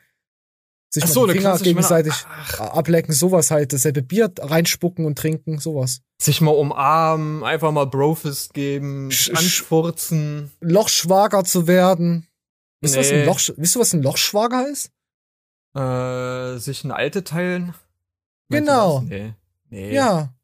sich 0.90 1.02
Ach 1.02 1.08
mal 1.08 1.12
so, 1.14 1.26
die 1.26 1.32
eine 1.32 1.40
Finger 1.40 1.58
gegenseitig 1.58 2.14
ablecken, 2.58 3.12
sowas 3.12 3.50
halt, 3.50 3.72
dasselbe 3.72 4.02
Bier 4.02 4.32
reinspucken 4.38 5.04
und 5.06 5.18
trinken, 5.18 5.58
sowas. 5.58 6.02
Sich 6.22 6.40
mal 6.40 6.52
umarmen, 6.52 7.42
einfach 7.42 7.72
mal 7.72 7.86
Brofist 7.86 8.54
geben, 8.54 9.08
Sch- 9.10 9.34
anfurzen. 9.34 10.52
Lochschwager 10.60 11.42
zu 11.44 11.66
werden. 11.66 12.28
Wisst 12.80 12.94
ihr, 12.94 13.00
was 13.00 13.10
ein. 13.10 13.24
Loch, 13.26 13.40
wisst 13.56 13.76
ihr, 13.76 13.80
was 13.80 13.92
ein 13.92 14.02
Lochschwager 14.02 14.68
ist? 14.68 14.92
Äh, 15.74 16.58
sich 16.58 16.84
ein 16.84 16.92
Alte 16.92 17.24
teilen. 17.24 17.74
Genau. 18.48 19.00
Nee. 19.00 19.34
nee. 19.70 19.94
Ja. 19.94 20.34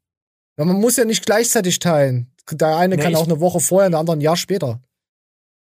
ja. 0.57 0.65
Man 0.65 0.79
muss 0.79 0.97
ja 0.97 1.05
nicht 1.05 1.25
gleichzeitig 1.25 1.79
teilen. 1.79 2.31
Der 2.51 2.75
eine 2.75 2.97
Nee, 2.97 3.03
kann 3.03 3.15
auch 3.15 3.25
eine 3.25 3.39
Woche 3.39 3.59
vorher, 3.59 3.89
der 3.89 3.99
andere 3.99 4.17
ein 4.17 4.21
Jahr 4.21 4.35
später. 4.35 4.81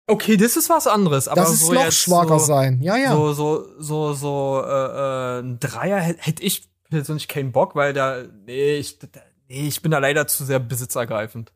Okay, 0.06 0.36
das 0.36 0.56
ist 0.56 0.68
was 0.68 0.86
anderes. 0.86 1.28
Aber 1.28 1.40
Das 1.40 1.52
ist 1.52 1.60
so 1.60 1.72
jetzt 1.72 2.06
Lochschwager 2.06 2.38
so, 2.38 2.44
sein. 2.44 2.82
Ja, 2.82 2.96
ja. 2.96 3.12
So, 3.12 3.32
so, 3.32 3.66
so, 3.78 4.12
so, 4.12 4.62
äh, 4.64 5.38
äh, 5.38 5.40
ein 5.40 5.58
Dreier 5.60 5.98
hätte 5.98 6.22
hätt 6.22 6.40
ich 6.40 6.68
persönlich 6.90 7.28
keinen 7.28 7.52
Bock, 7.52 7.74
weil 7.74 7.92
da, 7.92 8.24
nee, 8.44 8.74
ich, 8.74 8.98
da, 8.98 9.06
nee, 9.48 9.66
ich 9.66 9.80
bin 9.80 9.92
da 9.92 9.98
leider 9.98 10.26
zu 10.26 10.44
sehr 10.44 10.58
besitzergreifend. 10.58 11.52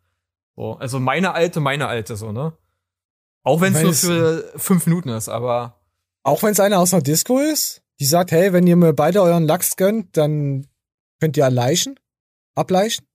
So, 0.56 0.76
also 0.78 0.98
meine 0.98 1.34
alte, 1.34 1.60
meine 1.60 1.88
alte, 1.88 2.16
so, 2.16 2.32
ne? 2.32 2.52
Auch 3.42 3.60
wenn 3.60 3.74
es 3.74 3.82
nur 3.82 3.94
für 3.94 4.52
fünf 4.56 4.86
Minuten 4.86 5.10
ist, 5.10 5.28
aber 5.28 5.80
Auch 6.22 6.42
wenn 6.42 6.52
es 6.52 6.60
eine 6.60 6.78
aus 6.78 6.92
einer 6.92 7.02
Disco 7.02 7.38
ist, 7.38 7.82
die 8.00 8.06
sagt, 8.06 8.30
hey, 8.32 8.52
wenn 8.52 8.66
ihr 8.66 8.76
mir 8.76 8.92
beide 8.92 9.22
euren 9.22 9.44
Lachs 9.46 9.76
gönnt, 9.76 10.16
dann 10.16 10.66
könnt 11.20 11.36
ihr 11.36 11.44
erleichen, 11.44 11.98
ableichen. 12.54 13.06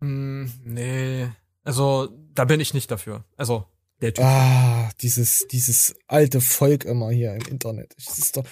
hm, 0.00 0.50
nee. 0.64 1.28
Also, 1.64 2.08
da 2.34 2.44
bin 2.44 2.60
ich 2.60 2.72
nicht 2.74 2.90
dafür. 2.90 3.24
Also, 3.36 3.64
der 4.00 4.14
Typ. 4.14 4.24
Ah, 4.24 4.90
dieses, 5.00 5.46
dieses 5.48 5.94
alte 6.06 6.40
Volk 6.40 6.84
immer 6.84 7.10
hier 7.10 7.34
im 7.34 7.42
Internet. 7.46 7.94
Das 7.96 8.18
ist 8.18 8.36
doch, 8.36 8.44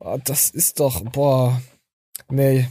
ah, 0.00 0.18
das 0.18 0.50
ist 0.50 0.78
doch, 0.80 1.02
boah, 1.10 1.60
nee. 2.30 2.68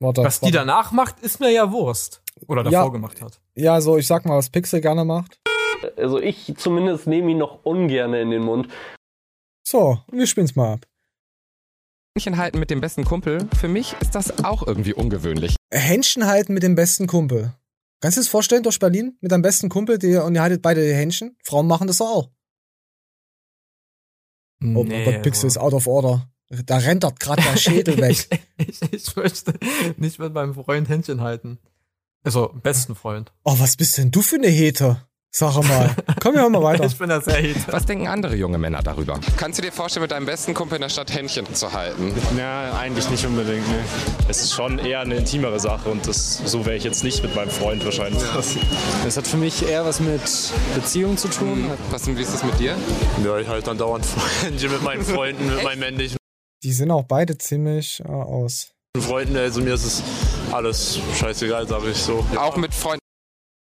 Warte, 0.00 0.22
Was 0.24 0.40
die 0.40 0.46
warte. 0.46 0.56
danach 0.58 0.92
macht, 0.92 1.20
ist 1.20 1.40
mir 1.40 1.50
ja 1.50 1.70
Wurst. 1.72 2.22
Oder 2.48 2.62
davor 2.64 2.84
Ja. 2.84 2.88
gemacht 2.88 3.20
hat. 3.22 3.40
Ja, 3.54 3.80
so, 3.80 3.96
ich 3.96 4.06
sag 4.06 4.24
mal, 4.26 4.36
was 4.36 4.50
Pixel 4.50 4.80
gerne 4.80 5.04
macht. 5.04 5.40
Also 5.96 6.18
ich 6.20 6.54
zumindest 6.58 7.06
nehme 7.06 7.30
ihn 7.30 7.38
noch 7.38 7.64
ungern 7.64 8.12
in 8.14 8.30
den 8.30 8.42
Mund. 8.42 8.68
So, 9.66 9.98
wir 10.10 10.26
spielen's 10.26 10.54
mal 10.56 10.74
ab. 10.74 10.86
Händchen 12.16 12.38
halten 12.38 12.58
mit 12.58 12.70
dem 12.70 12.80
besten 12.80 13.04
Kumpel, 13.04 13.46
für 13.60 13.68
mich 13.68 13.94
ist 14.00 14.14
das 14.14 14.42
auch 14.42 14.66
irgendwie 14.66 14.94
ungewöhnlich. 14.94 15.54
Händchen 15.70 16.24
halten 16.24 16.54
mit 16.54 16.62
dem 16.62 16.74
besten 16.74 17.06
Kumpel. 17.06 17.52
Kannst 18.00 18.16
du 18.16 18.20
dir 18.20 18.24
das 18.24 18.30
vorstellen, 18.30 18.62
durch 18.62 18.78
Berlin? 18.78 19.18
Mit 19.20 19.32
deinem 19.32 19.42
besten 19.42 19.68
Kumpel, 19.68 19.98
die, 19.98 20.16
und 20.16 20.34
ihr 20.34 20.40
haltet 20.40 20.62
beide 20.62 20.82
die 20.82 20.94
Händchen? 20.94 21.36
Frauen 21.44 21.66
machen 21.66 21.88
das 21.88 21.98
doch 21.98 22.06
auch. 22.06 22.30
Oh 24.62 24.82
mein 24.82 25.04
Gott, 25.04 25.22
Pixel 25.24 25.46
ist 25.46 25.58
out 25.58 25.74
of 25.74 25.86
order. 25.86 26.26
Da 26.48 26.78
rennt 26.78 27.04
dort 27.04 27.20
gerade 27.20 27.42
der 27.42 27.58
Schädel 27.58 27.98
weg. 28.00 28.40
ich, 28.56 28.80
ich 28.90 29.14
möchte 29.16 29.52
nicht 29.98 30.18
mit 30.18 30.32
meinem 30.32 30.54
Freund 30.54 30.88
Händchen 30.88 31.20
halten. 31.20 31.58
Also, 32.24 32.48
besten 32.62 32.94
Freund. 32.94 33.30
Oh, 33.44 33.58
was 33.58 33.76
bist 33.76 33.98
denn 33.98 34.10
du 34.10 34.22
für 34.22 34.36
eine 34.36 34.48
Hete? 34.48 35.06
Sag 35.38 35.54
mal. 35.68 35.94
Komm, 36.22 36.32
wir 36.32 36.40
hören 36.40 36.52
mal 36.52 36.62
weiter. 36.62 36.86
Ich 36.86 36.96
bin 36.96 37.10
da 37.10 37.20
sehr 37.20 37.36
hit. 37.36 37.58
Was 37.70 37.84
denken 37.84 38.08
andere 38.08 38.34
junge 38.36 38.56
Männer 38.56 38.82
darüber? 38.82 39.20
Kannst 39.36 39.58
du 39.58 39.62
dir 39.62 39.70
vorstellen, 39.70 40.00
mit 40.00 40.10
deinem 40.10 40.24
besten 40.24 40.54
Kumpel 40.54 40.76
in 40.76 40.80
der 40.80 40.88
Stadt 40.88 41.12
Händchen 41.12 41.52
zu 41.54 41.74
halten? 41.74 42.14
Ja, 42.38 42.72
eigentlich 42.72 43.10
nicht 43.10 43.26
unbedingt. 43.26 43.68
Ne. 43.68 43.84
Es 44.28 44.40
ist 44.42 44.54
schon 44.54 44.78
eher 44.78 45.00
eine 45.00 45.16
intimere 45.16 45.60
Sache 45.60 45.90
und 45.90 46.06
das, 46.06 46.38
so 46.38 46.64
wäre 46.64 46.76
ich 46.76 46.84
jetzt 46.84 47.04
nicht 47.04 47.22
mit 47.22 47.34
meinem 47.36 47.50
Freund 47.50 47.84
wahrscheinlich. 47.84 48.22
Das 49.04 49.18
hat 49.18 49.26
für 49.26 49.36
mich 49.36 49.68
eher 49.68 49.84
was 49.84 50.00
mit 50.00 50.22
Beziehung 50.74 51.18
zu 51.18 51.28
tun. 51.28 51.70
Was, 51.90 52.06
wie 52.06 52.18
ist 52.18 52.32
das 52.32 52.42
mit 52.42 52.58
dir? 52.58 52.74
Ja, 53.22 53.36
ich 53.36 53.46
halt 53.46 53.66
dann 53.66 53.76
dauernd 53.76 54.06
Händchen 54.42 54.72
mit 54.72 54.82
meinen 54.82 55.04
Freunden, 55.04 55.54
mit 55.54 55.62
meinen 55.62 55.80
männlichen 55.80 56.16
Die 56.62 56.72
sind 56.72 56.90
auch 56.90 57.04
beide 57.04 57.36
ziemlich 57.36 58.00
äh, 58.00 58.08
aus. 58.08 58.70
Freunden. 58.98 59.36
Also 59.36 59.60
mir 59.60 59.74
ist 59.74 59.84
es 59.84 60.02
alles 60.50 60.98
scheißegal, 61.14 61.68
sage 61.68 61.90
ich 61.90 61.98
so. 61.98 62.24
Auch 62.36 62.56
mit 62.56 62.72
Freunden. 62.72 63.05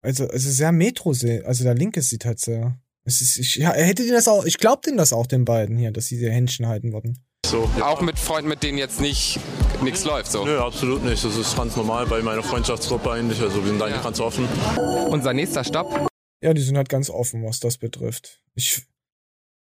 Also, 0.03 0.25
es 0.25 0.45
ist 0.45 0.57
sehr 0.57 0.71
Metro, 0.71 1.09
also 1.09 1.63
der 1.63 1.73
Linke 1.73 2.01
sieht 2.01 2.25
halt 2.25 2.39
sehr. 2.39 2.77
Es 3.05 3.21
ist, 3.21 3.37
ich, 3.37 3.55
ja, 3.55 3.71
er 3.71 3.85
hätte 3.85 4.03
den 4.03 4.13
das 4.13 4.27
auch, 4.27 4.45
ich 4.45 4.57
glaub 4.57 4.81
denen 4.83 4.97
das 4.97 5.11
auch, 5.11 5.27
den 5.27 5.45
beiden 5.45 5.77
hier, 5.77 5.91
dass 5.91 6.05
sie 6.05 6.19
die 6.19 6.29
Händchen 6.29 6.67
halten 6.67 6.93
würden. 6.93 7.23
So, 7.45 7.69
ja. 7.77 7.87
Auch 7.87 8.01
mit 8.01 8.17
Freunden, 8.17 8.49
mit 8.49 8.63
denen 8.63 8.77
jetzt 8.77 9.01
nicht 9.01 9.39
nichts 9.81 10.05
läuft, 10.05 10.31
so. 10.31 10.45
Nö, 10.45 10.59
absolut 10.59 11.03
nicht. 11.03 11.23
Das 11.23 11.35
ist 11.35 11.55
ganz 11.55 11.75
normal 11.75 12.05
bei 12.07 12.21
meiner 12.21 12.41
Freundschaftsgruppe 12.41 13.11
eigentlich. 13.11 13.41
Also 13.41 13.63
wir 13.63 13.69
sind 13.69 13.81
eigentlich 13.81 14.01
ganz 14.01 14.19
offen. 14.19 14.47
Unser 15.09 15.33
nächster 15.33 15.63
Stopp. 15.63 16.07
Ja, 16.41 16.53
die 16.53 16.61
sind 16.61 16.77
halt 16.77 16.89
ganz 16.89 17.09
offen, 17.09 17.43
was 17.43 17.59
das 17.59 17.77
betrifft. 17.77 18.41
Ich, 18.55 18.81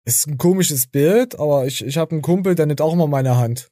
es 0.06 0.18
ist 0.18 0.28
ein 0.28 0.38
komisches 0.38 0.88
Bild, 0.88 1.40
aber 1.40 1.66
ich, 1.66 1.84
ich 1.86 1.98
habe 1.98 2.12
einen 2.12 2.22
Kumpel, 2.22 2.56
der 2.56 2.66
nimmt 2.66 2.82
auch 2.82 2.94
immer 2.94 3.08
meine 3.08 3.38
Hand. 3.38 3.70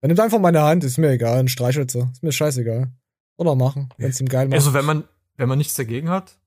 Er 0.00 0.08
nimmt 0.08 0.20
einfach 0.20 0.38
meine 0.38 0.62
Hand, 0.62 0.84
ist 0.84 0.98
mir 0.98 1.10
egal, 1.10 1.38
ein 1.38 1.48
streichelt 1.48 1.90
sie. 1.90 2.08
Ist 2.12 2.22
mir 2.22 2.32
scheißegal. 2.32 2.92
Oder 3.36 3.54
machen, 3.54 3.88
wenn 3.98 4.10
es 4.10 4.20
ihm 4.20 4.28
geil 4.28 4.46
macht. 4.46 4.54
Also 4.54 4.74
wenn 4.74 4.84
man, 4.84 5.04
wenn 5.38 5.48
man 5.48 5.56
nichts 5.56 5.74
dagegen 5.74 6.10
hat, 6.10 6.38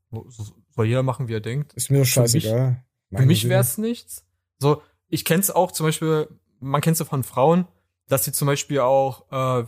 soll 0.69 0.85
jeder 0.85 1.01
machen, 1.01 1.27
wie 1.27 1.33
er 1.33 1.39
denkt. 1.39 1.73
Ist 1.73 1.89
mir 1.89 2.05
scheißegal. 2.05 2.83
Für 3.09 3.15
mich, 3.15 3.19
für 3.21 3.25
mich 3.25 3.49
wäre 3.49 3.61
es 3.61 3.77
nichts. 3.77 4.25
So, 4.59 4.83
ich 5.07 5.25
kenn's 5.25 5.49
auch 5.49 5.71
zum 5.71 5.87
Beispiel, 5.87 6.27
man 6.59 6.81
kennt's 6.81 6.99
ja 6.99 7.05
von 7.05 7.23
Frauen, 7.23 7.67
dass 8.07 8.25
sie 8.25 8.31
zum 8.31 8.45
Beispiel 8.45 8.79
auch 8.81 9.25
äh, 9.31 9.65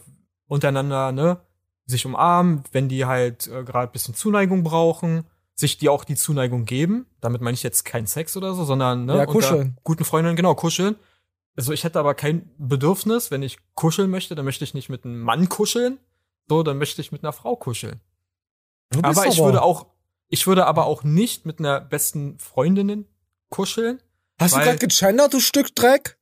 untereinander, 0.48 1.12
ne, 1.12 1.40
sich 1.86 2.06
umarmen, 2.06 2.64
wenn 2.72 2.90
die 2.90 3.06
halt 3.06 3.48
äh, 3.48 3.64
gerade 3.64 3.92
bisschen 3.92 4.14
Zuneigung 4.14 4.64
brauchen, 4.64 5.26
sich 5.56 5.78
die 5.78 5.90
auch 5.90 6.04
die 6.04 6.16
Zuneigung 6.16 6.66
geben. 6.66 7.06
Damit 7.22 7.42
meine 7.42 7.56
ich 7.56 7.64
jetzt 7.64 7.84
kein 7.86 8.06
Sex 8.08 8.36
oder 8.38 8.54
so, 8.54 8.66
sondern 8.66 9.06
ne, 9.06 9.18
Ja, 9.18 9.26
kuscheln. 9.26 9.78
guten 9.84 10.06
Freundinnen, 10.06 10.36
genau, 10.36 10.56
kuscheln. 10.56 10.96
Also 11.56 11.72
ich 11.72 11.84
hätte 11.84 12.00
aber 12.00 12.16
kein 12.16 12.50
Bedürfnis, 12.58 13.32
wenn 13.32 13.44
ich 13.44 13.58
kuscheln 13.76 14.10
möchte, 14.10 14.36
dann 14.36 14.46
möchte 14.46 14.64
ich 14.64 14.74
nicht 14.74 14.90
mit 14.90 15.06
einem 15.06 15.22
Mann 15.22 15.50
kuscheln, 15.50 16.00
so, 16.50 16.64
dann 16.64 16.78
möchte 16.78 17.02
ich 17.02 17.12
mit 17.12 17.24
einer 17.24 17.34
Frau 17.34 17.56
kuscheln. 17.56 18.02
Bist 19.02 19.06
Aber 19.20 19.28
ich 19.28 19.38
aber- 19.40 19.46
würde 19.46 19.62
auch, 19.62 19.88
ich 20.30 20.48
würde 20.48 20.66
aber 20.66 20.86
auch 20.86 21.04
nicht 21.04 21.46
mit 21.46 21.60
einer 21.60 21.82
besten 21.82 22.38
Freundin 22.40 23.06
kuscheln. 23.50 24.02
Hast 24.40 24.56
du 24.56 24.60
gerade 24.60 24.78
gegendert, 24.80 25.34
du 25.34 25.40
Stück 25.40 25.76
Dreck? 25.76 26.18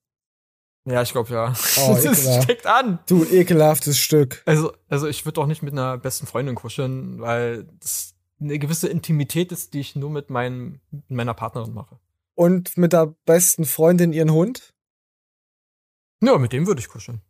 Ja, 0.85 1.01
ich 1.01 1.11
glaube 1.11 1.31
ja. 1.33 1.53
Oh, 1.77 1.97
das 2.03 2.43
steckt 2.43 2.65
an. 2.65 2.99
Du 3.07 3.23
ekelhaftes 3.23 3.99
Stück. 3.99 4.41
Also, 4.45 4.73
also 4.89 5.07
ich 5.07 5.25
würde 5.25 5.39
auch 5.41 5.45
nicht 5.45 5.61
mit 5.61 5.73
einer 5.73 5.97
besten 5.97 6.25
Freundin 6.25 6.55
kuscheln, 6.55 7.21
weil 7.21 7.65
das 7.79 8.15
eine 8.39 8.57
gewisse 8.57 8.87
Intimität 8.87 9.51
ist, 9.51 9.73
die 9.73 9.79
ich 9.79 9.95
nur 9.95 10.09
mit, 10.09 10.29
meinem, 10.29 10.81
mit 10.89 11.09
meiner 11.11 11.35
Partnerin 11.35 11.73
mache. 11.73 11.99
Und 12.33 12.75
mit 12.77 12.93
der 12.93 13.13
besten 13.25 13.65
Freundin 13.65 14.13
ihren 14.13 14.31
Hund? 14.31 14.73
Ja, 16.23 16.37
mit 16.37 16.51
dem 16.51 16.65
würde 16.65 16.81
ich 16.81 16.87
kuscheln. 16.87 17.21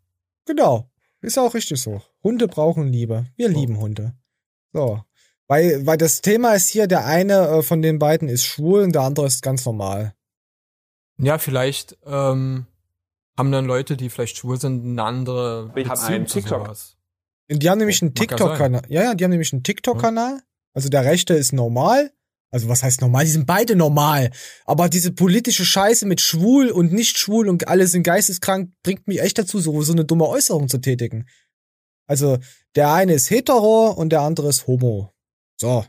Genau. 0.46 0.90
Ist 1.22 1.38
auch 1.38 1.54
richtig 1.54 1.82
so. 1.82 2.02
Hunde 2.24 2.48
brauchen 2.48 2.88
Liebe. 2.88 3.28
Wir 3.36 3.50
lieben 3.50 3.78
Hunde. 3.78 4.16
So. 4.74 5.04
Weil, 5.52 5.86
weil 5.86 5.98
das 5.98 6.22
Thema 6.22 6.54
ist 6.54 6.70
hier, 6.70 6.88
der 6.88 7.06
eine 7.06 7.46
äh, 7.50 7.62
von 7.62 7.82
den 7.82 8.00
beiden 8.00 8.30
ist 8.30 8.46
schwul 8.46 8.84
und 8.84 8.94
der 8.94 9.02
andere 9.02 9.28
ist 9.28 9.42
ganz 9.42 9.66
normal. 9.66 10.14
Ja, 11.18 11.40
vielleicht 11.40 11.98
ähm, 12.06 12.68
haben 13.38 13.52
dann 13.52 13.66
Leute, 13.66 13.98
die 13.98 14.10
vielleicht 14.10 14.38
schwul 14.38 14.62
sind, 14.62 14.86
eine 14.86 15.04
andere 15.04 15.68
Beziehung 15.76 16.00
einen 16.00 16.28
zu 16.28 16.40
TikTok. 16.40 16.68
sowas. 16.68 16.96
Und 17.52 17.62
die 17.62 17.70
haben 17.70 17.80
nämlich 17.80 18.02
einen 18.02 18.14
TikTok-Kanal. 18.14 18.84
Ja, 18.88 19.04
ja, 19.04 19.14
die 19.14 19.26
haben 19.26 19.32
nämlich 19.32 19.52
einen 19.52 19.62
TikTok-Kanal. 19.62 20.40
Also 20.74 20.88
der 20.88 21.04
rechte 21.04 21.34
ist 21.34 21.52
normal. 21.52 22.14
Also 22.50 22.70
was 22.70 22.82
heißt 22.82 23.02
normal? 23.02 23.26
Die 23.26 23.32
sind 23.32 23.46
beide 23.46 23.76
normal. 23.76 24.32
Aber 24.64 24.88
diese 24.88 25.12
politische 25.12 25.66
Scheiße 25.66 26.06
mit 26.06 26.22
schwul 26.22 26.70
und 26.70 26.94
nicht 26.94 27.18
schwul 27.18 27.50
und 27.50 27.68
alle 27.68 27.88
sind 27.88 28.04
geisteskrank 28.04 28.72
bringt 28.84 29.06
mich 29.06 29.20
echt 29.20 29.38
dazu, 29.38 29.60
so, 29.60 29.82
so 29.82 29.92
eine 29.92 30.06
dumme 30.06 30.30
Äußerung 30.30 30.70
zu 30.70 30.78
tätigen. 30.78 31.28
Also 32.08 32.38
der 32.78 32.94
eine 32.94 33.16
ist 33.16 33.30
hetero 33.30 33.92
und 33.92 34.12
der 34.12 34.22
andere 34.22 34.48
ist 34.48 34.66
homo. 34.66 35.14
So. 35.62 35.86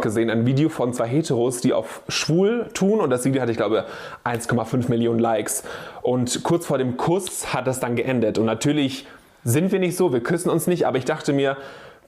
gesehen, 0.00 0.30
ein 0.30 0.46
Video 0.46 0.68
von 0.68 0.92
zwei 0.92 1.08
Heteros, 1.08 1.60
die 1.60 1.72
auf 1.72 2.02
schwul 2.08 2.68
tun 2.72 3.00
und 3.00 3.10
das 3.10 3.24
Video 3.24 3.42
hatte, 3.42 3.50
ich 3.50 3.56
glaube, 3.56 3.84
1,5 4.24 4.88
Millionen 4.88 5.18
Likes. 5.18 5.64
Und 6.02 6.44
kurz 6.44 6.64
vor 6.66 6.78
dem 6.78 6.96
Kuss 6.96 7.52
hat 7.52 7.66
das 7.66 7.80
dann 7.80 7.96
geendet. 7.96 8.38
Und 8.38 8.44
natürlich 8.46 9.06
sind 9.42 9.72
wir 9.72 9.80
nicht 9.80 9.96
so, 9.96 10.12
wir 10.12 10.20
küssen 10.22 10.50
uns 10.50 10.68
nicht, 10.68 10.86
aber 10.86 10.98
ich 10.98 11.04
dachte 11.04 11.32
mir, 11.32 11.56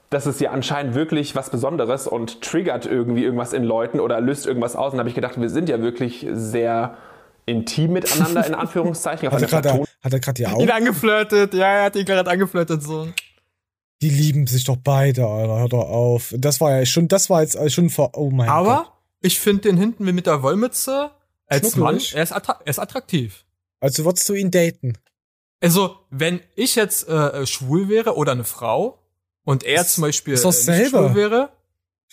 das 0.09 0.25
ist 0.25 0.39
ja 0.39 0.51
anscheinend 0.51 0.95
wirklich 0.95 1.35
was 1.35 1.49
Besonderes 1.49 2.07
und 2.07 2.41
triggert 2.41 2.85
irgendwie 2.85 3.23
irgendwas 3.25 3.51
in 3.51 3.65
Leuten 3.65 3.99
oder 3.99 4.21
löst 4.21 4.47
irgendwas 4.47 4.77
aus. 4.77 4.93
Und 4.93 4.97
da 4.97 5.01
habe 5.01 5.09
ich 5.09 5.15
gedacht, 5.15 5.39
wir 5.39 5.49
sind 5.49 5.67
ja 5.67 5.81
wirklich 5.81 6.25
sehr 6.31 6.95
intim 7.45 7.91
miteinander, 7.91 8.47
in 8.47 8.55
Anführungszeichen. 8.63 9.29
Hat 9.29 9.41
er 9.41 9.47
Platon- 9.49 9.85
hat 10.01 10.13
er 10.13 10.19
gerade 10.21 10.33
die 10.35 10.43
Ihn 10.43 10.53
Augen? 10.53 10.71
angeflirtet, 10.71 11.53
ja, 11.53 11.67
er 11.67 11.83
hat 11.85 11.95
ihn 11.97 12.05
gerade 12.05 12.29
angeflirtet, 12.29 12.81
so. 12.83 13.07
Die 14.01 14.09
lieben 14.09 14.45
sich 14.47 14.63
doch 14.63 14.77
beide, 14.77 15.25
Alter. 15.25 15.59
Hör 15.59 15.69
doch 15.69 15.89
auf. 15.89 16.33
Das 16.37 16.61
war 16.61 16.77
ja 16.77 16.85
schon, 16.85 17.07
das 17.07 17.29
war 17.29 17.41
jetzt 17.41 17.57
schon 17.71 17.89
vor, 17.89 18.11
oh 18.15 18.29
mein 18.29 18.47
Gott. 18.47 18.55
Aber 18.55 18.93
ich 19.21 19.39
finde 19.39 19.63
den 19.63 19.77
hinten 19.77 20.05
mit 20.05 20.27
der 20.27 20.43
Wollmütze 20.43 21.11
als 21.47 21.75
Mann, 21.75 21.95
er 21.95 22.23
ist, 22.23 22.31
er 22.31 22.61
ist 22.65 22.79
attraktiv. 22.79 23.45
Also 23.79 24.05
würdest 24.05 24.27
du 24.29 24.33
ihn 24.33 24.51
daten? 24.51 24.97
Also, 25.61 25.95
wenn 26.11 26.41
ich 26.55 26.75
jetzt 26.75 27.07
äh, 27.07 27.45
schwul 27.47 27.89
wäre 27.89 28.15
oder 28.15 28.33
eine 28.33 28.43
Frau 28.43 28.99
und 29.43 29.63
er 29.63 29.87
zum 29.87 30.03
Beispiel 30.03 30.35
äh, 30.35 30.37
schwul 30.37 31.15
wäre, 31.15 31.49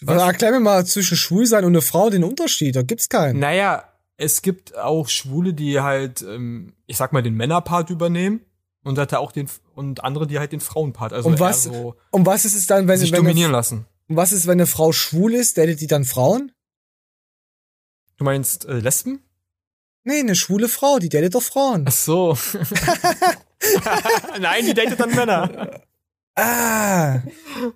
Was? 0.01 0.22
Erklär 0.22 0.53
mir 0.53 0.61
mal 0.61 0.87
zwischen 0.87 1.16
schwul 1.16 1.45
sein 1.47 1.64
und 1.64 1.72
eine 1.72 1.82
Frau 1.82 2.09
den 2.09 2.24
Unterschied. 2.24 2.76
Da 2.76 2.82
gibt's 2.82 3.09
keinen. 3.09 3.39
naja, 3.39 3.85
es 4.16 4.43
gibt 4.43 4.76
auch 4.78 5.09
Schwule, 5.09 5.53
die 5.53 5.80
halt, 5.80 6.22
ähm, 6.22 6.74
ich 6.87 6.97
sag 6.97 7.12
mal, 7.12 7.22
den 7.22 7.35
Männerpart 7.35 7.91
übernehmen 7.91 8.41
und 8.85 8.99
hat 8.99 9.12
er 9.12 9.20
auch 9.20 9.32
den 9.32 9.49
und 9.74 10.05
andere, 10.05 10.26
die 10.26 10.39
halt 10.39 10.53
den 10.53 10.61
Frauenpart. 10.61 11.12
Also 11.12 11.28
und 11.28 11.41
was, 11.41 11.64
so 11.64 11.97
und 12.11 12.26
was 12.26 12.45
ist 12.45 12.55
es 12.55 12.66
dann, 12.66 12.87
wenn, 12.87 12.99
sich 12.99 13.11
wenn 13.12 13.18
dominieren 13.18 13.49
eine, 13.51 13.57
lassen. 13.59 13.87
und 14.09 14.16
was 14.16 14.32
ist, 14.32 14.47
wenn 14.47 14.53
eine 14.53 14.66
Frau 14.66 14.93
schwul 14.93 15.35
ist, 15.35 15.59
datet 15.59 15.80
die 15.80 15.87
dann 15.87 16.05
Frauen? 16.05 16.53
Du 18.16 18.24
meinst 18.24 18.64
äh, 18.66 18.78
Lesben? 18.78 19.20
Nee, 20.05 20.20
eine 20.20 20.37
schwule 20.37 20.68
Frau, 20.68 20.99
die 20.99 21.09
datet 21.09 21.35
doch 21.35 21.43
Frauen. 21.43 21.87
Ach 21.89 21.93
so. 21.93 22.37
Nein, 24.41 24.66
die 24.66 24.74
datet 24.74 25.01
dann 25.01 25.14
Männer. 25.14 25.80
Ah. 26.37 27.20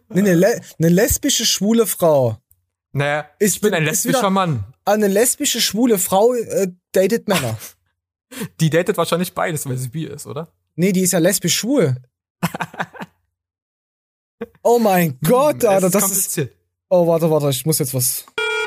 Nee, 0.09 0.20
eine, 0.20 0.34
le 0.34 0.61
eine 0.78 0.88
lesbische 0.88 1.46
schwule 1.46 1.86
Frau. 1.86 2.38
Naja, 2.92 3.26
Ist, 3.38 3.56
ich 3.56 3.61
bin 3.61 3.72
ein 3.74 3.84
lesbischer 3.84 4.18
wieder- 4.18 4.30
Mann. 4.30 4.64
Eine 4.84 5.06
lesbische 5.09 5.61
schwule 5.61 5.98
Frau 5.98 6.34
äh, 6.34 6.68
datet 6.92 7.28
Männer. 7.28 7.56
Die 8.61 8.70
datet 8.70 8.96
wahrscheinlich 8.96 9.32
beides, 9.34 9.66
weil 9.66 9.76
sie 9.78 9.88
bi 9.88 10.04
ist, 10.06 10.26
oder? 10.26 10.52
Nee, 10.78 10.92
die 10.92 11.00
ist 11.02 11.12
ja 11.12 11.18
lesbisch 11.18 11.56
schwul. 11.56 11.96
Oh 14.62 14.78
mein 14.78 15.18
Gott, 15.26 15.56
es 15.58 15.64
Alter, 15.64 15.90
das 15.90 16.04
ist. 16.04 16.08
kompliziert. 16.36 16.54
Oh, 16.88 17.06
warte, 17.06 17.28
warte, 17.30 17.50
ich 17.50 17.66
muss 17.66 17.80
jetzt 17.80 17.92
was. 17.94 18.24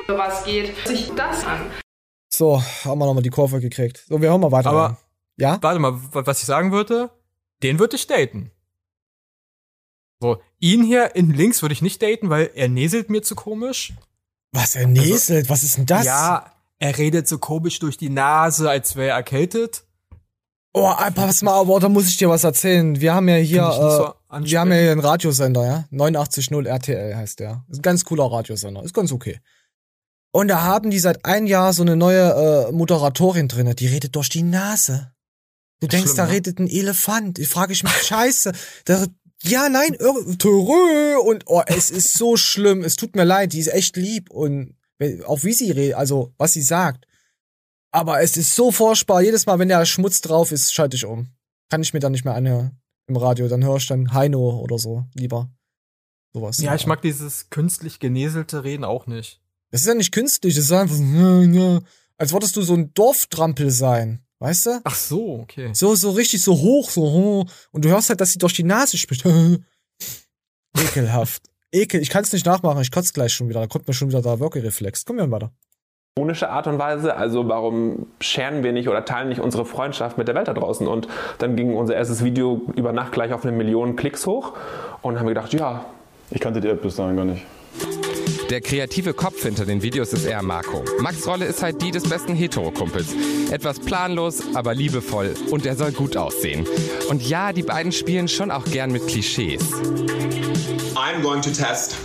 Was 0.07 0.43
geht 0.43 0.75
sich 0.85 1.09
das 1.15 1.45
an? 1.45 1.71
So, 2.27 2.61
haben 2.83 2.99
wir 2.99 3.05
nochmal 3.05 3.23
die 3.23 3.29
Kurve 3.29 3.61
gekriegt. 3.61 4.03
So, 4.09 4.21
wir 4.21 4.29
hören 4.29 4.41
mal 4.41 4.51
weiter. 4.51 4.69
Aber- 4.71 4.85
rein. 4.87 4.97
ja? 5.37 5.57
Warte 5.61 5.79
mal, 5.79 5.93
wa- 6.13 6.25
was 6.25 6.39
ich 6.41 6.45
sagen 6.45 6.73
würde, 6.73 7.11
den 7.63 7.79
würde 7.79 7.95
ich 7.95 8.07
daten. 8.07 8.51
So, 10.21 10.41
ihn 10.59 10.83
hier 10.83 11.15
in 11.15 11.31
links 11.31 11.61
würde 11.61 11.73
ich 11.73 11.81
nicht 11.81 12.01
daten, 12.01 12.29
weil 12.29 12.51
er 12.55 12.67
näselt 12.67 13.09
mir 13.09 13.21
zu 13.21 13.35
komisch. 13.35 13.93
Was, 14.51 14.75
er 14.75 14.87
näselt? 14.87 15.49
was 15.49 15.63
ist 15.63 15.77
denn 15.77 15.85
das? 15.85 16.05
Ja, 16.05 16.51
er 16.77 16.97
redet 16.97 17.27
so 17.29 17.37
komisch 17.37 17.79
durch 17.79 17.97
die 17.97 18.09
Nase, 18.09 18.69
als 18.69 18.97
wäre 18.97 19.11
er 19.11 19.15
erkältet. 19.15 19.85
Oh, 20.73 20.89
pass 21.15 21.41
mal, 21.41 21.59
aber 21.59 21.79
da 21.79 21.89
muss 21.89 22.07
ich 22.07 22.17
dir 22.17 22.29
was 22.29 22.45
erzählen. 22.45 22.99
Wir 23.01 23.13
haben 23.13 23.27
ja 23.27 23.35
hier, 23.35 23.63
so 23.63 23.81
äh, 23.81 24.11
ansprechen. 24.29 24.51
wir 24.51 24.59
haben 24.59 24.71
ja 24.71 24.77
hier 24.77 24.91
einen 24.91 25.01
Radiosender, 25.01 25.65
ja? 25.65 25.85
89.0 25.91 26.65
RTL 26.65 27.15
heißt 27.15 27.39
der. 27.41 27.65
Ist 27.69 27.79
ein 27.79 27.81
ganz 27.81 28.05
cooler 28.05 28.31
Radiosender. 28.31 28.81
Ist 28.83 28.93
ganz 28.93 29.11
okay. 29.11 29.39
Und 30.31 30.47
da 30.47 30.61
haben 30.61 30.89
die 30.89 30.99
seit 30.99 31.25
ein 31.25 31.45
Jahr 31.45 31.73
so 31.73 31.81
eine 31.81 31.97
neue 31.97 32.69
äh, 32.69 32.71
Moderatorin 32.71 33.49
drinne, 33.49 33.75
die 33.75 33.87
redet 33.87 34.15
durch 34.15 34.29
die 34.29 34.43
Nase. 34.43 35.11
Du 35.81 35.87
denkst, 35.87 36.11
schlimm, 36.11 36.17
da 36.17 36.25
ne? 36.27 36.31
redet 36.31 36.59
ein 36.59 36.69
Elefant. 36.69 37.37
Ich 37.39 37.49
frage 37.49 37.73
ich 37.73 37.83
mich, 37.83 37.91
scheiße. 37.91 38.53
Da, 38.85 39.05
ja, 39.43 39.67
nein, 39.67 39.97
Törö. 40.37 41.17
und 41.19 41.43
oh, 41.47 41.63
es 41.65 41.91
ist 41.91 42.13
so 42.13 42.37
schlimm. 42.37 42.83
Es 42.83 42.95
tut 42.95 43.15
mir 43.15 43.25
leid, 43.25 43.51
die 43.51 43.59
ist 43.59 43.73
echt 43.73 43.97
lieb 43.97 44.29
und 44.29 44.75
auch 45.25 45.43
wie 45.43 45.53
sie 45.53 45.71
redet, 45.71 45.95
also 45.95 46.33
was 46.37 46.53
sie 46.53 46.61
sagt. 46.61 47.07
Aber 47.91 48.21
es 48.21 48.37
ist 48.37 48.55
so 48.55 48.71
furchtbar. 48.71 49.21
Jedes 49.21 49.45
Mal, 49.45 49.59
wenn 49.59 49.67
der 49.67 49.85
Schmutz 49.85 50.21
drauf 50.21 50.51
ist, 50.51 50.73
schalte 50.73 50.95
ich 50.95 51.05
um. 51.05 51.27
Kann 51.69 51.81
ich 51.81 51.93
mir 51.93 51.99
dann 51.99 52.13
nicht 52.13 52.25
mehr 52.25 52.35
anhören 52.35 52.79
im 53.07 53.17
Radio. 53.17 53.47
Dann 53.47 53.63
höre 53.63 53.77
ich 53.77 53.87
dann 53.87 54.13
Heino 54.13 54.59
oder 54.59 54.77
so 54.77 55.05
lieber. 55.13 55.49
Sowas. 56.33 56.59
Ja, 56.59 56.75
ich 56.75 56.87
mag 56.87 57.01
dieses 57.01 57.49
künstlich 57.49 57.99
genäselte 57.99 58.63
Reden 58.63 58.85
auch 58.85 59.07
nicht. 59.07 59.41
Das 59.71 59.81
ist 59.81 59.87
ja 59.87 59.93
nicht 59.93 60.11
künstlich, 60.11 60.55
das 60.55 60.65
ist 60.65 60.71
einfach 60.71 60.95
so, 60.95 61.81
als 62.17 62.33
würdest 62.33 62.55
du 62.55 62.61
so 62.61 62.73
ein 62.73 62.93
Dorftrampel 62.93 63.71
sein. 63.71 64.25
Weißt 64.39 64.65
du? 64.65 64.81
Ach 64.83 64.95
so, 64.95 65.39
okay. 65.39 65.71
So, 65.73 65.95
so 65.95 66.11
richtig 66.11 66.41
so 66.41 66.57
hoch, 66.57 66.89
so, 66.89 67.45
und 67.71 67.85
du 67.85 67.89
hörst 67.89 68.09
halt, 68.09 68.19
dass 68.21 68.31
sie 68.31 68.39
durch 68.39 68.53
die 68.53 68.63
Nase 68.63 68.97
spricht. 68.97 69.23
Ekelhaft. 70.77 71.43
Ekel, 71.71 72.01
ich 72.01 72.09
kann 72.09 72.23
es 72.23 72.33
nicht 72.33 72.45
nachmachen, 72.45 72.81
ich 72.81 72.91
kotze 72.91 73.13
gleich 73.13 73.33
schon 73.33 73.49
wieder. 73.49 73.61
Da 73.61 73.67
kommt 73.67 73.87
mir 73.87 73.93
schon 73.93 74.09
wieder 74.09 74.21
der 74.21 74.39
Würgereflex. 74.39 75.05
Komm 75.05 75.17
wir 75.17 75.29
weiter. 75.29 75.53
Ironische 76.19 76.49
Art 76.49 76.67
und 76.67 76.77
Weise. 76.77 77.15
Also 77.15 77.47
warum 77.47 78.07
scheren 78.19 78.63
wir 78.63 78.73
nicht 78.73 78.89
oder 78.89 79.05
teilen 79.05 79.29
nicht 79.29 79.39
unsere 79.39 79.63
Freundschaft 79.63 80.17
mit 80.17 80.27
der 80.27 80.35
Welt 80.35 80.49
da 80.49 80.53
draußen? 80.53 80.85
Und 80.85 81.07
dann 81.37 81.55
ging 81.55 81.73
unser 81.73 81.95
erstes 81.95 82.21
Video 82.21 82.61
über 82.75 82.91
Nacht 82.91 83.13
gleich 83.13 83.31
auf 83.31 83.43
eine 83.45 83.53
Million 83.53 83.95
Klicks 83.95 84.27
hoch 84.27 84.51
und 85.01 85.17
haben 85.17 85.25
wir 85.25 85.33
gedacht, 85.33 85.53
ja. 85.53 85.85
Ich 86.29 86.41
kannte 86.41 86.59
die 86.59 86.67
App 86.67 86.81
bis 86.81 86.97
dahin 86.97 87.15
gar 87.15 87.23
nicht. 87.23 87.45
Der 88.49 88.59
kreative 88.59 89.13
Kopf 89.13 89.41
hinter 89.43 89.65
den 89.65 89.81
Videos 89.81 90.11
ist 90.11 90.25
eher 90.25 90.41
Marco. 90.41 90.83
Max 90.99 91.25
Rolle 91.25 91.45
ist 91.45 91.63
halt 91.63 91.81
die 91.81 91.91
des 91.91 92.09
besten 92.09 92.35
Hetero-Kumpels. 92.35 93.15
Etwas 93.49 93.79
planlos, 93.79 94.43
aber 94.53 94.75
liebevoll 94.75 95.33
und 95.49 95.65
er 95.65 95.77
soll 95.77 95.93
gut 95.93 96.17
aussehen. 96.17 96.67
Und 97.09 97.25
ja, 97.25 97.53
die 97.53 97.63
beiden 97.63 97.93
spielen 97.93 98.27
schon 98.27 98.51
auch 98.51 98.65
gern 98.65 98.91
mit 98.91 99.07
Klischees. 99.07 99.63
I'm 100.93 101.21
going 101.21 101.41
to 101.41 101.51
test 101.51 101.95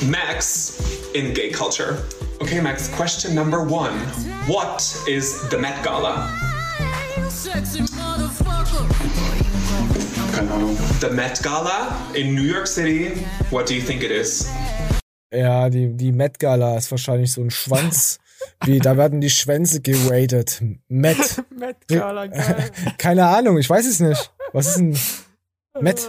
Max 0.00 0.78
in 1.12 1.34
gay 1.34 1.50
culture. 1.50 1.98
Okay, 2.40 2.60
Max, 2.60 2.88
question 2.88 3.34
number 3.34 3.64
one. 3.64 3.98
What 4.46 4.80
is 5.08 5.48
the 5.50 5.58
Met 5.58 5.82
Gala? 5.82 6.28
Keine 10.32 10.50
Ahnung. 10.52 10.76
The 11.00 11.10
Met 11.10 11.42
Gala 11.42 11.96
in 12.14 12.34
New 12.34 12.42
York 12.42 12.66
City. 12.68 13.10
What 13.50 13.66
do 13.66 13.74
you 13.74 13.82
think 13.82 14.02
it 14.04 14.12
is? 14.12 14.48
Ja, 15.32 15.68
die, 15.68 15.92
die 15.96 16.12
Met 16.12 16.38
Gala 16.38 16.76
ist 16.76 16.90
wahrscheinlich 16.90 17.32
so 17.32 17.42
ein 17.42 17.50
Schwanz. 17.50 18.18
Wie, 18.64 18.78
da 18.78 18.96
werden 18.96 19.20
die 19.20 19.30
Schwänze 19.30 19.80
geratet. 19.80 20.62
Met. 20.88 21.42
Met 21.50 21.76
Gala, 21.88 22.26
geil. 22.26 22.70
Keine 22.98 23.26
Ahnung, 23.26 23.58
ich 23.58 23.68
weiß 23.68 23.84
es 23.86 23.98
nicht. 23.98 24.30
Was 24.52 24.68
ist 24.68 24.78
ein 24.78 24.96
Met? 25.80 26.08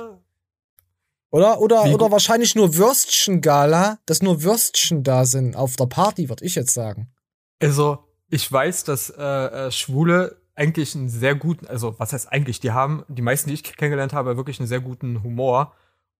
Oder, 1.32 1.62
oder, 1.62 1.86
Wie- 1.86 1.94
oder 1.94 2.12
wahrscheinlich 2.12 2.56
nur 2.56 2.76
Würstchen-Gala, 2.76 4.00
dass 4.06 4.22
nur 4.22 4.42
Würstchen 4.44 5.04
da 5.04 5.26
sind 5.26 5.56
auf 5.56 5.76
der 5.76 5.86
Party, 5.86 6.30
würde 6.30 6.44
ich 6.44 6.56
jetzt 6.56 6.74
sagen. 6.74 7.12
Also, 7.62 8.00
ich 8.30 8.52
weiß, 8.52 8.84
dass 8.84 9.10
äh, 9.10 9.22
äh, 9.22 9.72
Schwule 9.72 10.38
eigentlich 10.56 10.96
einen 10.96 11.10
sehr 11.10 11.36
guten, 11.36 11.68
also 11.68 11.96
was 12.00 12.14
heißt 12.14 12.32
eigentlich, 12.32 12.60
die 12.60 12.72
haben, 12.72 13.04
die 13.08 13.22
meisten, 13.22 13.50
die 13.50 13.54
ich 13.54 13.64
kennengelernt 13.64 14.14
habe, 14.14 14.38
wirklich 14.38 14.60
einen 14.60 14.68
sehr 14.68 14.82
guten 14.82 15.24
Humor. 15.24 15.74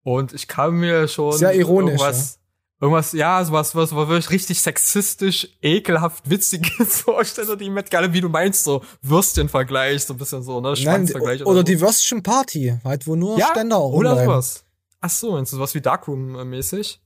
Und 0.04 0.34
ich 0.34 0.48
kann 0.48 0.76
mir 0.76 1.08
schon 1.08 1.34
Sehr 1.34 1.54
ironisch, 1.54 2.00
irgendwas, 2.00 2.40
irgendwas, 2.80 3.12
ja, 3.12 3.44
sowas, 3.44 3.76
was, 3.76 3.94
was 3.94 4.08
wirklich 4.08 4.30
richtig 4.30 4.62
sexistisch, 4.62 5.50
ekelhaft, 5.62 6.30
witziges 6.30 7.02
vorstellen, 7.02 7.58
die 7.60 7.70
Met 7.70 7.92
Gala, 7.92 8.14
wie 8.14 8.22
du 8.22 8.30
meinst, 8.30 8.64
so 8.64 8.82
Würstchen-Vergleich, 9.02 10.06
so 10.06 10.14
ein 10.14 10.18
bisschen 10.18 10.42
so, 10.42 10.62
ne, 10.62 10.70
Nein, 10.70 10.76
Schwanzvergleich 10.78 11.46
oder 11.46 11.58
so. 11.58 11.64
die 11.64 11.82
Würstchen-Party, 11.82 12.80
halt, 12.84 13.08
wo 13.08 13.16
nur 13.16 13.40
Ständer 13.42 13.82
oder 13.82 14.12
rumrennen. 14.12 14.26
sowas. 14.26 14.64
Ach 15.02 15.10
so, 15.10 15.32
meinst 15.34 15.52
du 15.54 15.58
sowas 15.58 15.74
wie 15.76 15.82
Darkroom-mäßig? 15.82 17.00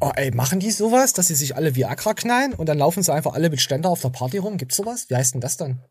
Oh, 0.00 0.12
ey, 0.14 0.30
machen 0.32 0.60
die 0.60 0.70
sowas, 0.70 1.12
dass 1.12 1.26
sie 1.26 1.34
sich 1.34 1.56
alle 1.56 1.74
Viagra 1.74 2.14
knallen 2.14 2.54
und 2.54 2.66
dann 2.68 2.78
laufen 2.78 3.02
sie 3.02 3.12
einfach 3.12 3.34
alle 3.34 3.50
mit 3.50 3.60
Ständer 3.60 3.88
auf 3.88 4.00
der 4.00 4.10
Party 4.10 4.38
rum? 4.38 4.56
Gibt's 4.56 4.76
sowas? 4.76 5.06
Wie 5.08 5.16
heißt 5.16 5.34
denn 5.34 5.40
das 5.40 5.56
dann? 5.56 5.82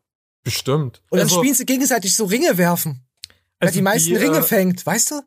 Bestimmt. 0.44 1.02
Und 1.10 1.18
dann 1.18 1.26
Also- 1.26 1.38
spielen 1.40 1.54
sie 1.54 1.66
gegenseitig 1.66 2.14
so 2.14 2.24
Ringe 2.24 2.56
werfen. 2.56 3.06
Wer 3.58 3.68
Also 3.68 3.78
die 3.78 3.82
meisten 3.82 4.08
die, 4.10 4.16
Ringe 4.16 4.38
äh, 4.38 4.42
fängt, 4.42 4.86
weißt 4.86 5.10
du? 5.10 5.22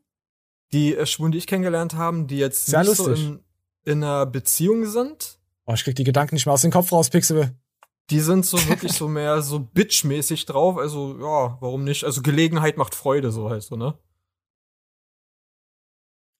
Die 0.73 0.95
äh, 0.95 1.05
Schwulen, 1.05 1.31
die 1.31 1.37
ich 1.37 1.47
kennengelernt 1.47 1.93
haben, 1.95 2.27
die 2.27 2.37
jetzt 2.37 2.67
Sehr 2.67 2.79
nicht 2.79 2.95
so 2.95 3.09
lustig. 3.09 3.27
in, 3.27 3.43
in 3.83 4.03
einer 4.03 4.25
Beziehung 4.25 4.85
sind, 4.85 5.37
Oh, 5.67 5.73
ich 5.73 5.83
krieg 5.83 5.95
die 5.95 6.03
Gedanken 6.03 6.33
nicht 6.35 6.47
mehr 6.47 6.53
aus 6.53 6.63
dem 6.63 6.71
Kopf 6.71 6.91
raus, 6.91 7.09
Pixel. 7.11 7.51
die 8.09 8.19
sind 8.19 8.45
so 8.47 8.57
wirklich 8.67 8.93
so 8.97 9.07
mehr 9.07 9.41
so 9.43 9.59
bitchmäßig 9.59 10.45
drauf. 10.47 10.77
Also, 10.77 11.17
ja, 11.19 11.57
warum 11.61 11.83
nicht? 11.83 12.03
Also, 12.03 12.21
Gelegenheit 12.23 12.77
macht 12.77 12.95
Freude, 12.95 13.31
so 13.31 13.49
halt 13.49 13.61
so, 13.61 13.75
ne? 13.75 13.93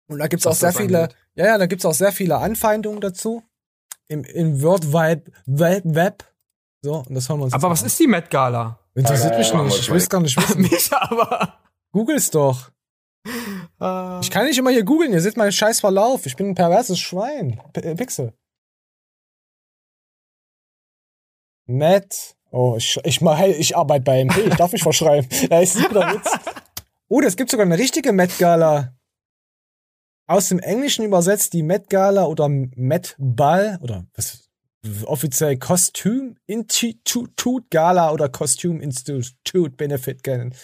Und 0.10 0.20
da 0.20 0.28
gibt's 0.28 0.46
Was 0.46 0.58
auch 0.58 0.60
sehr 0.60 0.74
viele, 0.74 1.04
angeht. 1.04 1.18
ja, 1.36 1.46
ja, 1.46 1.58
da 1.58 1.66
gibt's 1.66 1.86
auch 1.86 1.94
sehr 1.94 2.12
viele 2.12 2.38
Anfeindungen 2.38 3.02
dazu. 3.02 3.44
Im, 4.08 4.24
im 4.26 4.62
World 4.62 4.92
Wide 4.92 5.32
Web, 5.46 5.84
Web. 5.86 6.34
So, 6.82 7.04
und 7.08 7.14
das 7.14 7.30
hören 7.30 7.40
wir 7.40 7.44
uns 7.46 7.54
Aber 7.54 7.70
was 7.70 7.82
mal 7.82 7.88
ist 7.88 8.00
die 8.00 8.08
Met 8.08 8.30
Gala? 8.30 8.80
Interessiert 8.94 9.38
mich 9.38 9.54
Machen 9.54 9.66
wir 9.68 9.72
nicht. 9.72 9.80
Ich 9.80 9.90
will's 9.90 10.10
gar 10.10 10.20
nicht 10.20 10.36
wissen. 10.36 10.62
Mich 10.62 10.92
aber. 10.92 11.60
Google's 11.94 12.30
doch. 12.30 12.72
Ich 13.26 14.32
kann 14.32 14.46
nicht 14.46 14.58
immer 14.58 14.72
hier 14.72 14.84
googeln, 14.84 15.14
ihr 15.14 15.22
seht 15.22 15.38
meinen 15.38 15.52
scheiß 15.52 15.80
Verlauf. 15.80 16.26
Ich 16.26 16.36
bin 16.36 16.50
ein 16.50 16.56
perverses 16.56 17.00
Schwein. 17.00 17.62
P 17.74 17.82
äh, 17.82 17.96
Pixel. 17.96 18.34
Matt. 21.68 22.36
Oh, 22.52 22.76
ich, 22.78 23.00
ich, 23.04 23.22
mach, 23.22 23.38
hey, 23.38 23.54
ich 23.54 23.78
arbeite 23.78 24.04
bei 24.04 24.20
MP, 24.22 24.42
ich 24.42 24.56
darf 24.56 24.72
mich 24.72 24.84
verschreiben. 24.84 25.28
Da 25.50 25.62
ist 25.62 25.78
guter 25.78 26.14
Witz. 26.14 26.30
Oh, 27.08 27.22
das 27.22 27.36
gibt 27.36 27.50
sogar 27.50 27.66
eine 27.66 27.78
richtige 27.78 28.12
Met 28.12 28.38
Gala. 28.40 28.94
Aus 30.32 30.48
dem 30.48 30.60
Englischen 30.60 31.04
übersetzt 31.04 31.52
die 31.52 31.62
Met 31.62 31.90
Gala 31.90 32.24
oder 32.24 32.48
Met 32.48 33.16
Ball 33.20 33.78
oder 33.82 34.06
was 34.16 34.50
offiziell 35.04 35.58
Costume 35.58 36.36
Institute 36.48 37.66
Gala 37.70 38.12
oder 38.12 38.30
Costume 38.30 38.82
Institute 38.82 39.76
Benefit 39.76 40.24
gen 40.24 40.56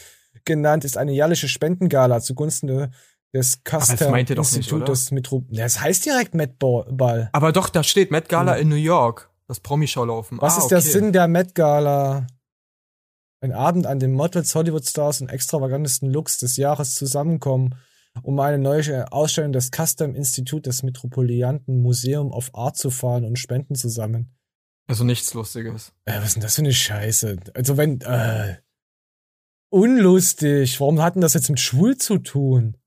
genannt, 0.45 0.85
ist 0.85 0.95
eine 0.97 1.11
jährliche 1.11 1.49
Spendengala 1.49 2.21
zugunsten 2.21 2.67
de- 2.67 2.87
des 3.33 3.61
Custom 3.65 4.15
Institutes 4.15 5.11
Metro. 5.11 5.43
Das 5.49 5.81
heißt 5.81 6.05
direkt 6.05 6.33
Met 6.33 6.57
Ball. 6.59 7.29
Aber 7.33 7.51
doch, 7.51 7.67
da 7.67 7.83
steht 7.83 8.09
Met 8.09 8.29
Gala 8.29 8.55
Ja. 8.55 8.61
in 8.61 8.69
New 8.69 8.75
York. 8.75 9.29
Das 9.49 9.59
Promi-Schaulaufen. 9.59 10.39
Was 10.39 10.55
ah, 10.55 10.59
ist 10.59 10.67
der 10.69 10.77
okay. 10.77 10.87
Sinn 10.89 11.11
der 11.11 11.27
Met 11.27 11.55
Gala? 11.55 12.25
Ein 13.41 13.51
Abend, 13.51 13.85
an 13.85 13.99
dem 13.99 14.13
Models, 14.13 14.55
Hollywood-Stars 14.55 15.19
und 15.19 15.29
extravagantesten 15.29 16.09
Looks 16.09 16.37
des 16.37 16.55
Jahres 16.55 16.95
zusammenkommen, 16.95 17.75
um 18.23 18.39
eine 18.39 18.57
neue 18.57 19.11
Ausstellung 19.11 19.51
des 19.51 19.71
Custom 19.71 20.15
Institut 20.15 20.65
des 20.65 20.83
Metropolitanten 20.83 21.81
Museum 21.81 22.31
of 22.31 22.53
Art 22.53 22.77
zu 22.77 22.89
fahren 22.89 23.25
und 23.25 23.37
Spenden 23.37 23.75
zu 23.75 23.89
sammeln. 23.89 24.33
Also 24.87 25.03
nichts 25.03 25.33
Lustiges. 25.33 25.93
Äh, 26.05 26.19
was 26.19 26.27
ist 26.27 26.35
denn 26.35 26.43
das 26.43 26.55
für 26.55 26.61
eine 26.61 26.73
Scheiße? 26.73 27.37
Also 27.53 27.77
wenn, 27.77 28.01
äh, 28.01 28.57
unlustig. 29.69 30.79
Warum 30.79 31.01
hat 31.01 31.15
denn 31.15 31.21
das 31.21 31.33
jetzt 31.33 31.49
mit 31.49 31.59
schwul 31.59 31.97
zu 31.97 32.19
tun? 32.19 32.77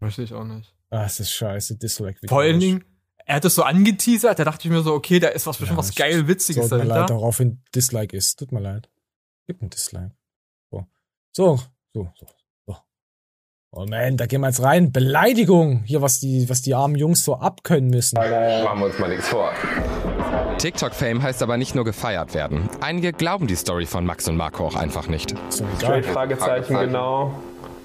Weiß 0.00 0.18
ich 0.18 0.32
auch 0.32 0.44
nicht. 0.44 0.74
Ah, 0.90 1.04
es 1.04 1.20
ist 1.20 1.32
scheiße. 1.32 1.76
Dislike. 1.76 2.18
Vor 2.28 2.40
allen 2.40 2.60
Dingen, 2.60 2.84
er 3.26 3.36
hat 3.36 3.44
es 3.44 3.54
so 3.54 3.62
angeteasert, 3.62 4.38
da 4.38 4.44
dachte 4.44 4.68
ich 4.68 4.72
mir 4.72 4.82
so, 4.82 4.92
okay, 4.92 5.18
da 5.18 5.28
ist 5.28 5.46
was 5.46 5.56
bestimmt 5.56 5.78
was 5.78 5.94
geil 5.94 6.28
Witziges 6.28 6.68
Tut 6.68 6.78
mir 6.78 6.84
leid, 6.84 6.90
dahinter. 6.90 7.14
daraufhin 7.14 7.62
Dislike 7.74 8.16
ist. 8.16 8.38
Tut 8.38 8.52
mir 8.52 8.60
leid. 8.60 8.90
Gibt 9.46 9.62
ein 9.62 9.70
Dislike. 9.70 10.14
So. 10.70 10.86
So, 11.32 11.60
so, 11.92 12.12
so. 12.16 12.26
So. 13.74 13.80
Oh 13.80 13.86
man, 13.86 14.16
da 14.16 14.26
gehen 14.26 14.40
wir 14.40 14.48
jetzt 14.48 14.62
rein. 14.62 14.92
Beleidigung. 14.92 15.82
Hier, 15.84 16.00
was 16.02 16.20
die, 16.20 16.48
was 16.48 16.62
die 16.62 16.74
armen 16.74 16.94
Jungs 16.96 17.24
so 17.24 17.34
abkönnen 17.36 17.90
müssen. 17.90 18.16
Machen 18.16 18.80
wir 18.80 18.86
uns 18.86 18.98
mal 18.98 19.08
nichts 19.08 19.28
vor. 19.28 19.50
TikTok-Fame 20.58 21.22
heißt 21.22 21.42
aber 21.42 21.56
nicht 21.56 21.74
nur 21.74 21.84
gefeiert 21.84 22.34
werden. 22.34 22.68
Einige 22.80 23.12
glauben 23.12 23.46
die 23.46 23.56
Story 23.56 23.86
von 23.86 24.04
Max 24.06 24.28
und 24.28 24.36
Marco 24.36 24.66
auch 24.66 24.76
einfach 24.76 25.08
nicht. 25.08 25.34
Straight 25.78 26.06
Fragezeichen, 26.06 26.78
genau. 26.78 27.34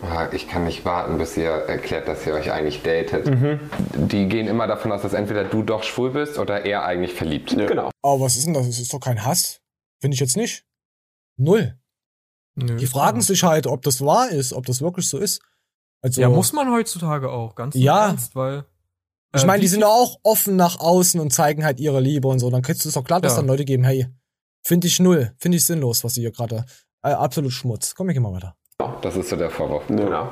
Ah, 0.02 0.28
Ich 0.32 0.48
kann 0.48 0.64
nicht 0.64 0.86
warten, 0.86 1.18
bis 1.18 1.36
ihr 1.36 1.50
erklärt, 1.50 2.08
dass 2.08 2.26
ihr 2.26 2.34
euch 2.34 2.52
eigentlich 2.54 2.84
datet. 2.84 3.28
Mhm. 3.28 3.60
Die 3.96 4.28
gehen 4.30 4.48
immer 4.48 4.66
davon 4.66 4.92
aus, 4.94 5.02
dass 5.02 5.14
entweder 5.14 5.44
du 5.44 5.62
doch 5.64 5.84
schwul 5.84 6.12
bist 6.12 6.38
oder 6.38 6.66
er 6.66 6.86
eigentlich 6.86 7.14
verliebt. 7.14 7.50
Genau. 7.58 7.90
Aber 8.02 8.22
was 8.22 8.38
ist 8.38 8.46
denn 8.46 8.54
das? 8.54 8.66
Das 8.68 8.80
ist 8.80 8.94
doch 8.94 9.00
kein 9.02 9.26
Hass. 9.26 9.60
Finde 10.00 10.16
ich 10.16 10.22
jetzt 10.22 10.38
nicht. 10.38 10.64
Null. 11.38 11.76
Nö, 12.56 12.76
Die 12.78 12.88
fragen 12.88 13.22
sich 13.22 13.44
halt, 13.44 13.68
ob 13.68 13.82
das 13.82 14.00
wahr 14.02 14.30
ist, 14.30 14.54
ob 14.54 14.66
das 14.66 14.82
wirklich 14.82 15.08
so 15.10 15.18
ist. 15.18 15.42
Also, 16.02 16.22
ja, 16.22 16.30
muss 16.30 16.54
man 16.54 16.72
heutzutage 16.72 17.30
auch, 17.30 17.56
ganz 17.56 17.76
Ja. 17.76 18.08
Ernst, 18.08 18.36
weil. 18.36 18.66
Ich 19.36 19.44
äh, 19.44 19.46
meine, 19.46 19.58
wie 19.60 19.66
die 19.66 19.68
sind 19.68 19.84
auch 19.84 20.18
offen 20.24 20.56
nach 20.56 20.80
außen 20.80 21.20
und 21.20 21.32
zeigen 21.32 21.64
halt 21.64 21.80
ihre 21.80 22.00
Liebe 22.00 22.28
und 22.28 22.40
so. 22.40 22.50
Dann 22.50 22.62
kriegst 22.62 22.84
du 22.86 22.90
es 22.90 22.96
doch 22.96 23.04
klar, 23.04 23.22
dass 23.22 23.34
Ja. 23.34 23.38
dann 23.38 23.48
Leute 23.48 23.66
geben, 23.66 23.84
hey, 23.84 24.08
finde 24.64 24.88
ich 24.88 25.00
null, 25.00 25.34
finde 25.38 25.58
ich 25.58 25.66
sinnlos, 25.66 26.04
was 26.04 26.14
sie 26.16 26.22
hier 26.22 26.32
gerade. 26.32 26.66
Äh, 27.04 27.12
absolut 27.12 27.52
Schmutz. 27.52 27.94
Komm, 27.96 28.10
ich 28.10 28.16
geh 28.16 28.20
mal 28.20 28.34
weiter. 28.34 28.56
Das 29.02 29.18
ist 29.18 29.28
so 29.30 29.36
der 29.36 29.50
Vorwurf. 29.50 29.84
Genau. 29.88 30.30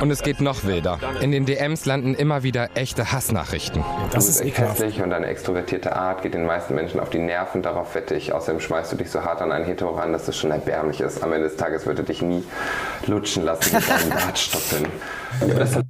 Und 0.00 0.10
es 0.10 0.22
geht 0.22 0.40
noch 0.40 0.64
wilder. 0.64 0.98
In 1.20 1.32
den 1.32 1.44
DMs 1.44 1.84
landen 1.84 2.14
immer 2.14 2.42
wieder 2.42 2.70
echte 2.74 3.12
Hassnachrichten. 3.12 3.84
du 4.10 4.14
bist 4.14 4.40
echt 4.40 4.58
hässlich 4.58 5.02
und 5.02 5.10
deine 5.10 5.26
extrovertierte 5.26 5.94
Art 5.94 6.22
geht 6.22 6.32
den 6.32 6.46
meisten 6.46 6.74
Menschen 6.74 6.98
auf 6.98 7.10
die 7.10 7.18
Nerven. 7.18 7.60
Darauf 7.62 7.94
wette 7.94 8.14
ich. 8.14 8.32
Außerdem 8.32 8.60
schmeißt 8.60 8.92
du 8.92 8.96
dich 8.96 9.10
so 9.10 9.22
hart 9.22 9.42
an 9.42 9.52
einen 9.52 9.66
Hetero 9.66 9.90
ran, 9.90 10.12
dass 10.14 10.26
es 10.28 10.36
schon 10.38 10.50
erbärmlich 10.50 11.00
ist. 11.02 11.22
Am 11.22 11.30
Ende 11.34 11.46
des 11.46 11.58
Tages 11.58 11.84
würde 11.84 12.04
dich 12.04 12.22
nie 12.22 12.42
lutschen 13.06 13.44
lassen 13.44 13.76
mit 13.76 13.86
deinen 13.90 14.10
Bartstoppeln. 14.18 14.86
Das 15.54 15.76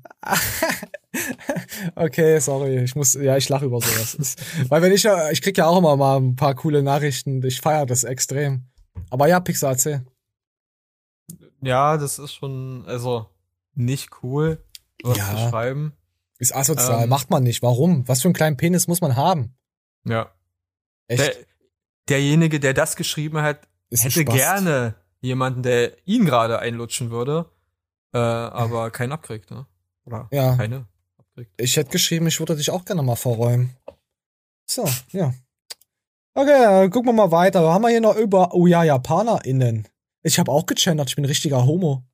Okay, 1.95 2.41
sorry, 2.41 2.79
ich 2.83 2.97
muss, 2.97 3.14
ja, 3.14 3.37
ich 3.37 3.49
lache 3.49 3.66
über 3.66 3.81
sowas. 3.81 4.14
Ist- 4.14 4.41
Weil 4.68 4.83
wenn 4.83 4.91
ich, 4.93 5.05
ja- 5.05 5.31
ich 5.31 5.43
krieg 5.43 5.57
ja 5.57 5.66
auch 5.66 5.79
immer 5.79 5.97
mal 5.97 6.16
ein 6.18 6.35
paar 6.35 6.57
coole 6.57 6.83
Nachrichten, 6.83 7.41
ich 7.45 7.61
feiere 7.61 7.87
das 7.87 8.03
extrem. 8.03 8.64
Aber 9.11 9.29
ja, 9.29 9.39
Pixar, 9.39 9.70
erzähl. 9.70 10.03
Ja, 11.61 11.97
das 11.97 12.19
ist 12.19 12.33
schon, 12.35 12.85
also, 12.87 13.27
nicht 13.75 14.11
cool, 14.23 14.63
was 15.03 15.17
Ja. 15.19 15.31
zu 15.31 15.49
schreiben. 15.51 15.93
Ist 16.39 16.55
asozial, 16.55 17.05
Ähm, 17.05 17.09
macht 17.09 17.31
man 17.31 17.43
nicht. 17.43 17.63
Warum? 17.63 18.07
Was 18.07 18.23
für 18.23 18.29
einen 18.29 18.35
kleinen 18.35 18.57
Penis 18.57 18.87
muss 18.87 19.01
man 19.01 19.17
haben? 19.17 19.57
Ja. 20.05 20.31
Echt? 21.09 21.21
Der, 21.21 21.35
derjenige, 22.09 22.61
der 22.61 22.75
das 22.75 22.95
geschrieben 22.97 23.39
hat, 23.43 23.67
Ist 23.91 24.05
hätte 24.05 24.25
gerne 24.25 24.95
jemanden, 25.21 25.63
der 25.63 25.97
ihn 26.07 26.25
gerade 26.25 26.59
einlutschen 26.61 27.11
würde, 27.11 27.51
äh, 28.13 28.19
aber 28.19 28.91
keinen 28.93 29.13
abkriegt, 29.13 29.51
ne? 29.51 29.67
Oder 30.05 30.29
Ja. 30.33 30.57
keine. 30.57 30.87
Ich 31.57 31.77
hätte 31.77 31.91
geschrieben, 31.91 32.27
ich 32.27 32.39
würde 32.41 32.57
dich 32.57 32.71
auch 32.71 32.85
gerne 32.85 33.03
mal 33.03 33.15
verräumen. 33.17 33.77
So, 34.67 34.89
ja. 35.13 35.33
Okay, 36.35 36.85
äh, 36.85 36.89
gucken 36.89 37.09
wir 37.09 37.13
mal 37.15 37.31
weiter. 37.31 37.61
Haben 37.73 37.83
wir 37.83 37.89
hier 37.91 38.01
noch 38.01 38.17
über, 38.17 38.55
oh 38.55 38.67
ja, 38.67 38.85
JapanerInnen. 38.85 39.87
Ich 40.23 40.39
habe 40.39 40.51
auch 40.51 40.66
gegendert, 40.66 41.09
ich 41.11 41.16
bin 41.16 41.25
ein 41.25 41.29
richtiger 41.29 41.64
Homo. 41.64 42.05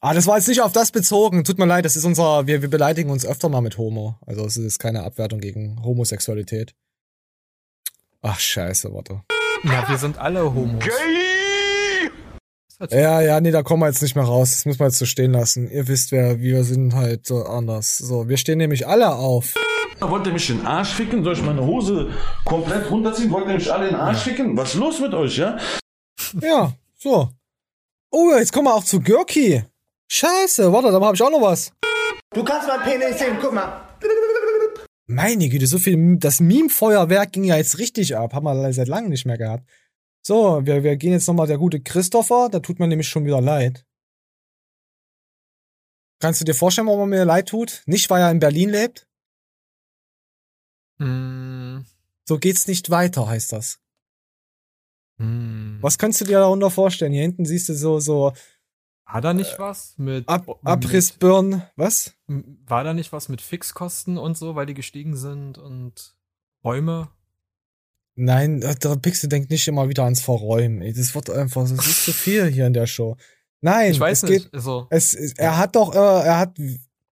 Ah, 0.00 0.14
das 0.14 0.26
war 0.26 0.36
jetzt 0.36 0.48
nicht 0.48 0.62
auf 0.62 0.72
das 0.72 0.92
bezogen. 0.92 1.44
Tut 1.44 1.58
mir 1.58 1.66
leid, 1.66 1.84
das 1.84 1.96
ist 1.96 2.04
unser, 2.04 2.46
wir, 2.46 2.62
wir 2.62 2.70
beleidigen 2.70 3.10
uns 3.10 3.26
öfter 3.26 3.48
mal 3.48 3.60
mit 3.60 3.78
Homo. 3.78 4.16
Also 4.26 4.44
es 4.46 4.56
ist 4.56 4.78
keine 4.78 5.02
Abwertung 5.02 5.40
gegen 5.40 5.82
Homosexualität. 5.82 6.74
Ach, 8.22 8.38
scheiße, 8.38 8.92
warte. 8.94 9.22
Ja, 9.64 9.88
wir 9.88 9.98
sind 9.98 10.18
alle 10.18 10.54
Homos. 10.54 10.84
Ja, 12.90 13.20
ja, 13.20 13.40
nee, 13.40 13.50
da 13.50 13.64
kommen 13.64 13.82
wir 13.82 13.88
jetzt 13.88 14.02
nicht 14.02 14.14
mehr 14.14 14.24
raus. 14.24 14.52
Das 14.52 14.66
muss 14.66 14.78
man 14.78 14.88
jetzt 14.88 14.98
so 14.98 15.04
stehen 15.04 15.32
lassen. 15.32 15.68
Ihr 15.68 15.88
wisst, 15.88 16.12
wer 16.12 16.38
wir 16.38 16.62
sind 16.62 16.94
halt 16.94 17.26
so 17.26 17.42
anders. 17.42 17.98
So, 17.98 18.28
wir 18.28 18.36
stehen 18.36 18.58
nämlich 18.58 18.86
alle 18.86 19.16
auf. 19.16 19.54
Wollt 19.98 20.26
ihr 20.28 20.32
mich 20.32 20.48
in 20.48 20.58
den 20.58 20.66
Arsch 20.66 20.94
ficken? 20.94 21.24
Soll 21.24 21.32
ich 21.32 21.42
meine 21.42 21.66
Hose 21.66 22.12
komplett 22.44 22.88
runterziehen? 22.88 23.32
Wollt 23.32 23.48
ihr 23.48 23.54
mich 23.54 23.72
alle 23.72 23.88
in 23.88 23.94
den 23.94 24.00
Arsch 24.00 24.20
ficken? 24.20 24.56
Was 24.56 24.74
ist 24.74 24.80
los 24.80 25.00
mit 25.00 25.12
euch, 25.12 25.38
ja? 25.38 25.58
Ja, 26.40 26.74
so. 26.96 27.30
Oh, 28.10 28.30
jetzt 28.36 28.52
kommen 28.52 28.66
wir 28.66 28.74
auch 28.74 28.84
zu 28.84 29.00
Görki. 29.00 29.64
Scheiße, 30.10 30.72
warte, 30.72 30.90
da 30.90 31.00
habe 31.00 31.14
ich 31.14 31.22
auch 31.22 31.30
noch 31.30 31.42
was. 31.42 31.72
Du 32.34 32.42
kannst 32.44 32.66
mein 32.68 32.80
Penis 32.82 33.18
sehen, 33.18 33.36
guck 33.40 33.52
mal. 33.52 33.84
Meine 35.06 35.48
Güte, 35.48 35.66
so 35.66 35.78
viel, 35.78 36.16
das 36.18 36.40
Meme-Feuerwerk 36.40 37.32
ging 37.32 37.44
ja 37.44 37.56
jetzt 37.56 37.78
richtig 37.78 38.16
ab. 38.16 38.34
Haben 38.34 38.44
wir 38.44 38.72
seit 38.72 38.88
langem 38.88 39.10
nicht 39.10 39.24
mehr 39.26 39.38
gehabt. 39.38 39.68
So, 40.22 40.64
wir, 40.66 40.82
wir 40.82 40.96
gehen 40.96 41.12
jetzt 41.12 41.26
nochmal 41.28 41.46
der 41.46 41.56
gute 41.58 41.80
Christopher, 41.80 42.48
da 42.50 42.60
tut 42.60 42.78
mir 42.78 42.86
nämlich 42.88 43.08
schon 43.08 43.24
wieder 43.24 43.40
leid. 43.40 43.86
Kannst 46.20 46.40
du 46.40 46.44
dir 46.44 46.54
vorstellen, 46.54 46.88
warum 46.88 47.12
er 47.12 47.18
mir 47.20 47.24
leid 47.24 47.48
tut? 47.48 47.82
Nicht, 47.86 48.10
weil 48.10 48.20
er 48.20 48.30
in 48.30 48.40
Berlin 48.40 48.70
lebt? 48.70 49.06
Mm, 50.98 51.78
So 52.26 52.38
geht's 52.38 52.66
nicht 52.66 52.90
weiter, 52.90 53.28
heißt 53.28 53.52
das. 53.52 53.78
Mm. 55.18 55.78
Was 55.80 55.98
kannst 55.98 56.20
du 56.20 56.24
dir 56.24 56.38
darunter 56.38 56.70
vorstellen? 56.70 57.12
Hier 57.12 57.22
hinten 57.22 57.44
siehst 57.44 57.68
du 57.68 57.74
so, 57.74 58.00
so 58.00 58.32
War 59.06 59.20
da 59.20 59.32
nicht 59.34 59.58
was 59.58 59.94
mit 59.96 60.28
Ab 60.28 60.46
Abrissbirnen, 60.64 61.62
was? 61.76 62.14
War 62.26 62.84
da 62.84 62.92
nicht 62.94 63.12
was 63.12 63.28
mit 63.28 63.40
Fixkosten 63.40 64.18
und 64.18 64.36
so, 64.36 64.54
weil 64.54 64.66
die 64.66 64.74
gestiegen 64.74 65.16
sind 65.16 65.58
und 65.58 66.16
Räume? 66.64 67.08
Nein, 68.20 68.62
äh, 68.62 68.74
der 68.74 68.96
Pixel 68.96 69.28
denkt 69.28 69.50
nicht 69.50 69.68
immer 69.68 69.88
wieder 69.88 70.02
ans 70.04 70.20
Verräumen. 70.22 70.80
Das 70.94 71.14
wird 71.14 71.30
einfach, 71.30 71.62
das 71.62 71.86
ist 71.86 72.04
zu 72.04 72.12
viel 72.12 72.46
hier 72.48 72.66
in 72.66 72.72
der 72.72 72.86
Show. 72.88 73.16
Nein, 73.60 73.92
Ich 73.92 74.00
weiß 74.00 74.24
es 74.24 74.28
nicht, 74.30 74.42
geht. 74.44 74.54
also- 74.54 74.86
es, 74.90 75.14
es, 75.14 75.32
er 75.34 75.56
hat 75.56 75.76
doch, 75.76 75.94
äh, 75.94 75.98
er 75.98 76.38
hat. 76.38 76.56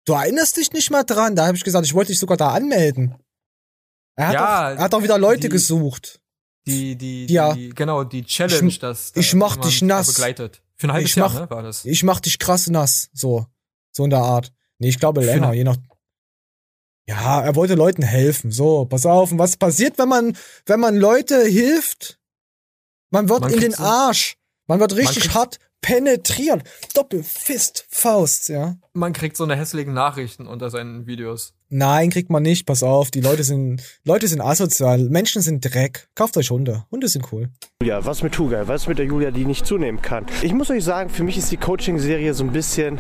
Du 0.06 0.14
erinnerst 0.14 0.58
dich 0.58 0.72
nicht 0.74 0.90
mal 0.92 1.04
dran. 1.04 1.36
Da 1.36 1.46
habe 1.48 1.56
ich 1.58 1.64
gesagt, 1.64 1.86
ich 1.86 1.94
wollte 1.94 2.12
dich 2.12 2.20
sogar 2.20 2.36
da 2.38 2.50
anmelden. 2.52 3.16
Er 4.16 4.28
hat, 4.28 4.34
Ja, 4.34 4.42
doch, 4.72 4.78
er 4.80 4.84
hat 4.84 4.94
doch 4.94 5.04
wieder 5.04 5.18
Leute 5.18 5.42
die- 5.42 5.50
gesucht. 5.50 6.20
Die, 6.68 6.96
die, 6.96 7.26
Ja. 7.28 7.54
die, 7.54 7.70
genau, 7.70 8.04
die 8.04 8.24
Challenge, 8.24 8.68
Ich- 8.68 8.80
das 8.80 9.12
ich 9.16 9.34
mach 9.34 9.56
dich 9.58 9.80
da 9.80 9.86
nass. 9.88 10.08
begleitet. 10.08 10.62
Für 10.76 10.88
ein 10.88 10.94
halbes 10.94 11.12
ich 11.12 11.16
Jahr, 11.16 11.30
mach, 11.30 11.40
ne, 11.42 11.50
war 11.50 11.64
das. 11.64 11.84
Ich 11.86 12.04
mach 12.04 12.20
dich 12.20 12.40
krass 12.40 12.68
nass. 12.68 13.10
So. 13.14 13.46
So 13.92 14.04
in 14.04 14.10
der 14.12 14.20
Art. 14.20 14.52
Nee, 14.78 14.90
ich 14.90 15.00
glaube 15.00 15.22
länger, 15.26 15.54
je 15.54 15.64
nach. 15.64 15.78
Ja, 17.08 17.42
er 17.42 17.56
wollte 17.56 17.74
Leuten 17.76 18.04
helfen. 18.04 18.52
So, 18.52 18.86
pass 18.86 19.06
auf. 19.06 19.32
Und 19.32 19.40
was 19.40 19.58
passiert, 19.58 19.98
wenn 19.98 20.10
man, 20.10 20.38
wenn 20.68 20.80
man 20.80 20.96
Leute 20.96 21.44
hilft? 21.44 22.20
Man 23.10 23.28
wird 23.30 23.42
Man 23.42 23.54
in 23.54 23.62
den 23.62 23.76
Arsch. 23.76 24.38
Man 24.68 24.80
wird 24.80 24.96
richtig 24.96 25.24
kriegt- 25.24 25.34
hart 25.36 25.60
penetriert. 25.82 26.64
Doppelfist, 26.94 27.88
Faust, 27.90 28.50
ja. 28.50 28.78
Man 28.94 29.14
kriegt 29.14 29.38
so 29.38 29.44
eine 29.44 29.56
hässlichen 29.56 29.94
Nachrichten 29.94 30.46
unter 30.46 30.70
seinen 30.70 31.08
Videos. 31.08 31.54
Nein, 31.72 32.10
kriegt 32.10 32.32
man 32.32 32.42
nicht. 32.42 32.66
Pass 32.66 32.82
auf. 32.82 33.12
Die 33.12 33.22
Leute 33.22 33.44
sind, 33.44 33.84
Leute 34.04 34.28
sind 34.28 34.42
asozial. 34.42 35.08
Menschen 35.10 35.44
sind 35.44 35.64
Dreck. 35.64 36.08
Kauft 36.16 36.36
euch 36.38 36.50
Hunde. 36.50 36.86
Hunde 36.92 37.08
sind 37.08 37.32
cool. 37.32 37.50
Julia, 37.82 38.04
was 38.04 38.24
mit 38.24 38.34
Tuga? 38.34 38.68
Was 38.68 38.88
mit 38.88 38.98
der 38.98 39.06
Julia, 39.06 39.30
die 39.30 39.46
nicht 39.46 39.68
zunehmen 39.68 40.02
kann? 40.02 40.26
Ich 40.42 40.52
muss 40.52 40.72
euch 40.72 40.84
sagen, 40.84 41.10
für 41.10 41.24
mich 41.24 41.38
ist 41.38 41.52
die 41.52 41.58
Coaching-Serie 41.58 42.34
so 42.34 42.44
ein 42.44 42.52
bisschen 42.52 43.00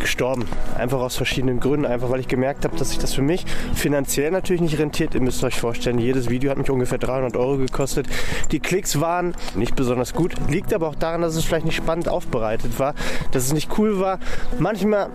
gestorben. 0.00 0.44
Einfach 0.76 1.00
aus 1.00 1.16
verschiedenen 1.16 1.60
Gründen. 1.60 1.86
Einfach 1.86 2.10
weil 2.10 2.20
ich 2.20 2.28
gemerkt 2.28 2.64
habe, 2.64 2.76
dass 2.76 2.90
sich 2.90 2.98
das 2.98 3.14
für 3.14 3.22
mich 3.22 3.44
finanziell 3.74 4.30
natürlich 4.30 4.62
nicht 4.62 4.78
rentiert. 4.78 5.14
Ihr 5.14 5.20
müsst 5.20 5.44
euch 5.44 5.60
vorstellen, 5.60 5.98
jedes 5.98 6.28
Video 6.28 6.50
hat 6.50 6.58
mich 6.58 6.70
ungefähr 6.70 6.98
300 6.98 7.36
Euro 7.36 7.58
gekostet. 7.58 8.06
Die 8.50 8.60
Klicks 8.60 9.00
waren 9.00 9.34
nicht 9.54 9.76
besonders 9.76 10.14
gut. 10.14 10.34
Liegt 10.48 10.74
aber 10.74 10.88
auch 10.88 10.94
daran, 10.94 11.22
dass 11.22 11.36
es 11.36 11.44
vielleicht 11.44 11.66
nicht 11.66 11.76
spannend 11.76 12.08
aufbereitet 12.08 12.78
war, 12.78 12.94
dass 13.32 13.44
es 13.44 13.52
nicht 13.52 13.78
cool 13.78 14.00
war. 14.00 14.18
Manchmal 14.58 15.10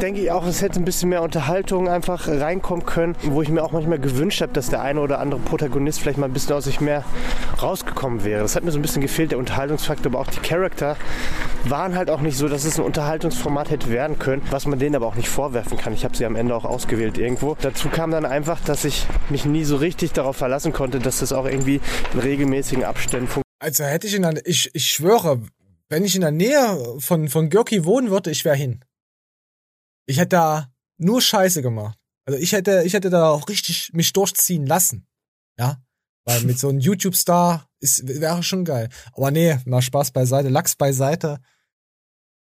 denke 0.00 0.20
ich 0.20 0.30
auch, 0.30 0.46
es 0.46 0.62
hätte 0.62 0.80
ein 0.80 0.84
bisschen 0.84 1.08
mehr 1.08 1.22
Unterhaltung 1.22 1.88
einfach 1.88 2.28
reinkommen 2.28 2.84
können, 2.84 3.16
wo 3.24 3.42
ich 3.42 3.48
mir 3.48 3.62
auch 3.62 3.72
manchmal 3.72 3.98
gewünscht 3.98 4.42
habe, 4.42 4.52
dass 4.52 4.68
der 4.68 4.82
eine 4.82 5.00
oder 5.00 5.20
andere 5.20 5.40
Protagonist 5.40 6.00
vielleicht 6.00 6.18
mal 6.18 6.26
ein 6.26 6.32
bisschen 6.32 6.54
aus 6.54 6.64
sich 6.64 6.80
mehr 6.80 7.04
rausgekommen 7.62 8.24
wäre. 8.24 8.42
Das 8.42 8.56
hat 8.56 8.64
mir 8.64 8.70
so 8.70 8.78
ein 8.78 8.82
bisschen 8.82 9.02
gefehlt, 9.02 9.30
der 9.30 9.38
Unterhaltungsfaktor, 9.38 10.12
aber 10.12 10.20
auch 10.20 10.26
die 10.26 10.40
Charakter 10.40 10.96
waren 11.64 11.96
halt 11.96 12.10
auch 12.10 12.20
nicht 12.20 12.36
so, 12.36 12.48
dass 12.48 12.64
es 12.64 12.78
ein 12.78 12.84
Unterhaltungsformat 12.84 13.70
hätte 13.70 13.90
werden 13.90 14.18
können, 14.18 14.25
was 14.50 14.66
man 14.66 14.78
denen 14.78 14.96
aber 14.96 15.06
auch 15.06 15.14
nicht 15.14 15.28
vorwerfen 15.28 15.78
kann. 15.78 15.92
Ich 15.92 16.04
habe 16.04 16.16
sie 16.16 16.24
am 16.26 16.36
Ende 16.36 16.54
auch 16.54 16.64
ausgewählt 16.64 17.18
irgendwo. 17.18 17.56
Dazu 17.60 17.88
kam 17.88 18.10
dann 18.10 18.24
einfach, 18.24 18.60
dass 18.60 18.84
ich 18.84 19.06
mich 19.30 19.44
nie 19.44 19.64
so 19.64 19.76
richtig 19.76 20.12
darauf 20.12 20.36
verlassen 20.36 20.72
konnte, 20.72 20.98
dass 20.98 21.20
das 21.20 21.32
auch 21.32 21.46
irgendwie 21.46 21.80
in 22.12 22.20
regelmäßigen 22.20 22.84
Abständen 22.84 23.26
funktioniert. 23.26 23.46
Also 23.58 23.84
hätte 23.84 24.06
ich 24.06 24.14
in 24.14 24.22
der, 24.22 24.46
ich, 24.46 24.74
ich 24.74 24.86
schwöre, 24.88 25.42
wenn 25.88 26.04
ich 26.04 26.14
in 26.14 26.20
der 26.20 26.30
Nähe 26.30 26.96
von, 26.98 27.28
von 27.28 27.48
Görki 27.50 27.84
wohnen 27.84 28.10
würde, 28.10 28.30
ich 28.30 28.44
wäre 28.44 28.56
hin. 28.56 28.84
Ich 30.06 30.18
hätte 30.18 30.36
da 30.36 30.72
nur 30.98 31.20
Scheiße 31.20 31.62
gemacht. 31.62 31.98
Also 32.26 32.38
ich 32.38 32.52
hätte, 32.52 32.82
ich 32.84 32.94
hätte 32.94 33.10
da 33.10 33.30
auch 33.30 33.48
richtig 33.48 33.92
mich 33.92 34.12
durchziehen 34.12 34.66
lassen. 34.66 35.06
Ja. 35.58 35.80
Weil 36.24 36.42
mit 36.42 36.58
so 36.58 36.68
einem 36.68 36.80
YouTube-Star 36.80 37.68
ist, 37.78 38.06
wäre 38.08 38.42
schon 38.42 38.64
geil. 38.64 38.88
Aber 39.12 39.30
nee, 39.30 39.58
mal 39.64 39.80
Spaß 39.80 40.10
beiseite, 40.10 40.48
Lachs 40.48 40.74
beiseite. 40.74 41.38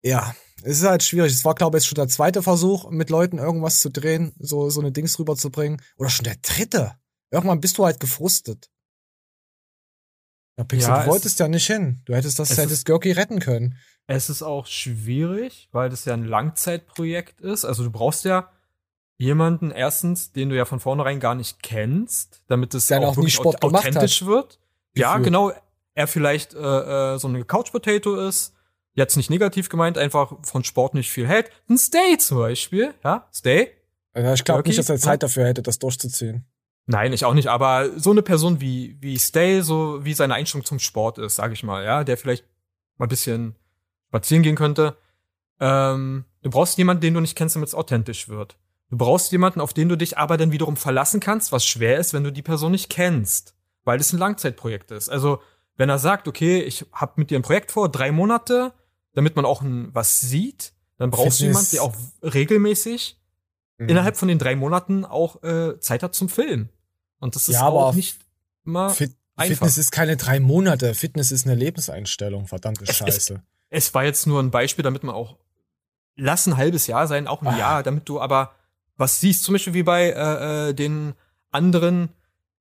Ja, 0.03 0.35
es 0.63 0.79
ist 0.79 0.87
halt 0.87 1.03
schwierig. 1.03 1.31
Es 1.33 1.45
war, 1.45 1.55
glaube 1.55 1.77
ich, 1.77 1.85
schon 1.85 1.95
der 1.95 2.07
zweite 2.07 2.41
Versuch, 2.43 2.89
mit 2.89 3.09
Leuten 3.09 3.37
irgendwas 3.37 3.79
zu 3.79 3.89
drehen, 3.89 4.33
so, 4.39 4.69
so 4.69 4.81
eine 4.81 4.91
Dings 4.91 5.17
rüberzubringen. 5.19 5.81
Oder 5.97 6.09
schon 6.09 6.23
der 6.25 6.35
dritte. 6.41 6.95
Irgendwann 7.31 7.61
bist 7.61 7.77
du 7.77 7.85
halt 7.85 7.99
gefrustet. 7.99 8.69
Ja, 10.57 10.63
Pixel, 10.63 10.89
Ja, 10.89 10.95
du 10.97 11.01
es- 11.03 11.07
wolltest 11.07 11.39
ja 11.39 11.47
nicht 11.47 11.65
hin. 11.67 12.01
Du 12.05 12.13
hättest 12.13 12.37
das, 12.39 12.51
es 12.51 12.57
hättest 12.57 12.73
ist- 12.73 12.85
Görki 12.85 13.11
retten 13.11 13.39
können. 13.39 13.77
Es 14.05 14.29
ist 14.29 14.43
auch 14.43 14.67
schwierig, 14.67 15.69
weil 15.71 15.89
das 15.89 16.05
ja 16.05 16.13
ein 16.13 16.25
Langzeitprojekt 16.25 17.39
ist. 17.41 17.63
Also 17.65 17.83
du 17.83 17.89
brauchst 17.91 18.25
ja 18.25 18.51
jemanden 19.17 19.71
erstens, 19.71 20.31
den 20.33 20.49
du 20.49 20.55
ja 20.57 20.65
von 20.65 20.79
vornherein 20.81 21.19
gar 21.19 21.35
nicht 21.35 21.63
kennst, 21.63 22.43
damit 22.47 22.73
es 22.73 22.87
Der 22.87 22.99
auch 22.99 23.15
nie 23.15 23.23
wirklich 23.23 23.39
authentisch 23.39 24.25
wird. 24.25 24.59
Ja, 24.95 25.17
genau. 25.19 25.53
Er 25.95 26.07
vielleicht 26.07 26.53
äh, 26.53 26.57
äh, 27.13 27.17
so 27.19 27.27
eine 27.27 27.45
Couch 27.45 27.71
Potato 27.71 28.15
ist. 28.27 28.53
Jetzt 28.93 29.17
nicht 29.17 29.29
negativ 29.29 29.69
gemeint, 29.69 29.97
einfach 29.97 30.33
von 30.43 30.63
Sport 30.63 30.93
nicht 30.93 31.09
viel 31.09 31.27
hält. 31.27 31.49
Ein 31.67 31.77
Stay 31.77 32.17
zum 32.17 32.37
Beispiel, 32.37 32.93
ja, 33.03 33.27
Stay. 33.33 33.71
Also 34.13 34.33
ich 34.33 34.43
glaube 34.43 34.67
nicht, 34.67 34.77
dass 34.77 34.89
er 34.89 34.95
ja. 34.95 35.01
Zeit 35.01 35.23
dafür 35.23 35.47
hätte, 35.47 35.63
das 35.63 35.79
durchzuziehen. 35.79 36.45
Nein, 36.85 37.13
ich 37.13 37.25
auch 37.25 37.33
nicht, 37.33 37.47
aber 37.47 37.97
so 37.97 38.11
eine 38.11 38.21
Person 38.21 38.61
wie, 38.61 38.97
wie 38.99 39.17
Stay, 39.17 39.61
so 39.61 40.03
wie 40.03 40.13
seine 40.13 40.35
Einstellung 40.35 40.65
zum 40.65 40.79
Sport 40.79 41.17
ist, 41.17 41.35
sag 41.35 41.51
ich 41.53 41.63
mal, 41.63 41.83
ja, 41.83 42.03
der 42.03 42.17
vielleicht 42.17 42.45
mal 42.97 43.05
ein 43.05 43.09
bisschen 43.09 43.55
spazieren 44.09 44.43
gehen 44.43 44.55
könnte. 44.55 44.97
Ähm, 45.59 46.25
du 46.41 46.49
brauchst 46.49 46.77
jemanden, 46.77 47.01
den 47.01 47.13
du 47.13 47.21
nicht 47.21 47.37
kennst, 47.37 47.55
damit 47.55 47.69
es 47.69 47.75
authentisch 47.75 48.27
wird. 48.27 48.57
Du 48.89 48.97
brauchst 48.97 49.31
jemanden, 49.31 49.61
auf 49.61 49.73
den 49.73 49.89
du 49.89 49.95
dich 49.97 50.17
aber 50.19 50.37
dann 50.37 50.51
wiederum 50.51 50.75
verlassen 50.75 51.19
kannst, 51.19 51.51
was 51.51 51.65
schwer 51.65 51.97
ist, 51.97 52.13
wenn 52.13 52.23
du 52.23 52.31
die 52.31 52.43
Person 52.43 52.73
nicht 52.73 52.89
kennst, 52.89 53.55
weil 53.85 53.99
es 53.99 54.13
ein 54.13 54.19
Langzeitprojekt 54.19 54.91
ist. 54.91 55.09
Also, 55.09 55.41
wenn 55.77 55.89
er 55.89 55.97
sagt, 55.97 56.27
okay, 56.27 56.61
ich 56.61 56.85
habe 56.93 57.13
mit 57.15 57.31
dir 57.31 57.39
ein 57.39 57.43
Projekt 57.43 57.71
vor, 57.71 57.89
drei 57.89 58.11
Monate, 58.11 58.73
damit 59.13 59.35
man 59.35 59.45
auch 59.45 59.61
ein, 59.61 59.93
was 59.93 60.19
sieht, 60.21 60.73
dann 60.97 61.09
brauchst 61.11 61.39
du 61.39 61.45
Fitness. 61.45 61.71
jemanden, 61.71 61.93
der 61.93 62.27
auch 62.27 62.33
regelmäßig 62.33 63.19
Mhm. 63.79 63.89
innerhalb 63.89 64.17
von 64.17 64.27
den 64.27 64.37
drei 64.37 64.55
Monaten 64.55 65.03
auch 65.03 65.41
äh, 65.43 65.79
Zeit 65.79 66.03
hat 66.03 66.13
zum 66.13 66.29
Film. 66.29 66.69
Und 67.19 67.35
das 67.35 67.47
ist 67.49 67.55
Ja, 67.55 67.67
auch 67.67 67.93
nicht 67.95 68.17
immer 68.65 68.91
Fit 68.91 69.15
einfach. 69.35 69.55
Fitness 69.55 69.77
ist 69.79 69.91
keine 69.91 70.15
drei 70.15 70.39
Monate. 70.39 70.93
Fitness 70.93 71.31
ist 71.31 71.45
eine 71.47 71.55
Lebenseinstellung. 71.55 72.45
Verdammte 72.47 72.83
Es- 72.87 72.95
Scheiße. 72.97 73.41
Es 73.71 73.93
war 73.95 74.03
jetzt 74.03 74.27
nur 74.27 74.39
ein 74.43 74.51
Beispiel, 74.51 74.83
damit 74.83 75.03
man 75.03 75.15
auch 75.15 75.37
lass 76.15 76.45
ein 76.45 76.55
halbes 76.57 76.85
Jahr 76.85 77.07
sein, 77.07 77.27
auch 77.27 77.41
ein 77.41 77.47
Ah. 77.47 77.57
Jahr, 77.57 77.83
damit 77.83 78.07
du 78.07 78.21
aber 78.21 78.53
was 78.95 79.19
siehst, 79.19 79.43
zum 79.43 79.53
Beispiel 79.53 79.73
wie 79.73 79.81
bei 79.83 80.11
äh, 80.11 80.69
äh, 80.69 80.73
den 80.75 81.13
anderen 81.49 82.09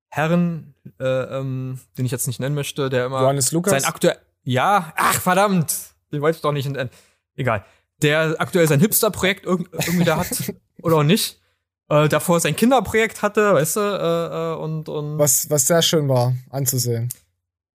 Herren, 0.09 0.73
äh, 0.99 1.03
ähm, 1.05 1.79
den 1.97 2.05
ich 2.05 2.11
jetzt 2.11 2.25
nicht 2.25 2.39
nennen 2.39 2.55
möchte, 2.55 2.89
der 2.89 3.05
immer 3.05 3.21
Johannes 3.21 3.51
Lukas? 3.51 3.71
sein 3.71 3.85
aktuell 3.85 4.17
ja, 4.43 4.91
ach 4.97 5.21
verdammt, 5.21 5.92
wollte 6.21 6.37
ich 6.37 6.41
doch 6.41 6.51
nicht. 6.51 6.69
Egal, 7.35 7.65
der 8.01 8.35
aktuell 8.39 8.67
sein 8.67 8.79
Hipster-Projekt 8.79 9.45
irg 9.45 9.69
irgendwie 9.71 10.03
da 10.05 10.17
hat 10.17 10.53
oder 10.81 10.97
auch 10.97 11.03
nicht. 11.03 11.39
äh, 11.89 12.07
davor 12.09 12.39
sein 12.39 12.55
Kinderprojekt 12.55 13.21
hatte, 13.21 13.53
weißt 13.53 13.75
du, 13.77 13.79
äh, 13.79 14.53
äh, 14.53 14.55
und, 14.57 14.89
und. 14.89 15.17
Was, 15.17 15.49
was 15.49 15.65
sehr 15.67 15.81
schön 15.81 16.07
war 16.09 16.33
anzusehen. 16.49 17.09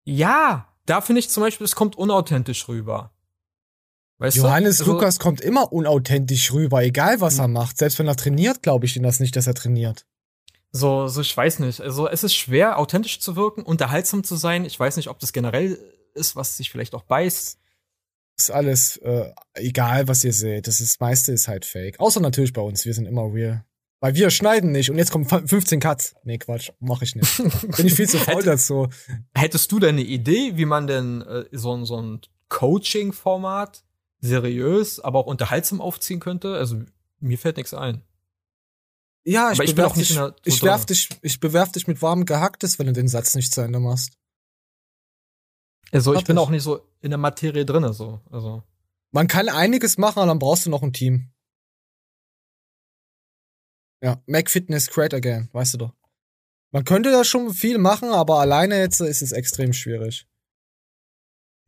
Ja, 0.05 0.67
da 0.85 1.01
finde 1.01 1.19
ich 1.19 1.29
zum 1.29 1.43
Beispiel, 1.43 1.65
es 1.65 1.75
kommt 1.75 1.97
unauthentisch 1.97 2.67
rüber. 2.67 3.11
Weißt 4.19 4.37
Johannes 4.37 4.77
du? 4.77 4.83
Also, 4.83 4.93
Lukas 4.93 5.19
kommt 5.19 5.41
immer 5.41 5.71
unauthentisch 5.71 6.51
rüber, 6.53 6.81
egal 6.83 7.21
was 7.21 7.35
Hm. 7.35 7.41
er 7.41 7.47
macht. 7.49 7.77
Selbst 7.77 7.99
wenn 7.99 8.07
er 8.07 8.15
trainiert, 8.15 8.63
glaube 8.63 8.85
ich 8.85 8.95
ihm 8.95 9.03
das 9.03 9.19
nicht, 9.19 9.35
dass 9.35 9.47
er 9.47 9.53
trainiert. 9.53 10.05
So, 10.71 11.07
so, 11.07 11.21
ich 11.21 11.35
weiß 11.35 11.59
nicht. 11.59 11.81
Also, 11.81 12.07
es 12.07 12.23
ist 12.23 12.33
schwer, 12.35 12.79
authentisch 12.79 13.19
zu 13.19 13.35
wirken, 13.35 13.63
unterhaltsam 13.63 14.23
zu 14.23 14.35
sein. 14.35 14.65
Ich 14.65 14.79
weiß 14.79 14.97
nicht, 14.97 15.09
ob 15.09 15.19
das 15.19 15.33
generell 15.33 15.77
ist, 16.13 16.35
was 16.35 16.57
sich 16.57 16.71
vielleicht 16.71 16.95
auch 16.95 17.03
beißt. 17.03 17.59
Ist 18.39 18.51
alles 18.51 18.97
äh, 18.97 19.31
egal, 19.55 20.07
was 20.07 20.23
ihr 20.23 20.33
seht. 20.33 20.67
Das, 20.67 20.79
ist, 20.79 20.95
das 20.95 20.99
meiste 20.99 21.31
ist 21.31 21.47
halt 21.47 21.65
fake. 21.65 21.99
Außer 21.99 22.19
natürlich 22.19 22.53
bei 22.53 22.61
uns. 22.61 22.85
Wir 22.85 22.93
sind 22.93 23.05
immer 23.07 23.23
real. 23.33 23.65
Weil 23.99 24.13
wir 24.13 24.29
schneiden 24.29 24.71
nicht 24.71 24.91
und 24.91 24.97
jetzt 24.99 25.09
kommen 25.11 25.25
f- 25.25 25.49
15 25.49 25.79
Cuts. 25.79 26.13
Nee, 26.23 26.37
Quatsch, 26.37 26.69
mach 26.79 27.01
ich 27.01 27.15
nicht. 27.15 27.37
Bin 27.77 27.87
ich 27.87 27.95
viel 27.95 28.07
zu 28.07 28.19
faul 28.19 28.43
dazu. 28.43 28.89
Hättest 29.33 29.71
du 29.71 29.79
denn 29.79 29.95
eine 29.95 30.03
Idee, 30.03 30.51
wie 30.55 30.65
man 30.65 30.85
denn 30.85 31.23
äh, 31.23 31.45
so, 31.51 31.75
ein- 31.75 31.85
so 31.85 31.99
ein 31.99 32.21
Coaching-Format 32.49 33.83
seriös, 34.19 34.99
aber 34.99 35.19
auch 35.19 35.25
unterhaltsam 35.25 35.81
aufziehen 35.81 36.19
könnte? 36.19 36.53
Also, 36.55 36.79
mir 37.19 37.39
fällt 37.39 37.57
nichts 37.57 37.73
ein. 37.73 38.03
Ja, 39.25 39.51
ich, 39.51 39.57
Aber 39.57 39.63
ich 39.65 39.75
bewerf 39.75 39.93
dich, 39.93 40.19
ich, 40.45 40.61
werf 40.63 40.85
dich, 40.85 41.09
ich 41.23 41.39
bewerf 41.39 41.71
dich 41.71 41.87
mit 41.87 42.01
warmem 42.03 42.25
Gehacktes, 42.25 42.77
wenn 42.77 42.85
du 42.85 42.93
den 42.93 43.07
Satz 43.07 43.33
nicht 43.35 43.51
zu 43.51 43.61
Ende 43.61 43.79
machst. 43.79 44.13
Also, 45.91 46.13
ich 46.15 46.23
bin 46.25 46.37
auch 46.37 46.49
nicht 46.49 46.63
so 46.63 46.81
in 47.01 47.11
der 47.11 47.17
Materie 47.17 47.65
drinne, 47.65 47.93
so. 47.93 48.21
Also. 48.31 48.63
Man 49.11 49.27
kann 49.27 49.47
einiges 49.49 49.97
machen, 49.97 50.19
aber 50.19 50.27
dann 50.27 50.39
brauchst 50.39 50.65
du 50.65 50.69
noch 50.69 50.83
ein 50.83 50.93
Team. 50.93 51.31
Ja, 54.03 54.21
make 54.27 54.49
fitness 54.49 54.89
great 54.89 55.13
again, 55.13 55.49
weißt 55.53 55.73
du 55.75 55.77
doch. 55.79 55.93
Man 56.71 56.83
könnte 56.83 57.11
da 57.11 57.23
schon 57.23 57.53
viel 57.53 57.77
machen, 57.77 58.09
aber 58.09 58.39
alleine 58.39 58.77
jetzt 58.79 58.99
ist 58.99 59.21
es 59.21 59.31
extrem 59.31 59.73
schwierig. 59.73 60.27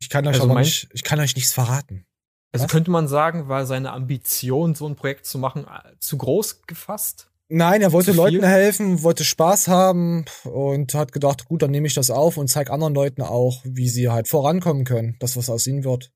Ich 0.00 0.08
kann 0.10 0.26
euch 0.26 0.34
Also 0.34 0.44
aber 0.44 0.54
mein- 0.54 0.64
nicht, 0.64 0.88
ich 0.92 1.02
kann 1.02 1.18
euch 1.20 1.34
nichts 1.34 1.52
verraten. 1.52 2.06
Also 2.52 2.64
Was? 2.64 2.70
könnte 2.72 2.90
man 2.90 3.08
sagen, 3.08 3.48
war 3.48 3.64
seine 3.66 3.92
Ambition, 3.92 4.74
so 4.74 4.86
ein 4.86 4.96
Projekt 4.96 5.26
zu 5.26 5.38
machen, 5.38 5.66
äh, 5.66 5.96
zu 5.98 6.18
groß 6.18 6.62
gefasst? 6.62 7.29
Nein, 7.52 7.82
er 7.82 7.92
wollte? 7.92 8.12
Leuten 8.12 8.44
helfen, 8.44 9.02
wollte 9.02 9.24
Spaß 9.24 9.66
haben 9.68 10.24
und 10.44 10.94
hat 10.94 11.10
gedacht, 11.10 11.46
gut, 11.46 11.62
dann 11.62 11.72
nehme 11.72 11.88
ich 11.88 11.94
das 11.94 12.10
auf 12.10 12.36
und 12.36 12.48
zeig 12.48 12.70
anderen 12.70 12.94
Leuten 12.94 13.22
auch, 13.22 13.60
wie 13.64 13.88
sie 13.88 14.08
halt 14.08 14.28
vorankommen 14.28 14.84
können, 14.84 15.16
das 15.18 15.36
was 15.36 15.50
aus 15.50 15.66
ihnen 15.66 15.82
wird. 15.82 16.12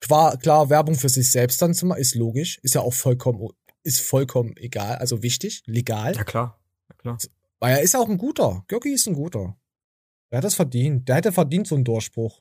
Klar, 0.00 0.36
klar, 0.36 0.70
Werbung 0.70 0.94
für 0.94 1.08
sich 1.08 1.30
selbst 1.30 1.60
dann 1.60 1.74
zu 1.74 1.86
machen, 1.86 2.00
ist 2.00 2.14
logisch, 2.14 2.58
ist 2.62 2.74
ja 2.74 2.82
auch 2.82 2.94
vollkommen, 2.94 3.48
ist 3.82 4.00
vollkommen 4.00 4.54
egal, 4.56 4.96
also 4.96 5.22
wichtig, 5.24 5.62
legal. 5.66 6.14
Ja, 6.14 6.22
klar. 6.22 6.60
Ja, 6.88 6.94
klar. 6.96 7.18
Weil 7.58 7.76
er 7.76 7.82
ist 7.82 7.96
auch 7.96 8.08
ein 8.08 8.18
guter. 8.18 8.64
Görki 8.68 8.92
ist 8.92 9.08
ein 9.08 9.14
guter. 9.14 9.56
Er 10.30 10.38
hat 10.38 10.44
das 10.44 10.54
verdient. 10.54 11.08
Der 11.08 11.16
hätte 11.16 11.32
verdient 11.32 11.66
so 11.66 11.74
einen 11.74 11.84
Durchbruch. 11.84 12.40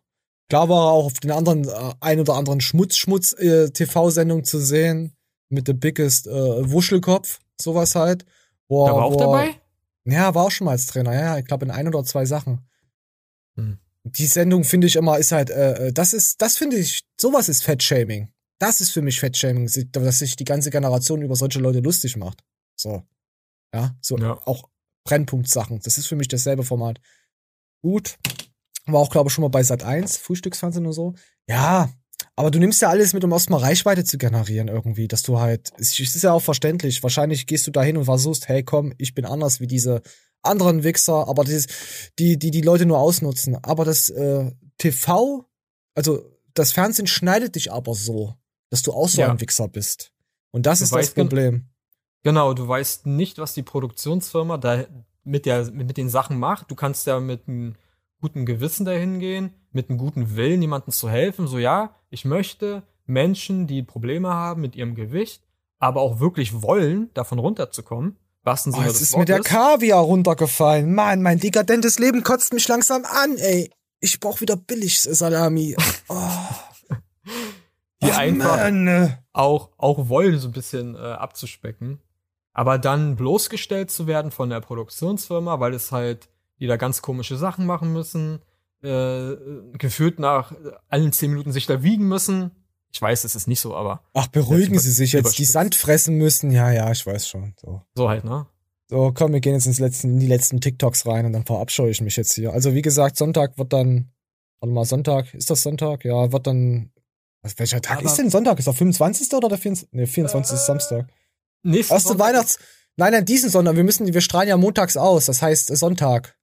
Klar 0.49 0.69
war 0.69 0.87
er 0.87 0.91
auch 0.91 1.05
auf 1.05 1.19
den 1.19 1.31
anderen, 1.31 1.67
äh, 1.67 1.93
ein 2.01 2.19
oder 2.19 2.35
anderen 2.35 2.61
Schmutz-Schmutz-TV-Sendung 2.61 4.43
zu 4.43 4.59
sehen. 4.59 5.15
Mit 5.49 5.67
The 5.67 5.73
Biggest 5.73 6.27
äh, 6.27 6.31
Wuschelkopf. 6.71 7.39
Sowas 7.59 7.95
halt. 7.95 8.25
Wo, 8.67 8.85
Da 8.87 8.95
war 8.95 9.05
auch 9.05 9.15
dabei? 9.15 9.61
Ja, 10.05 10.35
war 10.35 10.45
auch 10.45 10.51
schon 10.51 10.65
mal 10.65 10.71
als 10.71 10.85
Trainer. 10.87 11.13
Ja, 11.13 11.21
ja, 11.21 11.37
ich 11.37 11.45
glaube 11.45 11.65
in 11.65 11.71
ein 11.71 11.87
oder 11.87 12.03
zwei 12.03 12.25
Sachen. 12.25 12.67
Hm. 13.55 13.79
Die 14.03 14.27
Sendung 14.27 14.63
finde 14.63 14.87
ich 14.87 14.95
immer, 14.95 15.17
ist 15.17 15.31
halt, 15.31 15.49
äh, 15.49 15.87
äh, 15.87 15.93
das 15.93 16.13
ist, 16.13 16.41
das 16.41 16.57
finde 16.57 16.77
ich, 16.77 17.05
sowas 17.19 17.49
ist 17.49 17.63
Fettshaming. 17.63 18.31
Das 18.59 18.79
ist 18.81 18.91
für 18.91 19.01
mich 19.01 19.19
Fettshaming, 19.19 19.69
dass 19.91 20.19
sich 20.19 20.35
die 20.35 20.45
ganze 20.45 20.69
Generation 20.69 21.21
über 21.21 21.35
solche 21.35 21.59
Leute 21.59 21.79
lustig 21.79 22.15
macht. 22.15 22.43
So. 22.75 23.03
Ja, 23.73 23.95
so 23.99 24.15
auch 24.17 24.69
Brennpunktsachen. 25.05 25.79
Das 25.79 25.97
ist 25.97 26.07
für 26.07 26.15
mich 26.15 26.27
dasselbe 26.27 26.63
Format. 26.63 27.01
Gut. 27.81 28.17
War 28.85 29.01
auch, 29.01 29.09
glaube 29.09 29.29
ich, 29.29 29.33
schon 29.33 29.41
mal 29.41 29.49
bei 29.49 29.63
Sat 29.63 29.83
1, 29.83 30.17
Frühstücksfernsehen 30.17 30.85
und 30.85 30.93
so. 30.93 31.15
Ja, 31.47 31.89
aber 32.35 32.51
du 32.51 32.59
nimmst 32.59 32.81
ja 32.81 32.89
alles 32.89 33.13
mit, 33.13 33.23
um 33.23 33.31
erstmal 33.31 33.61
Reichweite 33.61 34.03
zu 34.03 34.17
generieren 34.17 34.67
irgendwie, 34.67 35.07
dass 35.07 35.23
du 35.23 35.39
halt, 35.39 35.71
es 35.77 35.97
ist 35.99 36.21
ja 36.23 36.33
auch 36.33 36.41
verständlich. 36.41 37.01
Wahrscheinlich 37.01 37.47
gehst 37.47 37.65
du 37.67 37.71
da 37.71 37.81
hin 37.81 37.97
und 37.97 38.05
versuchst, 38.05 38.47
hey 38.49 38.63
komm, 38.63 38.93
ich 38.97 39.13
bin 39.13 39.25
anders 39.25 39.59
wie 39.59 39.67
diese 39.67 40.01
anderen 40.41 40.83
Wichser, 40.83 41.27
aber 41.27 41.43
das, 41.43 41.67
die, 42.19 42.37
die 42.37 42.51
die 42.51 42.61
Leute 42.61 42.85
nur 42.85 42.99
ausnutzen. 42.99 43.57
Aber 43.63 43.85
das 43.85 44.09
äh, 44.09 44.51
TV, 44.77 45.45
also 45.95 46.23
das 46.53 46.71
Fernsehen 46.71 47.07
schneidet 47.07 47.55
dich 47.55 47.71
aber 47.71 47.93
so, 47.93 48.35
dass 48.69 48.81
du 48.81 48.91
auch 48.91 49.07
so 49.09 49.21
Ja. 49.21 49.31
ein 49.31 49.39
Wichser 49.41 49.67
bist. 49.67 50.11
Und 50.51 50.65
das 50.65 50.79
Du 50.79 50.85
ist 50.85 50.93
das 50.93 51.11
Problem. 51.11 51.69
Genau, 52.23 52.53
du 52.53 52.67
weißt 52.67 53.05
nicht, 53.05 53.37
was 53.37 53.53
die 53.53 53.63
Produktionsfirma 53.63 54.57
da 54.57 54.85
mit, 55.23 55.45
der, 55.45 55.71
mit 55.71 55.97
den 55.97 56.09
Sachen 56.09 56.37
macht. 56.39 56.71
Du 56.71 56.75
kannst 56.75 57.07
ja 57.07 57.19
mit 57.19 57.47
einem 57.47 57.75
guten 58.21 58.45
Gewissen 58.45 58.85
dahin 58.85 59.19
gehen, 59.19 59.53
mit 59.71 59.89
einem 59.89 59.99
guten 59.99 60.35
Willen, 60.35 60.61
jemandem 60.61 60.91
zu 60.91 61.09
helfen. 61.09 61.47
So, 61.47 61.59
ja, 61.59 61.95
ich 62.15 62.23
möchte 62.23 62.83
Menschen, 63.05 63.67
die 63.67 63.83
Probleme 63.83 64.29
haben 64.29 64.61
mit 64.61 64.73
ihrem 64.77 64.95
Gewicht, 64.95 65.43
aber 65.79 65.99
auch 65.99 66.21
wirklich 66.21 66.61
wollen, 66.61 67.13
davon 67.13 67.39
runterzukommen. 67.39 68.15
Was 68.43 68.65
Oh, 68.67 68.81
es 68.85 69.01
ist 69.01 69.17
mir 69.17 69.25
der 69.25 69.41
Kaviar 69.41 69.99
runtergefallen. 69.99 70.93
Mann, 70.93 71.21
mein 71.21 71.39
dekadentes 71.39 71.99
Leben 71.99 72.23
kotzt 72.23 72.53
mich 72.53 72.67
langsam 72.69 73.03
an, 73.03 73.35
ey. 73.37 73.69
Ich 73.99 74.21
brauch 74.21 74.39
wieder 74.39 74.55
billig 74.55 75.01
Salami. 75.01 75.75
Oh. 76.07 76.93
die 78.01 78.11
Ach, 78.11 78.17
einfach 78.17 78.57
Mann. 78.57 79.17
auch, 79.33 79.71
auch 79.77 80.07
wollen, 80.07 80.37
so 80.39 80.47
ein 80.47 80.53
bisschen 80.53 80.95
äh, 80.95 80.99
abzuspecken. 80.99 81.99
Aber 82.53 82.77
dann 82.77 83.17
bloßgestellt 83.17 83.91
zu 83.91 84.07
werden 84.07 84.31
von 84.31 84.49
der 84.49 84.61
Produktionsfirma, 84.61 85.59
weil 85.59 85.73
es 85.73 85.91
halt 85.91 86.29
die 86.59 86.67
da 86.67 86.77
ganz 86.77 87.01
komische 87.01 87.35
Sachen 87.35 87.65
machen 87.65 87.91
müssen, 87.91 88.41
äh, 88.83 89.35
gefühlt 89.77 90.19
nach 90.19 90.51
äh, 90.51 90.55
allen 90.89 91.11
zehn 91.11 91.31
Minuten 91.31 91.51
sich 91.51 91.65
da 91.65 91.83
wiegen 91.83 92.07
müssen. 92.07 92.51
Ich 92.91 93.01
weiß, 93.01 93.23
es 93.25 93.35
ist 93.35 93.47
nicht 93.47 93.59
so, 93.59 93.75
aber 93.75 94.03
Ach, 94.13 94.27
beruhigen 94.27 94.79
Sie 94.79 94.91
sich 94.91 95.11
jetzt. 95.13 95.37
Die. 95.37 95.43
Sand 95.45 95.75
fressen 95.75 96.15
müssen. 96.15 96.51
Ja, 96.51 96.71
ja, 96.71 96.89
ich 96.91 97.05
weiß 97.05 97.27
schon. 97.27 97.53
So. 97.59 97.81
so 97.93 98.09
halt, 98.09 98.23
ne? 98.23 98.47
So, 98.89 99.11
komm, 99.13 99.33
wir 99.33 99.39
gehen 99.41 99.53
jetzt 99.53 99.65
ins 99.65 99.79
letzten, 99.79 100.11
in 100.13 100.19
die 100.19 100.27
letzten 100.27 100.61
TikToks 100.61 101.05
rein 101.07 101.25
und 101.25 101.33
dann 101.33 101.43
verabscheue 101.45 101.89
ich 101.89 101.99
mich 102.01 102.15
jetzt 102.15 102.33
hier. 102.35 102.53
Also, 102.53 102.73
wie 102.73 102.81
gesagt, 102.83 103.17
Sonntag 103.17 103.57
wird 103.57 103.73
dann, 103.73 104.11
warte 104.59 104.73
mal, 104.73 104.85
Sonntag, 104.85 105.33
ist 105.33 105.49
das 105.49 105.63
Sonntag? 105.63 106.05
Ja, 106.05 106.31
wird 106.31 106.47
dann, 106.47 106.91
was, 107.41 107.57
welcher 107.59 107.81
Tag 107.81 107.97
Aber- 107.97 108.05
ist 108.05 108.15
denn 108.17 108.29
Sonntag? 108.29 108.59
Ist 108.59 108.65
der 108.67 108.73
25. 108.75 109.33
oder 109.33 109.49
der 109.49 109.57
24. 109.57 109.89
Nee, 109.91 110.05
24. 110.05 110.55
ist 110.55 110.65
Samstag. 110.67 111.09
Nächsten 111.63 111.93
Erste 111.95 112.09
Sonntag- 112.09 112.27
Weihnachts, 112.27 112.59
nein, 112.95 113.11
nein, 113.11 113.25
diesen 113.25 113.49
Sonntag, 113.49 113.75
wir 113.75 113.83
müssen, 113.83 114.13
wir 114.13 114.21
strahlen 114.21 114.47
ja 114.49 114.55
montags 114.55 114.95
aus, 114.95 115.25
das 115.25 115.41
heißt 115.41 115.71
äh, 115.71 115.75
Sonntag. 115.75 116.37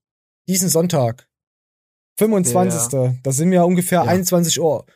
Diesen 0.49 0.69
Sonntag. 0.69 1.29
25. 2.18 3.20
Da 3.22 3.32
sind 3.32 3.51
wir 3.51 3.64
ungefähr 3.64 4.02
21 4.02 4.60
Uhr 4.60 4.86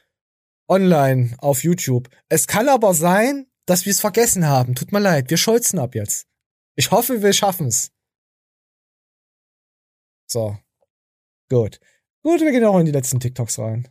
online 0.68 1.34
auf 1.38 1.62
YouTube. 1.64 2.08
Es 2.28 2.46
kann 2.46 2.68
aber 2.68 2.94
sein, 2.94 3.46
dass 3.66 3.84
wir 3.84 3.90
es 3.90 4.00
vergessen 4.00 4.46
haben. 4.46 4.74
Tut 4.74 4.92
mir 4.92 5.00
leid, 5.00 5.30
wir 5.30 5.36
scholzen 5.36 5.78
ab 5.78 5.94
jetzt. 5.94 6.26
Ich 6.76 6.90
hoffe, 6.90 7.22
wir 7.22 7.32
schaffen's. 7.32 7.90
So. 10.30 10.58
Gut. 11.48 11.80
Gut, 12.22 12.40
wir 12.40 12.50
gehen 12.50 12.64
auch 12.64 12.78
in 12.78 12.86
die 12.86 12.92
letzten 12.92 13.20
TikToks 13.20 13.58
rein. 13.58 13.88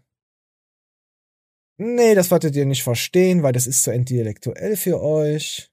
Nee, 1.78 2.16
das 2.16 2.32
werdet 2.32 2.56
ihr 2.56 2.66
nicht 2.66 2.84
verstehen, 2.84 3.44
weil 3.44 3.54
das 3.54 3.68
ist 3.68 3.84
zu 3.84 3.92
intellektuell 3.92 4.78
für 4.78 5.02
euch. 5.02 5.72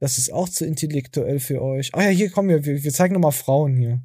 Das 0.00 0.18
ist 0.18 0.32
auch 0.32 0.48
zu 0.48 0.64
intellektuell 0.64 1.40
für 1.40 1.62
euch. 1.62 1.94
Ah 1.94 2.02
ja, 2.02 2.08
hier 2.10 2.30
kommen 2.30 2.48
wir, 2.48 2.64
wir, 2.64 2.82
wir 2.82 2.92
zeigen 2.92 3.14
nochmal 3.14 3.32
Frauen 3.32 3.76
hier. 3.76 4.02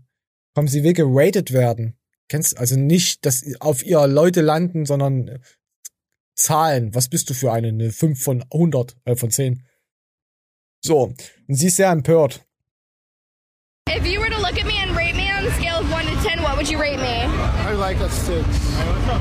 Kommen 0.55 0.67
sie 0.67 0.83
will 0.83 0.93
geratet 0.93 1.51
werden. 1.51 1.98
Kennst 2.29 2.57
also 2.57 2.77
nicht, 2.77 3.25
dass 3.25 3.43
auf 3.59 3.83
ihr 3.83 4.05
Leute 4.07 4.41
landen, 4.41 4.85
sondern 4.85 5.27
äh, 5.27 5.39
Zahlen. 6.35 6.93
Was 6.95 7.09
bist 7.09 7.29
du 7.29 7.33
für 7.33 7.51
eine? 7.51 7.69
Eine 7.69 7.91
5 7.91 8.23
von 8.23 8.43
100, 8.51 8.95
äh, 9.05 9.15
von 9.15 9.31
10. 9.31 9.63
So. 10.81 11.13
Und 11.47 11.55
sie 11.55 11.67
ist 11.67 11.75
sehr 11.77 11.89
empört. 11.89 12.45
If 13.89 14.05
you 14.05 14.21
were 14.21 14.29
to 14.29 14.37
look 14.37 14.57
at 14.59 14.65
me 14.65 14.77
and 14.79 14.95
rate 14.95 15.15
me 15.15 15.31
on 15.35 15.45
a 15.47 15.51
scale 15.51 15.79
of 15.79 15.91
1 15.91 16.05
to 16.05 16.15
10, 16.21 16.43
what 16.43 16.55
would 16.55 16.69
you 16.69 16.79
rate 16.79 16.99
me? 16.99 17.25
I 17.67 17.73
like 17.73 17.99
a 17.99 18.09
six. 18.09 18.45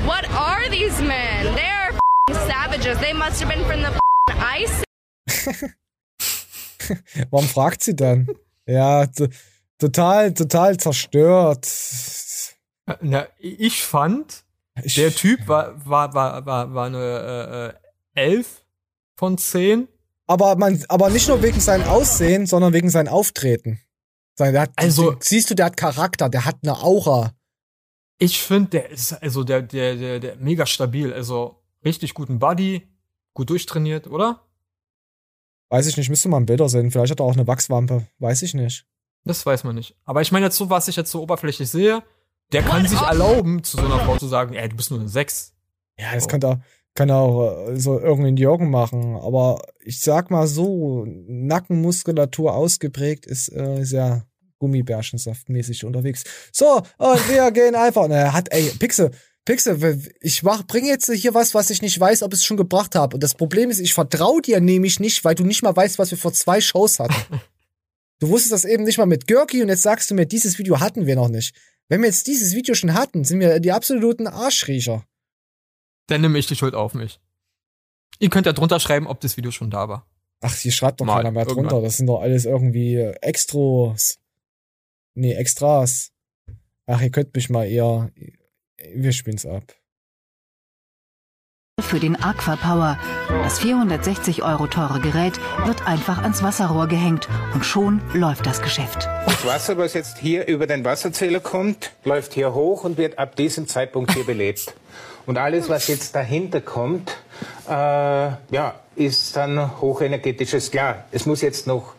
What 0.05 0.29
are 0.31 0.69
these 0.69 1.01
men? 1.01 1.55
They 1.55 1.71
are 1.71 1.91
f***ing 1.91 2.37
savages. 2.47 2.99
They 3.01 3.15
must 3.15 3.41
have 3.41 3.49
been 3.49 3.65
from 3.65 3.81
the 3.81 3.99
ice. 4.39 4.85
Warum 7.31 7.49
fragt 7.49 7.83
sie 7.83 7.97
dann? 7.97 8.29
ja, 8.67 9.07
total, 9.79 10.35
total 10.35 10.77
zerstört. 10.77 11.67
Na, 13.01 13.27
ich 13.39 13.83
fand, 13.85 14.45
der 14.97 15.15
Typ 15.15 15.47
war, 15.49 15.75
war, 15.87 16.15
war, 16.15 16.47
war, 16.47 16.75
war 16.75 16.87
eine 16.87 17.75
äh, 18.15 18.21
äh, 18.21 18.31
11 18.37 18.65
von 19.17 19.37
10. 19.39 19.89
Aber 20.27 20.57
man, 20.57 20.83
aber 20.89 21.11
nicht 21.11 21.29
nur 21.29 21.43
wegen 21.43 21.61
seinem 21.61 21.89
Aussehen, 21.89 22.47
sondern 22.47 22.73
wegen 22.73 22.91
seinem 22.91 23.09
Auftreten. 23.09 23.81
Sein- 24.37 24.59
hat, 24.59 24.71
Also- 24.77 25.17
siehst 25.21 25.51
du, 25.51 25.55
der 25.55 25.67
hat 25.67 25.77
Charakter, 25.77 26.29
der 26.29 26.45
hat 26.45 26.57
eine 26.63 26.79
Aura. 26.83 27.33
Ich 28.19 28.41
finde, 28.43 28.71
der 28.71 28.91
ist 28.91 29.13
also 29.13 29.45
der, 29.45 29.63
der, 29.63 29.97
der, 29.97 30.21
der 30.21 30.37
mega 30.37 30.67
stabil. 30.67 31.13
Also 31.13 31.63
richtig 31.85 32.15
guten 32.15 32.39
Body, 32.39 32.87
gut 33.35 33.51
durchtrainiert, 33.51 34.07
oder? 34.09 34.43
Weiß 35.71 35.87
ich 35.87 35.97
nicht, 35.97 36.09
müsste 36.09 36.29
mal 36.29 36.39
ein 36.39 36.47
Bilder 36.47 36.69
sehen. 36.69 36.91
Vielleicht 36.91 37.11
hat 37.13 37.21
er 37.21 37.27
auch 37.27 37.35
eine 37.35 37.47
Wachswampe. 37.47 38.07
Weiß 38.19 38.43
ich 38.43 38.55
nicht. 38.55 38.87
Das 39.25 39.45
weiß 39.45 39.65
man 39.65 39.75
nicht. 39.75 39.95
Aber 40.05 40.21
ich 40.23 40.33
meine 40.33 40.47
jetzt 40.47 40.57
so, 40.57 40.71
was 40.71 40.89
ich 40.89 40.97
jetzt 40.97 41.11
so 41.11 41.23
oberflächlich 41.23 41.69
sehe, 41.71 42.03
der 42.53 42.63
kann 42.63 42.87
sich 42.87 43.01
erlauben, 43.01 43.63
zu 43.63 43.77
so 43.77 43.85
einer 43.85 44.01
Frau 44.01 44.17
zu 44.17 44.27
sagen, 44.27 44.55
ey, 44.55 44.69
du 44.69 44.77
bist 44.77 44.91
nur 44.91 45.01
eine 45.01 45.09
6. 45.09 45.53
Ja, 45.99 46.15
das 46.15 46.29
kann 46.29 46.43
er, 46.43 46.61
kann 46.95 47.11
er 47.11 47.17
auch 47.17 47.69
äh, 47.69 47.77
so 47.77 47.99
irgendwie 47.99 48.31
in 48.31 48.37
Joggen 48.37 48.71
machen. 48.71 49.17
Aber 49.17 49.63
ich 49.81 50.01
sag 50.01 50.31
mal 50.31 50.47
so, 50.47 51.05
Nackenmuskulatur 51.07 52.55
ausgeprägt 52.55 53.27
ist 53.27 53.53
äh, 53.53 53.85
sehr 53.85 54.27
Gummibärchensaftmäßig 54.59 55.85
unterwegs. 55.85 56.25
So, 56.53 56.83
und 56.99 57.29
wir 57.29 57.51
gehen 57.53 57.75
einfach. 57.75 58.09
Ne, 58.09 58.33
hat, 58.33 58.49
ey, 58.51 58.71
Pixel, 58.79 59.11
Pixel, 59.45 60.03
ich 60.21 60.43
mach, 60.43 60.67
bring 60.67 60.87
jetzt 60.87 61.11
hier 61.11 61.35
was, 61.35 61.55
was 61.55 61.71
ich 61.71 61.83
nicht 61.83 61.99
weiß, 61.99 62.23
ob 62.23 62.33
ich 62.33 62.41
es 62.41 62.45
schon 62.45 62.57
gebracht 62.57 62.95
habe. 62.95 63.17
Und 63.17 63.23
das 63.23 63.35
Problem 63.35 63.71
ist, 63.71 63.79
ich 63.79 63.95
vertraue 63.95 64.43
dir 64.43 64.61
nämlich 64.61 65.01
nicht, 65.01 65.25
weil 65.25 65.35
du 65.35 65.45
nicht 65.45 65.63
mal 65.63 65.77
weißt, 65.77 65.99
was 65.99 66.11
wir 66.11 66.19
vor 66.19 66.33
zwei 66.33 66.61
Shows 66.61 66.99
hatten. 66.99 67.15
du 68.21 68.29
wusstest 68.29 68.53
das 68.53 68.65
eben 68.65 68.85
nicht 68.85 68.99
mal 68.99 69.07
mit 69.07 69.27
Görki 69.27 69.63
und 69.63 69.69
jetzt 69.69 69.83
sagst 69.83 70.11
du 70.11 70.15
mir, 70.15 70.27
dieses 70.27 70.59
Video 70.59 70.81
hatten 70.81 71.07
wir 71.07 71.17
noch 71.17 71.29
nicht. 71.29 71.55
Wenn 71.89 72.03
wir 72.03 72.09
jetzt 72.09 72.27
dieses 72.27 72.55
Video 72.55 72.75
schon 72.75 72.95
hatten, 72.95 73.25
sind 73.25 73.41
wir 73.41 73.61
die 73.61 73.73
absoluten 73.73 74.27
Arschriecher. 74.27 75.05
Dann 76.07 76.21
nehme 76.21 76.39
ich 76.39 76.47
die 76.47 76.57
Schuld 76.57 76.75
auf 76.75 76.95
mich. 76.95 77.21
Ihr 78.19 78.31
könnt 78.31 78.47
ja 78.47 78.53
drunter 78.53 78.81
schreiben, 78.81 79.07
ob 79.07 79.21
das 79.21 79.37
Video 79.37 79.51
schon 79.51 79.71
da 79.71 79.89
war. 79.89 80.07
Ach, 80.41 80.55
hier 80.55 80.73
schreibt 80.73 81.01
doch 81.01 81.07
Mal, 81.07 81.17
keiner 81.17 81.31
mehr 81.33 81.45
drunter. 81.45 81.63
irgendwann. 81.63 81.83
Das 81.85 81.97
sind 81.97 82.07
doch 82.07 82.21
alles 82.21 82.45
irgendwie 82.45 82.95
äh, 82.95 83.15
Extros. 83.23 84.19
Nee, 85.15 85.35
Extras. 85.35 86.13
Ach, 86.87 87.01
ihr 87.01 87.11
könnt 87.11 87.35
mich 87.35 87.51
mal 87.51 87.65
eher. 87.67 88.11
Wir 88.95 89.13
spielen's 89.13 89.47
ab. 89.47 89.75
Für 91.81 92.01
den 92.01 92.17
Aquapower. 92.17 92.99
Das 93.29 93.61
460 93.61 94.43
Euro 94.43 94.67
teure 94.67 95.01
Gerät 95.01 95.39
wird 95.65 95.87
einfach 95.87 96.23
ans 96.23 96.43
Wasserrohr 96.43 96.87
gehängt 96.89 97.29
und 97.55 97.65
schon 97.65 98.03
läuft 98.13 98.47
das 98.47 98.61
Geschäft. 98.61 99.09
Das 99.25 99.47
Wasser, 99.47 99.79
was 99.79 99.95
jetzt 99.95 100.19
hier 100.19 100.47
über 100.49 100.67
den 100.67 100.85
Wasserzähler 100.85 101.41
kommt, 101.41 101.93
läuft 102.05 102.35
hier 102.35 102.53
hoch 102.53 102.85
und 102.85 102.99
wird 102.99 103.19
ab 103.19 103.37
diesem 103.37 103.69
Zeitpunkt 103.69 104.13
hier 104.13 104.25
belebt. 104.25 104.75
Und 105.25 105.39
alles, 105.39 105.69
was 105.69 105.87
jetzt 105.89 106.15
dahinter 106.15 106.61
kommt, 106.61 107.17
äh, 107.69 107.73
ja, 107.73 108.75
ist 108.97 109.37
dann 109.37 109.81
hochenergetisches. 109.81 110.71
Klar, 110.71 111.05
es 111.13 111.27
muss 111.27 111.43
jetzt 111.43 111.67
noch 111.67 111.95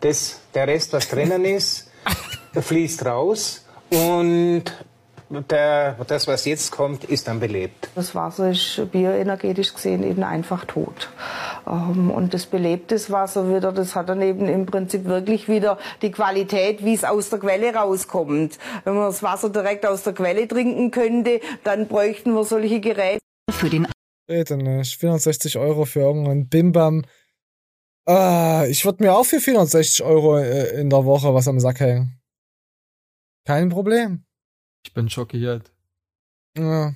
das, 0.00 0.40
der 0.54 0.66
Rest, 0.66 0.92
was 0.92 1.08
drinnen 1.08 1.44
ist, 1.44 1.90
fließt 2.60 3.06
raus 3.06 3.64
und 3.90 4.64
der, 5.40 5.96
das, 6.06 6.26
was 6.26 6.44
jetzt 6.44 6.70
kommt, 6.70 7.04
ist 7.04 7.28
dann 7.28 7.40
belebt. 7.40 7.88
Das 7.94 8.14
Wasser 8.14 8.50
ist 8.50 8.90
bioenergetisch 8.92 9.74
gesehen 9.74 10.02
eben 10.02 10.22
einfach 10.22 10.64
tot. 10.64 11.10
Ähm, 11.66 12.10
Und 12.10 12.34
das 12.34 12.46
belebtes 12.46 13.10
Wasser 13.10 13.54
wieder, 13.54 13.72
das 13.72 13.96
hat 13.96 14.08
dann 14.08 14.20
eben 14.20 14.48
im 14.48 14.66
Prinzip 14.66 15.04
wirklich 15.04 15.48
wieder 15.48 15.78
die 16.02 16.10
Qualität, 16.10 16.84
wie 16.84 16.94
es 16.94 17.04
aus 17.04 17.30
der 17.30 17.38
Quelle 17.38 17.74
rauskommt. 17.74 18.58
Wenn 18.84 18.94
man 18.94 19.06
das 19.06 19.22
Wasser 19.22 19.50
direkt 19.50 19.86
aus 19.86 20.02
der 20.02 20.12
Quelle 20.12 20.46
trinken 20.46 20.90
könnte, 20.90 21.40
dann 21.64 21.88
bräuchten 21.88 22.34
wir 22.34 22.44
solche 22.44 22.80
Geräte. 22.80 23.20
Für 23.50 23.70
den 23.70 23.86
Bitte 24.26 24.56
nicht. 24.56 24.98
460 24.98 25.58
Euro 25.58 25.84
für 25.84 26.00
irgendeinen 26.00 26.48
Bimbam. 26.48 27.04
Ah, 28.06 28.64
ich 28.68 28.84
würde 28.84 29.04
mir 29.04 29.14
auch 29.14 29.24
für 29.24 29.40
460 29.40 30.04
Euro 30.04 30.38
äh, 30.38 30.80
in 30.80 30.90
der 30.90 31.04
Woche 31.04 31.34
was 31.34 31.48
am 31.48 31.60
Sack 31.60 31.80
hängen. 31.80 32.20
Kein 33.46 33.68
Problem. 33.68 34.24
Ich 34.84 34.92
bin 34.94 35.08
schockiert. 35.08 35.72
Ja. 36.56 36.92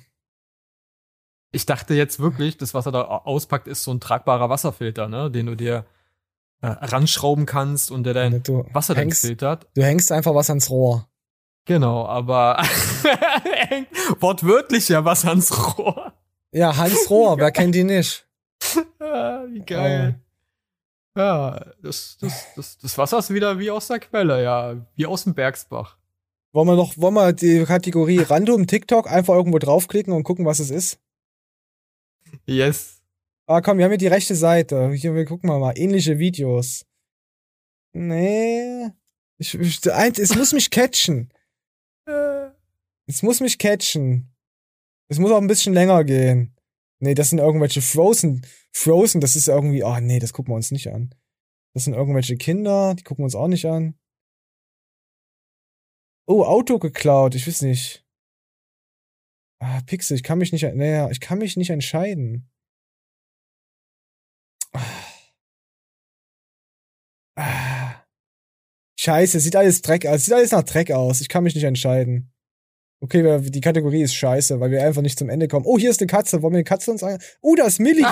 Ich 1.51 1.65
dachte 1.65 1.93
jetzt 1.93 2.19
wirklich, 2.19 2.57
das, 2.57 2.73
was 2.73 2.85
er 2.85 2.91
da 2.91 3.01
auspackt, 3.03 3.67
ist 3.67 3.83
so 3.83 3.91
ein 3.91 3.99
tragbarer 3.99 4.49
Wasserfilter, 4.49 5.07
ne, 5.07 5.31
den 5.31 5.45
du 5.45 5.55
dir 5.55 5.85
äh, 6.61 6.67
ranschrauben 6.67 7.45
kannst 7.45 7.91
und 7.91 8.03
der 8.03 8.13
dein 8.13 8.43
Wasser 8.73 8.95
dann 8.95 9.11
filtert. 9.11 9.67
Du 9.75 9.83
hängst 9.83 10.11
einfach 10.11 10.35
was 10.35 10.49
ans 10.49 10.69
Rohr. 10.69 11.07
Genau, 11.65 12.05
aber 12.05 12.63
er 13.03 13.67
hängt 13.67 14.21
wortwörtlich 14.21 14.89
ja 14.89 15.03
was 15.03 15.25
ans 15.25 15.77
Rohr. 15.77 16.13
Ja, 16.51 16.75
Hans 16.77 17.09
Rohr, 17.09 17.37
wer 17.37 17.51
kennt 17.51 17.75
die 17.75 17.83
nicht? 17.83 18.25
Ah, 18.99 19.45
wie 19.47 19.61
geil. 19.61 20.19
Ja, 21.17 21.65
das, 21.81 22.17
das, 22.19 22.47
das, 22.55 22.77
das 22.77 22.97
Wasser 22.97 23.19
ist 23.19 23.33
wieder 23.33 23.57
wie 23.57 23.71
aus 23.71 23.87
der 23.87 23.99
Quelle, 23.99 24.43
ja, 24.43 24.75
wie 24.95 25.05
aus 25.05 25.23
dem 25.23 25.33
Bergsbach. 25.33 25.97
Wollen 26.53 26.67
wir 26.67 26.75
noch, 26.75 26.97
wollen 26.97 27.13
wir 27.13 27.33
die 27.33 27.63
Kategorie 27.65 28.19
Random 28.19 28.67
TikTok 28.67 29.11
einfach 29.11 29.35
irgendwo 29.35 29.59
draufklicken 29.59 30.13
und 30.13 30.23
gucken, 30.23 30.45
was 30.45 30.59
es 30.59 30.69
ist? 30.69 30.99
Yes. 32.45 33.01
Ah, 33.45 33.61
komm, 33.61 33.77
wir 33.77 33.85
haben 33.85 33.91
hier 33.91 33.97
die 33.97 34.07
rechte 34.07 34.35
Seite. 34.35 34.91
Hier, 34.91 35.15
wir 35.15 35.25
gucken 35.25 35.47
mal 35.47 35.59
mal. 35.59 35.77
Ähnliche 35.77 36.19
Videos. 36.19 36.85
Nee. 37.93 38.89
Ich, 39.37 39.53
ich, 39.53 39.91
eins, 39.93 40.19
es 40.19 40.35
muss 40.35 40.53
mich 40.53 40.69
catchen. 40.69 41.31
Es 43.09 43.23
muss 43.23 43.39
mich 43.39 43.57
catchen. 43.57 44.35
Es 45.07 45.17
muss 45.17 45.31
auch 45.31 45.39
ein 45.39 45.47
bisschen 45.47 45.73
länger 45.73 46.03
gehen. 46.03 46.57
Nee, 46.99 47.13
das 47.13 47.29
sind 47.29 47.39
irgendwelche 47.39 47.81
Frozen. 47.81 48.45
Frozen, 48.73 49.21
das 49.21 49.37
ist 49.37 49.47
irgendwie, 49.47 49.81
ah, 49.85 50.01
nee, 50.01 50.19
das 50.19 50.33
gucken 50.33 50.51
wir 50.51 50.57
uns 50.57 50.71
nicht 50.71 50.89
an. 50.89 51.15
Das 51.73 51.85
sind 51.85 51.93
irgendwelche 51.93 52.35
Kinder, 52.35 52.95
die 52.95 53.03
gucken 53.03 53.21
wir 53.21 53.27
uns 53.27 53.35
auch 53.35 53.47
nicht 53.47 53.65
an. 53.65 53.97
Oh, 56.29 56.43
Auto 56.43 56.77
geklaut, 56.77 57.35
ich 57.35 57.47
weiß 57.47 57.61
nicht. 57.61 58.05
Ah, 59.59 59.81
Pixel, 59.85 60.15
ich 60.15 60.23
kann 60.23 60.37
mich 60.37 60.51
nicht, 60.51 60.63
naja, 60.63 61.09
ich 61.09 61.19
kann 61.19 61.39
mich 61.39 61.57
nicht 61.57 61.69
entscheiden. 61.69 62.49
Ah. 67.37 68.03
Scheiße, 68.99 69.39
sieht 69.39 69.55
alles 69.55 69.81
Dreck 69.81 70.05
aus, 70.05 70.25
sieht 70.25 70.33
alles 70.33 70.51
nach 70.51 70.63
Dreck 70.63 70.91
aus. 70.91 71.21
Ich 71.21 71.29
kann 71.29 71.43
mich 71.43 71.55
nicht 71.55 71.63
entscheiden. 71.63 72.33
Okay, 72.99 73.39
die 73.51 73.61
Kategorie 73.61 74.01
ist 74.01 74.15
scheiße, 74.15 74.59
weil 74.59 74.71
wir 74.71 74.83
einfach 74.83 75.03
nicht 75.03 75.19
zum 75.19 75.29
Ende 75.29 75.47
kommen. 75.47 75.65
Oh, 75.67 75.77
hier 75.77 75.91
ist 75.91 76.01
eine 76.01 76.07
Katze. 76.07 76.41
Wollen 76.41 76.53
wir 76.53 76.57
eine 76.57 76.63
Katze 76.63 76.91
uns 76.91 77.03
an? 77.03 77.19
Oh, 77.41 77.55
da 77.55 77.65
ist 77.65 77.79
Millie. 77.79 78.07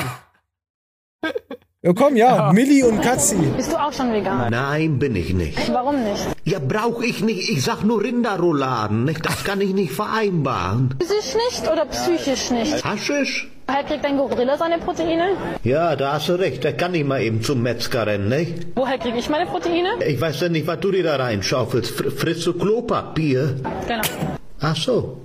Ja, 1.85 1.93
komm, 1.93 2.15
ja, 2.15 2.51
Millie 2.51 2.83
und 2.87 2.99
Katzi. 3.03 3.35
Bist 3.55 3.71
du 3.71 3.77
auch 3.77 3.93
schon 3.93 4.11
vegan? 4.11 4.49
Nein, 4.49 4.97
bin 4.97 5.15
ich 5.15 5.35
nicht. 5.35 5.71
Warum 5.71 6.03
nicht? 6.03 6.25
Ja, 6.43 6.57
brauche 6.57 7.05
ich 7.05 7.21
nicht. 7.23 7.47
Ich 7.47 7.61
sag 7.61 7.83
nur 7.83 8.01
Rinderrouladen, 8.01 9.03
nicht? 9.05 9.23
Das 9.23 9.43
kann 9.43 9.61
ich 9.61 9.71
nicht 9.71 9.91
vereinbaren. 9.91 10.95
Physisch 10.99 11.35
nicht 11.35 11.71
oder 11.71 11.85
psychisch 11.85 12.49
nicht? 12.49 12.83
Haschisch? 12.83 13.51
Woher 13.67 13.83
kriegt 13.83 14.03
ein 14.03 14.17
Gorilla 14.17 14.57
seine 14.57 14.79
Proteine? 14.79 15.37
Ja, 15.63 15.95
da 15.95 16.13
hast 16.13 16.27
du 16.29 16.33
recht. 16.33 16.65
Da 16.65 16.71
kann 16.71 16.95
ich 16.95 17.03
mal 17.05 17.21
eben 17.21 17.43
zum 17.43 17.61
Metzger 17.61 18.07
rennen, 18.07 18.29
nicht? 18.29 18.65
Woher 18.75 18.97
kriege 18.97 19.19
ich 19.19 19.29
meine 19.29 19.45
Proteine? 19.45 19.89
Ich 20.07 20.19
weiß 20.19 20.41
ja 20.41 20.49
nicht, 20.49 20.65
was 20.65 20.79
du 20.79 20.89
dir 20.91 21.03
da 21.03 21.17
reinschaufelst. 21.17 21.91
Fr 21.91 22.09
frisst 22.09 22.47
du 22.47 22.53
Klopapier? 22.53 23.57
Genau. 23.87 24.01
Ach 24.59 24.75
so. 24.75 25.21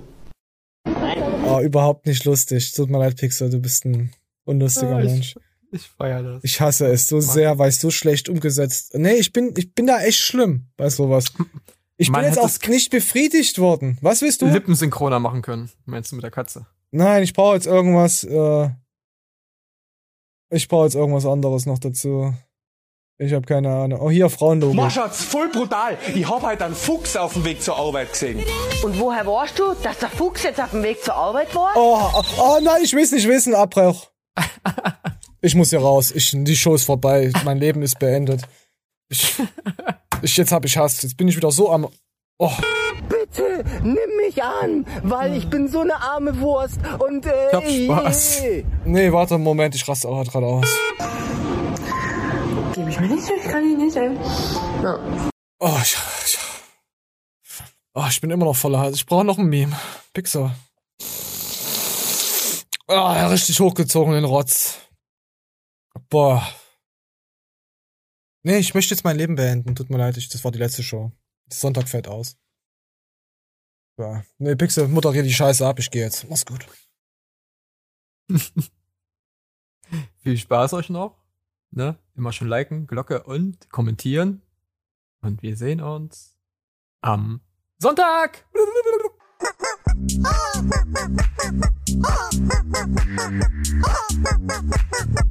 Oh, 1.49 1.59
überhaupt 1.59 2.05
nicht 2.05 2.23
lustig. 2.25 2.71
Tut 2.73 2.91
mir 2.91 2.99
leid, 2.99 3.15
Pixel, 3.17 3.49
du 3.49 3.57
bist 3.59 3.83
ein 3.85 4.11
unlustiger 4.45 4.99
ich- 4.99 5.11
Mensch. 5.11 5.35
Ich 5.71 5.87
feier 5.87 6.21
das. 6.21 6.43
Ich 6.43 6.59
hasse 6.59 6.87
es 6.87 7.07
so 7.07 7.21
sehr, 7.21 7.57
weil 7.57 7.69
es 7.69 7.79
so 7.79 7.91
schlecht 7.91 8.27
umgesetzt. 8.27 8.93
Nee, 8.93 9.13
ich 9.13 9.31
bin, 9.31 9.53
ich 9.57 9.73
bin 9.73 9.87
da 9.87 10.01
echt 10.01 10.19
schlimm 10.19 10.67
bei 10.75 10.89
sowas. 10.89 11.31
Ich 11.97 12.09
Man 12.09 12.21
bin 12.21 12.29
jetzt 12.33 12.39
auch 12.39 12.67
nicht 12.67 12.89
befriedigt 12.91 13.57
worden. 13.59 13.97
Was 14.01 14.21
willst 14.21 14.41
du? 14.41 14.47
Lippensynchroner 14.47 15.19
machen 15.19 15.41
können, 15.41 15.69
meinst 15.85 16.11
du 16.11 16.15
mit 16.15 16.23
der 16.23 16.31
Katze? 16.31 16.65
Nein, 16.91 17.23
ich 17.23 17.33
brauche 17.33 17.55
jetzt 17.55 17.67
irgendwas. 17.67 18.23
Äh, 18.23 18.69
ich 20.49 20.67
brauche 20.67 20.85
jetzt 20.85 20.95
irgendwas 20.95 21.25
anderes 21.25 21.65
noch 21.65 21.79
dazu. 21.79 22.33
Ich 23.17 23.33
habe 23.33 23.45
keine 23.45 23.69
Ahnung. 23.69 24.01
Oh, 24.01 24.09
hier 24.09 24.29
Frauenlogo. 24.29 24.73
Maschatz, 24.73 25.23
voll 25.23 25.49
brutal. 25.49 25.97
Ich 26.15 26.27
hab 26.27 26.41
halt 26.41 26.61
einen 26.61 26.73
Fuchs 26.73 27.15
auf 27.15 27.33
dem 27.33 27.45
Weg 27.45 27.61
zur 27.61 27.77
Arbeit 27.77 28.11
gesehen. 28.11 28.43
Und 28.83 28.99
woher 28.99 29.25
weißt 29.25 29.59
du, 29.59 29.75
dass 29.83 29.99
der 29.99 30.09
Fuchs 30.09 30.41
jetzt 30.43 30.59
auf 30.59 30.71
dem 30.71 30.81
Weg 30.81 31.03
zur 31.03 31.13
Arbeit 31.13 31.53
war? 31.53 31.71
Oh, 31.75 31.99
oh, 32.15 32.23
oh 32.39 32.59
nein, 32.61 32.81
ich 32.83 32.93
will 32.93 33.07
nicht 33.07 33.27
wissen. 33.27 33.53
Abbruch. 33.53 34.07
Ich 35.41 35.55
muss 35.55 35.71
hier 35.71 35.81
raus. 35.81 36.11
Ich, 36.11 36.31
die 36.33 36.55
Show 36.55 36.75
ist 36.75 36.85
vorbei. 36.85 37.31
Mein 37.43 37.57
Leben 37.57 37.81
ist 37.81 37.97
beendet. 37.97 38.43
Ich, 39.09 39.35
ich 40.21 40.37
jetzt 40.37 40.51
hab 40.51 40.65
ich 40.65 40.77
Hass. 40.77 41.01
Jetzt 41.01 41.17
bin 41.17 41.27
ich 41.27 41.35
wieder 41.35 41.51
so 41.51 41.71
am. 41.71 41.87
Oh. 42.37 42.51
Bitte, 43.09 43.63
nimm 43.81 43.97
mich 44.23 44.41
an, 44.43 44.85
weil 45.03 45.35
ich 45.35 45.49
bin 45.49 45.67
so 45.67 45.81
eine 45.81 45.95
arme 45.95 46.39
Wurst 46.39 46.79
und 46.99 47.25
äh, 47.25 47.47
Ich 47.47 47.89
hab 47.89 48.03
Spaß. 48.03 48.41
Nee, 48.85 49.11
warte, 49.11 49.37
Moment, 49.37 49.75
ich 49.75 49.87
raste 49.87 50.07
auch 50.07 50.23
gerade 50.23 50.45
aus. 50.45 50.67
Gebe 52.75 52.89
ich 52.89 52.99
mir 52.99 53.07
nicht, 53.07 53.29
ich 53.29 53.51
kann 53.51 53.63
ihn 53.63 53.77
nicht, 53.77 53.95
ey. 53.95 54.11
Oh, 55.59 55.77
ich, 55.81 55.97
ich, 56.25 56.37
oh, 57.93 58.05
ich 58.09 58.21
bin 58.21 58.31
immer 58.31 58.45
noch 58.45 58.55
voller 58.55 58.79
Hals. 58.79 58.97
Ich 58.97 59.05
brauche 59.05 59.25
noch 59.25 59.37
ein 59.37 59.45
Meme. 59.47 59.75
Pixar. 60.13 60.55
Ah, 62.87 63.27
richtig 63.27 63.59
hochgezogen 63.59 64.13
den 64.13 64.25
Rotz. 64.25 64.79
Boah. 66.09 66.47
Nee, 68.43 68.57
ich 68.57 68.73
möchte 68.73 68.93
jetzt 68.93 69.03
mein 69.03 69.17
Leben 69.17 69.35
beenden. 69.35 69.75
Tut 69.75 69.89
mir 69.89 69.97
leid, 69.97 70.17
ich, 70.17 70.29
das 70.29 70.43
war 70.43 70.51
die 70.51 70.59
letzte 70.59 70.83
Show. 70.83 71.11
Sonntag 71.49 71.87
fällt 71.87 72.07
aus. 72.07 72.37
Ja. 73.97 74.23
Nee, 74.37 74.55
Pixel, 74.55 74.87
moderier 74.87 75.23
die 75.23 75.33
Scheiße 75.33 75.65
ab, 75.65 75.77
ich 75.79 75.91
gehe 75.91 76.03
jetzt. 76.03 76.27
Mach's 76.29 76.45
gut. 76.45 76.65
Viel 80.23 80.37
Spaß 80.37 80.73
euch 80.73 80.89
noch. 80.89 81.17
Ne? 81.71 81.97
Immer 82.15 82.33
schon 82.33 82.47
liken, 82.47 82.87
Glocke 82.87 83.23
und 83.23 83.69
kommentieren. 83.69 84.41
Und 85.21 85.41
wir 85.43 85.55
sehen 85.55 85.81
uns 85.81 86.37
am 87.01 87.41
Sonntag. 87.77 88.45